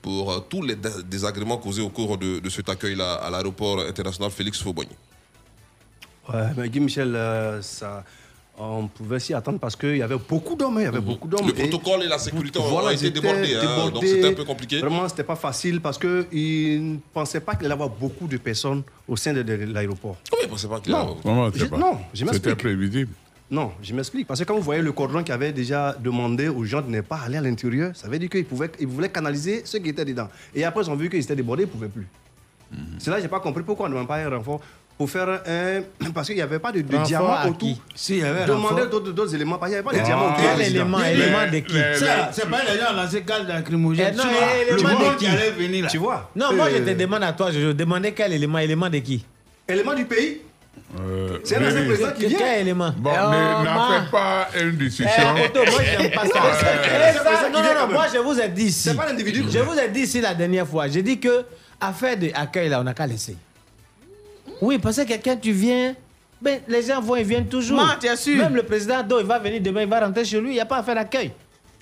pour 0.01 0.33
euh, 0.33 0.39
tous 0.49 0.63
les 0.63 0.75
dé- 0.77 0.89
désagréments 1.07 1.59
causés 1.59 1.83
au 1.83 1.89
cours 1.91 2.19
de, 2.19 2.41
de 2.41 2.51
cet 2.51 2.69
accueil-là 2.69 3.15
à 3.15 3.31
l'aéroport 3.31 3.81
international 3.81 4.31
Félix 4.31 4.61
Faubogny. 4.63 4.97
Ouais, 6.33 6.49
mais 6.57 6.69
Guy 6.69 6.81
Michel, 6.81 7.15
euh, 7.17 7.61
ça, 7.63 8.05
on 8.59 8.87
pouvait 8.87 9.19
s'y 9.19 9.35
attendre 9.35 9.59
parce 9.59 9.75
qu'il 9.75 9.97
y 9.97 10.03
avait 10.03 10.17
beaucoup 10.17 10.55
d'hommes. 10.55 10.77
Il 10.79 10.85
y 10.85 10.87
avait 10.87 11.01
beaucoup 11.01 11.27
d'hommes. 11.27 11.47
Le 11.47 11.53
protocole 11.53 12.05
et 12.05 12.09
la 12.09 12.19
sécurité 12.19 12.59
ont- 12.61 12.65
ont 12.77 12.89
été 12.91 13.05
ils 13.05 13.07
étaient 13.09 13.21
débordés, 13.21 13.57
hein, 13.57 13.91
donc 13.91 14.05
c'était 14.05 14.29
un 14.29 14.33
peu 14.35 14.45
compliqué. 14.45 14.79
Vraiment, 14.81 15.09
c'était 15.09 15.25
pas 15.25 15.37
facile 15.37 15.81
parce 15.81 15.99
qu'ils 15.99 16.93
ne 16.93 16.97
pensaient 17.13 17.41
pas 17.41 17.55
qu'il 17.57 17.65
allait 17.67 17.73
y 17.73 17.79
avoir 17.81 17.89
beaucoup 17.91 18.29
de 18.29 18.37
personnes 18.37 18.83
au 19.09 19.17
sein 19.17 19.33
de, 19.33 19.41
l'aéroport. 19.43 20.17
Comment 20.31 20.43
ils 20.43 20.47
ne 20.47 20.51
pensaient 20.51 20.69
pas 20.69 20.81
qu'il 20.81 20.95
allait 20.95 21.03
y 21.03 21.07
Non, 21.07 21.11
avoir 21.11 21.23
Comment 21.23 21.51
Je- 21.53 21.59
c'est 21.59 21.69
pas 21.71 21.77
non, 21.79 21.99
je 22.13 22.19
C'était 22.21 22.25
m'explique. 22.31 22.57
prévisible. 22.59 23.13
Non, 23.53 23.71
je 23.83 23.93
m'explique. 23.95 24.27
Parce 24.27 24.41
que 24.41 24.45
quand 24.47 24.55
vous 24.55 24.63
voyez 24.63 24.81
le 24.83 24.93
cordon 24.93 25.23
qui 25.23 25.31
avait 25.31 25.53
déjà 25.53 25.95
demandé 26.01 26.49
aux 26.49 26.65
gens 26.65 26.81
de 26.81 26.89
ne 26.91 27.03
pas 27.03 27.21
aller 27.27 27.37
à 27.37 27.43
l'intérieur, 27.43 27.93
ça 27.95 28.09
veut 28.09 28.19
dire 28.19 28.31
qu'ils 28.31 28.47
pouvaient, 28.47 28.71
ils 28.81 28.87
voulaient 28.87 29.11
canaliser 29.11 29.61
ceux 29.67 29.79
qui 29.79 29.91
étaient 29.91 30.07
dedans. 30.07 30.29
Et 30.55 30.65
après, 30.65 30.83
ils 30.83 30.91
ont 30.91 30.97
vu 30.97 31.11
qu'ils 31.11 31.21
étaient 31.23 31.37
débordés, 31.37 31.65
ils 31.65 31.67
ne 31.67 31.71
pouvaient 31.71 31.89
plus. 31.89 32.07
Mhm. 32.73 32.79
C'est 32.99 33.11
là 33.11 33.17
que 33.17 33.21
je 33.23 33.27
n'ai 33.27 33.31
pas 33.31 33.41
compris 33.41 33.63
pourquoi 33.63 33.85
on 33.87 33.89
ne 33.91 33.95
demande 33.95 34.09
pas 34.09 34.17
un 34.17 34.31
renfort 34.31 34.61
pour 34.97 35.11
faire 35.11 35.29
un. 35.47 35.83
Parce 36.15 36.29
qu'il 36.29 36.37
n'y 36.37 36.41
avait 36.43 36.59
pas 36.59 36.73
de, 36.73 36.81
de 36.81 36.97
diamant 37.05 37.43
autour. 37.45 37.59
qui? 37.59 37.79
Si, 37.95 38.15
il 38.15 38.19
y 38.21 38.25
avait 38.25 38.47
Demander 38.47 38.87
d'autres 38.91 39.13
d'autres 39.13 39.35
éléments, 39.35 39.59
parce 39.59 39.71
qu'il 39.73 39.83
n'y 39.83 39.87
avait 39.87 39.99
pas 39.99 40.03
de 40.03 40.03
Ah, 40.03 40.07
diamant 40.07 40.27
autour. 40.33 40.45
quel 40.57 40.67
élément, 40.69 41.01
élément 41.05 41.51
de 41.53 41.59
qui? 41.59 41.75
c'est 42.33 42.49
pas 42.49 42.61
les 42.65 42.79
gens 42.81 42.93
ont 42.93 42.97
lancé 42.97 43.23
gaz 43.27 43.47
lacrymogène. 43.47 44.17
Non, 44.17 44.23
élément 44.25 44.89
le 44.89 44.95
de 44.95 45.05
monde 45.05 45.17
qui? 45.19 45.27
allait 45.27 45.51
venir 45.51 45.85
là. 45.85 45.91
Tu 45.91 45.99
vois 45.99 46.31
Non, 46.35 46.55
moi 46.55 46.67
Euh, 46.69 46.79
je 46.79 46.91
te 46.91 46.99
demande 46.99 47.23
à 47.23 47.33
toi, 47.35 47.51
je 47.51 47.61
je 47.61 47.73
demandais 47.73 48.13
quel 48.13 48.33
élément, 48.33 48.59
élément 48.59 48.89
de 48.89 48.99
qui? 48.99 49.25
Élément 49.69 49.95
du 49.95 50.07
pays? 50.07 50.41
Euh, 51.01 51.39
C'est 51.45 51.57
un 51.57 51.61
président 51.61 52.11
qui 52.13 52.27
vient. 52.27 52.39
Quel 52.39 52.61
élément? 52.61 52.93
Bon, 52.97 53.11
Eh, 53.15 53.19
oh, 53.19 53.31
n'en 53.31 53.63
ma- 53.65 54.03
fais 54.05 54.11
pas 54.11 54.49
une 54.61 54.77
discussion. 54.77 55.09
Eh, 55.37 55.59
moi 55.71 55.81
je 55.83 56.03
n'aime 56.03 56.11
pas 56.11 56.27
ça. 56.27 57.49
Non, 57.51 57.63
non, 57.63 57.87
non, 57.87 57.93
moi 57.93 58.07
je 58.13 58.19
vous 58.19 58.39
ai 58.39 58.49
dit 58.49 58.65
ici. 58.65 58.89
C'est 58.91 58.95
pas 58.97 59.07
l'individu. 59.07 59.45
Je 59.51 59.59
vous 59.61 59.79
ai 59.79 59.89
dit 59.89 60.01
ici 60.01 60.21
la 60.21 60.35
dernière 60.35 60.67
fois. 60.69 60.89
J'ai 60.89 61.03
dit 61.03 61.19
que 61.19 61.45
affaire 61.81 62.17
d'accueil 62.17 62.69
là, 62.69 62.81
on 62.81 62.85
n'a 62.85 62.93
qu'à 62.95 63.07
laisser. 63.07 63.37
Oui, 64.61 64.79
parce 64.79 64.97
que 64.99 65.03
quelqu'un, 65.05 65.37
tu 65.37 65.53
viens. 65.53 65.95
Ben, 66.41 66.61
les 66.69 66.83
gens 66.83 67.01
vont, 67.01 67.15
ils 67.17 67.25
viennent 67.25 67.47
toujours. 67.49 67.81
Ma, 67.81 67.97
t'es 68.01 68.15
sûr 68.17 68.37
Même 68.37 68.57
le 68.57 68.65
président 68.65 69.03
Do, 69.03 69.21
il 69.21 69.27
va 69.27 69.39
venir 69.39 69.61
demain, 69.61 69.83
il 69.83 69.89
va 69.89 70.01
rentrer 70.01 70.25
chez 70.25 70.41
lui, 70.41 70.51
il 70.51 70.55
n'y 70.55 70.61
a 70.61 70.67
pas 70.67 70.79
à 70.79 70.83
faire 70.83 70.97
d'accueil. 70.97 71.31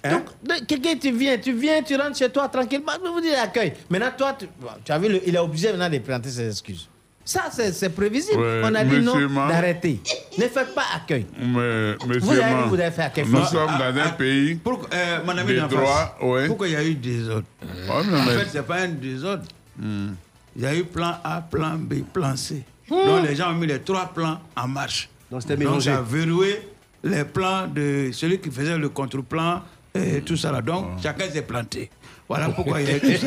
Hein? 0.05 0.23
Donc, 0.43 0.67
quelqu'un, 0.67 0.97
tu 1.01 1.11
viens, 1.13 1.39
tu 1.39 1.53
viens, 1.55 1.83
tu 1.83 1.97
rentres 1.97 2.17
chez 2.19 2.29
toi 2.29 2.47
tranquillement, 2.49 2.93
je 2.99 3.03
vais 3.03 3.09
vous 3.09 3.21
dire 3.23 3.33
l'accueil. 3.39 3.73
Maintenant, 3.89 4.11
toi, 4.17 4.37
tu, 4.85 4.93
as 4.93 4.99
vu, 4.99 5.09
le- 5.09 5.21
il 5.27 5.35
est 5.35 5.39
obligé 5.39 5.71
maintenant 5.73 5.89
de 5.89 5.99
présenter 5.99 6.29
ses 6.29 6.47
excuses. 6.49 6.89
Ça, 7.31 7.45
c'est 7.53 7.91
prévisible. 7.91 8.41
Ouais, 8.41 8.63
on 8.65 8.75
a 8.75 8.83
dit 8.85 8.99
non 8.99 9.15
d'arrêter. 9.47 10.01
Ne 10.37 10.49
faites 10.49 10.75
pas 10.75 10.83
accueil. 10.97 11.27
Mais, 11.39 11.95
Vous 12.19 12.33
avez 12.33 12.69
vous 12.69 12.75
avez 12.75 12.91
fait 12.91 13.03
accueil. 13.03 13.25
nous 13.29 13.39
Ah, 13.41 13.47
sommes 13.47 13.67
dans 13.79 14.01
un 14.03 14.09
pays 14.11 14.57
Pourquoi, 14.57 14.89
euh, 14.93 15.19
mon 15.25 15.39
ami 15.39 15.53
des 15.55 15.61
droits. 15.61 16.17
ouais. 16.23 16.49
pourquoi 16.49 16.67
il 16.67 16.73
y 16.73 16.77
a 16.77 16.83
eu 16.85 16.95
des 16.97 17.29
ordres 17.29 17.45
Ouais, 17.63 18.03
mais- 18.11 18.19
En 18.19 18.25
mais- 18.25 18.37
fait, 18.39 18.49
c'est 18.51 18.67
pas 18.67 18.81
un 18.81 18.89
désordre. 18.89 19.45
Hmm. 19.79 20.09
Il 20.57 20.63
y 20.63 20.67
a 20.67 20.75
eu 20.75 20.83
plan 20.83 21.19
A, 21.23 21.41
plan 21.41 21.77
B, 21.79 22.03
plan 22.13 22.35
C. 22.35 22.65
Donc 22.89 23.25
les 23.25 23.37
gens 23.37 23.51
ont 23.53 23.55
mis 23.55 23.69
les 23.69 23.79
trois 23.79 24.07
plans 24.13 24.41
en 24.57 24.67
marche. 24.67 25.09
Donc 25.31 25.43
c'était 25.43 25.57
mélangé. 25.57 25.93
verrouillé 26.05 26.69
les 27.05 27.23
plans 27.25 27.69
de 27.69 28.11
celui 28.13 28.41
qui 28.41 28.51
faisait 28.51 28.77
le 28.77 28.89
contre-plan 28.89 29.63
et 29.95 30.21
tout 30.23 30.37
ça 30.37 30.51
là. 30.51 30.61
Donc 30.61 31.01
chacun 31.01 31.31
s'est 31.31 31.43
planté. 31.43 31.91
Voilà 32.31 32.49
pourquoi 32.51 32.81
il 32.81 32.89
eu 32.89 33.01
tout 33.01 33.27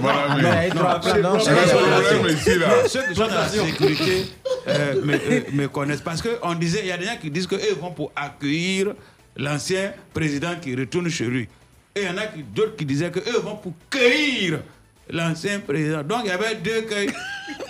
Voilà, 0.00 0.28
non, 0.28 0.34
mais- 0.42 0.70
ceux- 0.70 1.40
c'est 1.40 1.54
qui 1.62 1.68
sont 1.70 1.80
le 1.80 1.80
dans 1.80 1.88
la 1.88 2.00
problème 2.02 2.28
sé- 2.28 2.50
ici, 2.50 2.58
là. 2.58 2.68
Ceux 2.86 3.02
qui 3.08 3.14
sont 3.14 3.26
dans 3.26 3.34
la 3.34 3.48
sécurité 3.48 4.26
euh, 4.68 4.94
me, 5.02 5.14
euh, 5.14 5.40
me 5.52 5.66
connaissent. 5.68 6.02
Parce 6.02 6.20
qu'on 6.20 6.54
disait, 6.54 6.80
il 6.82 6.88
y 6.88 6.92
a 6.92 6.98
des 6.98 7.06
gens 7.06 7.16
qui 7.18 7.30
disent 7.30 7.46
qu'eux 7.46 7.74
vont 7.80 7.92
pour 7.92 8.12
accueillir 8.14 8.92
l'ancien 9.38 9.92
président 10.12 10.54
qui 10.60 10.76
retourne 10.76 11.08
chez 11.08 11.24
lui. 11.24 11.48
Et 11.94 12.02
il 12.02 12.06
y 12.06 12.10
en 12.10 12.18
a 12.18 12.26
d'autres 12.54 12.76
qui 12.76 12.84
disaient 12.84 13.10
qu'eux 13.10 13.40
vont 13.42 13.56
pour 13.56 13.72
cueillir 13.88 14.60
l'ancien 15.08 15.60
président. 15.60 16.02
Donc 16.02 16.20
il 16.24 16.28
y 16.28 16.32
avait 16.32 16.56
deux 16.56 16.82
cueils. 16.82 17.08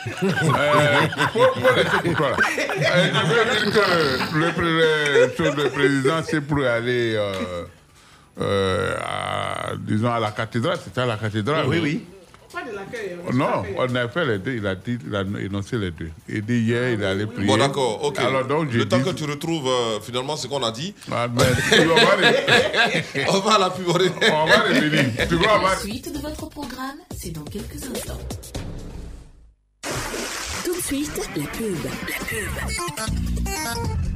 Euh, 0.09 1.01
laisser 1.77 1.99
pour 2.05 2.15
toi, 2.17 2.31
là. 2.31 2.37
Je 2.77 3.33
veux 3.33 3.45
dire 3.45 3.73
que 3.73 4.39
le, 4.39 4.53
pré- 4.53 4.65
le- 4.65 5.63
le 5.65 5.69
président, 5.71 6.21
c'est 6.25 6.41
pour 6.41 6.65
aller, 6.65 7.15
euh, 7.17 7.65
euh, 8.41 8.95
à, 9.01 9.73
disons, 9.79 10.13
à 10.13 10.21
la 10.21 10.31
cathédrale. 10.33 10.79
C'était 10.83 11.01
à 11.01 11.07
la 11.07 11.17
cathédrale. 11.17 11.67
Oui, 11.69 11.79
oui. 11.83 12.05
Pas 12.53 12.63
de 12.63 12.75
l'accueil. 12.75 13.17
hein. 13.19 13.31
Non, 13.35 13.65
on 13.77 13.95
a 13.97 14.09
fait 14.09 14.25
les 14.25 14.39
deux. 14.39 14.53
Il 14.55 14.67
a 14.67 14.75
dit, 14.75 14.99
il 15.07 15.15
a 15.15 15.23
énoncé 15.43 15.77
les 15.77 15.91
deux. 15.91 16.11
Il 16.29 16.43
dit 16.43 16.61
hier, 16.61 16.91
il 16.91 17.05
allait 17.05 17.27
prier. 17.27 17.47
Bon, 17.47 17.57
d'accord, 17.59 18.03
ok. 18.05 18.19
Alors 18.19 18.47
donc, 18.47 18.71
je 18.71 18.79
le 18.79 18.89
temps 18.89 19.01
que 19.03 19.11
tu 19.11 19.25
retrouves 19.25 19.67
euh, 19.69 20.01
finalement 20.01 20.37
ce 20.37 20.47
qu'on 20.47 20.63
a 20.63 20.71
dit, 20.71 20.95
Ah, 21.13 21.29
ben, 21.29 21.45
voir 21.45 22.17
les- 22.19 23.25
on 23.29 23.39
va 23.41 23.55
à 23.55 23.59
la 23.59 23.71
pub. 23.71 23.89
on 23.89 23.93
va 24.47 24.57
revenir. 24.61 25.05
Tu 25.29 25.35
vois, 25.35 25.59
on 25.59 25.63
va- 25.63 25.71
La 25.71 25.77
suite 25.81 26.15
de 26.15 26.19
votre 26.21 26.49
programme, 26.49 26.97
c'est 27.15 27.33
dans 27.33 27.43
quelques 27.45 27.83
instants. 27.85 28.21
Tout 30.65 30.75
de 30.77 30.81
suite, 30.83 31.11
la 31.37 31.47
pub. 31.47 31.77
La 31.85 32.25
pub. 32.27 34.16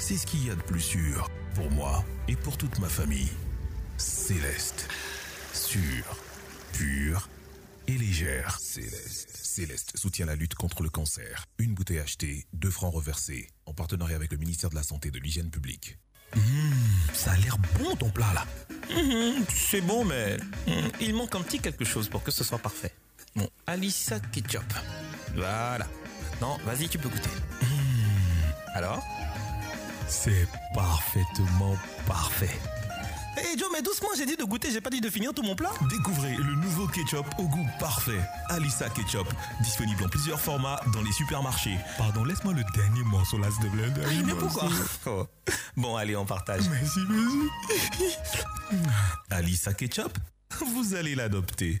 c'est 0.00 0.16
ce 0.16 0.26
qu'il 0.26 0.46
y 0.46 0.50
a 0.50 0.54
de 0.54 0.62
plus 0.62 0.80
sûr 0.80 1.30
pour 1.54 1.70
moi 1.70 2.04
et 2.26 2.34
pour 2.34 2.56
toute 2.56 2.78
ma 2.78 2.88
famille. 2.88 3.30
Céleste. 3.98 4.88
Sûre, 5.52 6.16
pure 6.72 7.28
et 7.86 7.98
légère. 7.98 8.58
Céleste. 8.58 9.36
Céleste 9.36 9.96
soutient 9.96 10.26
la 10.26 10.36
lutte 10.36 10.54
contre 10.54 10.82
le 10.82 10.88
cancer. 10.88 11.44
Une 11.58 11.74
bouteille 11.74 11.98
achetée, 11.98 12.46
deux 12.54 12.70
francs 12.70 12.94
reversés, 12.94 13.50
en 13.66 13.74
partenariat 13.74 14.16
avec 14.16 14.32
le 14.32 14.38
ministère 14.38 14.70
de 14.70 14.74
la 14.74 14.82
Santé 14.82 15.08
et 15.08 15.10
de 15.10 15.18
l'Hygiène 15.18 15.50
publique. 15.50 15.98
Mmh, 16.34 16.40
ça 17.12 17.32
a 17.32 17.36
l'air 17.36 17.58
bon 17.78 17.94
ton 17.94 18.08
plat 18.08 18.32
là. 18.32 18.46
Mmh, 18.90 19.44
c'est 19.54 19.82
bon, 19.82 20.04
mais 20.04 20.38
mmh, 20.66 20.70
il 21.00 21.14
manque 21.14 21.34
un 21.34 21.42
petit 21.42 21.58
quelque 21.58 21.84
chose 21.84 22.08
pour 22.08 22.22
que 22.22 22.30
ce 22.30 22.42
soit 22.42 22.58
parfait. 22.58 22.94
Bon, 23.36 23.48
Alissa 23.66 24.18
Ketchup. 24.18 24.62
Voilà. 25.34 25.86
Maintenant, 26.30 26.58
vas-y, 26.64 26.88
tu 26.88 26.98
peux 26.98 27.08
goûter. 27.08 27.30
Alors? 28.74 29.04
C'est 30.10 30.46
parfaitement 30.74 31.76
parfait. 32.06 32.50
Hé 33.38 33.56
Joe, 33.56 33.68
mais 33.72 33.80
doucement, 33.80 34.08
j'ai 34.16 34.26
dit 34.26 34.36
de 34.36 34.42
goûter, 34.44 34.70
j'ai 34.72 34.80
pas 34.80 34.90
dit 34.90 35.00
de 35.00 35.08
finir 35.08 35.32
tout 35.32 35.42
mon 35.42 35.54
plat. 35.54 35.70
Découvrez 35.88 36.34
le 36.36 36.54
nouveau 36.56 36.88
ketchup 36.88 37.24
au 37.38 37.44
goût 37.44 37.66
parfait. 37.78 38.20
Alissa 38.48 38.88
Ketchup. 38.90 39.32
Disponible 39.62 40.04
en 40.04 40.08
plusieurs 40.08 40.40
formats 40.40 40.80
dans 40.92 41.00
les 41.02 41.12
supermarchés. 41.12 41.78
Pardon, 41.96 42.24
laisse-moi 42.24 42.52
le 42.54 42.64
dernier 42.74 43.02
morceau 43.04 43.38
là, 43.38 43.48
s'il 43.50 43.70
te 43.70 43.76
plaît. 43.76 43.84
Ah, 44.04 44.08
mais 44.26 44.34
pourquoi 44.34 44.68
Oh. 45.06 45.26
Bon, 45.76 45.96
allez, 45.96 46.16
on 46.16 46.26
partage. 46.26 46.68
Merci, 46.68 47.00
merci. 47.08 48.80
Alissa 49.30 49.72
Ketchup, 49.74 50.18
vous 50.74 50.94
allez 50.94 51.14
l'adopter. 51.14 51.80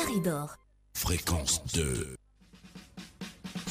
Fréquence 0.93 1.63
2. 1.73 2.15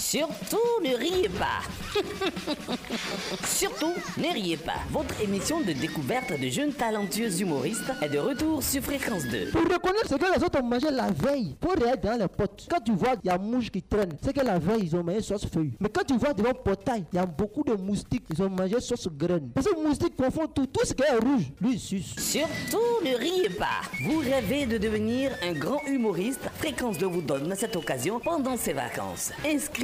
Surtout 0.01 0.57
ne 0.83 0.97
riez 0.97 1.29
pas. 1.29 1.61
Surtout 3.47 3.93
ne 4.17 4.33
riez 4.33 4.57
pas. 4.57 4.81
Votre 4.91 5.21
émission 5.21 5.61
de 5.61 5.73
découverte 5.73 6.33
de 6.41 6.49
jeunes 6.49 6.73
talentueux 6.73 7.41
humoristes 7.41 7.93
est 8.01 8.09
de 8.09 8.19
retour 8.19 8.63
sur 8.63 8.83
Fréquence 8.83 9.25
2. 9.27 9.51
Pour 9.51 9.61
reconnaître 9.61 10.09
ce 10.09 10.15
que 10.15 10.39
les 10.39 10.43
autres 10.43 10.59
ont 10.61 10.67
mangé 10.67 10.91
la 10.91 11.11
veille, 11.11 11.55
faut 11.63 11.69
regarder 11.71 12.09
dans 12.09 12.17
les 12.19 12.29
potes. 12.29 12.67
Quand 12.71 12.81
tu 12.81 12.93
vois 12.93 13.15
il 13.23 13.29
y 13.29 13.31
a 13.31 13.37
mouche 13.37 13.71
qui 13.71 13.83
traîne, 13.83 14.17
c'est 14.23 14.33
que 14.33 14.41
la 14.45 14.59
veille 14.59 14.85
ils 14.85 14.97
ont 14.97 15.05
mangé 15.05 15.21
sauce 15.21 15.47
feuille. 15.53 15.75
Mais 15.79 15.91
quand 15.91 16.05
tu 16.05 16.17
vois 16.17 16.33
devant 16.33 16.49
le 16.49 16.55
portail, 16.55 17.05
il 17.13 17.17
y 17.17 17.19
a 17.19 17.27
beaucoup 17.27 17.63
de 17.63 17.75
moustiques, 17.75 18.25
ils 18.33 18.43
ont 18.43 18.49
mangé 18.49 18.81
sauce 18.81 19.07
graine. 19.13 19.51
Parce 19.55 19.67
que 19.69 19.77
les 19.77 19.83
moustiques 19.83 20.17
confondent 20.17 20.55
tout, 20.55 20.67
tout 20.67 20.87
ce 20.87 20.95
qui 20.95 21.03
est 21.03 21.19
rouge, 21.19 21.45
lui 21.61 21.75
il 21.75 21.79
suce. 21.79 22.17
Surtout 22.19 22.79
ne 23.05 23.17
riez 23.17 23.51
pas. 23.51 23.83
Vous 24.07 24.21
rêvez 24.21 24.65
de 24.65 24.79
devenir 24.79 25.31
un 25.43 25.53
grand 25.53 25.83
humoriste 25.87 26.49
Fréquence 26.57 26.97
2 26.97 27.07
vous 27.07 27.23
donne 27.23 27.55
cette 27.55 27.77
occasion 27.77 28.19
pendant 28.19 28.57
ses 28.57 28.73
vacances. 28.73 29.31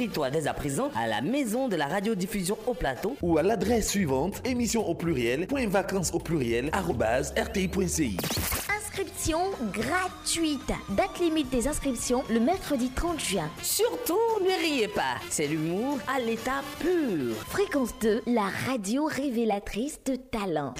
Inscris-toi 0.07 0.29
dès 0.29 0.47
à 0.47 0.53
présent 0.53 0.89
à 0.95 1.05
la 1.05 1.21
maison 1.21 1.67
de 1.67 1.75
la 1.75 1.87
radiodiffusion 1.87 2.57
au 2.65 2.73
plateau 2.73 3.17
ou 3.21 3.37
à 3.37 3.43
l'adresse 3.43 3.89
suivante 3.89 4.41
émission 4.45 4.87
au 4.87 4.95
pluriel 4.95 5.47
point 5.47 5.67
vacances 5.67 6.11
au 6.13 6.19
pluriel 6.19 6.69
arobase 6.71 7.33
rti.ci. 7.37 8.15
Inscription 8.77 9.39
gratuite. 9.73 10.71
Date 10.95 11.19
limite 11.19 11.49
des 11.49 11.67
inscriptions 11.67 12.23
le 12.29 12.39
mercredi 12.39 12.89
30 12.89 13.19
juin. 13.19 13.49
Surtout 13.61 14.17
ne 14.41 14.61
riez 14.61 14.87
pas. 14.87 15.15
C'est 15.29 15.47
l'humour 15.47 15.99
à 16.07 16.21
l'état 16.21 16.61
pur. 16.79 17.35
Fréquence 17.49 17.91
2, 17.99 18.21
la 18.27 18.47
radio 18.65 19.05
révélatrice 19.05 19.99
de 20.05 20.15
talent. 20.15 20.73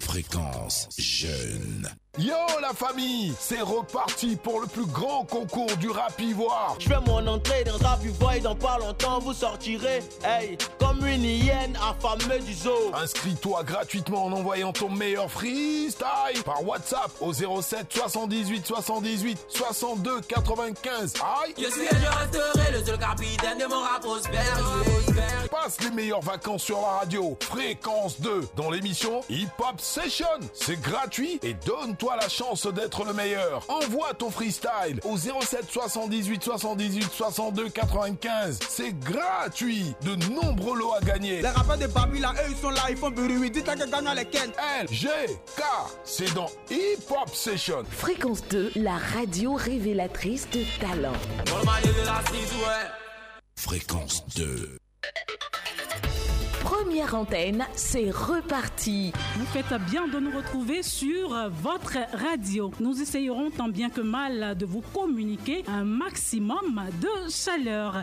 Fréquence 0.00 0.88
jeune. 0.98 1.88
Yo 2.18 2.34
la 2.60 2.74
famille, 2.74 3.32
c'est 3.40 3.62
reparti 3.62 4.36
pour 4.36 4.60
le 4.60 4.66
plus 4.66 4.84
grand 4.84 5.24
concours 5.24 5.74
du 5.78 5.88
rap 5.88 6.20
ivoire. 6.20 6.76
Je 6.78 6.86
fais 6.86 7.00
mon 7.06 7.26
entrée 7.26 7.64
dans 7.64 7.78
rap 7.78 8.04
ivoire 8.04 8.34
et 8.34 8.40
dans 8.40 8.54
pas 8.54 8.76
longtemps 8.76 9.18
vous 9.20 9.32
sortirez, 9.32 10.02
hey, 10.22 10.58
comme 10.78 11.06
une 11.06 11.24
hyène 11.24 11.74
affamée 11.76 12.40
du 12.40 12.52
zoo. 12.52 12.92
Inscris-toi 12.92 13.64
gratuitement 13.64 14.26
en 14.26 14.32
envoyant 14.32 14.74
ton 14.74 14.90
meilleur 14.90 15.30
freestyle 15.30 16.42
par 16.44 16.62
WhatsApp 16.66 17.10
au 17.22 17.32
07 17.32 17.86
78 17.88 18.66
78 18.66 19.46
62 19.48 20.20
95. 20.20 21.14
Aïe 21.16 21.54
Je 21.56 21.70
suis 21.70 21.80
et 21.80 21.88
je 21.88 22.18
resterai 22.18 22.72
le 22.78 22.84
seul 22.84 22.98
capitaine 22.98 23.56
de 23.56 23.64
mon 23.64 23.80
rap 23.80 24.02
prospère. 24.02 24.58
Passe 25.50 25.80
les 25.80 25.90
meilleures 25.90 26.20
vacances 26.20 26.62
sur 26.62 26.80
la 26.82 26.98
radio. 26.98 27.38
Fréquence 27.40 28.20
2 28.20 28.48
dans 28.54 28.70
l'émission 28.70 29.22
Hip 29.30 29.48
Hop 29.58 29.80
Session. 29.80 30.26
C'est 30.52 30.80
gratuit 30.80 31.40
et 31.42 31.54
donne-toi 32.02 32.16
la 32.20 32.28
chance 32.28 32.66
d'être 32.66 33.04
le 33.04 33.12
meilleur. 33.12 33.64
Envoie 33.68 34.14
ton 34.14 34.30
freestyle 34.30 35.00
au 35.04 35.16
07 35.16 35.70
78 35.70 36.42
78 36.42 37.08
62 37.12 37.68
95. 37.68 38.58
C'est 38.68 38.98
gratuit. 38.98 39.94
De 40.02 40.16
nombreux 40.30 40.78
lots 40.78 40.92
à 40.94 41.00
gagner. 41.00 41.42
Les 41.42 41.48
rappeurs 41.48 41.78
de 41.78 41.86
Babylone, 41.86 42.34
eux, 42.36 42.50
ils 42.50 42.56
sont 42.56 42.70
là, 42.70 42.82
ils 42.90 42.96
font 42.96 43.10
bruit. 43.10 43.50
Dites-leur 43.50 43.76
que 43.76 43.90
gagnent 43.90 44.16
les 44.16 44.24
Ken. 44.24 44.50
L, 44.80 44.86
G, 44.90 45.08
K. 45.56 45.62
C'est 46.04 46.32
dans 46.34 46.50
Hip 46.70 47.10
Hop 47.10 47.34
Session. 47.34 47.84
Fréquence 47.90 48.42
2, 48.48 48.72
la 48.76 48.96
radio 48.96 49.54
révélatrice 49.54 50.48
de 50.50 50.64
talent. 50.80 51.12
Fréquence 53.56 54.24
2. 54.36 54.78
Première 56.62 57.14
antenne, 57.14 57.66
c'est 57.74 58.10
reparti. 58.10 59.12
Vous 59.36 59.46
faites 59.46 59.74
bien 59.90 60.06
de 60.08 60.18
nous 60.18 60.36
retrouver 60.36 60.82
sur 60.82 61.50
votre 61.50 61.98
radio. 62.12 62.70
Nous 62.80 63.02
essayerons 63.02 63.50
tant 63.50 63.68
bien 63.68 63.90
que 63.90 64.00
mal 64.00 64.56
de 64.56 64.64
vous 64.64 64.82
communiquer 64.92 65.64
un 65.68 65.84
maximum 65.84 66.82
de 67.00 67.30
chaleur. 67.30 68.02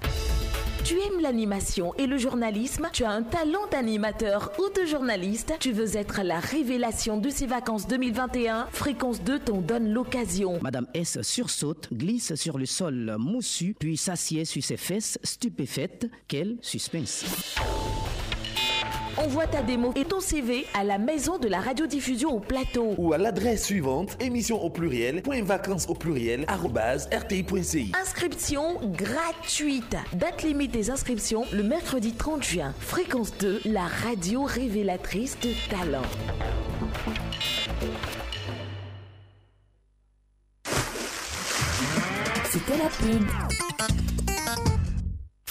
Tu 0.83 0.95
aimes 0.95 1.21
l'animation 1.21 1.93
et 1.97 2.07
le 2.07 2.17
journalisme? 2.17 2.89
Tu 2.91 3.03
as 3.03 3.11
un 3.11 3.21
talent 3.21 3.67
d'animateur 3.71 4.51
ou 4.57 4.69
de 4.79 4.85
journaliste? 4.85 5.53
Tu 5.59 5.71
veux 5.71 5.95
être 5.97 6.21
la 6.23 6.39
révélation 6.39 7.17
de 7.17 7.29
ces 7.29 7.45
vacances 7.45 7.87
2021 7.87 8.67
Fréquence 8.71 9.21
2 9.21 9.39
t'en 9.39 9.61
donne 9.61 9.91
l'occasion. 9.91 10.59
Madame 10.61 10.87
S 10.93 11.21
sursaute, 11.21 11.89
glisse 11.93 12.35
sur 12.35 12.57
le 12.57 12.65
sol 12.65 13.15
moussu, 13.19 13.75
puis 13.77 13.97
s'assied 13.97 14.45
sur 14.45 14.63
ses 14.63 14.77
fesses, 14.77 15.19
stupéfaite. 15.23 16.09
Quel 16.27 16.57
suspense 16.61 17.23
Envoie 19.19 19.47
ta 19.47 19.61
démo 19.61 19.91
et 19.97 20.05
ton 20.05 20.21
CV 20.21 20.65
à 20.73 20.85
la 20.85 20.97
maison 20.97 21.37
de 21.37 21.49
la 21.49 21.59
radiodiffusion 21.59 22.33
au 22.33 22.39
plateau. 22.39 22.95
Ou 22.97 23.11
à 23.11 23.17
l'adresse 23.17 23.65
suivante 23.65 24.15
émission 24.21 24.63
au 24.63 24.69
pluriel 24.69 25.21
point 25.21 25.43
vacances 25.43 25.87
au 25.89 25.93
pluriel 25.93 26.45
rti.ci. 26.47 27.91
Inscription 27.99 28.79
gratuite. 28.93 29.97
Date 30.13 30.43
limite 30.43 30.71
des 30.71 30.89
inscriptions 30.89 31.43
le 31.51 31.63
mercredi 31.63 32.13
30 32.13 32.43
juin. 32.43 32.73
Fréquence 32.79 33.33
2, 33.39 33.59
la 33.65 33.87
radio 33.87 34.43
révélatrice 34.43 35.37
de 35.41 35.49
talent. 35.69 36.01
C'était 42.49 42.77
la 42.77 42.89
pub. 42.89 44.08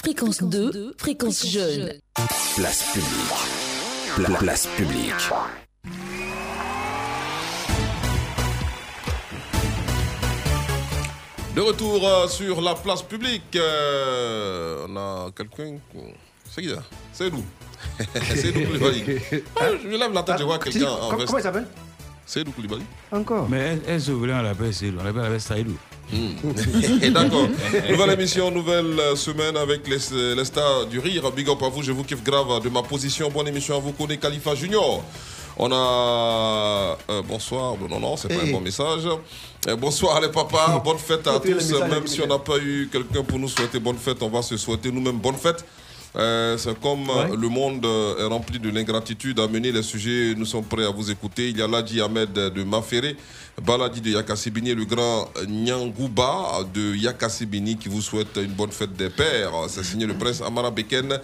Fréquence 0.02 0.42
2, 0.42 0.94
fréquence 0.96 1.44
jeune. 1.46 1.92
Place 2.56 2.84
publique. 2.92 4.14
Pla- 4.26 4.38
place 4.38 4.66
publique. 4.76 5.14
De 11.54 11.60
retour 11.60 12.06
euh, 12.06 12.28
sur 12.28 12.60
la 12.60 12.74
place 12.74 13.02
publique, 13.02 13.56
euh, 13.56 14.86
on 14.88 14.96
a 14.96 15.30
quelqu'un. 15.36 15.78
C'est 16.48 16.62
qui 16.62 16.68
ça? 16.68 16.82
C'est 17.12 17.30
nous. 17.32 17.44
c'est 18.14 18.54
nous. 18.54 18.78
Ah, 19.60 19.64
Je 19.82 19.88
lève 19.88 20.12
la 20.12 20.22
tête, 20.22 20.36
je 20.38 20.44
vois 20.44 20.58
quelqu'un 20.58 20.80
Comment 20.86 21.16
veste. 21.16 21.26
comment 21.26 21.38
il 21.38 21.42
s'appelle? 21.42 21.66
Seydou 22.28 22.52
Koulibaly 22.52 22.82
Encore. 23.10 23.48
Mais 23.48 23.59
elle, 23.59 23.80
elle 23.88 24.00
se 24.02 24.10
voulait, 24.12 24.34
on 24.34 24.42
l'appelle 24.42 24.74
Seydou. 24.74 24.98
On 25.00 25.05
l'appelle 25.05 25.24
avec 25.24 25.40
Saïdou. 25.40 25.76
Hmm. 26.12 27.10
D'accord. 27.12 27.48
Nouvelle 27.88 28.10
émission, 28.10 28.50
nouvelle 28.50 28.98
euh, 29.00 29.16
semaine 29.16 29.56
avec 29.56 29.88
les, 29.88 30.34
les 30.34 30.44
stars 30.44 30.84
du 30.86 30.98
rire. 30.98 31.30
Big 31.32 31.48
up 31.48 31.62
à 31.62 31.68
vous, 31.70 31.82
je 31.82 31.90
vous 31.92 32.05
kiffe 32.05 32.22
grave 32.22 32.62
de 32.62 32.68
ma 32.68 32.82
position. 32.82 33.30
Bonne 33.30 33.48
émission 33.48 33.76
à 33.76 33.78
vous, 33.80 33.92
connaît 33.92 34.18
Khalifa 34.18 34.55
Junior. 34.55 35.02
On 35.56 35.72
a. 35.72 36.96
euh, 37.10 37.22
bonsoir, 37.26 37.74
non, 37.88 37.98
non, 37.98 38.16
c'est 38.18 38.28
pas 38.28 38.34
Hey. 38.42 38.50
un 38.50 38.52
bon 38.52 38.60
message. 38.60 39.06
Euh, 39.66 39.76
bonsoir 39.76 40.20
les 40.20 40.28
papas, 40.28 40.80
bonne 40.84 40.98
fête 40.98 41.26
à 41.26 41.40
tous. 41.40 41.72
Même 41.90 42.06
si 42.06 42.20
on 42.20 42.26
n'a 42.26 42.38
pas 42.38 42.59
eu 42.59 42.88
quelqu'un 42.92 43.24
pour 43.24 43.38
nous 43.38 43.48
souhaiter 43.48 43.80
bonne 43.80 43.96
fête, 43.96 44.22
on 44.22 44.28
va 44.28 44.42
se 44.42 44.56
souhaiter 44.59 44.92
nous-mêmes 44.92 45.18
bonne 45.18 45.34
fête. 45.36 45.64
Euh, 46.18 46.58
c'est 46.58 46.78
comme 46.80 47.08
euh, 47.10 47.36
le 47.36 47.48
monde 47.48 47.84
euh, 47.86 48.18
est 48.18 48.24
rempli 48.24 48.58
de 48.58 48.70
l'ingratitude. 48.70 49.38
Amenez 49.38 49.70
les 49.70 49.82
sujets, 49.84 50.34
nous 50.36 50.46
sommes 50.46 50.64
prêts 50.64 50.84
à 50.84 50.90
vous 50.90 51.10
écouter. 51.12 51.50
Il 51.50 51.58
y 51.58 51.62
a 51.62 51.68
Ladji 51.68 52.00
Ahmed 52.00 52.32
de 52.32 52.62
Maféré, 52.64 53.16
Baladi 53.64 54.00
de 54.00 54.10
Yakassibini, 54.10 54.74
le 54.74 54.84
grand 54.84 55.28
Nyangouba 55.46 56.64
de 56.74 56.96
Yakassibini 56.96 57.76
qui 57.76 57.88
vous 57.88 58.02
souhaite 58.02 58.36
une 58.36 58.50
bonne 58.50 58.72
fête 58.72 58.94
des 58.94 59.10
pères. 59.10 59.52
C'est 59.68 59.84
signé 59.84 60.06
le 60.06 60.14
prince 60.14 60.42
Amara 60.42 60.72
Beken 60.72 61.20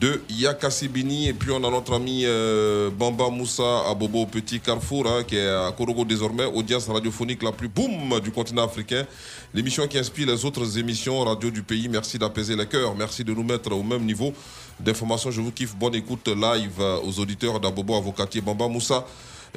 de 0.00 0.20
Yakassibini. 0.30 1.28
Et 1.28 1.32
puis 1.32 1.50
on 1.50 1.62
a 1.64 1.70
notre 1.70 1.94
ami 1.94 2.22
euh, 2.24 2.90
Bamba 2.90 3.30
Moussa 3.30 3.88
à 3.88 3.94
Bobo 3.94 4.26
Petit 4.26 4.60
Carrefour, 4.60 5.06
hein, 5.06 5.24
qui 5.24 5.36
est 5.36 5.48
à 5.48 5.72
Korogo 5.76 6.04
désormais, 6.04 6.44
audience 6.44 6.88
radiophonique 6.88 7.42
la 7.42 7.52
plus 7.52 7.68
boum 7.68 8.20
du 8.20 8.30
continent 8.30 8.64
africain. 8.64 9.06
L'émission 9.54 9.86
qui 9.86 9.98
inspire 9.98 10.26
les 10.26 10.44
autres 10.44 10.78
émissions 10.78 11.20
radio 11.20 11.50
du 11.50 11.62
pays. 11.62 11.88
Merci 11.88 12.18
d'apaiser 12.18 12.56
les 12.56 12.66
cœurs. 12.66 12.94
Merci 12.94 13.24
de 13.24 13.32
nous 13.32 13.44
mettre 13.44 13.72
au 13.72 13.82
même 13.82 14.04
niveau 14.04 14.32
d'information. 14.80 15.30
Je 15.30 15.40
vous 15.40 15.52
kiffe. 15.52 15.74
Bonne 15.76 15.94
écoute 15.94 16.28
live 16.28 16.80
aux 17.04 17.18
auditeurs 17.18 17.58
d'Abobo 17.60 17.96
Avocatier 17.96 18.40
Bamba 18.40 18.68
Moussa. 18.68 19.06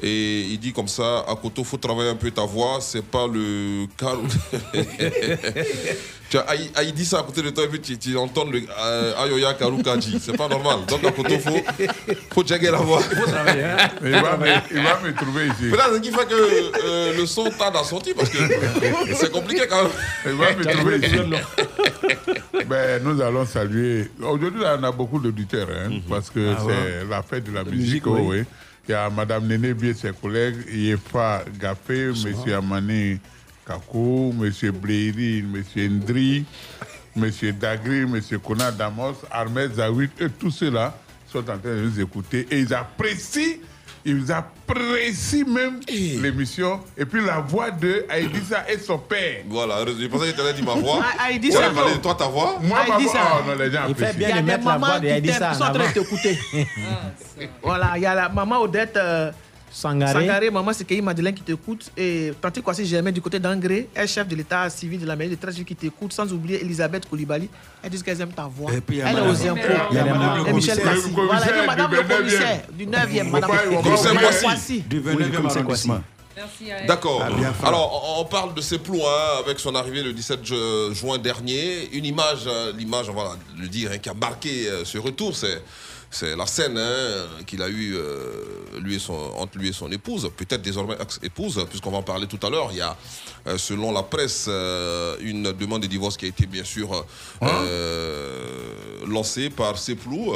Et 0.02 0.42
il 0.42 0.58
dit 0.58 0.72
comme 0.72 0.88
ça, 0.88 1.24
à 1.28 1.34
Koto, 1.36 1.62
faut 1.64 1.76
travailler 1.76 2.10
un 2.10 2.14
peu 2.16 2.30
ta 2.30 2.42
voix. 2.46 2.78
C'est 2.80 3.04
pas 3.04 3.26
le 3.26 3.86
cas. 3.98 4.14
tu 6.30 6.38
as, 6.38 6.40
Aï- 6.42 6.70
Aïe 6.74 6.92
dit 6.92 7.04
ça 7.04 7.18
à 7.20 7.22
côté 7.22 7.42
de 7.42 7.50
toi 7.50 7.64
et 7.64 7.68
puis 7.68 7.80
tu, 7.80 7.98
tu 7.98 8.16
entends 8.16 8.44
le 8.44 8.62
euh, 8.78 9.12
Ayoya 9.22 9.54
Karukaji. 9.54 10.18
C'est 10.20 10.36
pas 10.36 10.48
normal. 10.48 10.78
Donc 10.88 11.04
à 11.04 11.12
Koto, 11.12 11.38
faut, 11.38 11.60
faut 12.32 12.44
la 12.48 12.78
voix. 12.78 13.00
Il 13.10 13.16
faut 13.18 13.26
travailler. 13.26 13.62
Il 14.02 14.10
va 14.12 14.36
me, 14.36 14.46
il 14.70 14.82
va 14.82 15.00
me 15.04 15.14
trouver 15.14 15.46
ici. 15.48 15.64
Mais 15.70 15.76
là, 15.76 15.88
ce 15.94 15.98
qui 16.00 16.10
fait 16.10 16.26
que 16.26 16.84
euh, 16.86 17.16
le 17.16 17.26
son 17.26 17.44
tarde 17.50 17.76
à 17.76 17.84
sortir 17.84 18.14
parce 18.16 18.30
que 18.30 18.38
c'est 19.14 19.30
compliqué 19.32 19.62
quand 19.68 19.82
même. 19.82 19.92
Il 20.26 20.32
va 20.32 20.54
me 20.54 20.64
trouver 20.64 20.96
ici. 20.98 22.64
Ben, 22.66 23.02
nous 23.02 23.20
allons 23.20 23.44
saluer. 23.46 24.10
Aujourd'hui, 24.22 24.62
on 24.64 24.82
a 24.84 24.92
beaucoup 24.92 25.18
d'auditeurs, 25.18 25.68
hein, 25.70 26.00
parce 26.08 26.30
que 26.30 26.54
Ah 26.56 26.58
c'est 26.60 26.66
ouais. 26.66 27.04
la 27.08 27.22
fête 27.22 27.44
de 27.44 27.52
la 27.52 27.62
La 27.64 27.70
musique. 27.70 28.04
musique, 28.04 28.06
oui. 28.06 28.20
oui. 28.40 28.44
Il 28.88 28.92
y 28.92 28.94
a 28.94 29.08
Madame 29.10 29.46
Néné 29.46 29.74
Bié, 29.74 29.94
ses 29.94 30.12
collègues, 30.12 30.56
Yefa 30.72 31.44
Gafé, 31.58 32.08
Monsieur 32.08 32.56
Amani 32.56 33.18
Kakou, 33.66 34.32
Monsieur 34.36 34.72
Bléry, 34.72 35.42
Monsieur 35.42 35.88
Ndri, 35.88 36.44
Monsieur 37.14 37.52
Dagri, 37.52 38.06
Monsieur 38.06 38.38
Kona 38.38 38.72
Damos, 38.72 39.14
Armel 39.30 39.72
Zawit, 39.74 40.10
et 40.18 40.28
tous 40.30 40.50
ceux-là 40.50 40.96
sont 41.30 41.38
en 41.38 41.58
train 41.58 41.58
de 41.76 41.82
nous 41.82 42.00
écouter 42.00 42.46
et 42.50 42.60
ils 42.60 42.74
apprécient, 42.74 43.58
ils 44.04 44.32
apprécient 44.32 45.44
même 45.46 45.80
l'émission 45.88 46.80
et 46.96 47.04
puis 47.04 47.24
la 47.24 47.40
voix 47.40 47.70
de 47.70 48.06
Aïdissa 48.08 48.64
et 48.70 48.78
son 48.78 48.98
père. 48.98 49.42
Voilà, 49.48 49.84
je 49.86 50.06
pensais 50.06 50.30
que 50.30 50.36
tu 50.36 50.40
allais 50.40 50.52
dire 50.54 50.64
ma 50.64 50.74
voix. 50.80 51.04
Aïdissa. 51.18 51.58
Ouais, 51.58 51.74
fallait 51.74 51.98
toi 51.98 52.14
ta 52.14 52.26
voix. 52.26 52.58
Moi, 52.62 52.78
ma 52.88 52.98
voix, 52.98 53.12
oh, 53.14 53.48
non, 53.48 53.54
les 53.56 53.70
gens 53.70 53.80
Il 53.88 53.94
fait 53.94 54.06
apprécient. 54.06 54.28
bien 54.28 54.40
de 54.40 54.46
mettre 54.46 54.66
la 54.66 54.78
voix 54.78 55.00
de 55.00 55.08
Aïdissa. 55.08 55.50
Ils 55.52 55.56
sont 55.56 55.64
en 55.64 55.72
train 55.72 55.88
de 55.88 55.92
t'écouter. 55.92 56.38
voilà, 57.62 57.92
il 57.96 58.02
y 58.02 58.06
a 58.06 58.14
la 58.14 58.28
maman 58.28 58.60
Odette 58.60 58.96
euh, 58.96 59.30
Sangaré. 59.70 60.12
Sangaré, 60.26 60.50
maman 60.50 60.72
Sekei 60.72 61.00
Madeleine 61.00 61.34
qui 61.34 61.42
t'écoute. 61.42 61.90
Et 61.96 62.32
Tante 62.40 62.60
Kwasi 62.60 62.84
Germain 62.86 63.12
du 63.12 63.20
côté 63.20 63.38
d'Angré, 63.38 63.88
elle 63.94 64.08
chef 64.08 64.26
de 64.26 64.34
l'état 64.36 64.68
civil 64.68 65.00
de 65.00 65.06
la 65.06 65.14
mairie 65.16 65.30
de 65.30 65.36
Trècheville 65.36 65.64
qui 65.64 65.76
t'écoute. 65.76 66.12
Sans 66.12 66.30
oublier 66.32 66.60
Elisabeth 66.60 67.08
Koulibaly. 67.08 67.48
Elles 67.82 67.90
disent 67.90 68.02
qu'elles 68.02 68.20
aiment 68.20 68.32
ta 68.32 68.44
voix. 68.44 68.72
Et 68.72 68.80
puis, 68.80 68.96
il 68.96 68.98
y 68.98 69.02
a 69.02 69.10
elle 69.10 69.18
est 69.18 69.20
aux 69.20 69.46
impôts. 69.48 69.60
il 69.90 69.96
y 69.96 69.98
a 70.00 70.04
madame 70.04 70.38
le 70.38 70.44
commissaire. 70.44 70.76
Voilà, 71.14 71.46
elle 71.48 71.62
est 71.62 71.66
madame 71.66 71.90
le 71.92 71.98
29e. 72.02 72.16
commissaire 72.18 72.62
du 72.72 72.86
9e. 72.86 73.30
Madame 73.30 73.50
Commissaire 73.50 73.70
le 73.70 73.82
Commissaire 73.82 74.12
commissaire 74.14 74.40
Kwasi. 74.42 74.80
Du 74.82 75.00
29e 75.00 75.46
arrondissement. 75.46 76.00
D'accord. 76.86 77.22
Alors, 77.64 78.16
on- 78.18 78.24
parle 78.24 78.54
de 78.54 78.60
Seplou 78.60 79.00
hein, 79.04 79.40
avec 79.44 79.58
son 79.58 79.74
arrivée 79.74 80.02
le 80.02 80.12
17 80.12 80.44
ju- 80.44 80.54
juin 80.94 81.18
dernier. 81.18 81.88
Une 81.92 82.04
image, 82.04 82.44
euh, 82.46 82.72
l'image, 82.76 83.08
on 83.10 83.14
va 83.14 83.36
le 83.58 83.66
dire, 83.68 83.90
hein, 83.92 83.98
qui 83.98 84.08
a 84.08 84.14
marqué 84.14 84.68
euh, 84.68 84.84
ce 84.84 84.98
retour, 84.98 85.34
c'est. 85.36 85.60
C'est 86.12 86.34
la 86.34 86.46
scène 86.46 86.76
hein, 86.76 87.44
qu'il 87.46 87.62
a 87.62 87.68
eue 87.68 87.94
euh, 87.94 88.80
lui 88.80 88.96
et 88.96 88.98
son, 88.98 89.12
entre 89.12 89.58
lui 89.58 89.68
et 89.68 89.72
son 89.72 89.90
épouse, 89.92 90.28
peut-être 90.36 90.60
désormais 90.60 90.96
ex-épouse, 91.00 91.64
puisqu'on 91.68 91.92
va 91.92 91.98
en 91.98 92.02
parler 92.02 92.26
tout 92.26 92.44
à 92.44 92.50
l'heure. 92.50 92.68
Il 92.72 92.78
y 92.78 92.80
a, 92.80 92.96
euh, 93.46 93.56
selon 93.56 93.92
la 93.92 94.02
presse, 94.02 94.46
euh, 94.48 95.16
une 95.20 95.52
demande 95.52 95.82
de 95.82 95.86
divorce 95.86 96.16
qui 96.16 96.24
a 96.24 96.28
été 96.28 96.46
bien 96.46 96.64
sûr 96.64 97.06
euh, 97.42 99.06
lancée 99.06 99.50
par 99.50 99.78
Seplou. 99.78 100.34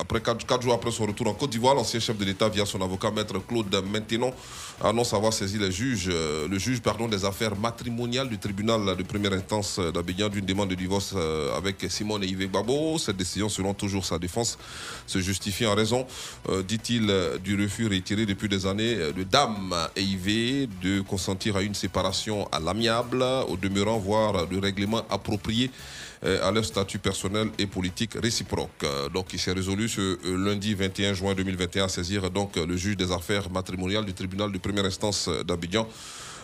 après 0.00 0.20
quatre, 0.20 0.44
quatre 0.44 0.62
jours 0.62 0.74
après 0.74 0.90
son 0.90 1.06
retour 1.06 1.28
en 1.28 1.34
Côte 1.34 1.50
d'Ivoire, 1.50 1.74
l'ancien 1.74 2.00
chef 2.00 2.18
de 2.18 2.24
l'État, 2.24 2.48
via 2.48 2.66
son 2.66 2.80
avocat, 2.82 3.12
maître 3.12 3.38
Claude 3.46 3.72
Maintenon, 3.92 4.34
annonce 4.82 5.14
avoir 5.14 5.32
saisi 5.32 5.58
les 5.58 5.72
juges, 5.72 6.08
euh, 6.10 6.48
le 6.48 6.58
juge 6.58 6.80
pardon, 6.80 7.08
des 7.08 7.24
affaires 7.24 7.56
matrimoniales 7.56 8.28
du 8.28 8.38
tribunal 8.38 8.96
de 8.96 9.02
première 9.02 9.32
instance 9.32 9.78
d'Abidjan 9.78 10.28
d'une 10.28 10.44
demande 10.44 10.70
de 10.70 10.74
divorce 10.74 11.14
euh, 11.16 11.56
avec 11.56 11.84
Simone 11.88 12.24
et 12.24 12.26
Yves 12.26 12.48
Gbagbo. 12.48 12.98
Cette 12.98 13.16
décision, 13.16 13.48
selon 13.48 13.74
toujours 13.74 14.04
sa 14.04 14.18
défense, 14.18 14.58
se 15.06 15.18
justifie 15.20 15.66
en 15.66 15.74
raison, 15.74 16.06
euh, 16.48 16.62
dit-il, 16.62 17.06
euh, 17.08 17.38
du 17.38 17.60
refus 17.60 17.86
retiré 17.88 18.26
depuis 18.26 18.48
des 18.48 18.66
années 18.66 18.96
euh, 18.96 19.12
de 19.12 19.22
Dame 19.22 19.74
et 19.96 20.02
Yves 20.02 20.68
de 20.82 21.00
consentir 21.00 21.56
à 21.56 21.62
une 21.62 21.74
séparation 21.74 22.46
à 22.52 22.60
l'amiable, 22.60 23.24
au 23.48 23.56
demeurant, 23.56 23.98
voire 23.98 24.46
de 24.46 24.58
règlement 24.58 25.02
approprié 25.10 25.70
euh, 25.70 26.05
à 26.22 26.50
leur 26.50 26.64
statut 26.64 26.98
personnel 26.98 27.48
et 27.58 27.66
politique 27.66 28.14
réciproque. 28.22 28.70
Euh, 28.84 29.08
Donc, 29.08 29.32
il 29.32 29.38
s'est 29.38 29.52
résolu 29.52 29.88
ce 29.88 30.00
euh, 30.00 30.18
lundi 30.36 30.74
21 30.74 31.14
juin 31.14 31.34
2021 31.34 31.84
à 31.84 31.88
saisir 31.88 32.30
donc 32.30 32.56
euh, 32.56 32.66
le 32.66 32.76
juge 32.76 32.96
des 32.96 33.12
affaires 33.12 33.50
matrimoniales 33.50 34.04
du 34.04 34.14
tribunal 34.14 34.50
de 34.52 34.58
première 34.58 34.84
instance 34.84 35.28
euh, 35.28 35.42
d'Abidjan. 35.44 35.86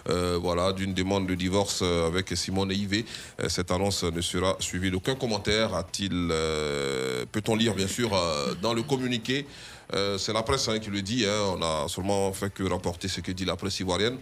euh, 0.08 0.36
voilà, 0.40 0.72
d'une 0.72 0.94
demande 0.94 1.26
de 1.28 1.34
divorce 1.36 1.80
euh, 1.82 2.06
avec 2.08 2.28
Simone 2.36 2.72
et 2.72 2.74
Yves. 2.74 3.04
Euh, 3.40 3.48
Cette 3.48 3.70
annonce 3.70 4.02
ne 4.04 4.20
sera 4.20 4.56
suivie 4.58 4.90
d'aucun 4.90 5.14
commentaire. 5.14 5.74
A-t-il, 5.74 6.10
euh, 6.12 7.24
peut-on 7.30 7.54
lire 7.56 7.74
bien 7.74 7.88
sûr 7.88 8.12
euh, 8.14 8.54
dans 8.60 8.74
le 8.74 8.82
communiqué 8.82 9.46
euh, 9.94 10.18
c'est 10.18 10.32
la 10.32 10.42
presse 10.42 10.68
hein, 10.68 10.78
qui 10.78 10.90
le 10.90 11.02
dit, 11.02 11.24
hein. 11.26 11.56
on 11.56 11.62
a 11.62 11.88
seulement 11.88 12.32
fait 12.32 12.52
que 12.52 12.62
rapporter 12.62 13.08
ce 13.08 13.20
que 13.20 13.32
dit 13.32 13.44
la 13.44 13.56
presse 13.56 13.80
ivoirienne. 13.80 14.18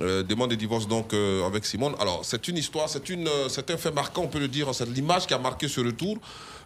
Euh, 0.00 0.22
demande 0.22 0.50
de 0.50 0.54
divorce 0.54 0.86
donc 0.88 1.12
euh, 1.12 1.46
avec 1.46 1.64
Simone. 1.64 1.94
Alors 2.00 2.24
c'est 2.24 2.46
une 2.48 2.56
histoire, 2.56 2.88
c'est 2.88 3.08
une, 3.08 3.26
euh, 3.28 3.48
c'est 3.48 3.70
un 3.70 3.76
fait 3.76 3.90
marquant, 3.90 4.22
on 4.22 4.28
peut 4.28 4.38
le 4.38 4.48
dire, 4.48 4.74
c'est 4.74 4.88
l'image 4.88 5.26
qui 5.26 5.34
a 5.34 5.38
marqué 5.38 5.68
ce 5.68 5.80
retour. 5.80 6.18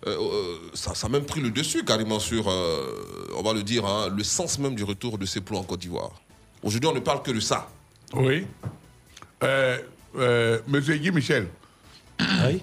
Euh, 0.06 0.16
euh, 0.18 0.58
ça, 0.74 0.94
ça 0.94 1.06
a 1.06 1.10
même 1.10 1.24
pris 1.24 1.40
le 1.40 1.50
dessus 1.50 1.84
carrément 1.84 2.18
sur, 2.18 2.48
euh, 2.48 3.30
on 3.36 3.42
va 3.42 3.52
le 3.52 3.62
dire, 3.62 3.86
hein, 3.86 4.08
le 4.14 4.24
sens 4.24 4.58
même 4.58 4.74
du 4.74 4.84
retour 4.84 5.16
de 5.18 5.26
ces 5.26 5.40
plots 5.40 5.58
en 5.58 5.62
Côte 5.62 5.80
d'Ivoire. 5.80 6.10
Aujourd'hui 6.62 6.88
on 6.88 6.94
ne 6.94 7.00
parle 7.00 7.22
que 7.22 7.30
de 7.30 7.40
ça. 7.40 7.68
Oui. 8.14 8.46
Euh, 9.42 9.78
euh, 10.18 10.58
Monsieur 10.66 10.96
Guy 10.96 11.10
Michel. 11.10 11.48
Oui. 12.20 12.62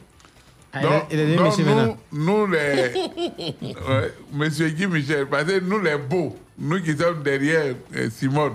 Ah, 0.71 0.79
il 1.11 1.19
il 1.19 1.95
nous, 2.11 2.45
les. 2.47 2.91
Ouais, 3.61 4.13
Monsieur 4.31 4.69
Guy 4.69 4.85
Michel, 4.87 5.25
parce 5.25 5.45
que 5.45 5.59
nous 5.59 5.79
les 5.81 5.97
beaux, 5.97 6.37
nous 6.59 6.81
qui 6.81 6.95
sommes 6.95 7.23
derrière 7.23 7.73
euh, 7.95 8.09
Simone, 8.15 8.53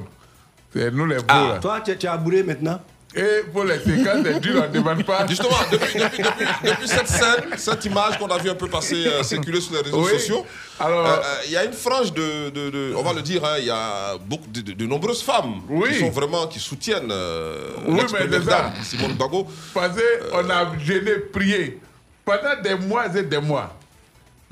c'est 0.73 0.93
nous 0.93 1.07
les 1.07 1.17
beaux 1.17 1.25
là. 1.29 1.59
Toi, 1.61 1.81
tu, 1.81 1.97
tu 1.97 2.07
as 2.07 2.17
bourré 2.17 2.45
maintenant 2.45 2.81
Et 3.17 3.43
pour 3.53 3.65
les 3.65 3.79
séquences, 3.81 4.19
c'est 4.25 4.39
dur, 4.41 4.63
on 4.65 4.69
ne 4.69 4.75
demande 4.75 5.03
pas. 5.05 5.27
Justement, 5.29 5.57
depuis, 5.73 5.99
depuis- 5.99 6.23
depuis- 6.23 6.71
depuis 6.71 6.89
cette 6.89 7.09
scène, 7.09 7.45
cette 7.57 7.85
image 7.85 8.17
qu'on 8.19 8.27
a 8.29 8.39
vu 8.39 8.49
un 8.51 8.55
peu 8.55 8.69
passer, 8.69 9.07
euh, 9.07 9.23
circuler 9.25 9.61
sur 9.61 9.75
les 9.75 9.81
réseaux 9.81 10.05
Oui. 10.05 10.11
sociaux, 10.13 10.47
Alors- 10.79 11.07
euh, 11.07 11.17
euh, 11.17 11.35
il 11.47 11.53
y 11.53 11.57
a 11.57 11.65
une 11.65 11.73
frange 11.73 12.13
de, 12.13 12.51
de- 12.51 12.71
de- 12.71 12.95
on 12.97 13.03
va 13.03 13.13
le 13.13 13.23
dire, 13.23 13.45
hein, 13.45 13.57
il 13.59 13.65
y 13.67 13.71
a 13.71 14.17
beaucoup 14.25 14.49
de, 14.53 14.61
de- 14.61 14.73
de 14.73 14.87
nombreuses 14.87 15.23
femmes 15.23 15.63
Oui. 15.69 15.91
qui 15.91 15.99
sont 15.99 16.11
vraiment, 16.11 16.47
qui 16.47 16.61
soutiennent 16.61 17.11
euh, 17.11 17.71
Oui, 17.89 18.01
mais 18.13 18.19
c'est 18.31 18.39
ça. 18.45 18.51
dame, 18.51 18.73
Simone 18.85 19.15
Bago. 19.15 19.49
Parce 19.73 19.97
qu'on 20.31 20.49
a 20.51 20.73
gêné, 20.79 21.13
prié 21.33 21.81
pendant 22.25 22.61
des 22.63 22.75
mois 22.75 23.07
et 23.17 23.23
des 23.23 23.39
mois, 23.39 23.75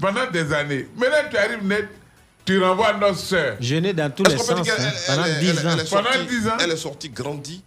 pendant 0.00 0.30
des 0.30 0.52
années. 0.52 0.88
Maintenant, 0.96 1.16
tu 1.30 1.36
arrives 1.36 1.64
net, 1.64 1.88
tu 2.44 2.62
renvoies 2.62 2.92
notre 2.94 3.18
soeur. 3.18 3.56
Jeûner 3.60 3.92
dans 3.92 4.10
tous 4.10 4.24
les 4.24 4.36
sens 4.36 4.50
hein, 4.50 4.62
pendant 5.06 5.24
elle- 5.24 5.38
10 5.40 5.48
elle- 5.60 5.66
ans. 5.66 5.70
elle 5.72 5.80
est 5.80 5.86
sortie- 5.86 5.94
Pendant 6.10 6.24
10 6.28 6.48
ans. 6.48 6.52
Elle 6.60 6.70
est 6.70 6.76
sortie 6.76 7.08
grandie 7.08 7.62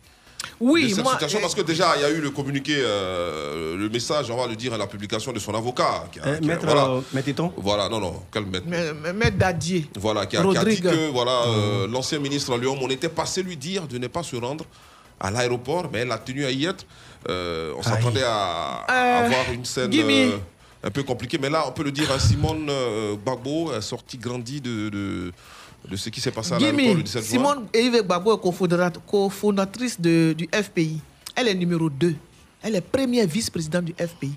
Oui, 0.60 0.84
de 0.90 0.96
cette 0.96 1.04
moi, 1.04 1.14
situation 1.14 1.40
parce 1.42 1.56
que 1.56 1.62
déjà 1.62 1.94
il 1.98 2.02
y 2.02 2.06
a 2.06 2.10
eu 2.10 2.22
le 2.22 2.30
communiqué, 2.30 2.76
euh, 2.78 3.76
le 3.78 3.90
message, 3.90 4.30
on 4.30 4.38
va 4.38 4.48
le 4.48 4.56
dire, 4.56 4.74
à 4.74 4.78
la 4.78 4.88
publication 4.88 5.32
de 5.34 5.40
son 5.40 5.54
avocat. 5.56 6.06
qui 6.12 6.20
a- 6.20 6.28
Euh, 6.28 6.38
qui 6.38 6.44
a- 6.46 6.48
Maître 6.48 6.66
voilà. 6.66 6.86
euh, 6.86 7.02
Maître-Ton 7.14 7.52
Voilà, 7.58 7.90
non, 7.90 8.00
non, 8.00 8.24
quel 8.32 8.46
maître 8.46 8.66
Maître 8.68 9.38
Dadier. 9.38 9.90
Voilà, 9.96 10.26
qui 10.26 10.38
a, 10.38 10.44
qui 10.44 10.58
a 10.58 10.64
dit 10.66 10.82
que 10.82 11.10
voilà, 11.12 11.32
euh, 11.48 11.88
l'ancien 11.88 12.20
ministre 12.20 12.58
Léon, 12.58 12.78
on 12.82 12.90
était 12.90 13.10
passé 13.10 13.44
lui 13.44 13.58
dire 13.58 13.88
de 13.88 13.98
ne 13.98 14.08
pas 14.08 14.24
se 14.24 14.36
rendre 14.36 14.66
à 15.20 15.32
l'aéroport, 15.32 15.90
mais 15.92 16.00
elle 16.00 16.12
a 16.12 16.18
tenu 16.20 16.46
à 16.46 16.52
y 16.52 16.66
être. 16.66 16.86
Euh, 17.30 17.74
on 17.78 17.82
s'attendait 17.82 18.24
à, 18.24 18.84
à 18.88 18.94
Euh, 18.94 19.26
avoir 19.26 19.52
une 19.54 19.66
scène 19.66 19.92
euh, 19.94 20.38
un 20.84 20.92
peu 20.92 21.04
compliquée, 21.04 21.38
mais 21.40 21.50
là, 21.50 21.66
on 21.68 21.72
peut 21.72 21.84
le 21.84 21.92
dire, 21.92 22.12
hein, 22.12 22.20
Simone 22.20 22.68
euh, 22.70 23.16
est 23.78 23.82
sortie 23.82 24.18
grandie 24.18 24.62
de, 24.62 24.90
de, 24.90 25.32
de 25.90 25.96
ce 25.96 26.10
qui 26.10 26.22
s'est 26.22 26.32
passé 26.32 26.54
à 26.54 26.60
l'aéroport 26.60 26.98
le 26.98 27.04
17 27.04 27.22
juin. 27.24 27.30
Simone 27.32 27.68
Yves 27.74 28.04
Gbagbo 28.04 28.36
est 28.36 29.02
cofondatrice 29.10 30.00
de- 30.00 30.34
du 30.38 30.48
FPI. 30.54 31.02
Elle 31.36 31.48
est 31.48 31.56
numéro 31.56 31.90
2. 31.90 32.16
Elle 32.62 32.76
est 32.76 32.82
première 32.82 33.28
vice-présidente 33.28 33.86
du 33.86 33.94
FPI. 33.94 34.34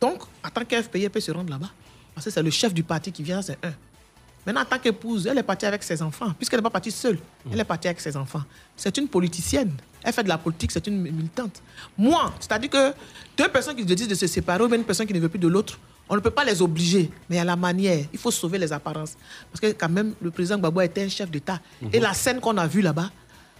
Donc, 0.00 0.22
en 0.44 0.50
tant 0.50 0.64
qu'FPI, 0.64 1.04
elle 1.04 1.10
peut 1.10 1.20
se 1.20 1.30
rendre 1.32 1.50
là-bas. 1.50 1.70
Parce 2.14 2.24
que 2.26 2.30
c'est 2.30 2.42
le 2.42 2.50
chef 2.50 2.72
du 2.74 2.82
parti 2.82 3.10
qui 3.12 3.22
vient, 3.22 3.42
c'est 3.42 3.58
un. 3.64 3.72
Maintenant, 4.46 4.60
en 4.60 4.64
tant 4.66 4.78
qu'épouse, 4.78 5.26
elle 5.26 5.38
est 5.38 5.42
partie 5.42 5.64
avec 5.66 5.82
ses 5.82 6.02
enfants, 6.02 6.32
puisqu'elle 6.36 6.58
n'est 6.58 6.62
pas 6.64 6.70
partie 6.70 6.90
seule. 6.90 7.18
Elle 7.50 7.58
est 7.60 7.64
partie 7.64 7.88
avec 7.88 7.98
ses 8.00 8.14
enfants. 8.16 8.42
C'est 8.76 8.96
une 8.98 9.08
politicienne. 9.08 9.72
Elle 10.04 10.12
fait 10.12 10.22
de 10.22 10.28
la 10.28 10.36
politique, 10.38 10.70
c'est 10.70 10.86
une 10.86 11.00
militante. 11.00 11.62
Moi, 11.96 12.32
c'est-à-dire 12.38 12.68
que 12.70 12.92
deux 13.36 13.48
personnes 13.48 13.74
qui 13.74 13.84
décident 13.84 14.10
de 14.10 14.14
se 14.14 14.26
séparer 14.26 14.62
ou 14.62 14.68
bien 14.68 14.76
une 14.76 14.84
personne 14.84 15.06
qui 15.06 15.14
ne 15.14 15.18
veut 15.18 15.28
plus 15.30 15.38
de 15.38 15.48
l'autre, 15.48 15.78
on 16.08 16.14
ne 16.14 16.20
peut 16.20 16.30
pas 16.30 16.44
les 16.44 16.60
obliger, 16.60 17.10
mais 17.30 17.38
a 17.38 17.44
la 17.44 17.56
manière. 17.56 18.04
Il 18.12 18.18
faut 18.18 18.30
sauver 18.30 18.58
les 18.58 18.70
apparences. 18.72 19.14
Parce 19.50 19.60
que 19.60 19.68
quand 19.78 19.88
même, 19.88 20.12
le 20.20 20.30
président 20.30 20.58
Gbagbo 20.58 20.82
était 20.82 21.02
un 21.02 21.08
chef 21.08 21.30
d'État. 21.30 21.58
Et 21.92 21.98
la 21.98 22.12
scène 22.12 22.40
qu'on 22.40 22.56
a 22.58 22.66
vue 22.66 22.82
là-bas 22.82 23.10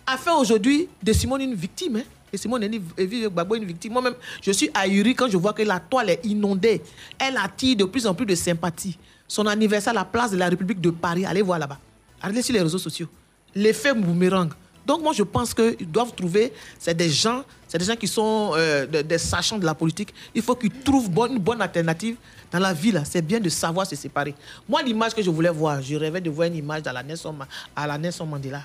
a 0.06 0.18
fait 0.18 0.30
aujourd'hui 0.30 0.86
de 1.02 1.12
Simone 1.14 1.40
une 1.40 1.54
victime. 1.54 1.96
hein. 1.96 2.02
Et 2.30 2.36
Simone 2.36 2.68
Gbagbo 2.68 3.54
une 3.54 3.64
victime. 3.64 3.92
Moi-même, 3.94 4.14
je 4.42 4.50
suis 4.52 4.68
ahuri 4.74 5.14
quand 5.14 5.28
je 5.30 5.38
vois 5.38 5.54
que 5.54 5.62
la 5.62 5.80
toile 5.80 6.10
est 6.10 6.20
inondée. 6.26 6.82
Elle 7.18 7.38
attire 7.38 7.76
de 7.76 7.84
plus 7.84 8.06
en 8.06 8.12
plus 8.14 8.26
de 8.26 8.34
sympathie. 8.34 8.98
Son 9.26 9.46
anniversaire 9.46 9.92
à 9.92 9.94
la 9.94 10.04
place 10.04 10.30
de 10.32 10.36
la 10.36 10.50
République 10.50 10.82
de 10.82 10.90
Paris, 10.90 11.24
allez 11.24 11.40
voir 11.40 11.58
là-bas. 11.58 11.78
Allez 12.20 12.42
sur 12.42 12.52
les 12.52 12.60
réseaux 12.60 12.76
sociaux. 12.78 13.08
L'effet 13.54 13.94
boomerang. 13.94 14.50
Donc 14.86 15.02
moi, 15.02 15.12
je 15.12 15.22
pense 15.22 15.54
qu'ils 15.54 15.90
doivent 15.90 16.14
trouver, 16.14 16.52
c'est 16.78 16.94
des 16.94 17.08
gens, 17.08 17.42
c'est 17.66 17.78
des 17.78 17.84
gens 17.84 17.96
qui 17.96 18.06
sont 18.06 18.52
euh, 18.54 18.86
des, 18.86 19.18
sachants 19.18 19.58
de 19.58 19.64
la 19.64 19.74
politique. 19.74 20.12
Il 20.34 20.42
faut 20.42 20.54
qu'ils 20.54 20.70
trouvent 20.70 21.10
une 21.28 21.38
bonne 21.38 21.62
alternative 21.62 22.16
dans 22.52 22.58
la 22.58 22.72
vie. 22.72 22.92
C'est 23.04 23.22
bien 23.22 23.40
de 23.40 23.48
savoir 23.48 23.86
se 23.86 23.96
séparer. 23.96 24.34
Moi, 24.68 24.82
l'image 24.82 25.14
que 25.14 25.22
je 25.22 25.30
voulais 25.30 25.50
voir, 25.50 25.80
je 25.80 25.96
rêvais 25.96 26.20
de 26.20 26.30
voir 26.30 26.48
une 26.48 26.56
image 26.56 26.82
à 26.86 26.92
la 26.92 27.98
Nelson 27.98 28.26
Mandela, 28.26 28.62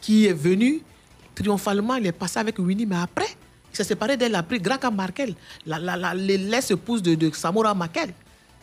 qui 0.00 0.26
est 0.26 0.32
venu 0.32 0.82
triomphalement, 1.34 1.96
il 1.96 2.06
est 2.06 2.12
passé 2.12 2.38
avec 2.38 2.58
Winnie, 2.58 2.86
mais 2.86 2.96
après, 2.96 3.26
il 3.72 3.76
s'est 3.76 3.84
séparé 3.84 4.16
d'elle, 4.16 4.32
il 4.32 4.34
a 4.34 4.42
pris 4.42 4.58
Graca 4.58 4.90
Markel, 4.90 5.34
la, 5.66 5.78
la, 5.78 5.96
la, 5.96 6.14
de, 6.14 7.14
de 7.14 7.30
Samora 7.34 7.74
Markel. 7.74 8.10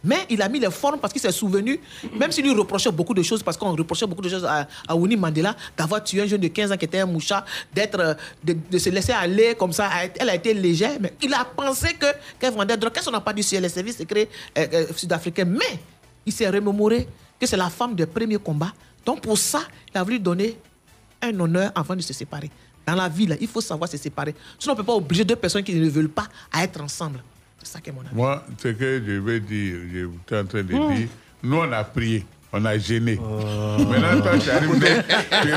Mais 0.03 0.25
il 0.29 0.41
a 0.41 0.49
mis 0.49 0.59
les 0.59 0.69
formes 0.69 0.99
parce 0.99 1.11
qu'il 1.11 1.21
s'est 1.21 1.31
souvenu, 1.31 1.79
même 2.17 2.31
s'il 2.31 2.45
lui 2.45 2.53
reprochait 2.53 2.91
beaucoup 2.91 3.13
de 3.13 3.23
choses, 3.23 3.41
parce 3.41 3.57
qu'on 3.57 3.75
reprochait 3.75 4.05
beaucoup 4.05 4.21
de 4.21 4.29
choses 4.29 4.45
à, 4.45 4.67
à 4.87 4.95
Winnie 4.95 5.17
Mandela, 5.17 5.55
d'avoir 5.75 6.03
tué 6.03 6.21
un 6.21 6.27
jeune 6.27 6.41
de 6.41 6.47
15 6.47 6.71
ans 6.71 6.77
qui 6.77 6.85
était 6.85 6.99
un 6.99 7.05
moucha, 7.05 7.43
euh, 7.77 8.13
de, 8.43 8.77
se 8.77 8.89
laisser 8.89 9.11
aller 9.11 9.55
comme 9.55 9.73
ça. 9.73 9.89
Elle 10.19 10.29
a 10.29 10.35
été 10.35 10.53
légère, 10.53 10.97
mais 10.99 11.13
il 11.21 11.33
a 11.33 11.43
pensé 11.45 11.93
que, 11.95 12.05
qu'elle 12.39 12.53
vendait 12.53 12.77
drogue. 12.77 12.93
Qu'est-ce 12.93 13.05
qu'on 13.05 13.11
n'a 13.11 13.21
pas 13.21 13.33
dit 13.33 13.43
sur 13.43 13.59
les 13.59 13.69
services 13.69 13.97
secrets 13.97 14.29
euh, 14.57 14.67
euh, 14.73 14.85
sud-africains? 14.95 15.45
Mais 15.45 15.79
il 16.25 16.31
s'est 16.33 16.49
remémoré 16.49 17.07
que 17.39 17.45
c'est 17.45 17.57
la 17.57 17.69
femme 17.69 17.95
de 17.95 18.05
premier 18.05 18.37
combat. 18.37 18.73
Donc 19.05 19.21
pour 19.21 19.37
ça, 19.37 19.61
il 19.93 19.97
a 19.97 20.03
voulu 20.03 20.19
donner 20.19 20.57
un 21.21 21.39
honneur 21.39 21.71
avant 21.73 21.95
de 21.95 22.01
se 22.01 22.13
séparer. 22.13 22.51
Dans 22.85 22.95
la 22.95 23.09
vie, 23.09 23.27
il 23.41 23.47
faut 23.47 23.61
savoir 23.61 23.89
se 23.89 23.97
séparer. 23.97 24.33
Sinon, 24.59 24.73
on 24.73 24.75
ne 24.75 24.81
peut 24.81 24.85
pas 24.85 24.95
obliger 24.95 25.25
deux 25.25 25.35
personnes 25.35 25.63
qui 25.63 25.75
ne 25.75 25.89
veulent 25.89 26.09
pas 26.09 26.27
à 26.51 26.63
être 26.63 26.79
ensemble. 26.81 27.21
C'est 27.67 27.73
ça 27.73 27.81
qui 27.81 27.89
est 27.89 27.93
mon 27.93 27.99
avis. 27.99 28.15
Moi, 28.15 28.45
ce 28.63 28.69
que 28.69 29.03
je 29.05 29.11
veux 29.19 29.39
dire, 29.41 29.75
je 29.91 29.97
suis 29.99 30.39
en 30.41 30.45
train 30.45 30.63
de 30.63 30.73
Hmm. 30.73 30.95
dire, 30.95 31.09
nous 31.43 31.57
on 31.57 31.71
a 31.73 31.83
prié, 31.83 32.25
on 32.53 32.63
a 32.63 32.77
gêné. 32.77 33.19
Maintenant, 33.19 34.21
toi, 34.21 34.37
tu 34.39 34.49
arrives, 34.49 34.79
tu 35.41 35.49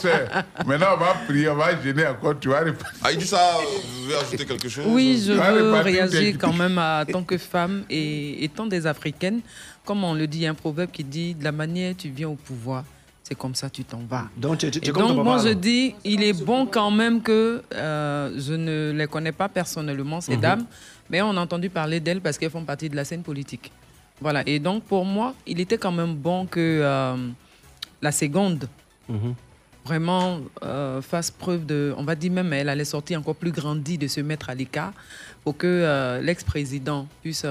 soeur. 0.00 0.28
Maintenant, 0.66 0.86
on 0.94 0.96
va 0.98 1.14
prier, 1.26 1.48
on 1.48 1.54
va 1.54 1.80
gêner 1.80 2.04
encore, 2.08 2.36
tu 2.40 2.48
vas 2.48 2.60
répondre. 2.60 2.90
Ah, 3.00 3.12
il 3.12 3.18
dit 3.18 3.26
ça, 3.28 3.58
vous 3.60 4.02
voulez 4.02 4.16
ajouter 4.16 4.44
quelque 4.44 4.68
chose 4.68 4.86
Oui, 4.88 5.22
je 5.24 5.32
veux 5.34 5.72
réagir 5.82 6.36
quand 6.36 6.52
même 6.52 6.78
à 6.78 7.04
tant 7.10 7.22
que 7.22 7.38
femme 7.38 7.84
et 7.88 8.42
étant 8.44 8.66
des 8.66 8.84
Africaines. 8.84 9.40
Comme 9.84 10.02
on 10.02 10.14
le 10.14 10.26
dit, 10.26 10.38
il 10.38 10.42
y 10.42 10.46
a 10.48 10.50
un 10.50 10.54
proverbe 10.54 10.90
qui 10.90 11.04
dit 11.04 11.32
de 11.36 11.44
la 11.44 11.52
manière 11.52 11.94
tu 11.96 12.08
viens 12.08 12.28
au 12.28 12.34
pouvoir, 12.34 12.82
c'est 13.22 13.36
comme 13.38 13.54
ça 13.54 13.70
tu 13.70 13.84
t'en 13.84 14.00
vas. 14.10 14.24
Donc, 14.36 14.58
tu, 14.58 14.68
tu- 14.68 14.80
tu 14.80 14.86
Et 14.86 14.90
es 14.90 14.92
comme 14.92 15.02
ton 15.04 15.08
donc, 15.14 15.16
papa, 15.24 15.28
moi, 15.36 15.38
je 15.46 15.52
dis, 15.54 15.94
il 16.04 16.24
est 16.24 16.44
bon 16.44 16.66
quand 16.66 16.90
même 16.90 17.22
que 17.22 17.62
euh, 17.72 18.32
je 18.36 18.54
ne 18.54 18.90
les 18.92 19.06
connais 19.06 19.30
pas 19.32 19.48
personnellement, 19.48 20.20
ces 20.20 20.34
Mhm. 20.34 20.40
dames, 20.40 20.66
mais 21.10 21.22
on 21.22 21.36
a 21.36 21.40
entendu 21.40 21.70
parler 21.70 22.00
d'elles 22.00 22.20
parce 22.20 22.38
qu'elles 22.38 22.50
font 22.50 22.64
partie 22.64 22.88
de 22.88 22.96
la 22.96 23.04
scène 23.04 23.22
politique. 23.22 23.70
Voilà. 24.20 24.42
Et 24.46 24.58
donc, 24.58 24.84
pour 24.84 25.04
moi, 25.04 25.34
il 25.46 25.60
était 25.60 25.78
quand 25.78 25.92
même 25.92 26.14
bon 26.14 26.46
que 26.46 26.80
euh, 26.82 27.16
la 28.00 28.12
seconde 28.12 28.68
vraiment 29.84 30.40
euh, 30.64 31.00
fasse 31.00 31.30
preuve 31.30 31.64
de, 31.64 31.94
on 31.96 32.02
va 32.02 32.16
dire 32.16 32.32
même, 32.32 32.52
elle 32.52 32.68
allait 32.68 32.84
sortir 32.84 33.20
encore 33.20 33.36
plus 33.36 33.52
grandie 33.52 33.98
de 33.98 34.08
se 34.08 34.20
mettre 34.20 34.50
à 34.50 34.54
l'écart 34.54 34.92
pour 35.44 35.56
que 35.56 35.66
euh, 35.66 36.20
l'ex-président 36.20 37.06
puisse 37.22 37.46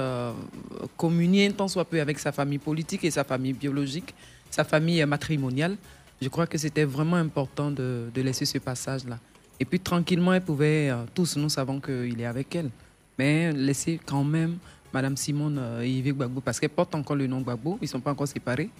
communier 0.98 1.50
tant 1.52 1.68
soit 1.68 1.86
peu 1.86 2.00
avec 2.00 2.18
sa 2.18 2.32
famille 2.32 2.58
politique 2.58 3.04
et 3.04 3.10
sa 3.10 3.24
famille 3.24 3.54
biologique, 3.54 4.14
sa 4.50 4.64
famille 4.64 5.02
matrimoniale. 5.06 5.76
Je 6.20 6.28
crois 6.28 6.46
que 6.46 6.58
c'était 6.58 6.84
vraiment 6.84 7.16
important 7.16 7.70
de, 7.70 8.10
de 8.14 8.22
laisser 8.22 8.44
ce 8.44 8.58
passage-là. 8.58 9.18
Et 9.58 9.64
puis 9.64 9.80
tranquillement, 9.80 10.34
elle 10.34 10.42
pouvait, 10.42 10.92
tous 11.14 11.36
nous 11.38 11.48
savons 11.48 11.80
qu'il 11.80 12.20
est 12.20 12.26
avec 12.26 12.54
elle, 12.54 12.70
mais 13.18 13.52
laisser 13.52 14.00
quand 14.04 14.24
même 14.24 14.58
Madame 14.92 15.16
Simone 15.16 15.58
euh, 15.58 15.86
Yves 15.86 16.14
Gbagbo, 16.14 16.40
parce 16.40 16.58
qu'elle 16.60 16.70
porte 16.70 16.94
encore 16.94 17.16
le 17.16 17.26
nom 17.26 17.40
Gbagbo, 17.40 17.78
ils 17.80 17.84
ne 17.84 17.88
sont 17.88 18.00
pas 18.00 18.12
encore 18.12 18.28
séparés. 18.28 18.70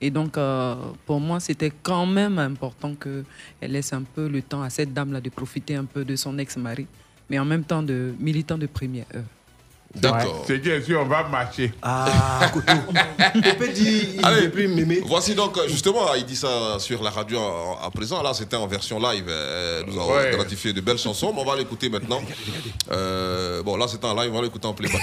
Et 0.00 0.10
donc, 0.10 0.36
euh, 0.36 0.74
pour 1.06 1.20
moi, 1.20 1.40
c'était 1.40 1.72
quand 1.82 2.06
même 2.06 2.38
important 2.38 2.94
qu'elle 2.94 3.24
laisse 3.72 3.92
un 3.92 4.02
peu 4.02 4.28
le 4.28 4.42
temps 4.42 4.62
à 4.62 4.70
cette 4.70 4.92
dame-là 4.92 5.20
de 5.20 5.30
profiter 5.30 5.76
un 5.76 5.84
peu 5.84 6.04
de 6.04 6.16
son 6.16 6.36
ex-mari, 6.38 6.86
mais 7.30 7.38
en 7.38 7.44
même 7.44 7.64
temps 7.64 7.82
de 7.82 8.14
militant 8.18 8.58
de 8.58 8.66
première 8.66 9.06
heure. 9.14 9.24
D'accord. 9.94 10.44
C'est 10.46 10.58
bien 10.58 10.82
sûr, 10.82 11.00
on 11.00 11.04
va 11.08 11.22
marcher. 11.28 11.72
Ah, 11.82 12.50
Couteau. 12.52 12.72
Pépé 13.42 13.68
dit, 13.68 14.16
il 14.18 14.24
Allez, 14.24 14.48
plus 14.48 14.66
m'aimer. 14.68 15.00
Voici 15.06 15.34
donc, 15.34 15.56
euh, 15.56 15.68
justement, 15.68 16.12
il 16.14 16.24
dit 16.24 16.36
ça 16.36 16.78
sur 16.78 17.02
la 17.02 17.10
radio 17.10 17.38
à, 17.82 17.90
présent. 17.90 18.22
Là, 18.22 18.34
c'était 18.34 18.56
en 18.56 18.66
version 18.66 18.98
live. 18.98 19.24
euh, 19.28 19.82
nous 19.86 19.94
avons 19.98 20.14
Ouais. 20.14 20.30
gratifié 20.32 20.72
de 20.72 20.80
belles 20.80 20.98
chansons, 20.98 21.32
mais 21.34 21.40
on 21.40 21.44
va 21.44 21.56
l'écouter 21.56 21.88
maintenant. 21.88 22.20
Euh, 22.90 23.62
bon, 23.62 23.76
là, 23.76 23.86
c'était 23.88 24.06
en 24.06 24.14
live, 24.14 24.30
on 24.32 24.36
va 24.36 24.42
l'écouter 24.42 24.66
en 24.66 24.74
playback. 24.74 25.00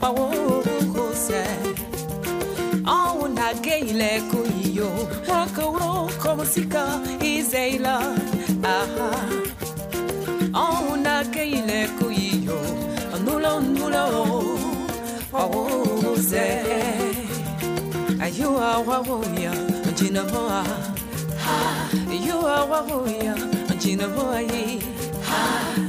pawokose 0.00 1.42
awunageileko 2.86 4.38
iyo 4.64 4.90
wakaurokomosika 5.28 7.00
izeila 7.22 7.96
aha 8.64 9.10
awunageileko 10.52 12.10
iyo 12.12 12.58
nulondulo 13.24 14.04
pawose 15.32 16.44
ayuawawoya 18.20 19.52
jinaboa 19.98 20.64
ayuawawoya 22.10 23.34
jinaboai 23.78 24.82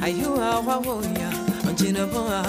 ayuawawoya 0.03 1.30
jinaboa 1.76 2.44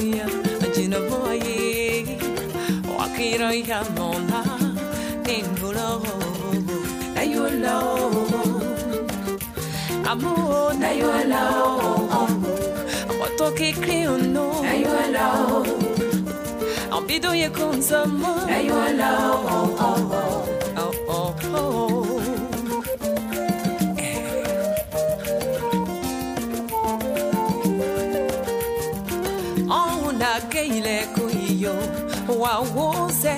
يا 0.00 0.28
جنبوي 0.76 2.04
وكيرا 2.98 3.50
يا 3.50 3.82
مولا 3.96 4.42
نينبولو 5.26 6.02
نيولا 7.16 7.80
أمو 10.12 10.70
نيولا 10.72 11.44
وتوكي 13.20 13.72
كليونو 13.72 14.62
نيولا 14.62 15.28
أمبيدو 16.98 17.32
يكون 17.32 17.80
زمان 17.80 18.46
نيولا 18.46 19.16
أو 19.16 19.64
أو 19.78 19.96
أو 20.78 20.92
أو 21.08 21.91
ileko 30.66 31.30
iyo 31.50 31.74
wawoze 32.40 33.34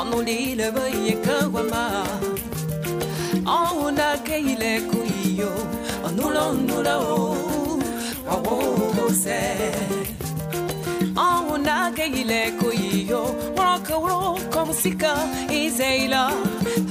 onulilebe 0.00 0.80
yekawama 1.06 1.84
ounake 3.46 4.38
ileko 4.38 4.98
iyo 5.24 5.52
onulonula 6.06 6.98
o 6.98 7.36
wawoze 8.28 9.40
ounake 11.16 12.06
ileko 12.06 12.72
iyo 12.72 13.22
worokeworoko 13.56 14.66
musika 14.66 15.12
izeila 15.62 16.30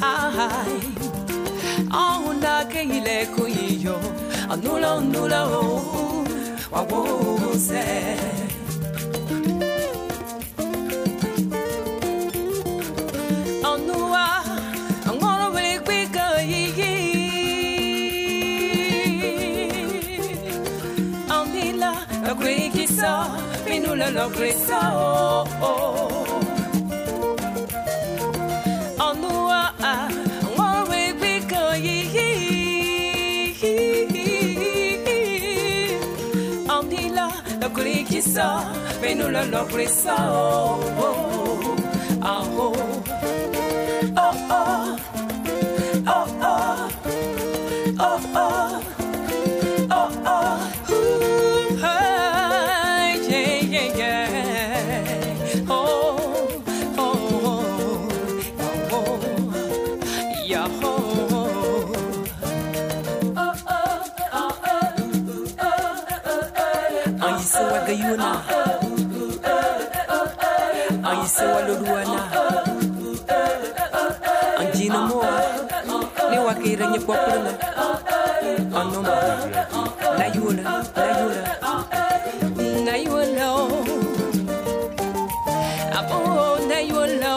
ahai 0.02 0.80
ounake 2.04 2.82
ileko 2.84 3.48
iyo 3.48 3.96
onulonula 4.54 5.46
o 5.46 5.82
wawoze 6.72 7.86
progressa. 24.30 24.80
Oh, 24.94 25.46
oh. 25.62 26.40
Onua 29.10 29.74
a 29.82 30.10
nwawe 30.56 31.14
biko 31.22 31.76
yi. 31.76 32.00
Ondila 36.70 37.32
lokurikisa 37.62 38.48
menula 39.02 39.44
lokurisa. 39.46 40.16
Oh, 40.32 40.80
oh. 41.00 41.76
Oh. 42.22 42.89
xiir 76.62 76.80
ñëpp 76.92 77.06
bopp 77.08 77.24
la 77.30 77.38
nga 77.44 77.54
anuma 78.80 79.16
na 80.20 80.26
yuula 80.36 80.64
na 80.98 81.06
yuula 81.20 81.44
na. 82.86 82.94
Yula 83.06 83.50
abo 86.00 86.18
na 86.70 86.78
yuula 86.90 87.34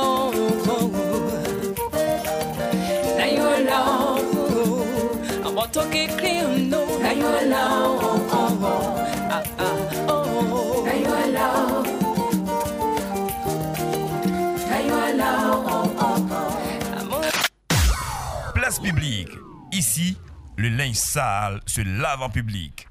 na 3.19 3.25
yula 3.37 3.79
abo 5.47 5.63
toke 5.75 6.03
krim 6.19 6.49
no 6.71 6.81
na 7.05 7.11
yula 7.21 7.43
Na 7.51 7.63
yuula 7.63 8.42
Ici, 19.73 20.17
le 20.57 20.69
linge 20.69 20.95
sale 20.95 21.61
se 21.67 21.81
lave 21.81 22.23
en 22.23 22.31
public. 22.31 22.87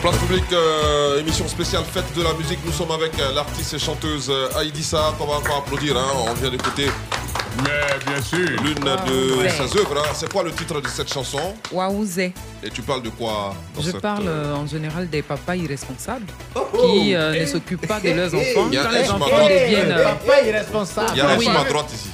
Place 0.00 0.16
publique, 0.18 0.50
euh, 0.52 1.20
émission 1.20 1.46
spéciale 1.46 1.84
fête 1.84 2.10
de 2.16 2.22
la 2.22 2.32
musique. 2.32 2.58
Nous 2.64 2.72
sommes 2.72 2.92
avec 2.92 3.18
euh, 3.18 3.34
l'artiste 3.34 3.74
et 3.74 3.78
chanteuse 3.78 4.30
euh, 4.30 4.48
Aïdissa, 4.56 5.12
qu'on 5.18 5.26
va 5.26 5.34
encore 5.34 5.58
applaudir. 5.58 5.96
hein. 5.98 6.06
On 6.26 6.32
vient 6.34 6.50
d'écouter. 6.50 6.86
Mais 7.64 8.12
bien 8.12 8.22
sûr. 8.22 8.48
L'une 8.62 8.76
Ah, 8.86 9.04
de 9.08 9.48
ses 9.48 9.78
œuvres. 9.78 9.98
hein. 9.98 10.10
C'est 10.14 10.32
quoi 10.32 10.42
le 10.42 10.52
titre 10.52 10.80
de 10.80 10.88
cette 10.88 11.12
chanson 11.12 11.54
Waouzé. 11.72 12.32
Et 12.62 12.70
tu 12.70 12.82
parles 12.82 13.02
de 13.02 13.10
quoi 13.10 13.54
dans 13.74 13.80
Je 13.82 13.90
cette, 13.90 14.00
parle 14.00 14.26
euh, 14.28 14.46
euh, 14.46 14.54
en 14.56 14.66
général 14.66 15.08
des 15.08 15.22
papas 15.22 15.56
irresponsables 15.56 16.26
qui 16.80 17.14
euh, 17.14 17.40
ne 17.40 17.46
s'occupent 17.46 17.86
pas 17.86 18.00
de 18.00 18.10
leurs 18.10 18.34
enfants. 18.34 18.66
Il 18.68 18.74
y 18.74 18.78
a 18.78 18.82
Quand 18.84 18.88
un 18.88 18.92
les 19.02 19.10
enfants 19.10 19.44
deviennent. 19.48 19.92
euh, 19.92 20.04
Papa 20.04 20.40
irresponsable. 20.46 21.10
Il 21.14 21.18
y 21.18 21.20
a 21.20 21.28
un 21.30 21.38
Oui. 21.38 21.48
À 21.48 21.64
droite 21.64 21.92
ici. 21.94 22.10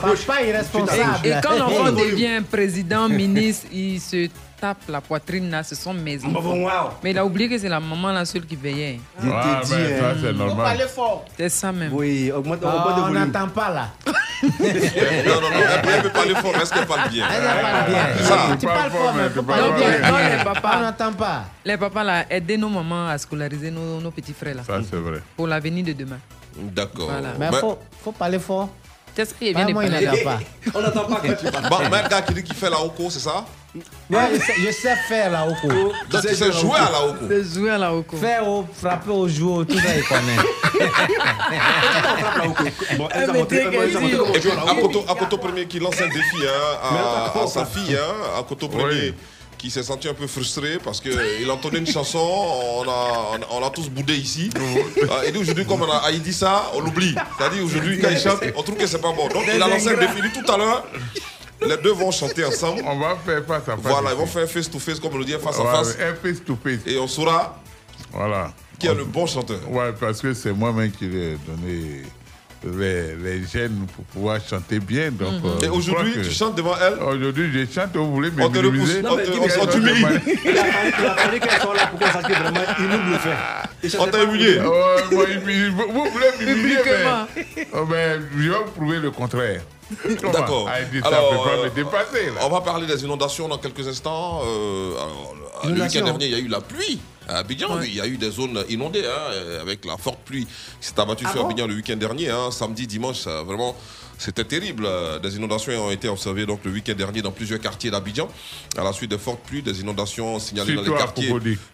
Papa 0.00 0.42
irresponsable. 0.42 1.18
Et, 1.24 1.28
et 1.30 1.34
quand 1.42 1.56
l'enfant 1.58 1.92
devient 1.92 2.42
président, 2.50 3.08
ministre, 3.08 3.66
il 3.72 4.00
se 4.00 4.28
tape 4.64 4.88
la 4.88 5.00
poitrine 5.02 5.50
là, 5.50 5.62
ce 5.62 5.74
sont 5.74 5.92
mes 5.92 6.24
enfants. 6.24 6.90
Mais 7.02 7.10
il 7.10 7.18
a 7.18 7.24
oublié 7.26 7.48
que 7.50 7.58
c'est 7.58 7.68
la 7.68 7.80
maman 7.80 8.12
la 8.12 8.24
seule 8.24 8.46
qui 8.46 8.56
veillait. 8.56 8.98
Je 9.20 9.26
dit, 9.26 9.30
mais 9.30 9.98
ça, 10.00 10.10
hein. 10.10 10.14
c'est 10.22 10.32
normal. 10.32 10.78
Fort. 10.88 11.24
C'est 11.36 11.48
ça 11.50 11.70
même. 11.72 11.92
Oui, 11.92 12.32
augmente, 12.32 12.60
Ah, 12.64 13.04
on 13.08 13.10
n'entend 13.10 13.48
pas 13.48 13.70
là. 13.70 13.88
non, 14.06 15.40
non, 15.40 15.50
non, 15.50 15.60
elle 15.74 15.82
peut, 15.82 15.88
elle 16.04 16.12
parler 16.12 16.34
fort, 16.34 16.52
mais 16.56 16.62
est-ce 16.62 16.72
qu'elle 16.74 16.86
parle 16.86 17.10
bien? 17.10 17.26
Elle 17.30 17.62
parle 17.62 17.90
bien. 17.90 18.24
Ça. 18.24 18.56
Tu 18.58 18.66
parles 18.66 18.90
fort, 18.90 19.12
mais 19.16 19.30
tu 19.34 19.42
parles 19.42 19.60
Donc, 19.60 19.76
bien. 19.76 20.10
donc, 20.10 20.18
les 20.38 20.44
papas, 20.44 20.76
On 20.78 20.82
n'entend 20.82 21.12
pas. 21.12 21.44
les 21.64 21.76
papas 21.76 22.04
là, 22.04 22.24
aider 22.30 22.56
nos 22.56 22.68
mamans 22.70 23.08
à 23.08 23.18
scolariser 23.18 23.70
nos, 23.70 24.00
nos 24.00 24.10
petits 24.10 24.32
frères 24.34 24.54
là. 24.56 24.62
Ça, 24.66 24.78
c'est 24.88 24.96
vrai. 24.96 25.20
Pour 25.36 25.46
l'avenir 25.46 25.84
de 25.84 25.92
demain. 25.92 26.18
D'accord. 26.56 27.10
Voilà. 27.10 27.34
Mais 27.38 27.48
il 27.52 27.58
faut, 27.58 27.78
faut 28.02 28.12
parler 28.12 28.38
fort. 28.38 28.68
C'est 29.14 29.26
ce 29.26 29.34
qu'il 29.34 29.54
vient 29.54 29.66
de 29.66 29.72
moi, 29.72 29.84
il 29.84 29.92
n'entend 29.92 30.24
pas. 30.24 30.40
On 30.74 30.80
n'entend 30.80 31.04
pas 31.04 31.20
quand 31.24 31.34
tu 31.34 31.46
parles. 31.50 31.68
Bon, 31.68 31.78
un 31.78 32.08
gars 32.08 32.22
qui 32.22 32.34
dit 32.34 32.42
qu'il 32.42 32.56
fait 32.56 32.70
la 32.70 32.80
Oko, 32.80 33.10
c'est 33.10 33.20
ça? 33.20 33.44
Ouais, 34.10 34.18
je, 34.34 34.40
sais, 34.40 34.54
je 34.58 34.70
sais 34.70 34.96
faire 35.08 35.30
la 35.30 35.46
Oko. 35.46 35.68
Donc, 35.68 35.92
tu 36.22 36.34
sais 36.34 36.52
jouer 36.52 36.78
à 36.78 36.90
la 36.90 37.06
Oko 37.06 37.24
C'est 37.28 37.44
jouer 37.44 37.70
à 37.70 37.78
la 37.78 37.94
Oko. 37.94 38.16
Faire 38.16 38.48
au, 38.48 38.66
frapper 38.72 39.10
au 39.10 39.28
joueur, 39.28 39.66
tout 39.66 39.78
ça, 39.78 39.96
il 39.96 40.04
connaît. 40.04 40.36
Bon, 42.98 43.08
elle 43.12 43.30
a 43.30 43.32
montré 43.32 43.64
comment 43.64 43.88
jouer 43.88 44.52
à 44.52 44.64
la 44.64 44.72
Oko. 44.82 45.36
Premier 45.38 45.66
qui 45.66 45.78
lance 45.78 46.00
un 46.00 46.08
défi 46.08 46.36
hein, 46.42 46.78
à, 46.82 47.32
à 47.42 47.46
sa 47.46 47.64
fille, 47.64 47.96
hein, 47.96 48.42
Premier, 48.44 49.14
qui 49.64 49.70
s'est 49.70 49.82
senti 49.82 50.06
un 50.08 50.12
peu 50.12 50.26
frustré 50.26 50.78
parce 50.84 51.00
qu'il 51.00 51.50
entendait 51.50 51.78
une 51.78 51.86
chanson, 51.86 52.18
on 52.18 52.82
a, 52.86 53.38
on, 53.50 53.62
on 53.62 53.66
a 53.66 53.70
tous 53.70 53.88
boudé 53.88 54.14
ici. 54.14 54.50
Ah, 55.10 55.24
Et 55.24 55.32
dit 55.32 55.38
aujourd'hui, 55.38 55.64
comme 55.64 55.80
on 55.80 55.90
a 55.90 55.96
Haïti 56.04 56.34
ça, 56.34 56.70
on 56.74 56.80
l'oublie. 56.80 57.14
C'est-à-dire 57.38 57.64
aujourd'hui, 57.64 57.98
quand 57.98 58.10
il 58.10 58.18
chante, 58.18 58.40
on 58.54 58.62
trouve 58.62 58.76
que 58.76 58.86
c'est 58.86 59.00
pas 59.00 59.12
bon. 59.12 59.26
Donc 59.28 59.44
il 59.46 59.62
a 59.62 59.66
lancé 59.66 59.88
un 59.88 59.96
défi. 59.96 60.20
Dit 60.20 60.38
tout 60.44 60.52
à 60.52 60.58
l'heure, 60.58 60.84
les 61.66 61.78
deux 61.78 61.92
vont 61.92 62.10
chanter 62.10 62.44
ensemble. 62.44 62.82
On 62.86 62.98
va 62.98 63.16
faire 63.24 63.42
face 63.46 63.62
à 63.62 63.76
face. 63.78 63.78
Voilà, 63.80 64.10
ils 64.12 64.16
vont 64.18 64.26
faire 64.26 64.46
face 64.46 64.70
to 64.70 64.78
face, 64.78 65.00
comme 65.00 65.14
on 65.14 65.18
le 65.18 65.24
dit, 65.24 65.32
face 65.32 65.58
à 65.58 65.64
face. 65.64 65.96
Un 65.98 66.14
face 66.14 66.44
to 66.44 66.58
face. 66.62 66.80
Et 66.84 66.98
on 66.98 67.08
saura 67.08 67.58
Voilà. 68.12 68.52
qui 68.78 68.86
est 68.86 68.94
le 68.94 69.04
bon 69.06 69.24
chanteur. 69.26 69.60
Ouais, 69.70 69.94
parce 69.98 70.20
que 70.20 70.34
c'est 70.34 70.52
moi-même 70.52 70.90
qui 70.90 71.06
lui 71.06 71.22
ai 71.22 71.38
donné 71.46 72.02
les, 72.64 73.14
les 73.16 73.46
gènes 73.46 73.86
pour 73.94 74.04
pouvoir 74.06 74.38
chanter 74.48 74.78
bien. 74.80 75.10
Donc, 75.10 75.32
Mhm. 75.42 75.50
euh, 75.62 75.66
Et 75.66 75.68
aujourd'hui, 75.68 76.12
tu 76.22 76.30
chantes 76.30 76.54
devant 76.56 76.74
elle 76.80 77.02
Aujourd'hui, 77.02 77.50
je 77.52 77.72
chante, 77.72 77.94
vous 77.96 78.12
voulez 78.14 78.30
On 78.38 78.48
te 78.48 78.58
repousse. 78.58 78.96
On 79.04 79.16
te- 79.16 79.60
on- 79.60 79.62
on 79.62 79.66
t'humilie. 79.66 80.04
Il 80.44 80.58
a 80.58 81.14
fallu- 81.14 81.40
qu'elle 81.40 81.60
soit 81.60 81.74
là 81.74 81.86
pour 81.88 81.98
qu'on 81.98 82.06
sache 82.06 82.22
que 82.24 82.32
vraiment, 82.32 82.60
il 82.78 82.84
nous 82.86 83.12
le 83.12 83.18
fait. 83.18 83.98
On 83.98 84.04
t'a 84.06 84.10
pas- 84.18 84.24
humilié. 84.24 84.58
Vous, 84.58 85.16
voulez 85.16 85.36
m'humilier, 86.54 86.76
mais, 86.84 87.66
oh, 87.74 87.84
mais 87.88 88.16
je 88.36 88.50
vais 88.50 88.56
vous 88.58 88.70
prouver 88.76 88.98
le 88.98 89.10
contraire. 89.10 89.60
D'accord. 90.32 90.70
Il 90.80 90.90
dit, 90.90 91.00
ça 91.02 91.10
ne 91.10 91.14
Alors, 91.14 91.30
peut 91.44 91.50
pas 91.50 91.56
euh, 91.56 91.64
me 91.64 91.70
dépasser. 91.70 92.32
On 92.40 92.48
va 92.48 92.60
parler 92.62 92.86
des 92.86 93.04
inondations 93.04 93.48
dans 93.48 93.58
quelques 93.58 93.86
instants. 93.86 94.40
Euh, 94.44 94.92
alors, 94.94 95.34
le 95.64 95.82
week-end 95.82 96.04
dernier, 96.04 96.26
il 96.26 96.32
y 96.32 96.34
a 96.34 96.38
eu 96.38 96.48
la 96.48 96.60
pluie. 96.60 96.98
À 97.28 97.38
Abidjan, 97.38 97.76
Ouais. 97.78 97.86
il 97.88 97.94
y 97.94 98.00
a 98.00 98.06
eu 98.06 98.16
des 98.16 98.30
zones 98.30 98.64
inondées 98.68 99.04
hein, 99.06 99.32
euh, 99.32 99.62
avec 99.62 99.84
la 99.84 99.96
forte 99.96 100.20
pluie 100.24 100.46
qui 100.80 100.86
s'est 100.88 100.98
abattue 101.00 101.24
Ah 101.26 101.32
sur 101.32 101.42
bon 101.42 101.48
Abidjan 101.50 101.66
le 101.66 101.74
week-end 101.74 101.96
dernier. 101.96 102.30
hein. 102.30 102.50
samedi, 102.50 102.86
dimanche, 102.86 103.20
ça, 103.20 103.42
vraiment, 103.42 103.74
c'était 104.18 104.44
terrible. 104.44 104.86
Des 105.22 105.36
inondations 105.36 105.86
ont 105.86 105.90
été 105.90 106.08
observées 106.08 106.46
donc, 106.46 106.60
le 106.64 106.70
week-end 106.70 106.94
dernier 106.94 107.20
dans 107.22 107.32
plusieurs 107.32 107.58
quartiers 107.60 107.90
d'Abidjan. 107.90 108.28
À 108.76 108.84
la 108.84 108.92
suite 108.92 109.10
de 109.10 109.16
fortes 109.16 109.40
pluies, 109.44 109.62
des 109.62 109.80
inondations 109.80 110.38
signalées 110.38 110.74
dans 110.76 110.82
les 110.82 110.90
quartiers 110.92 111.32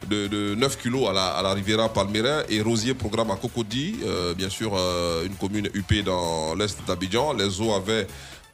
de, 0.08 0.26
de 0.28 0.54
9 0.54 0.78
kilos 0.78 1.08
à 1.08 1.12
la, 1.12 1.26
à 1.28 1.42
la 1.42 1.52
Riviera 1.52 1.92
Palmerin 1.92 2.42
et 2.48 2.62
Rosier 2.62 2.94
programme 2.94 3.30
à 3.30 3.36
Cocody, 3.36 3.96
euh, 4.04 4.34
bien 4.34 4.48
sûr 4.48 4.72
euh, 4.74 5.26
une 5.26 5.34
commune 5.34 5.68
UP 5.74 6.02
dans 6.04 6.54
l'est 6.54 6.78
d'Abidjan. 6.86 7.34
Les 7.34 7.60
eaux 7.60 7.74
avaient 7.74 8.06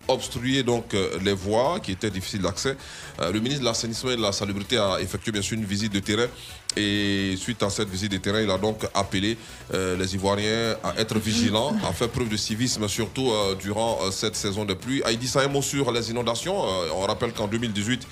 obstrué 0.09 0.63
donc 0.63 0.95
euh, 0.95 1.19
les 1.25 1.33
voies 1.33 1.81
qui 1.81 1.93
étaient 1.93 2.11
difficiles 2.11 2.43
d'accès. 2.43 2.77
Euh, 3.21 3.33
le 3.33 3.41
ministre 3.41 3.61
de 3.61 3.67
l'assainissement 3.67 4.11
et 4.11 4.17
de 4.17 4.23
la 4.23 4.33
salubrité 4.33 4.79
a 4.79 4.99
effectué 5.01 5.33
bien 5.33 5.43
sûr 5.43 5.57
une 5.57 5.65
visite 5.65 5.93
de 5.93 6.01
terrain 6.01 6.27
et 6.77 7.35
suite 7.39 7.63
à 7.63 7.71
cette 7.71 7.89
visite 7.89 8.13
de 8.13 8.19
terrain, 8.19 8.41
il 8.41 8.51
a 8.51 8.59
donc 8.59 8.87
appelé 8.95 9.39
euh, 9.73 9.97
les 9.97 10.15
Ivoiriens 10.15 10.77
à 10.85 10.95
être 10.99 11.19
vigilants, 11.19 11.75
à 11.89 11.93
faire 11.93 12.09
preuve 12.11 12.29
de 12.29 12.37
civisme 12.37 12.87
surtout 12.89 13.33
durant 13.61 14.11
cette 14.11 14.37
saison 14.37 14.65
de 14.65 14.75
pluie. 14.75 15.03
Il 15.11 15.19
dit 15.19 15.29
ça 15.29 15.41
un 15.41 15.49
mot 15.49 15.63
sur 15.63 15.91
les 15.91 16.11
inondations. 16.11 16.57
On 16.95 17.01
rappelle 17.07 17.33
qu'en 17.33 17.47
2018, 17.47 18.07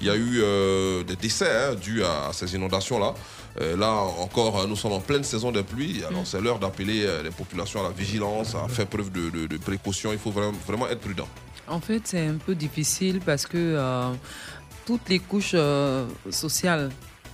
il 0.00 0.06
y 0.08 0.10
a 0.10 0.16
eu 0.16 0.42
des 1.04 1.16
décès 1.16 1.48
hein, 1.48 1.74
dus 1.74 2.02
à 2.02 2.32
ces 2.32 2.54
inondations-là. 2.54 3.14
Euh, 3.60 3.76
là 3.76 3.92
encore, 3.92 4.60
euh, 4.60 4.66
nous 4.66 4.76
sommes 4.76 4.92
en 4.92 5.00
pleine 5.00 5.24
saison 5.24 5.50
de 5.50 5.62
pluie. 5.62 6.02
Alors 6.08 6.26
c'est 6.26 6.40
l'heure 6.40 6.58
d'appeler 6.58 7.04
euh, 7.04 7.22
les 7.22 7.30
populations 7.30 7.80
à 7.80 7.84
la 7.84 7.90
vigilance, 7.90 8.54
à 8.54 8.68
faire 8.68 8.86
preuve 8.86 9.10
de, 9.10 9.30
de- 9.30 9.46
de 9.46 9.56
précaution. 9.56 10.12
Il 10.12 10.18
faut 10.18 10.30
vraiment, 10.30 10.56
vraiment 10.66 10.88
être 10.88 11.00
prudent. 11.00 11.28
En 11.66 11.80
fait, 11.80 12.02
c'est 12.04 12.26
un 12.26 12.34
peu 12.36 12.54
difficile 12.54 13.20
parce 13.24 13.46
que 13.46 13.56
euh, 13.58 14.12
toutes 14.86 15.08
les 15.08 15.18
couches 15.18 15.52
euh, 15.54 16.06
sociales 16.30 16.90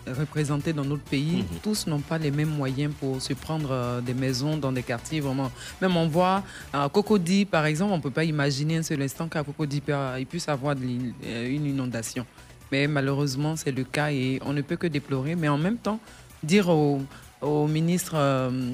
représentés 0.06 0.74
dans 0.74 0.84
notre 0.84 1.02
pays, 1.04 1.44
tous 1.62 1.86
n'ont 1.86 2.00
pas 2.00 2.18
les 2.18 2.30
mêmes 2.30 2.50
moyens 2.50 2.92
pour 3.00 3.22
se 3.22 3.32
prendre 3.32 3.70
euh, 3.70 4.00
des 4.02 4.12
maisons 4.12 4.56
dans 4.58 4.70
des 4.72 4.82
quartiers 4.82 5.20
vraiment. 5.20 5.50
Même 5.80 5.96
on 5.96 6.08
voit 6.08 6.42
à 6.74 6.88
Cocody, 6.92 7.44
par 7.46 7.64
exemple, 7.64 7.92
on 7.92 7.96
ne 7.96 8.02
peut 8.02 8.10
pas 8.10 8.24
imaginer 8.24 8.76
un 8.78 8.82
seul 8.82 9.00
instant 9.00 9.28
qu'à 9.28 9.42
Cocody 9.42 9.82
il 10.18 10.26
puisse 10.26 10.46
avoir 10.48 10.74
de 10.76 10.82
une 10.84 11.66
inondation. 11.66 12.26
Mais 12.72 12.86
malheureusement, 12.86 13.56
c'est 13.56 13.72
le 13.72 13.84
cas 13.84 14.10
et 14.10 14.40
on 14.44 14.52
ne 14.52 14.62
peut 14.62 14.76
que 14.76 14.86
déplorer. 14.86 15.34
Mais 15.36 15.48
en 15.48 15.58
même 15.58 15.78
temps, 15.78 16.00
dire 16.42 16.68
au, 16.68 17.00
au 17.40 17.66
ministre 17.66 18.12
euh, 18.14 18.70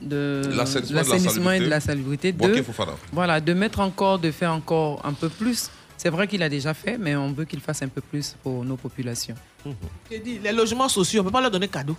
de 0.00 0.42
L'assainissement 0.56 0.90
et 0.90 0.90
de 0.90 0.94
la 0.94 1.02
l'assainissement 1.02 1.50
et 1.52 1.60
de 1.60 1.68
la 1.68 1.80
salubrité. 1.80 2.32
de, 2.32 2.64
voilà, 3.12 3.40
de 3.40 3.52
mettre 3.52 3.80
encore, 3.80 4.18
de 4.18 4.30
faire 4.30 4.52
encore 4.52 5.00
un 5.04 5.12
peu 5.12 5.28
plus. 5.28 5.70
C'est 5.96 6.10
vrai 6.10 6.26
qu'il 6.26 6.42
a 6.42 6.48
déjà 6.48 6.74
fait, 6.74 6.98
mais 6.98 7.14
on 7.14 7.32
veut 7.32 7.44
qu'il 7.44 7.60
fasse 7.60 7.82
un 7.82 7.88
peu 7.88 8.00
plus 8.00 8.34
pour 8.42 8.64
nos 8.64 8.76
populations. 8.76 9.36
J'ai 10.10 10.18
dit, 10.18 10.38
les 10.42 10.52
logements 10.52 10.88
sociaux, 10.88 11.20
on 11.20 11.24
ne 11.24 11.28
peut 11.28 11.32
pas 11.32 11.40
leur 11.40 11.50
donner 11.50 11.68
cadeau. 11.68 11.96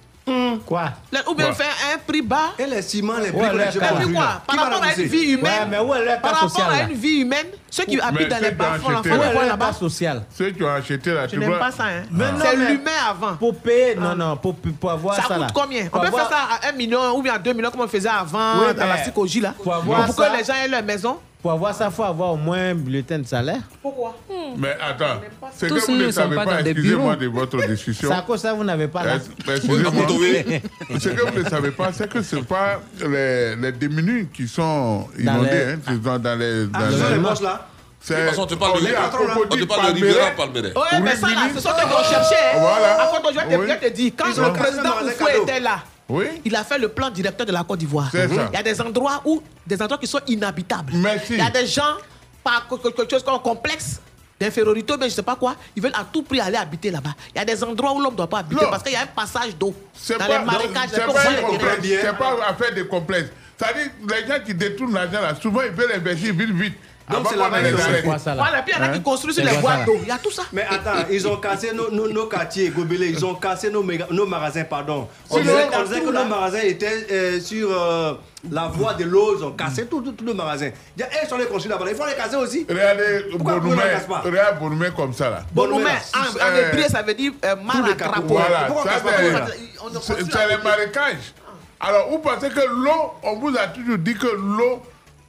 Quoi? 0.66 0.92
Ou 1.30 1.34
bien 1.36 1.48
Quoi? 1.48 1.56
faire 1.56 1.74
un 1.94 1.98
prix 1.98 2.22
bas. 2.22 2.52
Et 2.58 2.66
les 2.66 2.82
ciments, 2.82 3.18
les 3.18 3.32
prix 3.32 3.42
Ouais, 3.42 3.70
vu, 4.06 4.14
quoi 4.14 4.22
là. 4.24 4.42
Par 4.48 4.58
rapport 4.58 4.84
à 4.84 4.94
une 4.96 5.04
vie 5.08 5.32
humaine. 5.34 5.44
Ouais, 5.64 5.68
mais 5.70 5.80
où 5.80 5.94
est 5.94 6.00
le 6.16 6.22
Par 6.22 6.36
rapport 6.36 6.66
à 6.70 6.72
là 6.78 6.84
une 6.90 6.96
vie 6.96 7.22
humaine, 7.22 7.48
ceux 7.70 7.84
qui 7.86 8.00
habitent 8.00 8.30
dans 8.30 8.42
les 8.42 8.52
bas-fonds, 8.52 8.90
l'enfant, 8.90 9.10
le 9.42 9.48
là-bas. 9.48 9.74
social 9.74 10.24
Ceux 10.30 10.52
qui 10.52 10.64
ont 10.64 10.70
acheté 10.70 11.12
là, 11.14 11.28
Je 11.28 11.36
n'aime 11.36 11.58
pas 11.58 11.72
ça. 11.72 11.86
Hein. 11.86 12.04
C'est 12.42 12.56
l'humain 12.56 12.92
avant. 13.10 13.36
Pour 13.36 13.56
payer, 13.56 13.96
non, 13.96 14.16
non, 14.16 14.38
pour, 14.38 14.56
pour 14.56 14.92
avoir 14.92 15.16
ça, 15.16 15.24
Ça 15.28 15.38
là. 15.38 15.48
coûte 15.48 15.56
combien? 15.64 15.88
On 15.92 16.00
peut 16.00 16.08
faire 16.12 16.30
ça 16.30 16.48
à 16.62 16.70
1 16.70 16.72
million 16.74 17.18
ou 17.18 17.22
bien 17.22 17.34
à 17.34 17.40
2 17.40 17.52
millions 17.54 17.72
comme 17.72 17.82
on 17.82 17.88
faisait 17.88 18.08
avant 18.10 18.56
dans 18.78 18.86
la 18.86 18.98
psychologie 18.98 19.42
là. 19.42 19.54
pour 19.58 19.74
que 19.74 20.38
les 20.38 20.44
gens 20.44 20.54
aient 20.54 20.68
leur 20.70 20.84
maison. 20.84 21.18
Pour 21.42 21.52
avoir 21.52 21.76
ça, 21.76 21.88
il 21.90 21.92
faut 21.94 22.04
avoir 22.04 22.32
au 22.32 22.38
moins 22.38 22.70
un 22.70 22.76
bulletin 22.76 23.20
de 23.20 23.28
salaire. 23.28 23.60
Pourquoi? 23.82 24.16
Mais 24.56 24.78
attends, 24.82 25.20
c'est 25.54 25.68
Tous 25.68 25.86
que 25.86 25.92
vous 25.92 25.98
ne 25.98 26.10
savez 26.10 26.38
pas 26.38 26.46
pas, 26.46 26.56
dans 26.56 26.64
des 26.64 26.70
excusez-moi 26.70 27.18
bureaux. 27.18 27.34
de 27.36 27.40
votre 27.40 27.53
discussion. 27.62 28.10
C'est 28.10 28.16
à 28.16 28.22
cause 28.22 28.42
ça, 28.42 28.54
vous 28.54 28.64
n'avez 28.64 28.88
pas 28.88 29.04
là. 29.04 29.16
Excusez-moi. 29.48 29.92
Ce 31.00 31.10
que 31.10 31.22
vous 31.32 31.44
ne 31.44 31.50
savez 31.50 31.72
pas, 31.72 31.92
c'est 31.94 32.10
que 32.10 32.22
ce 32.22 32.36
n'est 32.38 32.42
pas 32.44 32.82
les, 33.00 33.56
les 33.56 33.72
démunis 33.72 34.28
qui 34.34 34.48
sont 34.48 35.08
inondés. 35.20 35.50
les- 35.52 35.74
hein, 36.10 36.20
dans 36.20 36.36
les. 36.36 36.68
Ah, 36.74 36.80
dans 36.80 36.92
ce 36.92 36.98
sont 36.98 37.04
les- 37.10 37.14
les 37.16 37.20
moches, 37.20 37.42
là 37.42 37.68
C'est- 38.00 38.16
De 38.16 38.20
toute 38.22 38.30
façon, 38.32 38.42
on 38.42 38.46
te 38.48 38.56
parle 38.56 38.80
de- 38.82 38.88
on 38.88 39.56
te 39.58 39.64
parle 39.66 39.94
de 39.94 40.36
Palmeret. 40.38 40.74
Ouais, 40.78 41.00
mais 41.02 41.16
ça 41.16 41.28
là, 41.30 41.48
ce 41.54 41.60
sont 41.62 41.70
qui 41.70 41.86
ont 41.86 42.04
cherché. 42.04 42.36
hein. 42.56 42.60
Voilà. 42.60 43.02
À 43.02 43.08
Côte 43.08 43.28
d'Ivoire, 43.32 43.46
je 43.50 43.58
Oui. 43.58 43.66
vais 43.68 43.78
te 43.78 43.94
dire, 43.96 44.12
quand 44.18 44.26
Ils 44.36 44.42
le 44.42 44.54
président 44.54 44.84
dans 44.84 45.00
les 45.06 45.14
Oufoué 45.14 45.32
était 45.44 45.60
là, 45.62 45.80
Oui. 46.10 46.26
il 46.44 46.54
a 46.56 46.64
fait 46.66 46.78
le 46.80 46.90
plan 46.90 47.10
directeur 47.10 47.46
de 47.48 47.52
la 47.54 47.64
Côte 47.64 47.80
d'Ivoire. 47.80 48.10
Il 48.14 48.54
y 48.54 48.58
a 48.58 48.64
des 48.64 48.82
endroits 48.82 49.22
où 49.26 49.42
des 49.66 49.82
endroits 49.82 49.98
qui 49.98 50.08
sont 50.08 50.20
inhabitables. 50.28 50.94
Merci. 50.96 51.34
Il 51.34 51.38
y 51.38 51.42
a 51.42 51.50
des 51.50 51.66
gens 51.66 51.96
par 52.44 52.68
quelque 52.68 53.10
chose 53.10 53.24
comme 53.24 53.40
complexe 53.40 54.02
d'infériorité, 54.48 54.94
mais 55.00 55.10
je 55.10 55.16
sais 55.16 55.24
pas 55.24 55.36
quoi, 55.36 55.56
ils 55.76 55.82
veulent 55.82 55.94
à 55.96 56.04
tout 56.12 56.24
prix 56.24 56.40
aller 56.40 56.58
habiter 56.58 56.92
là-bas. 56.92 57.12
Il 57.34 57.40
y 57.40 57.42
a 57.42 57.46
des 57.46 57.64
endroits 57.64 57.94
où 57.94 58.00
l'homme 58.02 58.14
ne 58.14 58.18
doit 58.18 58.28
pas 58.28 58.40
habiter 58.40 58.64
Non. 58.64 58.70
parce 58.70 58.84
qu'il 58.84 58.94
y 58.94 58.96
a 58.96 59.02
un 59.02 59.06
passage 59.08 59.56
d'eau 59.58 59.74
C'est 59.94 60.18
dans 60.18 60.26
pas, 60.26 60.40
les 60.40 60.46
marécages. 60.46 60.90
c'est 60.92 61.06
pas, 61.06 62.36
pas 62.36 62.48
affaire 62.50 62.74
de 62.76 62.84
complexe. 62.84 63.30
C'est-à-dire, 63.58 63.92
les 64.10 64.28
gens 64.28 64.44
qui 64.46 64.54
détournent 64.54 64.94
l'argent 64.94 65.22
là, 65.22 65.34
souvent 65.42 65.62
ils 65.62 65.72
veulent 65.72 65.94
investir 65.94 66.34
vite, 66.34 66.50
vite. 66.52 66.74
Donc, 67.10 67.28
c'est 67.30 67.36
la 67.36 67.50
ne 67.50 67.52
même 67.62 67.78
chose. 67.78 68.22
Voilà, 68.24 68.62
puis 68.62 68.74
il 68.74 68.80
y 68.80 68.82
en 68.82 68.84
a 68.86 68.90
Hein? 68.90 68.94
qui 68.94 69.02
construisent 69.02 69.36
sur 69.36 69.44
C'est 69.46 69.52
les 69.54 69.58
boîtes 69.58 69.86
d'eau. 69.86 69.98
Il 70.02 70.08
y 70.08 70.12
a 70.12 70.18
tout 70.18 70.32
ça. 70.32 70.44
Mais 70.54 70.64
attends, 70.70 71.06
ils 71.12 71.28
ont 71.28 71.36
cassé 71.36 71.74
nos, 71.74 71.92
nos, 71.92 72.08
nos 72.08 72.28
quartiers, 72.28 72.70
Gobelé, 72.70 73.10
ils 73.10 73.26
ont 73.26 73.36
cassé 73.36 73.70
nos, 73.70 73.84
méga- 73.84 74.08
nos 74.10 74.26
magasins, 74.26 74.64
pardon. 74.64 75.10
On 75.30 75.38
disait, 75.40 75.68
que 76.00 76.12
nos 76.12 76.24
magasins 76.26 76.62
étaient 76.64 77.06
euh, 77.12 77.40
sur 77.42 77.70
euh, 77.72 78.14
la 78.52 78.68
voie 78.68 78.94
de 78.94 79.06
l'eau, 79.06 79.38
ils 79.38 79.44
ont 79.44 79.52
cassé 79.54 79.88
nos 80.24 80.34
magasins. 80.34 80.72
Il 80.98 81.00
y 81.00 81.04
a- 81.04 81.24
Ils 81.24 81.28
sont 81.30 81.38
les 81.38 81.46
construits 81.46 81.72
là-bas, 81.72 81.86
il 81.90 81.96
faut 81.96 82.06
les 82.06 82.14
casser 82.16 82.36
aussi. 82.36 82.66
Regardez 82.68 83.26
Pourquoi 83.32 83.60
Bonoumé, 83.60 83.84
regarde 84.24 84.96
comme 84.96 85.14
ça 85.14 85.30
là. 85.30 85.44
Bonoumé, 85.52 85.86
en, 85.86 86.20
en 86.20 86.46
euh, 86.52 86.72
hébreu, 86.72 86.90
ça 86.90 87.02
veut 87.02 87.14
dire 87.14 87.32
euh, 87.46 87.56
mar 87.56 87.86
à 87.86 87.94
crapaud. 87.94 88.24
Voilà, 88.28 88.68
on 88.72 88.84
c'est- 88.84 90.14
On 90.14 90.48
les 90.50 90.64
marécages. 90.64 91.34
Alors, 91.80 92.10
vous 92.10 92.20
pensez 92.20 92.50
que 92.50 92.62
l'eau, 92.66 93.14
on 93.24 93.36
vous 93.40 93.56
a 93.58 93.68
toujours 93.68 93.98
dit 93.98 94.14
que 94.16 94.28
l'eau, 94.28 94.82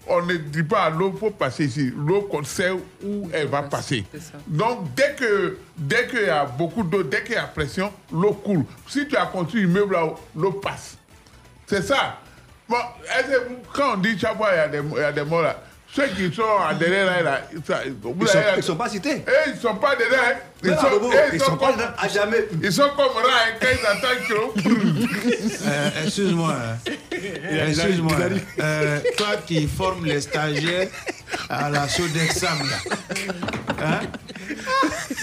on 0.06 0.22
ne 0.22 0.34
dit 0.36 0.62
pas 0.62 0.82
à 0.84 0.90
l'eau, 0.90 1.10
il 1.14 1.18
faut 1.18 1.30
passer 1.30 1.64
ici. 1.64 1.92
L'eau, 1.96 2.22
qu'on 2.22 2.44
sait 2.44 2.70
où 2.70 3.28
elle 3.32 3.48
va 3.48 3.62
passer. 3.62 4.04
Donc, 4.46 4.94
dès 4.94 5.14
que 5.18 5.58
dès 5.76 6.06
qu'il 6.06 6.22
y 6.26 6.28
a 6.28 6.44
beaucoup 6.44 6.82
d'eau, 6.82 7.02
dès 7.02 7.22
qu'il 7.24 7.34
y 7.34 7.38
a 7.38 7.44
pression, 7.44 7.92
l'eau 8.12 8.32
coule. 8.34 8.64
Si 8.86 9.08
tu 9.08 9.16
as 9.16 9.26
construit 9.26 9.62
un 9.62 9.64
immeuble 9.64 9.94
là, 9.94 10.06
l'eau 10.36 10.52
passe. 10.52 10.96
C'est 11.66 11.82
ça. 11.82 12.18
Bon, 12.68 12.76
quand 13.72 13.94
on 13.94 13.96
dit 13.98 14.18
chaque 14.18 14.36
fois 14.36 14.50
il 14.52 14.56
y 14.56 14.60
a 14.60 14.68
des, 14.68 14.78
il 14.96 15.00
y 15.00 15.04
a 15.04 15.12
des 15.12 15.22
mots 15.22 15.42
là, 15.42 15.60
ceux 15.94 16.06
qui 16.08 16.34
sont 16.34 16.42
en 16.42 16.72
derrière 16.74 17.06
là, 17.06 17.22
là, 17.22 17.40
Ils 17.52 17.62
sont- 17.64 18.62
sont 18.62 18.76
pas 18.76 18.88
cités. 18.88 19.22
Eh, 19.28 19.50
ils 19.50 19.60
sont 19.60 19.76
pas 19.76 19.94
dedans. 19.94 20.16
hein. 20.26 20.34
Ils, 20.62 20.70
sont, 20.74 21.10
ils 21.34 21.40
sont 21.40 21.56
pas 21.56 21.72
comme, 21.72 21.82
à 21.98 22.08
jamais. 22.08 22.44
Ils 22.62 22.72
sont 22.72 22.88
comme 22.96 23.12
rats 23.12 23.22
hein, 23.46 23.54
quand 23.60 23.68
ils 23.70 23.86
entendent 23.86 24.26
que 24.26 24.32
l'eau- 24.34 24.54
Euh, 25.66 25.90
Excuse-moi. 26.04 26.54
Excuse-moi. 27.68 28.16
Euh, 28.60 29.00
toi 29.16 29.36
qui 29.46 29.66
formes 29.68 30.06
les 30.06 30.20
stagiaires 30.22 30.88
à 31.48 31.70
la 31.70 31.88
Sodexam, 31.88 32.58
là. 32.58 32.94
Hein? 33.84 34.00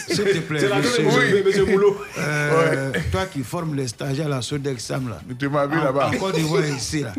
S'il 0.08 0.24
te 0.26 0.40
plaît, 0.40 0.62
monsieur, 0.62 1.04
chose, 1.04 1.44
monsieur 1.46 1.66
Boulot. 1.66 1.98
Euh, 2.18 2.92
Toi 3.12 3.26
qui 3.28 3.44
formes 3.44 3.76
les 3.76 3.88
stagiaires 3.88 4.28
à 4.28 4.30
la 4.30 4.42
Sodexam, 4.42 5.10
là. 5.10 5.22
Tu 5.38 5.50
m'as 5.50 5.66
vu 5.68 5.78
là-bas. 5.78 6.08
En 6.08 6.18
Côte 6.18 6.36
d'Ivoire, 6.36 6.66
ici, 6.66 7.04
là. 7.04 7.14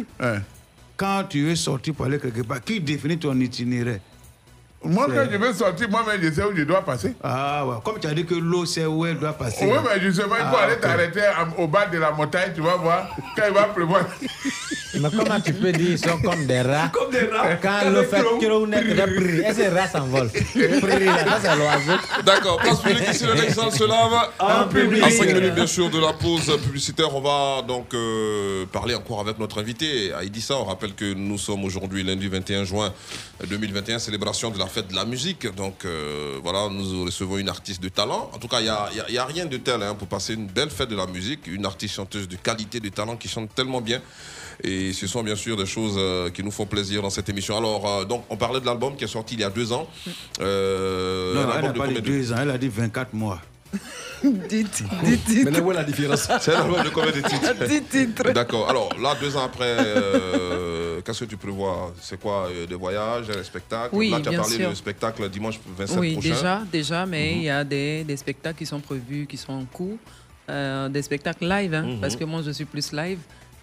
Quand 0.97 1.25
tu 1.29 1.45
veux 1.47 1.57
sortir 1.57 1.95
pour 1.95 2.07
aller 2.07 2.19
quelque 2.19 2.43
part, 2.43 2.63
qui 2.63 2.81
définit 2.81 3.19
ton 3.19 3.39
itinéraire? 3.41 3.99
Moi, 4.85 5.07
quand 5.07 5.27
je 5.31 5.37
veux 5.37 5.53
sortir, 5.53 5.89
moi-même, 5.89 6.21
je 6.23 6.33
sais 6.33 6.43
où 6.45 6.57
je 6.57 6.63
dois 6.63 6.83
passer. 6.83 7.15
Ah 7.23 7.65
ouais, 7.67 7.77
comme 7.85 7.99
tu 8.01 8.07
as 8.09 8.15
dit 8.15 8.25
que 8.25 8.35
l'eau, 8.35 8.65
c'est 8.67 8.85
où 8.87 9.07
elle 9.07 9.19
doit 9.19 9.33
passer. 9.33 9.65
Oui, 9.67 9.79
mais 9.85 10.01
justement, 10.01 10.35
il 10.37 10.47
faut 10.51 10.57
Ah, 10.59 10.65
aller 10.65 10.77
t'arrêter 10.81 11.21
au 11.59 11.69
bas 11.69 11.87
de 11.87 11.99
la 11.99 12.11
montagne, 12.11 12.53
tu 12.55 12.61
vas 12.63 12.77
voir, 12.77 13.09
quand 13.37 13.43
il 13.47 13.55
va 13.55 13.65
pleuvoir. 13.65 14.05
Mais 14.95 15.09
comment 15.17 15.41
tu 15.41 15.55
peux 15.55 15.73
dire 15.73 15.91
ils 15.93 15.99
sont 15.99 16.19
comme 16.21 16.45
des 16.47 16.61
rats? 16.61 16.91
Comme 16.93 17.11
des 17.11 17.27
rats. 17.27 17.55
Quand 17.57 17.91
l'eau 17.91 18.03
fait 18.03 18.23
kilo 18.41 18.67
net 18.67 18.85
de 18.87 19.03
prix, 19.17 19.39
et 19.41 19.55
ces 19.55 19.69
rats 19.69 19.89
s'envolent? 19.89 20.31
Là, 20.55 21.39
c'est 21.41 21.57
l'oiseau. 21.57 22.03
D'accord, 22.27 22.59
place 22.59 22.81
publique 22.81 23.09
ici, 23.11 23.25
le 23.25 23.35
Nexal 23.35 23.73
se 23.73 23.85
lave. 23.85 24.29
En 24.39 24.69
public. 24.69 25.03
À 25.03 25.11
5 25.11 25.27
minutes, 25.27 25.55
bien 25.55 25.67
sûr, 25.67 25.89
de 25.91 25.99
la 26.01 26.13
pause 26.13 26.59
publicitaire, 26.63 27.15
on 27.15 27.21
va 27.21 27.63
donc 27.63 27.95
euh, 27.95 28.67
parler 28.67 28.95
encore 28.95 29.21
avec 29.21 29.39
notre 29.39 29.61
invité, 29.61 30.13
Aïdissa. 30.13 30.57
On 30.57 30.65
rappelle 30.65 30.95
que 30.95 31.15
nous 31.15 31.39
sommes 31.39 31.65
aujourd'hui 31.65 32.03
lundi 32.03 32.29
21 32.29 32.65
juin 32.65 32.93
2021, 33.49 33.99
célébration 33.99 34.51
de 34.51 34.59
la 34.59 34.67
fête 34.73 34.89
de 34.89 34.95
la 34.95 35.05
musique. 35.05 35.47
Donc 35.55 35.85
euh, 35.85 36.39
voilà, 36.43 36.69
nous 36.71 37.05
recevons 37.05 37.39
une 37.39 37.49
artiste 37.49 37.83
de 37.83 37.89
talent. 37.89 38.31
En 38.35 38.39
tout 38.39 38.49
cas, 38.49 38.61
il 38.61 38.65
n'y 38.65 38.69
a, 38.71 38.89
y 38.97 39.01
a- 39.01 39.11
y 39.11 39.19
a 39.19 39.25
rien 39.25 39.47
de 39.47 39.57
tel 39.59 39.83
hein, 39.83 39.95
pour 39.95 40.09
passer 40.09 40.35
une 40.35 40.47
belle 40.47 40.71
fête 40.71 40.89
de 40.89 40.97
la 40.97 41.07
musique. 41.07 41.47
Une 41.47 41.67
artiste 41.67 41.95
chanteuse 41.95 42.27
de 42.29 42.37
qualité, 42.37 42.81
de 42.81 42.89
talent 42.89 43.17
qui 43.17 43.29
chante 43.29 43.55
tellement 43.55 43.81
bien. 43.81 44.01
Et 44.65 44.93
ce 44.93 45.07
sont 45.07 45.23
bien 45.23 45.37
sûr 45.37 45.57
des 45.57 45.67
choses 45.67 45.97
euh, 45.99 46.31
qui 46.31 46.43
nous 46.43 46.51
font 46.51 46.67
plaisir 46.67 47.03
dans 47.03 47.11
cette 47.11 47.29
émission. 47.29 47.57
Alors, 47.57 47.87
euh, 47.89 48.05
donc, 48.05 48.25
on 48.31 48.37
parlait 48.37 48.61
de 48.61 48.67
l'album 48.67 48.97
qui 48.97 49.05
est 49.05 49.09
sorti 49.19 49.35
il 49.35 49.41
y 49.41 49.45
a 49.45 49.51
deux 49.51 49.73
ans. 49.73 49.89
Non, 50.39 50.45
elle 51.59 51.73
de 51.73 51.79
pas 51.79 51.87
de- 51.89 52.01
deux 52.01 52.33
ans, 52.33 52.37
elle 52.43 52.51
a 52.51 52.59
dit 52.59 52.69
24 52.69 53.13
mois. 53.15 53.41
Dites, 54.23 54.85
dites, 55.05 55.25
dites. 55.27 55.51
Mais 55.51 55.61
où 55.61 55.73
est 55.73 55.75
la 55.75 55.83
différence 55.85 56.29
C'est 56.41 56.55
un 56.55 56.63
album 56.63 56.85
de 56.85 56.91
combien 56.91 57.11
de 57.11 57.21
titres 57.21 57.67
Dix 57.67 57.83
titres. 57.83 58.31
D'accord. 58.33 58.69
Alors, 58.71 58.91
là, 59.01 59.17
deux 59.21 59.37
ans 59.37 59.45
après, 59.45 59.77
euh, 59.79 61.01
qu'est-ce 61.01 61.21
que 61.21 61.25
tu 61.31 61.37
prévois? 61.37 61.93
C'est 62.01 62.21
quoi 62.21 62.49
euh, 62.51 62.67
Des 62.67 62.75
voyages, 62.75 63.27
des 63.29 63.43
spectacles 63.43 63.95
Oui, 63.95 64.11
Là, 64.11 64.21
tu 64.21 64.29
as 64.29 64.31
bien 64.31 64.41
parlé 64.41 64.57
sûr. 64.57 64.71
du 64.71 64.77
spectacle 64.77 65.29
dimanche 65.29 65.59
27 65.79 65.99
Oui, 65.99 66.13
prochain. 66.13 66.29
déjà, 66.29 66.63
déjà, 66.71 67.07
mais 67.07 67.33
il 67.37 67.43
y 67.43 67.51
a 67.51 67.65
des, 67.65 68.05
des 68.05 68.17
spectacles 68.17 68.59
qui 68.59 68.67
sont 68.67 68.81
prévus, 68.81 69.27
qui 69.27 69.37
sont 69.37 69.53
en 69.55 69.65
cours, 69.65 69.99
euh, 70.49 70.89
des 70.89 71.03
spectacles 71.03 71.47
live, 71.49 71.75
hein, 71.75 71.83
Mhm. 71.83 72.01
parce 72.01 72.15
que 72.17 72.25
moi 72.25 72.43
je 72.45 72.51
suis 72.53 72.65
plus 72.65 72.93
live. 72.93 73.19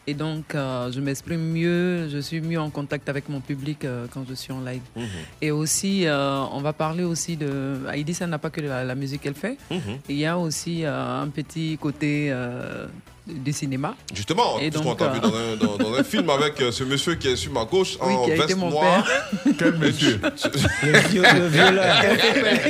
Et 0.09 0.15
donc, 0.15 0.55
euh, 0.55 0.91
je 0.91 1.01
m'exprime 1.01 1.51
mieux, 1.51 2.09
je 2.09 2.17
suis 2.17 2.41
mieux 2.41 2.59
en 2.59 2.71
contact 2.71 3.09
avec 3.09 3.29
mon 3.29 3.41
public 3.41 3.85
euh, 3.85 4.07
quand 4.11 4.25
je 4.27 4.33
suis 4.33 4.51
en 4.51 4.59
live. 4.61 4.81
Mhm. 4.95 5.05
Et 5.39 5.51
aussi, 5.51 6.07
euh, 6.07 6.41
on 6.51 6.61
va 6.61 6.73
parler 6.73 7.03
aussi 7.03 7.37
de. 7.37 7.51
Heidi, 7.93 8.15
ça 8.15 8.25
n'a 8.25 8.39
pas 8.39 8.49
que 8.49 8.59
la, 8.59 8.83
la 8.83 8.95
musique 8.95 9.21
qu'elle 9.21 9.35
fait. 9.35 9.59
Mhm. 9.69 9.99
Il 10.09 10.17
y 10.17 10.25
a 10.25 10.35
aussi 10.39 10.83
un 10.83 11.27
petit 11.27 11.77
côté 11.79 12.33
euh, 13.29 13.33
du 13.45 13.53
cinéma. 13.53 13.95
Justement, 14.13 14.59
Et 14.59 14.69
puisqu'on 14.69 14.95
t'a 14.95 15.05
euh, 15.05 15.13
vu 15.13 15.19
dans 15.19 15.35
un, 15.35 15.55
dans- 15.55 15.77
dans 15.77 15.93
un 15.93 16.03
film 16.03 16.29
avec 16.29 16.59
euh, 16.61 16.71
ce 16.71 16.83
monsieur 16.83 17.15
qui 17.15 17.27
est 17.29 17.35
sur 17.35 17.51
ma 17.51 17.65
gauche 17.65 17.97
Oui, 18.01 18.13
en 18.13 18.25
qui 18.25 18.31
a 18.31 18.35
été 18.35 18.43
veste 18.47 18.57
mon 18.57 18.69
noire. 18.69 19.05
père. 19.05 19.53
Quel 19.59 19.73
monsieur 19.77 20.19
Le 20.83 20.99
vieux- 21.09 21.21
le 21.21 21.47
violeur. 21.47 21.95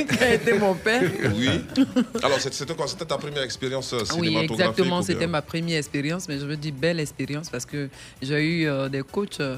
Qui 0.08 0.24
a 0.24 0.34
été 0.34 0.52
mon 0.58 0.74
père. 0.74 1.02
Oui. 1.36 1.48
Alors, 2.22 2.38
c'était 2.40 2.74
quoi? 2.74 2.86
C'était 2.86 3.04
ta 3.04 3.18
première 3.18 3.42
expérience 3.42 3.92
euh, 3.92 3.98
Oui, 4.00 4.28
cinématographique 4.28 4.50
exactement. 4.52 4.96
ou 4.96 5.00
bien- 5.00 5.06
C'était 5.06 5.26
ma 5.26 5.42
première 5.42 5.78
expérience, 5.78 6.28
mais 6.28 6.38
je 6.38 6.46
veux 6.46 6.56
dire 6.56 6.72
belle 6.74 7.00
expérience 7.00 7.48
parce 7.48 7.66
que 7.66 7.88
j'ai 8.22 8.42
eu 8.44 8.66
euh, 8.68 8.88
des 8.88 9.02
coachs 9.02 9.40
euh, 9.40 9.56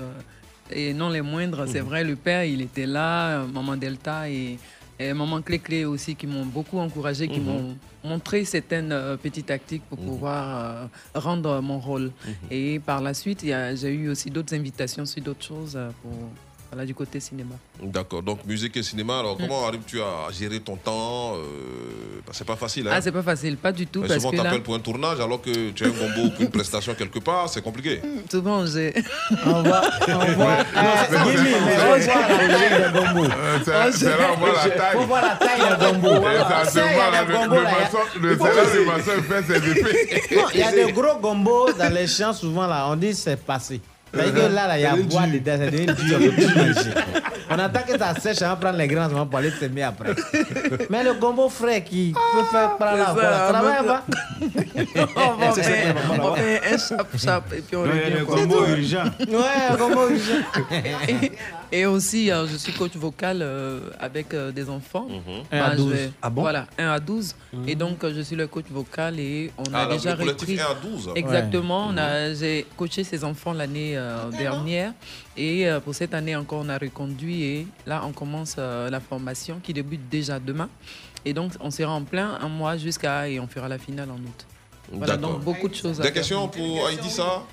et 0.71 0.95
non 0.95 1.09
les 1.11 1.23
moindres. 1.23 1.65
C'est 1.67 1.81
Mhm. 1.83 1.87
vrai, 1.89 2.05
le 2.05 2.17
père, 2.17 2.45
il 2.45 2.61
était 2.63 2.87
là, 2.87 3.41
euh, 3.41 3.47
maman 3.47 3.77
Delta 3.77 4.29
et, 4.29 4.59
et 4.99 5.13
maman 5.13 5.43
Clé 5.43 5.59
Clé 5.59 5.85
aussi 5.85 6.15
qui 6.15 6.27
m'ont 6.27 6.47
beaucoup 6.47 6.79
encouragé, 6.79 7.29
qui 7.29 7.41
Mhm. 7.41 7.47
m'ont 7.47 7.77
montré 8.05 8.45
certaines 8.45 8.93
euh, 8.93 9.17
petites 9.17 9.47
tactiques 9.47 9.83
pour 9.89 9.99
pouvoir 9.99 10.45
euh, 10.65 10.87
rendre 11.15 11.61
mon 11.61 11.79
rôle. 11.79 12.13
Mhm. 12.27 12.35
Et 12.51 12.79
par 12.81 13.01
la 13.01 13.15
suite, 13.15 13.45
j'ai 13.45 13.93
eu 13.93 14.09
aussi 14.09 14.31
d'autres 14.31 14.55
invitations 14.55 15.07
sur 15.07 15.23
d'autres 15.23 15.45
choses 15.45 15.77
euh, 15.77 15.91
pour 16.03 16.13
voilà, 16.73 16.87
du 16.87 16.95
côté 16.95 17.21
cinéma. 17.21 17.55
D'accord, 17.83 18.23
donc 18.23 18.47
musique 18.47 18.75
et 18.79 18.83
cinéma. 18.83 19.19
Alors, 19.21 19.35
Mm. 19.35 19.43
comment 19.43 19.67
arrives-tu 19.69 20.01
à 20.01 20.31
gérer 20.33 20.59
ton 20.59 20.77
temps 20.77 21.35
euh, 21.37 21.43
bah, 22.27 22.33
C'est 22.33 22.47
pas 22.47 22.57
facile. 22.57 22.89
Hein? 22.89 22.93
Ah, 22.95 23.01
c'est 23.03 23.13
pas 23.13 23.23
facile, 23.23 23.59
pas 23.59 23.73
du 23.73 23.87
tout. 23.87 24.01
Mais 24.01 24.09
parce 24.09 24.21
souvent, 24.21 24.31
que 24.31 24.37
tu 24.39 24.43
là, 24.43 24.49
appelles 24.49 24.63
pour 24.63 24.75
un 24.75 24.79
tournage 24.81 25.21
alors 25.21 25.43
que 25.43 25.71
tu 25.71 25.85
as 25.85 25.89
un 25.89 25.91
gombo 25.91 26.31
pour 26.31 26.41
une 26.41 26.51
prestation 26.59 26.95
quelque 26.95 27.19
part, 27.19 27.49
c'est 27.51 27.61
compliqué. 27.63 28.01
souvent, 28.31 28.65
j'ai. 28.65 28.95
On 29.45 29.63
va. 29.63 29.83
On 30.09 30.33
va. 30.33 30.65
Mais 31.13 31.19
on 31.19 31.93
voit 31.93 33.29
la 33.29 33.61
taille 33.65 33.93
c'est- 33.93 34.07
là, 34.07 34.29
on 34.35 34.39
voit 34.39 34.53
la 34.53 34.71
taille. 34.71 34.97
On 34.97 35.07
voit 35.07 35.21
la 35.21 35.37
taille 35.37 35.61
de 35.61 35.85
gombo. 35.85 36.09
Le- 38.21 38.37
maçon- 38.37 38.45
salaire 38.45 39.11
du 39.21 39.23
fait 39.23 39.43
ses 39.43 39.71
effets. 39.71 40.37
Non, 40.37 40.43
il 40.55 40.61
y 40.61 40.63
a 40.63 40.73
des 40.73 40.91
gros 40.93 41.19
gombos 41.21 41.73
dans 41.79 41.93
les 41.93 42.07
champs, 42.07 42.33
souvent 42.33 42.67
là, 42.67 42.87
on 42.89 42.97
dit 42.97 43.15
c'est 43.15 43.37
passé. 43.37 43.81
C'est-à-dire 44.15 44.35
que 44.35 44.55
là, 44.55 44.67
là, 44.69 44.79
il 44.79 44.83
y 44.83 44.87
a 44.87 44.95
bois 44.97 45.23
dur. 45.23 45.41
dedans, 45.41 45.57
c'est 45.59 45.71
devenu 45.71 45.87
dur, 45.95 46.17
on 46.17 46.21
peut 46.21 46.31
plus 46.33 46.55
manger. 46.55 46.91
On 47.51 47.59
attend 47.59 47.81
que 47.87 47.99
ça 47.99 48.15
sèche, 48.21 48.43
on 48.43 48.47
va 48.49 48.57
prendre 48.57 48.79
les 48.79 48.87
grains 48.89 49.09
on 49.11 49.15
va 49.15 49.25
pour 49.25 49.39
aller 49.39 49.51
semer 49.51 49.83
après. 49.83 50.11
Mais 50.91 51.03
le 51.03 51.15
gombo 51.15 51.49
frais 51.49 51.83
qui 51.83 52.13
peut 52.13 52.45
faire 52.51 52.77
prendre 52.77 52.99
la 52.99 53.07
c'est 53.07 53.13
voie, 53.13 53.23
ça, 53.23 53.53
ça 53.53 53.63
va, 53.63 54.03
on 56.23 56.35
fait 56.35 56.61
un 56.73 56.79
chap-chap 56.79 57.53
et 57.53 57.61
puis 57.61 57.77
on 57.77 57.83
revient. 57.83 58.19
le 58.19 58.25
quoi. 58.25 58.37
gombo 58.37 58.67
urgent. 58.67 59.05
Ouais, 59.21 59.71
un 59.71 59.77
gombo 59.77 60.09
urgent. 60.11 60.43
Et, 61.73 61.87
aussi, 61.87 62.31
euh, 62.31 62.47
je 62.47 62.57
suis 62.57 62.73
coach 62.73 62.93
vocal 62.97 63.39
euh, 63.43 63.81
avec 63.99 64.33
euh, 64.35 64.53
des 64.53 64.69
enfants. 64.69 65.09
Un 65.51 65.59
à 65.59 65.73
je 65.73 65.77
12. 65.79 65.93
vais- 65.93 66.11
Ah 66.23 66.31
bon? 66.31 66.43
Voilà, 66.43 66.67
1 66.79 66.89
à 66.91 67.01
12. 67.01 67.35
Et 67.67 67.75
donc, 67.75 68.05
euh, 68.05 68.13
je 68.15 68.21
suis 68.21 68.37
le 68.37 68.47
coach 68.47 68.67
vocal 68.71 69.19
et 69.19 69.51
on 69.59 69.65
Ah, 69.73 69.83
a 69.85 69.89
là, 69.89 69.95
déjà 69.95 70.15
repris. 70.15 70.59
1 70.61 70.65
à 70.65 70.75
12. 70.75 71.11
Exactement. 71.15 71.91
a- 71.97 72.35
J'ai 72.35 72.67
coaché 72.77 73.05
ces 73.05 73.25
enfants 73.25 73.53
l'année 73.53 73.97
euh, 73.97 74.31
dernière. 74.31 74.93
Et 75.37 75.67
euh, 75.69 75.81
pour 75.81 75.95
cette 75.95 76.15
année 76.15 76.37
encore, 76.37 76.61
on 76.65 76.69
a 76.69 76.79
reconduit. 76.79 77.43
Et 77.43 77.67
là, 77.87 78.03
on 78.07 78.13
commence 78.13 78.57
euh, 78.59 78.91
la 78.91 79.01
formation 79.01 79.59
qui 79.63 79.73
débute 79.73 80.09
déjà 80.09 80.39
demain. 80.39 80.69
Et 81.25 81.33
donc, 81.33 81.53
on 81.61 81.71
sera 81.71 81.93
en 81.93 82.03
plein 82.03 82.39
un 82.41 82.49
mois 82.49 82.77
jusqu'à. 82.77 83.29
Et 83.29 83.39
on 83.41 83.47
fera 83.47 83.69
la 83.69 83.79
finale 83.79 84.11
en 84.11 84.17
août. 84.17 84.47
Voilà, 84.93 85.17
donc 85.17 85.41
beaucoup 85.43 85.69
de 85.69 85.75
choses 85.75 86.01
à 86.01 86.03
Des 86.03 86.09
faire. 86.09 86.15
questions 86.15 86.49
pour 86.49 86.89
ça? 87.09 87.45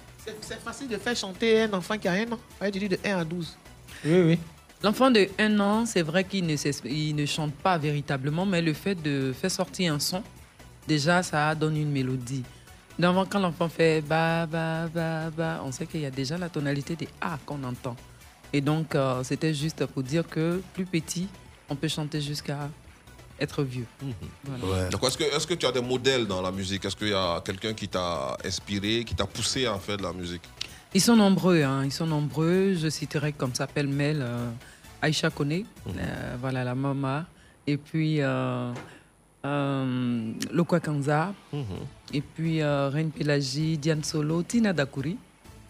C'est 0.41 0.59
facile 0.61 0.87
de 0.89 0.97
faire 0.97 1.15
chanter 1.15 1.61
un 1.63 1.73
enfant 1.73 1.97
qui 1.97 2.07
a 2.07 2.11
un 2.11 2.31
an. 2.33 2.37
Tu 2.71 2.79
dis 2.79 2.89
de 2.89 2.99
1 3.05 3.17
à 3.19 3.23
12. 3.23 3.57
Oui, 4.05 4.21
oui. 4.21 4.39
L'enfant 4.81 5.11
de 5.11 5.27
1 5.37 5.59
an, 5.59 5.85
c'est 5.85 6.01
vrai 6.03 6.23
qu'il 6.23 6.45
ne, 6.45 6.55
s'es- 6.55 6.81
il 6.85 7.13
ne 7.15 7.25
chante 7.25 7.53
pas 7.53 7.77
véritablement, 7.77 8.45
mais 8.45 8.61
le 8.61 8.73
fait 8.73 8.95
de 8.95 9.33
faire 9.33 9.51
sortir 9.51 9.93
un 9.93 9.99
son, 9.99 10.23
déjà, 10.87 11.21
ça 11.21 11.53
donne 11.55 11.75
une 11.77 11.91
mélodie. 11.91 12.43
Donc, 12.97 13.29
quand 13.29 13.39
l'enfant 13.39 13.67
fait 13.69 14.01
ba, 14.01 14.45
ba, 14.45 14.87
ba, 14.93 15.29
ba, 15.29 15.61
on 15.65 15.71
sait 15.71 15.85
qu'il 15.85 16.01
y 16.01 16.05
a 16.05 16.11
déjà 16.11 16.37
la 16.37 16.49
tonalité 16.49 16.95
des 16.95 17.07
A 17.21 17.37
qu'on 17.45 17.61
entend. 17.63 17.95
Et 18.53 18.61
donc, 18.61 18.95
euh, 18.95 19.21
c'était 19.23 19.53
juste 19.53 19.85
pour 19.85 20.01
dire 20.03 20.27
que 20.27 20.61
plus 20.73 20.85
petit, 20.85 21.27
on 21.69 21.75
peut 21.75 21.87
chanter 21.87 22.19
jusqu'à 22.21 22.69
être 23.39 23.63
vieux. 23.63 23.85
Voilà. 24.43 24.89
D'accord. 24.89 25.07
Est-ce 25.09 25.17
que, 25.17 25.23
est-ce 25.23 25.47
que 25.47 25.53
tu 25.53 25.65
as 25.65 25.71
des 25.71 25.81
modèles 25.81 26.25
dans 26.25 26.41
la 26.41 26.51
musique? 26.51 26.83
Est-ce 26.85 26.95
qu'il 26.95 27.09
y 27.09 27.13
a 27.13 27.41
quelqu'un 27.45 27.73
qui 27.73 27.87
t'a 27.87 28.37
inspiré, 28.43 29.03
qui 29.05 29.13
t'a 29.15 29.25
poussé 29.25 29.65
à 29.65 29.77
faire 29.77 29.97
de 29.97 30.03
la 30.03 30.11
musique? 30.13 30.41
Ils 30.93 31.01
sont 31.01 31.15
nombreux, 31.15 31.61
hein, 31.63 31.83
ils 31.85 31.91
sont 31.91 32.07
nombreux. 32.07 32.73
Je 32.73 32.89
citerai 32.89 33.31
comme 33.33 33.53
ça 33.53 33.67
pêle-mêle 33.67 34.21
euh, 34.21 34.49
Aïcha 35.01 35.29
Kone, 35.29 35.63
euh, 35.87 36.35
voilà 36.41 36.63
la 36.63 36.73
mama, 36.75 37.25
et 37.67 37.77
puis 37.77 38.21
euh, 38.21 38.71
euh, 39.45 40.31
Lokwa 40.51 40.79
Kanza, 40.79 41.33
et 42.13 42.21
puis 42.21 42.61
euh, 42.61 42.89
Reine 42.89 43.11
Pelagie, 43.11 43.77
Diane 43.77 44.03
Solo, 44.03 44.41
Tina 44.43 44.73
Dakuri. 44.73 45.17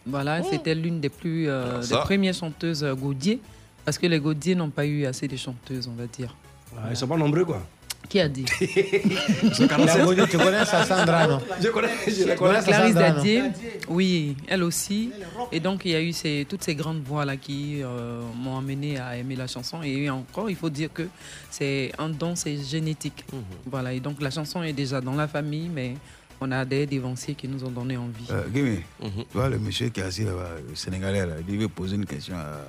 Voilà, 0.06 0.42
c'était 0.42 0.74
l'une 0.74 1.00
des 1.02 1.10
plus 1.10 1.48
euh, 1.50 1.82
des 1.82 1.96
premières 1.98 2.34
chanteuses 2.34 2.84
Gaudier, 2.98 3.42
parce 3.86 3.98
que 3.98 4.08
les 4.08 4.20
Gaudier 4.20 4.56
n'ont 4.56 4.70
pas 4.72 4.86
eu 4.86 5.06
assez 5.06 5.28
de 5.28 5.36
chanteuses, 5.36 5.88
on 5.88 5.96
va 6.02 6.08
dire. 6.08 6.34
Ah, 6.78 6.88
ils 6.90 6.96
sont 6.98 7.08
pas 7.08 7.18
nombreux, 7.18 7.44
quoi. 7.46 7.62
Qui 8.08 8.20
a 8.20 8.28
dit? 8.28 8.46
Sont 9.54 9.68
47. 9.68 10.18
La 10.18 10.28
tu 10.28 10.38
connais 10.38 10.66
Sassandra, 10.66 11.28
non? 11.28 11.40
Je 11.62 11.68
connais, 11.68 11.90
je 12.08 12.24
la 12.26 12.36
connais. 12.36 12.62
Clarisse 12.62 12.96
Dadier, 12.96 13.44
oui, 13.88 14.36
elle 14.48 14.64
aussi. 14.64 15.12
Et 15.52 15.60
donc, 15.60 15.82
il 15.86 15.92
y 15.92 15.96
a 15.96 16.02
eu 16.02 16.12
ces, 16.12 16.46
toutes 16.50 16.64
ces 16.64 16.74
grandes 16.74 17.04
voix-là 17.04 17.38
qui 17.38 17.82
euh, 17.84 18.22
m'ont 18.36 18.58
amené 18.58 18.98
à 18.98 19.16
aimer 19.16 19.36
la 19.36 19.46
chanson. 19.46 19.84
Et 19.84 20.10
encore, 20.10 20.50
il 20.50 20.56
faut 20.56 20.70
dire 20.72 20.92
que 20.92 21.08
c'est 21.52 21.92
un 22.00 22.10
don, 22.10 22.36
c'est 22.36 22.58
génétique. 22.58 23.26
Voilà, 23.66 23.94
et 23.94 24.00
donc 24.00 24.22
la 24.22 24.32
chanson 24.32 24.64
est 24.64 24.74
déjà 24.74 25.02
dans 25.02 25.16
la 25.16 25.28
famille, 25.28 25.70
mais 25.70 25.96
on 26.42 26.52
a 26.52 26.66
des 26.66 26.86
dévanciers 26.86 27.36
qui 27.36 27.48
nous 27.48 27.64
ont 27.64 27.72
donné 27.72 27.98
envie. 27.98 28.28
Euh, 28.32 28.48
Guimé, 28.50 28.86
tu 29.02 29.10
vois 29.34 29.50
le 29.50 29.60
monsieur 29.60 29.90
qui 29.90 30.00
est 30.00 30.04
assis 30.04 30.24
là-bas, 30.24 30.50
le 30.68 30.76
Sénégalais, 30.76 31.26
là, 31.26 31.34
il 31.48 31.58
veut 31.58 31.68
poser 31.68 31.96
une 31.96 32.06
question. 32.06 32.36
À... 32.36 32.60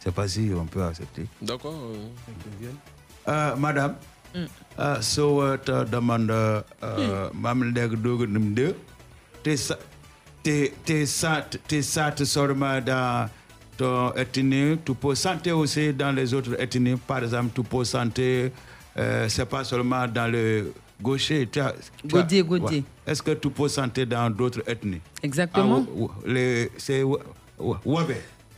Je 0.00 0.04
sais 0.04 0.12
pas 0.12 0.26
si 0.26 0.50
on 0.56 0.64
peut 0.64 0.82
accepter. 0.82 1.26
D'accord. 1.42 1.74
Euh, 3.28 3.56
madame, 3.56 3.90
euh, 3.90 3.94
so 3.94 4.19
uh, 4.34 5.56
te 5.64 5.84
demande 5.90 6.30
euh, 6.30 7.28
mam 7.34 7.64
leg 7.74 7.94
dog 8.02 8.26
num 8.28 8.54
de 8.54 8.74
te 9.42 9.56
sa- 9.56 9.78
te 10.42 10.70
te 10.84 11.04
sat 11.06 11.58
te 11.68 11.80
sat 11.82 12.24
seulement 12.24 12.80
dans 12.80 13.28
ton 13.76 14.12
ethnie 14.16 14.78
tu 14.84 14.94
peux 14.94 15.14
sentir 15.14 15.58
aussi 15.58 15.92
dans 15.92 16.12
les 16.12 16.32
autres 16.34 16.54
ethnies 16.60 16.96
par 16.96 17.22
exemple 17.24 17.50
tu 17.54 17.62
peux 17.62 17.84
sentir 17.84 18.50
euh, 18.98 19.28
c'est 19.28 19.46
pas 19.46 19.64
seulement 19.64 20.06
dans 20.06 20.30
le 20.30 20.72
gaucher 21.02 21.46
tu 21.50 21.60
as- 21.60 21.74
tu 22.06 22.16
as- 22.16 22.20
Gaudier, 22.22 22.42
Gaudier. 22.42 22.78
ouais. 22.78 22.84
est-ce 23.12 23.22
que 23.22 23.32
tu 23.32 23.50
peux 23.50 23.68
sentir 23.68 24.06
dans 24.06 24.28
d'autres 24.30 24.62
ethnies? 24.66 25.00
Exactement. 25.22 25.84
Ah, 25.86 25.92
ou- 25.96 26.04
ou- 26.04 26.10
les 26.26 26.70
c'est 26.76 27.02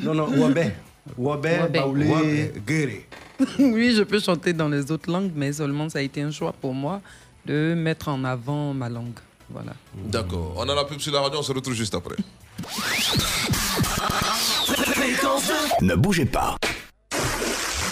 Non, 0.01 0.15
non, 0.15 0.27
Wabe. 0.37 0.73
Wabe, 1.19 1.47
Wabe. 1.47 1.73
Baoulé. 1.73 2.07
Wabe, 2.07 2.65
Guéré. 2.67 3.07
oui, 3.59 3.95
je 3.97 4.03
peux 4.03 4.21
chanter 4.21 4.53
dans 4.53 4.69
les 4.69 4.91
autres 4.91 5.11
langues, 5.11 5.33
mais 5.35 5.53
seulement 5.53 5.89
ça 5.89 5.99
a 5.99 6.03
été 6.03 6.23
un 6.23 6.31
choix 6.31 6.53
pour 6.53 6.75
moi 6.75 7.01
de 7.47 7.75
mettre 7.77 8.09
en 8.09 8.25
avant 8.25 8.73
ma 8.75 8.89
langue. 8.89 9.19
Voilà. 9.51 9.73
D'accord. 9.95 10.55
On 10.57 10.69
a 10.69 10.75
la 10.75 10.85
pub 10.85 11.01
sur 11.01 11.13
la 11.13 11.21
radio, 11.21 11.41
on 11.41 11.43
se 11.43 11.53
retrouve 11.53 11.75
juste 11.75 11.95
après. 11.95 12.17
Ne 15.81 15.95
bougez 15.95 16.27
pas. 16.27 16.57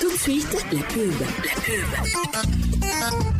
Tout 0.00 0.10
de 0.10 0.16
suite, 0.16 0.64
la 0.72 0.82
pub. 0.82 1.12
La 2.82 3.10
pub. 3.10 3.39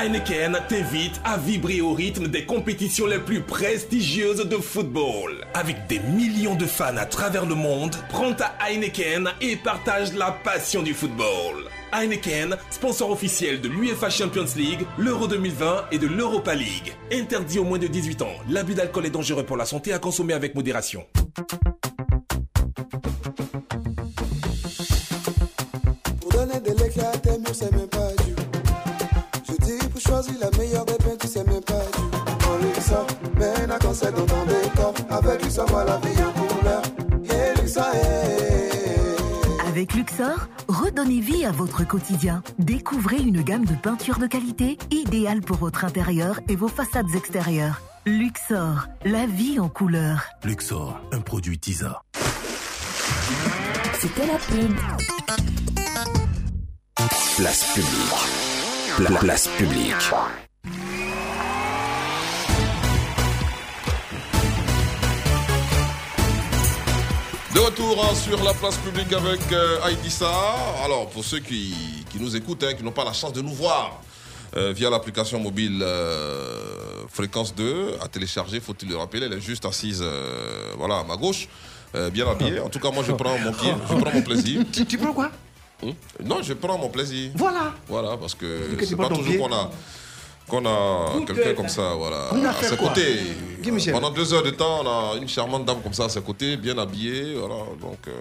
Heineken 0.00 0.56
t'invite 0.68 1.20
à 1.24 1.36
vibrer 1.36 1.80
au 1.80 1.92
rythme 1.92 2.28
des 2.28 2.44
compétitions 2.44 3.06
les 3.06 3.18
plus 3.18 3.40
prestigieuses 3.40 4.46
de 4.46 4.56
football. 4.56 5.44
Avec 5.54 5.88
des 5.88 5.98
millions 5.98 6.54
de 6.54 6.66
fans 6.66 6.96
à 6.96 7.04
travers 7.04 7.46
le 7.46 7.56
monde, 7.56 7.96
prends 8.08 8.32
ta 8.32 8.54
Heineken 8.64 9.28
et 9.40 9.56
partage 9.56 10.12
la 10.12 10.30
passion 10.30 10.84
du 10.84 10.94
football. 10.94 11.64
Heineken, 11.92 12.56
sponsor 12.70 13.10
officiel 13.10 13.60
de 13.60 13.68
l'UEFA 13.68 14.08
Champions 14.08 14.46
League, 14.56 14.86
l'Euro 14.98 15.26
2020 15.26 15.86
et 15.90 15.98
de 15.98 16.06
l'Europa 16.06 16.54
League. 16.54 16.94
Interdit 17.12 17.58
aux 17.58 17.64
moins 17.64 17.78
de 17.78 17.88
18 17.88 18.22
ans. 18.22 18.36
L'abus 18.48 18.74
d'alcool 18.74 19.06
est 19.06 19.10
dangereux 19.10 19.42
pour 19.42 19.56
la 19.56 19.64
santé 19.64 19.92
à 19.92 19.98
consommer 19.98 20.34
avec 20.34 20.54
modération. 20.54 21.04
Choisir 30.08 30.34
la 30.40 30.50
meilleure 30.58 30.84
des 30.86 30.94
peintes, 30.94 31.26
c'est 31.26 31.46
même 31.46 31.60
pas 31.62 31.74
du. 31.74 32.48
En 32.48 32.56
Luxa, 32.58 33.06
mène 33.38 33.70
un 33.70 33.78
concert 33.78 34.12
dans 34.12 34.26
ton 34.26 34.44
décor. 34.46 34.94
Avec 35.10 35.44
Luxa, 35.44 35.64
vois 35.66 35.84
la 35.84 35.98
vie 35.98 36.22
en 36.22 36.32
couleur. 36.32 36.82
Et 37.24 37.28
eh. 37.32 37.58
Avec 39.68 39.94
Luxor, 39.94 40.48
redonnez 40.66 41.20
vie 41.20 41.44
à 41.44 41.52
votre 41.52 41.86
quotidien. 41.86 42.42
Découvrez 42.58 43.18
une 43.18 43.42
gamme 43.42 43.64
de 43.64 43.74
peintures 43.74 44.18
de 44.18 44.26
qualité 44.26 44.78
idéale 44.90 45.40
pour 45.40 45.58
votre 45.58 45.84
intérieur 45.84 46.40
et 46.48 46.56
vos 46.56 46.68
façades 46.68 47.14
extérieures. 47.14 47.80
Luxor, 48.06 48.88
la 49.04 49.26
vie 49.26 49.60
en 49.60 49.68
couleur. 49.68 50.24
Luxor, 50.42 50.98
un 51.12 51.20
produit 51.20 51.58
TISA. 51.58 52.02
C'était 54.00 54.26
la 54.26 54.38
pub. 54.38 54.74
Place 57.36 57.72
publique. 57.74 58.37
Pla- 58.98 59.18
place 59.20 59.46
publique. 59.56 59.94
De 67.54 67.60
retour 67.60 68.04
hein, 68.04 68.14
sur 68.14 68.42
la 68.44 68.52
place 68.54 68.76
publique 68.76 69.12
avec 69.12 69.40
euh, 69.52 69.78
Aïdissa. 69.82 70.30
Alors, 70.84 71.08
pour 71.08 71.24
ceux 71.24 71.38
qui, 71.40 71.74
qui 72.10 72.20
nous 72.20 72.36
écoutent, 72.36 72.62
hein, 72.64 72.74
qui 72.74 72.84
n'ont 72.84 72.92
pas 72.92 73.04
la 73.04 73.12
chance 73.14 73.32
de 73.32 73.40
nous 73.40 73.54
voir 73.54 74.00
euh, 74.56 74.72
via 74.72 74.90
l'application 74.90 75.40
mobile 75.40 75.80
euh, 75.82 77.04
Fréquence 77.10 77.54
2, 77.54 77.96
à 78.02 78.08
télécharger, 78.08 78.60
faut-il 78.60 78.88
le 78.88 78.96
rappeler, 78.96 79.24
elle 79.24 79.32
est 79.32 79.40
juste 79.40 79.64
assise 79.64 80.00
euh, 80.02 80.72
voilà, 80.76 80.98
à 80.98 81.04
ma 81.04 81.16
gauche, 81.16 81.48
euh, 81.94 82.10
bien 82.10 82.28
habillée. 82.28 82.60
En 82.60 82.68
tout 82.68 82.78
cas, 82.80 82.90
moi, 82.90 83.02
je 83.06 83.12
prends 83.12 83.38
mon 83.38 83.52
pied, 83.52 83.72
je 83.90 83.94
prends 83.96 84.12
mon 84.12 84.22
plaisir. 84.22 84.62
Tu, 84.70 84.84
tu 84.84 84.98
prends 84.98 85.12
quoi? 85.14 85.30
Hum? 85.82 85.92
Non, 86.24 86.42
je 86.42 86.54
prends 86.54 86.76
mon 86.78 86.88
plaisir. 86.88 87.30
Voilà. 87.36 87.74
Voilà, 87.88 88.16
parce 88.16 88.34
que 88.34 88.74
que 88.74 88.84
c'est 88.84 88.96
pas 88.96 89.08
ton 89.08 89.16
toujours 89.16 89.48
qu'on 89.48 89.54
a, 89.54 89.70
qu'on 90.48 90.66
a 90.66 91.24
quelqu'un 91.26 91.54
comme 91.54 91.68
ça, 91.68 91.94
voilà, 91.94 92.30
on 92.32 92.44
a 92.44 92.50
à 92.50 92.54
ses 92.62 92.76
côtés. 92.76 93.18
Pendant 93.92 94.10
deux 94.10 94.32
heures 94.34 94.42
de 94.42 94.50
temps, 94.50 94.80
on 94.82 94.86
a 94.88 95.16
une 95.20 95.28
charmante 95.28 95.64
dame 95.64 95.80
comme 95.82 95.92
ça 95.94 96.04
à 96.06 96.08
ses 96.08 96.20
côtés, 96.22 96.56
bien 96.56 96.76
habillée. 96.78 97.34
Voilà, 97.38 97.62
donc. 97.80 97.98
euh, 98.08 98.12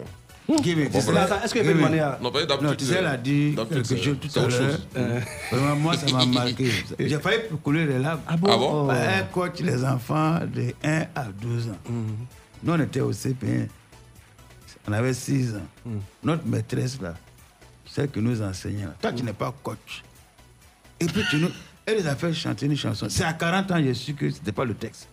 Guy, 0.61 0.75
mais 0.77 0.88
bon, 0.88 0.99
voilà. 0.99 1.43
Est-ce 1.43 1.57
demander 1.59 1.99
à. 1.99 2.17
Non, 2.21 2.31
tu 2.77 2.85
sais, 2.85 2.95
elle 2.99 3.05
a 3.07 3.17
dit 3.17 3.53
quelque 3.69 3.97
chose 3.97 4.17
tout 4.21 4.39
à 4.39 4.43
autre 4.43 4.49
l'heure. 4.59 4.71
chose. 4.71 4.88
Euh, 4.95 5.19
Vraiment, 5.51 5.75
moi, 5.75 5.97
ça 5.97 6.05
m'a 6.15 6.25
marqué. 6.25 6.71
J'ai 6.99 7.19
failli 7.19 7.39
couler 7.61 7.85
les 7.85 7.99
larmes. 7.99 8.21
Ah 8.27 8.38
bon? 8.38 8.47
Ah 8.49 8.57
bon? 8.57 8.85
Bah, 8.88 8.95
Elle 8.97 9.27
coach 9.27 9.59
les 9.59 9.84
enfants 9.84 10.39
de 10.53 10.73
1 10.85 11.01
à 11.15 11.25
12 11.41 11.67
ans. 11.67 11.77
Nous, 12.63 12.73
on 12.73 12.79
était 12.79 13.01
au 13.01 13.11
CP1. 13.11 13.67
On 14.88 14.93
avait 14.93 15.13
6 15.13 15.55
ans. 15.55 15.91
Notre 16.23 16.45
maîtresse, 16.45 16.97
là, 17.01 17.13
qui 18.06 18.19
nous 18.19 18.41
enseignait, 18.41 18.86
là, 18.86 18.95
toi, 19.02 19.11
tu 19.11 19.24
n'es 19.24 19.34
pas 19.34 19.53
coach. 19.64 20.03
Et 20.99 21.06
puis, 21.06 21.24
tu 21.30 21.38
nous... 21.38 21.49
Elle 21.86 21.98
les 21.98 22.07
a 22.07 22.15
fait 22.15 22.34
chanter 22.34 22.65
une 22.65 22.76
chanson. 22.76 23.07
C'est 23.10 23.24
à 23.24 23.34
40 23.34 23.72
ans, 23.72 23.78
j'ai 23.82 23.94
su 23.94 24.14
que 24.14 24.30
ce 24.30 24.36
n'était 24.36 24.52
pas 24.52 24.65
le 24.65 24.74
texte. 24.76 25.07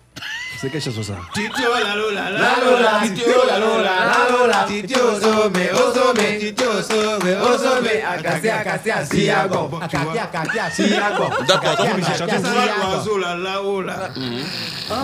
Você 0.56 0.70
quer 0.70 0.80
ça 0.80 0.90
Titio 1.34 1.70
la 1.74 1.94
lola, 1.96 2.30
la 2.30 2.58
lola, 2.64 3.00
titio 3.02 3.44
la 3.44 3.58
lola, 3.58 3.90
la 4.06 4.30
lola, 4.30 4.64
titio 4.66 5.12
osome, 5.12 5.72
osome, 5.72 6.38
titio 6.38 6.70
osome, 6.70 7.36
osome, 7.36 8.02
akase, 8.02 8.50
akase, 8.50 8.92
asiago, 8.92 9.80
akase, 9.82 10.18
akase, 10.20 10.60
asiago. 10.60 11.30
D'accord, 11.46 11.76
donc 11.76 11.96
j'ai 11.98 12.16
chanté 12.18 12.38
ça 12.38 12.50
l'oiseau, 12.78 13.18
la 13.18 13.34
la 13.34 13.62
ola. 13.62 14.10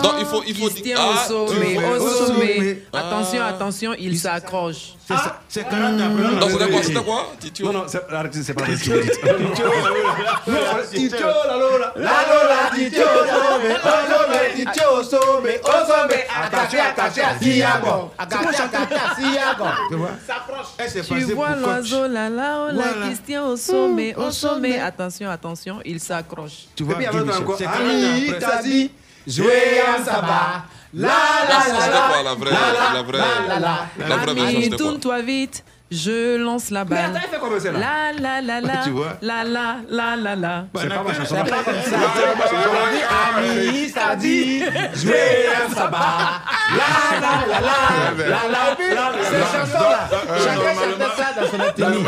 Donc 0.03 0.13
il 0.19 0.25
faut, 0.25 0.43
il 0.47 0.55
faut 0.55 0.69
dire. 0.69 0.97
Attention, 2.93 3.43
attention, 3.43 3.93
il 3.99 4.17
s'accroche. 4.17 4.93
C'est 5.49 5.63
quand 5.69 5.77
Non, 5.77 6.47
c'était 6.49 6.69
quoi, 7.03 7.25
c'était 7.39 7.63
c'est 8.41 8.53
pas 8.53 8.63
la 8.65 8.73
lola, 11.57 11.93
la 11.97 12.11
lola, 12.27 12.71
la 12.75 12.91
lola 13.97 14.01
osome, 15.63 16.17
akati, 16.43 16.77
akati, 16.77 17.21
asiago, 17.21 18.11
akati, 18.17 18.55
akati, 18.55 18.93
asiago. 18.93 19.65
Tu 19.89 19.95
vois 19.95 20.09
Tu 21.27 21.33
vois 21.33 21.55
l'oiseau 21.55 22.07
là, 22.07 22.29
là, 22.29 22.67
oh 22.69 23.51
au 23.51 23.57
sommet, 23.57 24.13
Mmh, 24.15 24.19
au 24.21 24.27
au 24.27 24.31
sommet. 24.31 24.69
sommet. 24.71 24.79
Attention, 24.79 25.29
attention, 25.29 25.79
il 25.85 25.99
s'accroche. 25.99 26.67
Tu 26.75 26.83
vois, 26.83 26.95
c'est 27.57 27.63
40 27.65 27.79
Ami, 27.81 28.33
t'as 28.39 28.61
dit, 28.61 28.91
jouer 29.27 29.81
en 29.87 30.03
sabbat. 30.03 30.63
La 30.93 31.07
la 31.07 31.13
Ah, 31.49 31.61
ça, 31.61 31.77
la 31.77 32.23
la, 32.23 32.23
la 32.23 32.33
vraie, 33.03 33.17
la 33.17 33.47
la 33.47 33.59
la. 33.59 33.87
la 34.69 34.77
tourne-toi 34.77 35.21
vite, 35.21 35.63
je 35.91 36.37
lance 36.37 36.69
la 36.71 36.85
Mais 36.85 36.95
balle. 36.95 37.05
attends, 37.15 37.19
il 37.25 37.29
fait 37.29 37.39
comment 37.39 37.55
c'est 37.59 37.71
là 37.71 37.79
La 37.79 38.21
la 38.21 38.41
la 38.41 38.61
la, 38.61 38.77
Tu 38.83 38.89
vois 38.91 39.17
la 39.21 39.43
la 39.43 39.75
la 39.89 40.15
la 40.15 40.35
la. 40.35 40.65
C'est 40.75 40.87
pas 40.89 41.03
ma 41.03 41.13
chanson. 41.13 41.35
C'est 41.43 41.49
pas 41.51 41.63
comme 41.63 41.73
ça. 41.83 41.97
J'aurais 42.63 42.91
dit, 42.93 43.69
ami, 43.69 43.89
ça 43.89 44.15
dit, 44.15 44.59
jouer 44.95 45.47
un 45.69 45.73
sabbat. 45.73 45.97
La 46.71 47.19
la 47.19 47.33
la 47.51 47.59
la, 47.61 48.27
la 48.27 48.41
la 48.47 48.61
la. 48.95 49.23
Ces 49.23 49.57
chansons-là, 49.57 50.09
chacun 50.39 50.73
chantait 50.73 51.15
ça 51.17 51.41
dans 51.41 51.47
son 51.49 51.59
ethnie. 51.63 52.05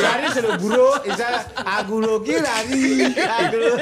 J'arrive 0.00 0.34
chez 0.34 0.42
le 0.42 0.56
bourreau, 0.58 0.94
et 1.04 1.10
ça, 1.10 1.26
aguro, 1.78 2.22
girari, 2.24 3.14
aguro. 3.38 3.76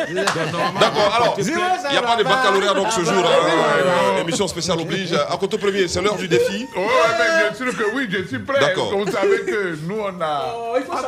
D'accord, 0.81 1.15
alors, 1.17 1.37
il 1.39 1.45
n'y 1.47 1.97
a 1.99 2.03
pas 2.03 2.17
de 2.17 2.23
baccalauréat 2.25 2.75
donc 2.75 2.93
ce 2.93 3.01
jour. 3.01 3.25
hein, 3.25 4.17
euh, 4.17 4.21
émission 4.23 4.47
spéciale 4.49 4.81
oblige. 4.81 5.13
À 5.13 5.37
côté 5.37 5.59
premier, 5.59 5.89
c'est 5.89 6.01
l'heure 6.01 6.17
du 6.17 6.29
défi. 6.29 6.67
Ouais, 6.77 6.87
mais 7.19 7.49
bien 7.49 7.55
sûr 7.73 7.77
que 7.77 7.85
oui, 7.97 8.09
je 8.11 8.27
suis 8.29 8.39
prêt. 8.39 8.61
D'accord. 8.61 8.93
Vous 8.97 9.11
savez 9.11 9.40
c'est 9.47 9.51
que 9.51 9.77
nous, 9.87 10.01
on 10.01 10.21
a. 10.21 10.55
Oh, 10.57 10.75
il 10.77 10.83
faut 10.85 10.93
ah. 10.93 11.03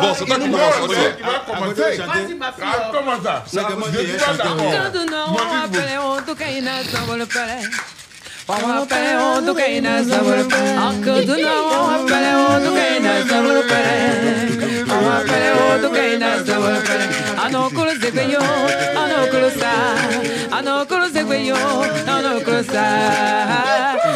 Bon, 0.00 0.14
c'est 0.16 0.24
toi 0.24 0.36
qui 0.36 0.48
commencer. 1.46 2.00
Comment 2.92 3.22
ça. 3.22 3.44
Ça. 3.46 3.62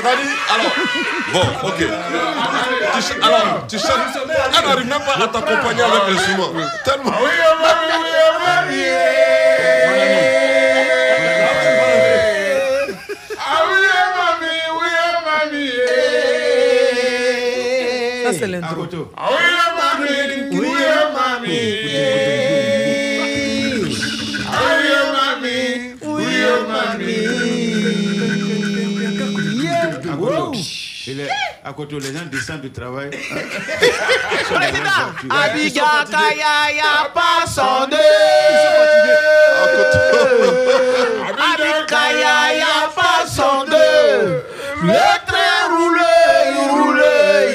Alors, 0.08 0.72
bon, 1.34 1.68
ok. 1.68 1.78
Tu 2.96 3.02
ch- 3.02 3.20
alors, 3.22 3.68
tu 3.68 3.78
chantes, 3.78 3.92
elle 4.16 4.68
n'arrive 4.70 4.88
même 4.88 5.00
pas 5.00 5.24
à 5.24 5.28
t'accompagner 5.28 5.84
avec 5.84 6.02
l'instrument. 6.10 6.50
Tellement. 6.86 7.12
Ça, 18.24 18.34
c'est 18.34 18.48
l'intro. 18.48 18.86
Ah 19.16 19.30
oui, 19.32 19.38
à 31.68 31.74
côté, 31.74 32.00
les 32.00 32.14
gens 32.14 32.26
descendent 32.32 32.62
du 32.62 32.72
travail. 32.72 33.10
Président, 34.50 35.12
Abiga 35.30 36.06
Kaya 36.10 37.12
pas 37.14 37.46
son 37.46 37.88
deux. 37.90 37.98
Abiga 41.52 41.86
Kaya 41.88 42.90
pas 42.96 43.28
son 43.28 43.66
deux. 43.66 44.44
Le 44.84 45.26
train 45.28 45.76
roule, 45.76 46.00
il 46.54 46.70
roule, 46.70 47.04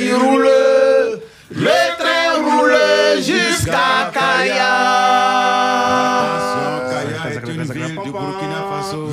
il 0.01 0.15
roule. 0.15 0.51
Le 1.51 1.81
train 1.97 2.33
roule 2.45 2.77
jusqu'à 3.17 4.11
Kaya. 4.13 4.75
Kaya 6.91 7.33
est 7.33 7.49
une 7.49 7.63
ville 7.63 7.99
du 8.05 8.11
Burkina 8.11 8.61
Faso. 8.71 9.11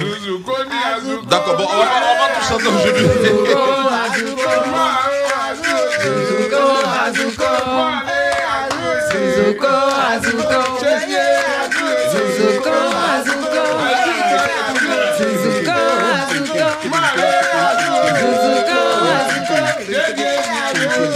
D'accord, 1.30 1.56
bon, 1.58 1.64
on 1.64 1.78
va, 1.78 1.86
on 2.04 2.16
va 2.20 2.28
tout 2.36 2.46
chanter 2.50 2.68
aujourd'hui. 2.68 4.29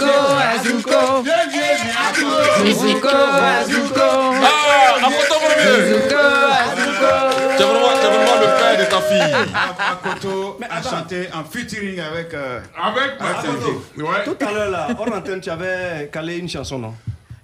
Suzuko, 0.00 1.24
Azuko, 1.24 1.24
Suzuko, 2.56 3.08
Azuko, 3.08 4.08
Ah, 4.42 5.06
Azuko. 5.06 6.22
Tu 7.56 7.62
as 7.62 7.66
vraiment, 7.66 8.36
le 8.40 8.46
père 8.58 8.76
de 8.78 8.84
ta 8.90 9.00
fille. 9.00 9.36
À, 9.54 9.92
à 9.92 9.96
Koto, 10.14 10.58
à 10.68 10.82
chanter 10.82 11.28
en 11.34 11.44
featuring 11.44 11.98
avec. 12.00 12.34
euh, 12.34 12.60
Avec. 12.76 13.12
Ouais. 13.96 14.24
Tout 14.24 14.36
à 14.46 14.52
l'heure, 14.52 14.70
là, 14.70 14.88
hors 14.98 15.14
antenne, 15.16 15.40
tu 15.40 15.50
avais 15.50 16.08
calé 16.12 16.36
une 16.38 16.48
chanson, 16.48 16.78
non? 16.78 16.94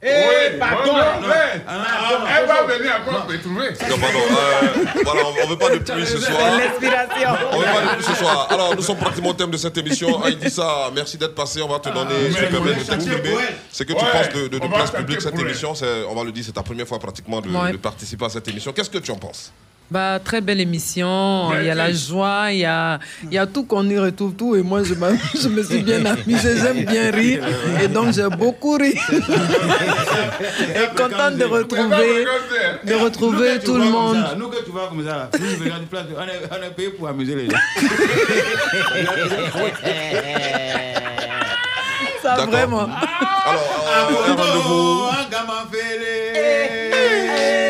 Eh, 0.05 0.59
pardon. 0.59 0.95
Ouais, 0.95 1.29
ouais. 1.29 1.63
Elle 1.65 2.47
va 2.47 2.63
venir 2.65 2.93
encore 3.01 3.25
trouver. 3.25 3.71
Non, 3.89 3.99
pardon, 3.99 4.19
euh, 4.19 4.85
voilà, 5.05 5.23
on 5.29 5.45
ne 5.45 5.51
veut 5.51 5.59
pas 5.59 5.71
de 5.71 5.79
pluie 5.79 6.07
ce 6.07 6.19
soir. 6.19 6.59
L'inspiration. 6.59 7.29
On 7.53 7.59
veut 7.59 7.65
pas 7.65 7.83
de 7.83 7.95
pluie 7.95 8.05
ce 8.05 8.15
soir. 8.17 8.49
Alors, 8.51 8.75
nous 8.75 8.83
sommes 8.83 8.97
pratiquement 8.97 9.31
au 9.31 9.35
thème 9.35 9.53
de 9.53 9.57
cette 9.57 9.79
émission. 9.79 10.21
Aïdissa, 10.25 10.91
merci 10.93 11.17
d'être 11.17 11.37
passé. 11.37 11.63
On 11.63 11.69
va 11.69 11.79
te 11.79 11.89
donner, 11.89 12.31
si 12.31 12.37
tu 12.37 12.47
permets, 12.47 12.75
de 12.75 12.83
t'exprimer. 12.83 13.37
C'est 13.71 13.85
que 13.85 13.93
tu 13.93 14.05
penses 14.05 14.51
de, 14.51 14.59
place 14.59 14.91
publique 14.91 15.21
cette 15.21 15.39
émission. 15.39 15.73
On 16.11 16.15
va 16.15 16.25
le 16.25 16.33
dire, 16.33 16.45
c'est 16.47 16.53
ta 16.53 16.63
première 16.65 16.89
fois 16.89 16.99
pratiquement 16.99 17.41
de 17.41 17.77
participer 17.77 18.25
à 18.25 18.31
cette 18.31 18.49
émission. 18.49 18.73
Qu'est-ce 18.73 18.91
que 18.91 18.99
tu 18.99 19.13
en 19.13 19.17
penses? 19.17 19.53
Bah, 19.93 20.19
très 20.25 20.41
belle 20.41 20.59
émission. 20.59 21.51
Il 21.61 21.67
y 21.67 21.71
a 21.71 21.75
la 21.75 21.93
joie, 21.93 22.47
il 22.51 22.61
y 22.61 22.65
a, 22.65 22.99
il 23.25 23.35
y 23.35 23.37
a 23.37 23.47
tout 23.47 23.65
qu'on 23.65 23.87
y 23.91 23.99
retrouve 23.99 24.33
tout. 24.33 24.57
Et 24.57 24.63
moi, 24.63 24.83
je, 24.83 24.95
me 25.51 25.63
suis 25.63 25.83
bien 25.83 26.03
amusée, 26.07 26.57
j'aime 26.57 26.87
bien 26.87 27.11
rire. 27.11 27.45
Et 27.83 27.89
donc, 27.89 28.15
j'ai 28.15 28.27
beaucoup 28.31 28.79
ri. 28.79 28.95
et 29.13 30.87
contente 30.97 31.37
de 31.37 31.45
retrouver, 31.45 32.25
de 32.85 32.95
retrouver 32.95 33.59
tout 33.63 33.77
le 33.77 33.85
monde. 33.85 34.17
Nous 34.39 34.49
que 34.49 34.65
tu 34.65 34.71
vois 34.71 34.89
comme 34.89 35.05
ça, 35.05 35.29
on 35.35 35.37
est, 35.37 36.41
on 36.51 36.63
est 36.65 36.71
payé 36.71 36.89
pour 36.89 37.09
amuser 37.09 37.35
les 37.35 37.51
gens. 37.51 37.59
Ça, 42.23 42.47
vraiment. 42.47 42.85
Alors, 42.85 43.85
euh, 43.89 44.35
rendez-vous. 44.37 45.11
Gamin 45.31 45.67
fêlé. 45.71 46.33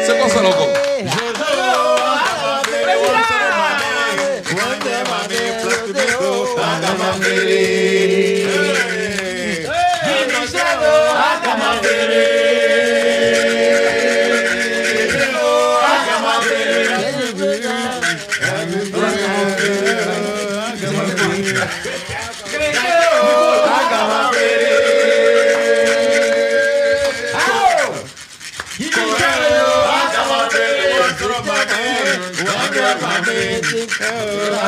C'est 0.06 0.20
quoi 0.20 0.28
ça, 0.28 0.40
l'encore 0.40 0.91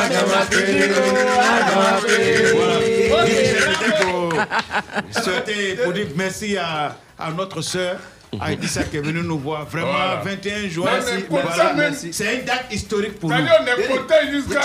Agama 0.05 0.45
Pedro, 0.49 1.03
Agama 1.39 2.01
Pedro. 2.05 4.14
Souhaiter 5.11 5.75
pour 5.83 5.93
dire 5.93 6.07
merci 6.15 6.57
à, 6.57 6.95
à 7.17 7.31
notre 7.31 7.61
sœur. 7.61 7.97
Aïdissa 8.41 8.83
qui 8.83 8.97
est 8.97 9.01
venue 9.01 9.21
nous 9.23 9.39
voir. 9.39 9.65
Vraiment, 9.65 9.87
Voilà. 9.91 10.21
21 10.23 10.69
juin, 10.69 10.89
c'est- 11.05 11.21
pour 11.27 11.39
voilà, 11.39 11.55
ça 11.55 11.63
même- 11.73 11.77
merci. 11.91 12.13
c'est 12.13 12.35
une 12.39 12.45
date 12.45 12.65
historique 12.71 13.19
pour 13.19 13.29
nous. 13.29 13.35
On 13.35 13.39
est 13.67 13.87
poté 13.87 14.15
jusqu'à. 14.31 14.61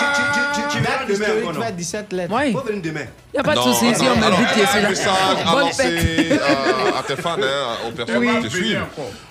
Tu 0.70 0.78
vas 0.78 0.90
Date 0.90 1.08
demain 1.08 1.26
tu 1.52 1.58
non? 1.58 1.62
as 1.64 1.70
17 1.72 2.12
lettres. 2.12 2.34
Oui, 2.36 2.52
Faut 2.52 2.60
venir 2.60 2.82
demain. 2.82 3.06
il 3.32 3.34
n'y 3.36 3.40
a 3.40 3.42
pas 3.42 3.54
de 3.54 3.60
souci. 3.60 3.94
Si 3.94 4.02
on 4.02 4.16
m'invite, 4.16 4.48
c'est 4.54 4.78
un 4.78 4.82
là. 4.82 4.88
message 4.88 5.08
à 5.46 5.50
Bonne 5.52 5.60
lancer 5.60 5.82
fête. 5.98 6.40
à, 6.98 7.02
tes 7.02 7.16
fans, 7.16 7.36
hein, 7.42 7.76
aux 7.88 7.92
personnes 7.92 8.42
qui 8.42 8.48
te 8.48 8.54
suivent, 8.54 8.84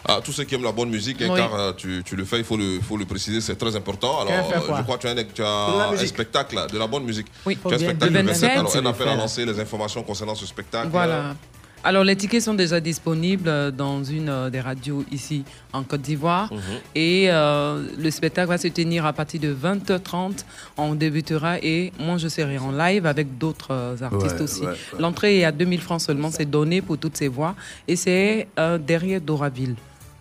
à 0.05 0.19
tous 0.23 0.31
ceux 0.31 0.43
qui 0.43 0.55
aiment 0.55 0.63
la 0.63 0.71
bonne 0.71 0.89
musique, 0.89 1.21
hein, 1.21 1.27
Oui. 1.31 1.39
car 1.39 1.53
euh, 1.55 1.71
tu, 1.73 2.01
tu 2.05 2.15
le 2.15 2.25
fais, 2.25 2.37
il 2.39 2.43
faut 2.43 2.57
le, 2.57 2.79
faut 2.87 2.97
le 2.97 3.05
préciser, 3.05 3.41
c'est 3.41 3.55
très 3.57 3.75
important. 3.75 4.25
Tu 4.25 4.31
vas 4.31 4.39
Alors, 4.39 4.51
euh, 4.51 4.77
je 4.77 4.83
crois 4.83 4.97
que 4.97 5.01
tu 5.33 5.41
as, 5.43 5.47
un, 5.47 5.95
tu 5.97 6.07
spectacle, 6.07 6.57
de 6.71 6.77
la 6.77 6.87
bonne 6.87 7.03
musique. 7.03 7.27
Oui. 7.45 7.57
tu 7.61 7.73
as 7.73 7.75
un 7.75 7.79
spectacle 7.79 8.13
Le 8.13 8.19
le 8.21 8.27
27. 8.27 8.41
27, 8.41 8.59
Alors, 8.59 8.75
un 8.77 8.81
tu 8.81 8.87
appel 8.87 9.07
à 9.09 9.15
lancer 9.15 9.45
les 9.45 9.59
informations 9.59 10.03
concernant 10.03 10.35
ce 10.35 10.45
spectacle. 10.45 10.89
Voilà. 10.91 11.35
Alors, 11.83 12.03
les 12.03 12.15
tickets 12.15 12.41
sont 12.41 12.53
déjà 12.53 12.79
disponibles 12.81 13.47
euh, 13.47 13.71
dans 13.71 14.03
une 14.03 14.27
euh, 14.29 14.49
des 14.49 14.59
radios 14.59 15.05
ici 15.11 15.43
en 15.71 15.83
Côte 15.83 16.01
d'Ivoire. 16.01 16.51
Mhm. 16.51 16.59
Et 16.95 17.27
euh, 17.29 17.87
le 17.97 18.11
spectacle 18.11 18.49
va 18.49 18.57
se 18.57 18.67
tenir 18.67 19.05
à 19.05 19.13
partir 19.13 19.39
de 19.39 19.53
20h30. 19.55 20.43
On 20.77 20.93
débutera 20.95 21.57
et 21.59 21.93
moi, 21.97 22.17
je 22.17 22.27
serai 22.27 22.57
en 22.57 22.71
live 22.71 23.05
avec 23.05 23.37
d'autres 23.37 23.71
euh, 23.71 23.95
artistes 24.01 24.35
Ouais, 24.37 24.41
aussi. 24.41 24.61
ouais, 24.61 24.67
ouais. 24.67 24.99
L'entrée 24.99 25.39
est 25.39 25.45
à 25.45 25.51
2000 25.53 25.81
francs 25.81 26.01
seulement. 26.01 26.31
C'est 26.31 26.49
donné 26.49 26.81
pour 26.81 26.97
toutes 26.97 27.15
ces 27.15 27.29
voix. 27.29 27.55
Et 27.87 27.95
c'est 27.95 28.47
euh, 28.59 28.77
derrière 28.77 29.21
Doraville. 29.21 29.75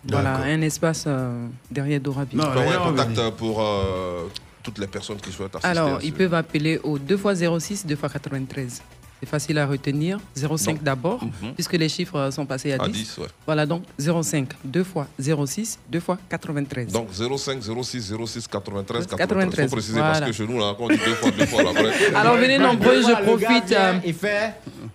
Voilà, 0.09 0.37
un 0.39 0.61
espace 0.63 1.05
euh, 1.07 1.47
derrière 1.71 2.01
Doraville. 2.01 2.39
Non, 2.39 2.45
gens 2.55 2.85
contact 2.85 3.31
pour 3.37 3.61
euh, 3.61 4.27
toutes 4.63 4.79
les 4.79 4.87
personnes 4.87 5.17
qui 5.19 5.33
souhaitent 5.33 5.57
assister. 5.57 5.69
Alors, 5.69 5.99
ils 6.03 6.13
peuvent 6.13 6.35
appeler 6.35 6.79
au 6.85 6.99
2x06, 6.99 7.85
2x93. 7.87 8.81
C'est 9.21 9.29
facile 9.29 9.59
à 9.59 9.67
retenir. 9.67 10.19
05 10.37 10.75
Donc, 10.75 10.83
d'abord, 10.83 11.25
mhm. 11.25 11.55
puisque 11.55 11.73
les 11.73 11.89
chiffres 11.89 12.31
sont 12.31 12.47
passés 12.47 12.73
à, 12.73 12.83
À 12.83 12.87
10. 12.89 12.93
10, 12.93 13.19
ouais. 13.19 13.27
Voilà, 13.47 13.67
donc 13.67 13.83
05, 13.99 14.49
2 14.65 14.85
fois 14.85 15.07
06, 15.19 15.79
2 15.91 16.01
fois 16.01 16.19
93. 16.29 16.93
Donc 16.93 17.09
05 17.13 17.63
06 17.63 18.15
06 18.27 18.47
93 18.47 19.07
93. 19.07 19.17
93, 19.17 19.69
faut 19.71 19.77
préciser 19.77 20.01
parce 20.01 20.21
que 20.21 20.33
chez 20.33 20.47
nous, 20.47 20.59
là, 20.59 20.75
quand 20.79 20.85
on 20.85 20.89
dit 20.89 20.97
deux 21.05 21.15
fois, 21.15 21.31
deux 21.33 21.47
fois, 21.47 21.63
là, 21.65 21.71
après. 21.71 22.15
Alors, 22.15 22.37
venez 22.37 22.59
nombreux, 22.59 23.03
je 23.03 23.23
profite. 23.25 23.73
euh, 23.73 23.99
Il 24.07 24.15
fait 24.15 24.55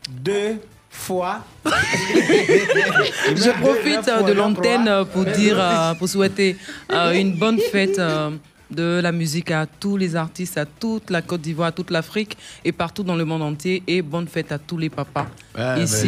deux 0.09 0.55
fois. 0.89 1.41
Je 3.35 3.61
profite 3.61 4.07
euh, 4.07 4.21
de 4.23 4.31
l'antenne 4.33 5.05
pour 5.11 5.25
dire, 5.25 5.57
euh, 5.59 5.93
pour 5.95 6.07
souhaiter 6.07 6.55
une 7.13 7.33
bonne 7.35 7.59
fête 7.59 7.97
euh, 7.99 8.29
de 8.73 8.99
la 9.01 9.11
musique 9.11 9.51
à 9.51 9.65
tous 9.65 9.97
les 9.97 10.15
artistes, 10.15 10.57
à 10.57 10.65
toute 10.65 11.09
la 11.09 11.21
Côte 11.21 11.41
d'Ivoire, 11.41 11.67
à 11.69 11.71
toute 11.71 11.91
l'Afrique 11.91 12.37
et 12.65 12.71
partout 12.71 13.03
dans 13.03 13.15
le 13.15 13.25
monde 13.25 13.41
entier. 13.41 13.83
Et 13.87 14.01
bonne 14.01 14.27
fête 14.27 14.51
à 14.51 14.57
tous 14.57 14.77
les 14.77 14.89
papas 14.89 15.27
Ah, 15.55 15.77
ici. 15.79 16.07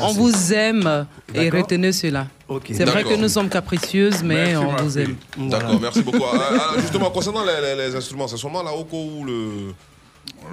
On 0.00 0.12
vous 0.12 0.52
aime 0.52 1.06
et 1.34 1.44
D'accord. 1.44 1.60
retenez 1.62 1.92
cela. 1.92 2.26
C'est 2.72 2.84
vrai 2.84 3.02
que 3.04 3.14
nous 3.16 3.28
sommes 3.28 3.48
capricieuses, 3.48 4.22
mais 4.22 4.52
Merci, 4.52 4.56
on 4.56 4.82
vous 4.84 4.98
aime. 4.98 5.16
D'accord, 5.36 5.80
merci 5.80 6.02
beaucoup. 6.02 6.24
Ah, 6.32 6.38
ah, 6.52 6.80
justement, 6.80 7.10
concernant 7.10 7.44
les, 7.44 7.60
les- 7.60 7.88
les 7.88 7.96
instruments, 7.96 8.28
c'est 8.28 8.36
seulement 8.36 8.62
la 8.62 8.72
Oko 8.72 8.96
ou 8.96 9.24
le. 9.24 9.74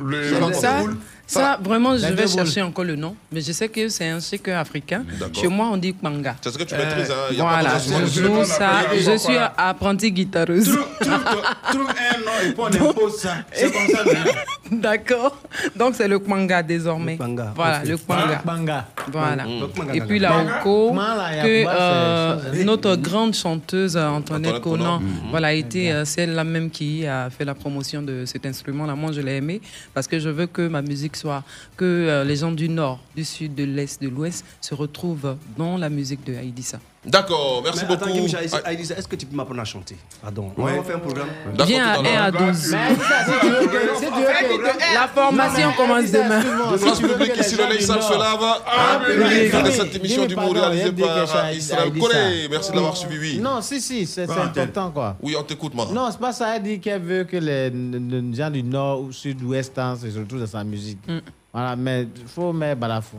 Le- 0.03 0.53
Ça, 0.53 0.83
ça, 1.25 1.57
vraiment, 1.61 1.97
je 1.97 2.05
vais 2.07 2.27
chercher 2.27 2.61
encore 2.61 2.85
le 2.85 2.95
nom. 2.95 3.15
Mais 3.31 3.41
je 3.41 3.51
sais 3.51 3.69
que 3.69 3.87
c'est 3.89 4.07
un 4.09 4.19
shaker 4.19 4.57
africain. 4.59 5.03
D'accord. 5.19 5.41
Chez 5.41 5.47
moi, 5.47 5.69
on 5.71 5.77
dit 5.77 5.95
manga. 6.01 6.35
C'est 6.41 6.51
ce 6.51 6.57
que 6.57 6.63
tu 6.63 6.75
maîtrises, 6.75 7.09
hein. 7.11 7.33
Voilà, 7.37 7.77
je 7.79 8.21
joue 8.21 8.43
ça. 8.43 8.71
Je 8.95 9.17
suis 9.17 9.37
apprentie 9.57 10.11
guitareuse. 10.11 10.77
Trouve 10.99 11.87
un 11.89 12.19
nom 12.19 12.31
et 12.43 12.51
puis 12.51 12.55
on 12.57 12.89
impose 12.89 13.17
ça. 13.19 13.35
C'est 13.51 13.71
comme 13.71 13.87
ça. 13.87 14.03
mais- 14.05 14.31
D'accord. 14.79 15.37
Donc 15.75 15.93
c'est 15.95 16.07
le 16.07 16.17
kwanga 16.19 16.63
désormais. 16.63 17.15
Kwanga, 17.17 17.51
Voilà, 17.55 17.83
le 17.83 17.97
kwanga. 17.97 18.41
Voilà. 19.11 19.43
Kwanga, 19.43 19.93
Et 19.93 19.99
kwanga. 19.99 20.05
puis 20.05 20.19
la 20.19 20.31
Oko, 20.41 20.91
que 20.93 21.65
euh, 21.67 22.63
notre 22.63 22.95
grande 22.95 23.33
chanteuse 23.35 23.95
euh, 23.97 24.07
Antoinette 24.07 24.61
Conan, 24.61 24.99
Conan. 24.99 25.01
voilà, 25.29 25.47
a 25.49 25.53
été 25.53 25.91
euh, 25.91 26.05
celle-là 26.05 26.43
même 26.43 26.69
qui 26.71 27.05
a 27.05 27.29
fait 27.29 27.45
la 27.45 27.53
promotion 27.53 28.01
de 28.01 28.23
cet 28.25 28.45
instrument-là. 28.45 28.95
Moi, 28.95 29.11
je 29.11 29.21
l'ai 29.21 29.35
aimé 29.35 29.61
parce 29.93 30.07
que 30.07 30.17
je 30.17 30.29
veux 30.29 30.47
que 30.47 30.67
ma 30.67 30.81
musique 30.81 31.15
que 31.77 31.85
euh, 31.85 32.23
les 32.23 32.37
gens 32.37 32.51
du 32.51 32.69
nord, 32.69 32.99
du 33.15 33.23
sud, 33.23 33.55
de 33.55 33.63
l'est, 33.63 34.01
de 34.01 34.09
l'ouest 34.09 34.45
se 34.61 34.73
retrouvent 34.75 35.37
dans 35.57 35.77
la 35.77 35.89
musique 35.89 36.23
de 36.25 36.35
Haïdissa. 36.35 36.79
D'accord, 37.05 37.61
merci 37.63 37.81
Mais 37.81 37.95
beaucoup. 37.95 38.03
attends, 38.05 38.61
Ah, 38.65 38.73
est-ce 38.73 39.07
que 39.07 39.15
tu 39.17 39.25
peux 39.25 39.35
m'apprendre 39.35 39.59
à 39.61 39.65
chanter? 39.65 39.97
Pardon. 40.21 40.53
Ouais. 40.57 40.71
On 40.73 40.77
va 40.77 40.83
faire 40.83 40.95
un 40.95 40.99
programme. 40.99 41.27
d'accord, 41.51 41.65
Viens 41.65 41.87
à 41.87 41.97
tout 41.97 42.05
à 42.05 42.09
1 42.09 42.23
à 42.23 42.31
l'heure. 42.31 42.47
12. 42.53 42.71
Mais 42.71 42.77
Aïdissa, 42.77 43.25
si 43.25 43.31
tu 43.41 43.47
veux 43.49 43.67
que, 43.67 43.77
si 43.97 44.05
tu 44.05 44.11
veux 44.11 44.67
que 44.69 44.93
La 44.93 45.07
formation 45.09 45.71
commence 45.73 46.11
demain. 46.11 46.39
De 46.71 46.77
place 46.77 46.99
publique, 46.99 47.37
ici 47.37 47.55
le 47.57 47.73
Leïsal 47.73 48.01
se 48.01 48.13
lave. 48.17 49.71
Cette 49.71 49.95
émission 49.95 50.25
du 50.25 50.35
mot 50.35 50.49
réalisée 50.51 50.91
par 50.93 51.51
Israël 51.51 51.91
Corée. 51.99 52.47
Merci 52.49 52.71
de 52.71 52.75
l'avoir 52.75 52.95
suivi, 52.95 53.17
oui. 53.35 53.39
Non, 53.41 53.61
si, 53.61 53.81
si, 53.81 54.05
c'est 54.07 54.29
important 54.29 54.91
quoi. 54.91 55.17
Oui, 55.21 55.35
on 55.37 55.43
t'écoute, 55.43 55.73
man. 55.75 55.87
Non, 55.93 56.07
c'est 56.11 56.19
pas 56.19 56.31
ça. 56.31 56.55
Elle 56.55 56.63
dit 56.63 56.79
qu'elle 56.79 57.01
veut 57.01 57.23
que 57.25 57.37
les, 57.37 57.69
les 57.69 58.33
gens 58.35 58.49
du 58.49 58.63
nord 58.63 59.01
ou 59.01 59.11
sud-ouest 59.11 59.77
hein, 59.77 59.95
se 60.01 60.17
retrouvent 60.17 60.39
dans 60.39 60.47
sa 60.47 60.63
musique. 60.63 60.99
Mm. 61.07 61.19
Voilà, 61.51 61.75
mais 61.75 62.07
il 62.15 62.27
faut 62.27 62.51
mettre 62.53 62.79
balafon. 62.79 63.17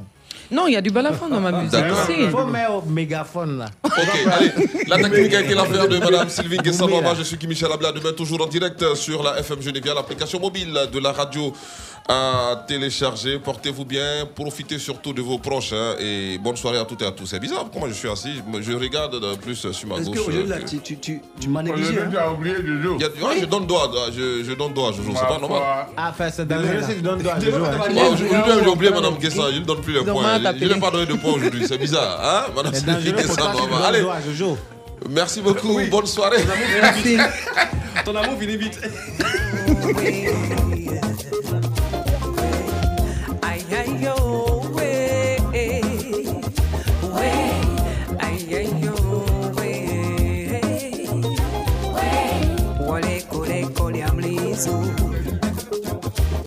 Non, 0.50 0.66
il 0.66 0.74
y 0.74 0.76
a 0.76 0.80
du 0.80 0.90
balafon 0.90 1.28
dans 1.28 1.40
ma 1.40 1.52
musique. 1.52 1.78
Il 2.18 2.30
faut 2.30 2.44
mettre 2.46 2.74
au 2.74 2.82
mégaphone 2.82 3.58
là. 3.58 3.66
Ok, 3.82 3.92
allez. 4.32 4.52
La 4.86 4.98
technique 4.98 5.34
a 5.34 5.40
été 5.40 5.54
l'affaire 5.54 5.88
de 5.88 5.98
Madame 5.98 6.28
Sylvie 6.28 6.58
Guessanova. 6.58 7.14
Je 7.14 7.22
suis 7.22 7.38
Kim 7.38 7.48
Michel 7.48 7.72
Abla. 7.72 7.92
Demain, 7.92 8.12
toujours 8.12 8.42
en 8.42 8.46
direct 8.46 8.94
sur 8.94 9.22
la 9.22 9.38
FM 9.38 9.62
Geneviève, 9.62 9.94
l'application 9.94 10.40
mobile 10.40 10.78
de 10.92 10.98
la 10.98 11.12
radio 11.12 11.52
à 12.08 12.64
télécharger. 12.68 13.38
Portez-vous 13.38 13.84
bien. 13.84 14.26
Profitez 14.34 14.78
surtout 14.78 15.12
de 15.12 15.22
vos 15.22 15.38
proches. 15.38 15.72
hein, 15.72 15.94
et 15.98 16.36
bonne 16.38 16.56
soirée 16.56 16.78
à 16.78 16.84
toutes 16.84 17.00
et 17.02 17.06
à 17.06 17.12
tous. 17.12 17.26
C'est 17.26 17.40
bizarre. 17.40 17.66
Comment 17.72 17.88
je 17.88 17.94
suis 17.94 18.08
assis 18.10 18.42
Je 18.60 18.72
regarde 18.72 19.18
de 19.20 19.34
plus 19.36 19.56
sur 19.70 19.88
ma 19.88 19.96
Est-ce 19.96 20.06
gauche. 20.10 20.16
qu'aujourd'hui, 20.18 20.46
là, 20.46 20.58
que- 20.58 20.68
tu, 20.68 20.78
tu, 20.80 20.98
tu, 20.98 21.20
tu 21.40 21.48
m'as 21.48 21.62
Aujourd'hui, 21.62 21.84
négligé 21.84 22.02
hein 22.02 22.08
tu 22.10 22.18
as 22.18 22.30
oublié 22.32 22.54
Jojo. 22.56 22.96
Il 22.96 23.00
y 23.00 23.04
a- 23.04 23.26
ouais, 23.28 23.40
je 23.40 23.46
donne 23.46 23.66
doigt, 23.66 23.90
je, 24.14 24.44
je 24.44 24.52
donne 24.52 24.74
doigt, 24.74 24.92
Jojo, 24.92 25.12
c'est 25.14 25.26
pas 25.26 25.38
normal. 25.38 25.62
Ah, 25.96 26.10
enfin, 26.10 26.30
c'est 26.30 26.46
dangereux 26.46 26.82
si 26.88 26.94
tu 26.96 27.02
donnes 27.02 27.22
doigt 27.22 27.40
Jojo, 27.40 27.64
j'ai 28.62 28.68
oublié 28.68 28.90
Madame 28.92 29.16
Guessa, 29.16 29.50
je 29.52 29.58
ne 29.60 29.64
donne 29.64 29.80
plus 29.80 29.94
les 29.94 30.04
points. 30.04 30.38
Je- 30.38 30.64
n'ai 30.66 30.80
pas 30.80 30.90
donné 30.90 31.06
de 31.06 31.14
points 31.14 31.32
aujourd'hui, 31.32 31.64
c'est 31.66 31.78
bizarre. 31.78 32.20
Hein 32.22 32.52
Madame 32.54 32.72
Guessa, 32.72 33.52
Allez. 33.86 34.04
Merci 35.10 35.40
beaucoup. 35.42 35.78
Bonne 35.90 36.06
soirée. 36.06 36.38
Merci. 36.82 37.16
Ton 38.04 38.14
amour 38.16 38.38
finit 38.38 38.56
vite. 38.56 38.78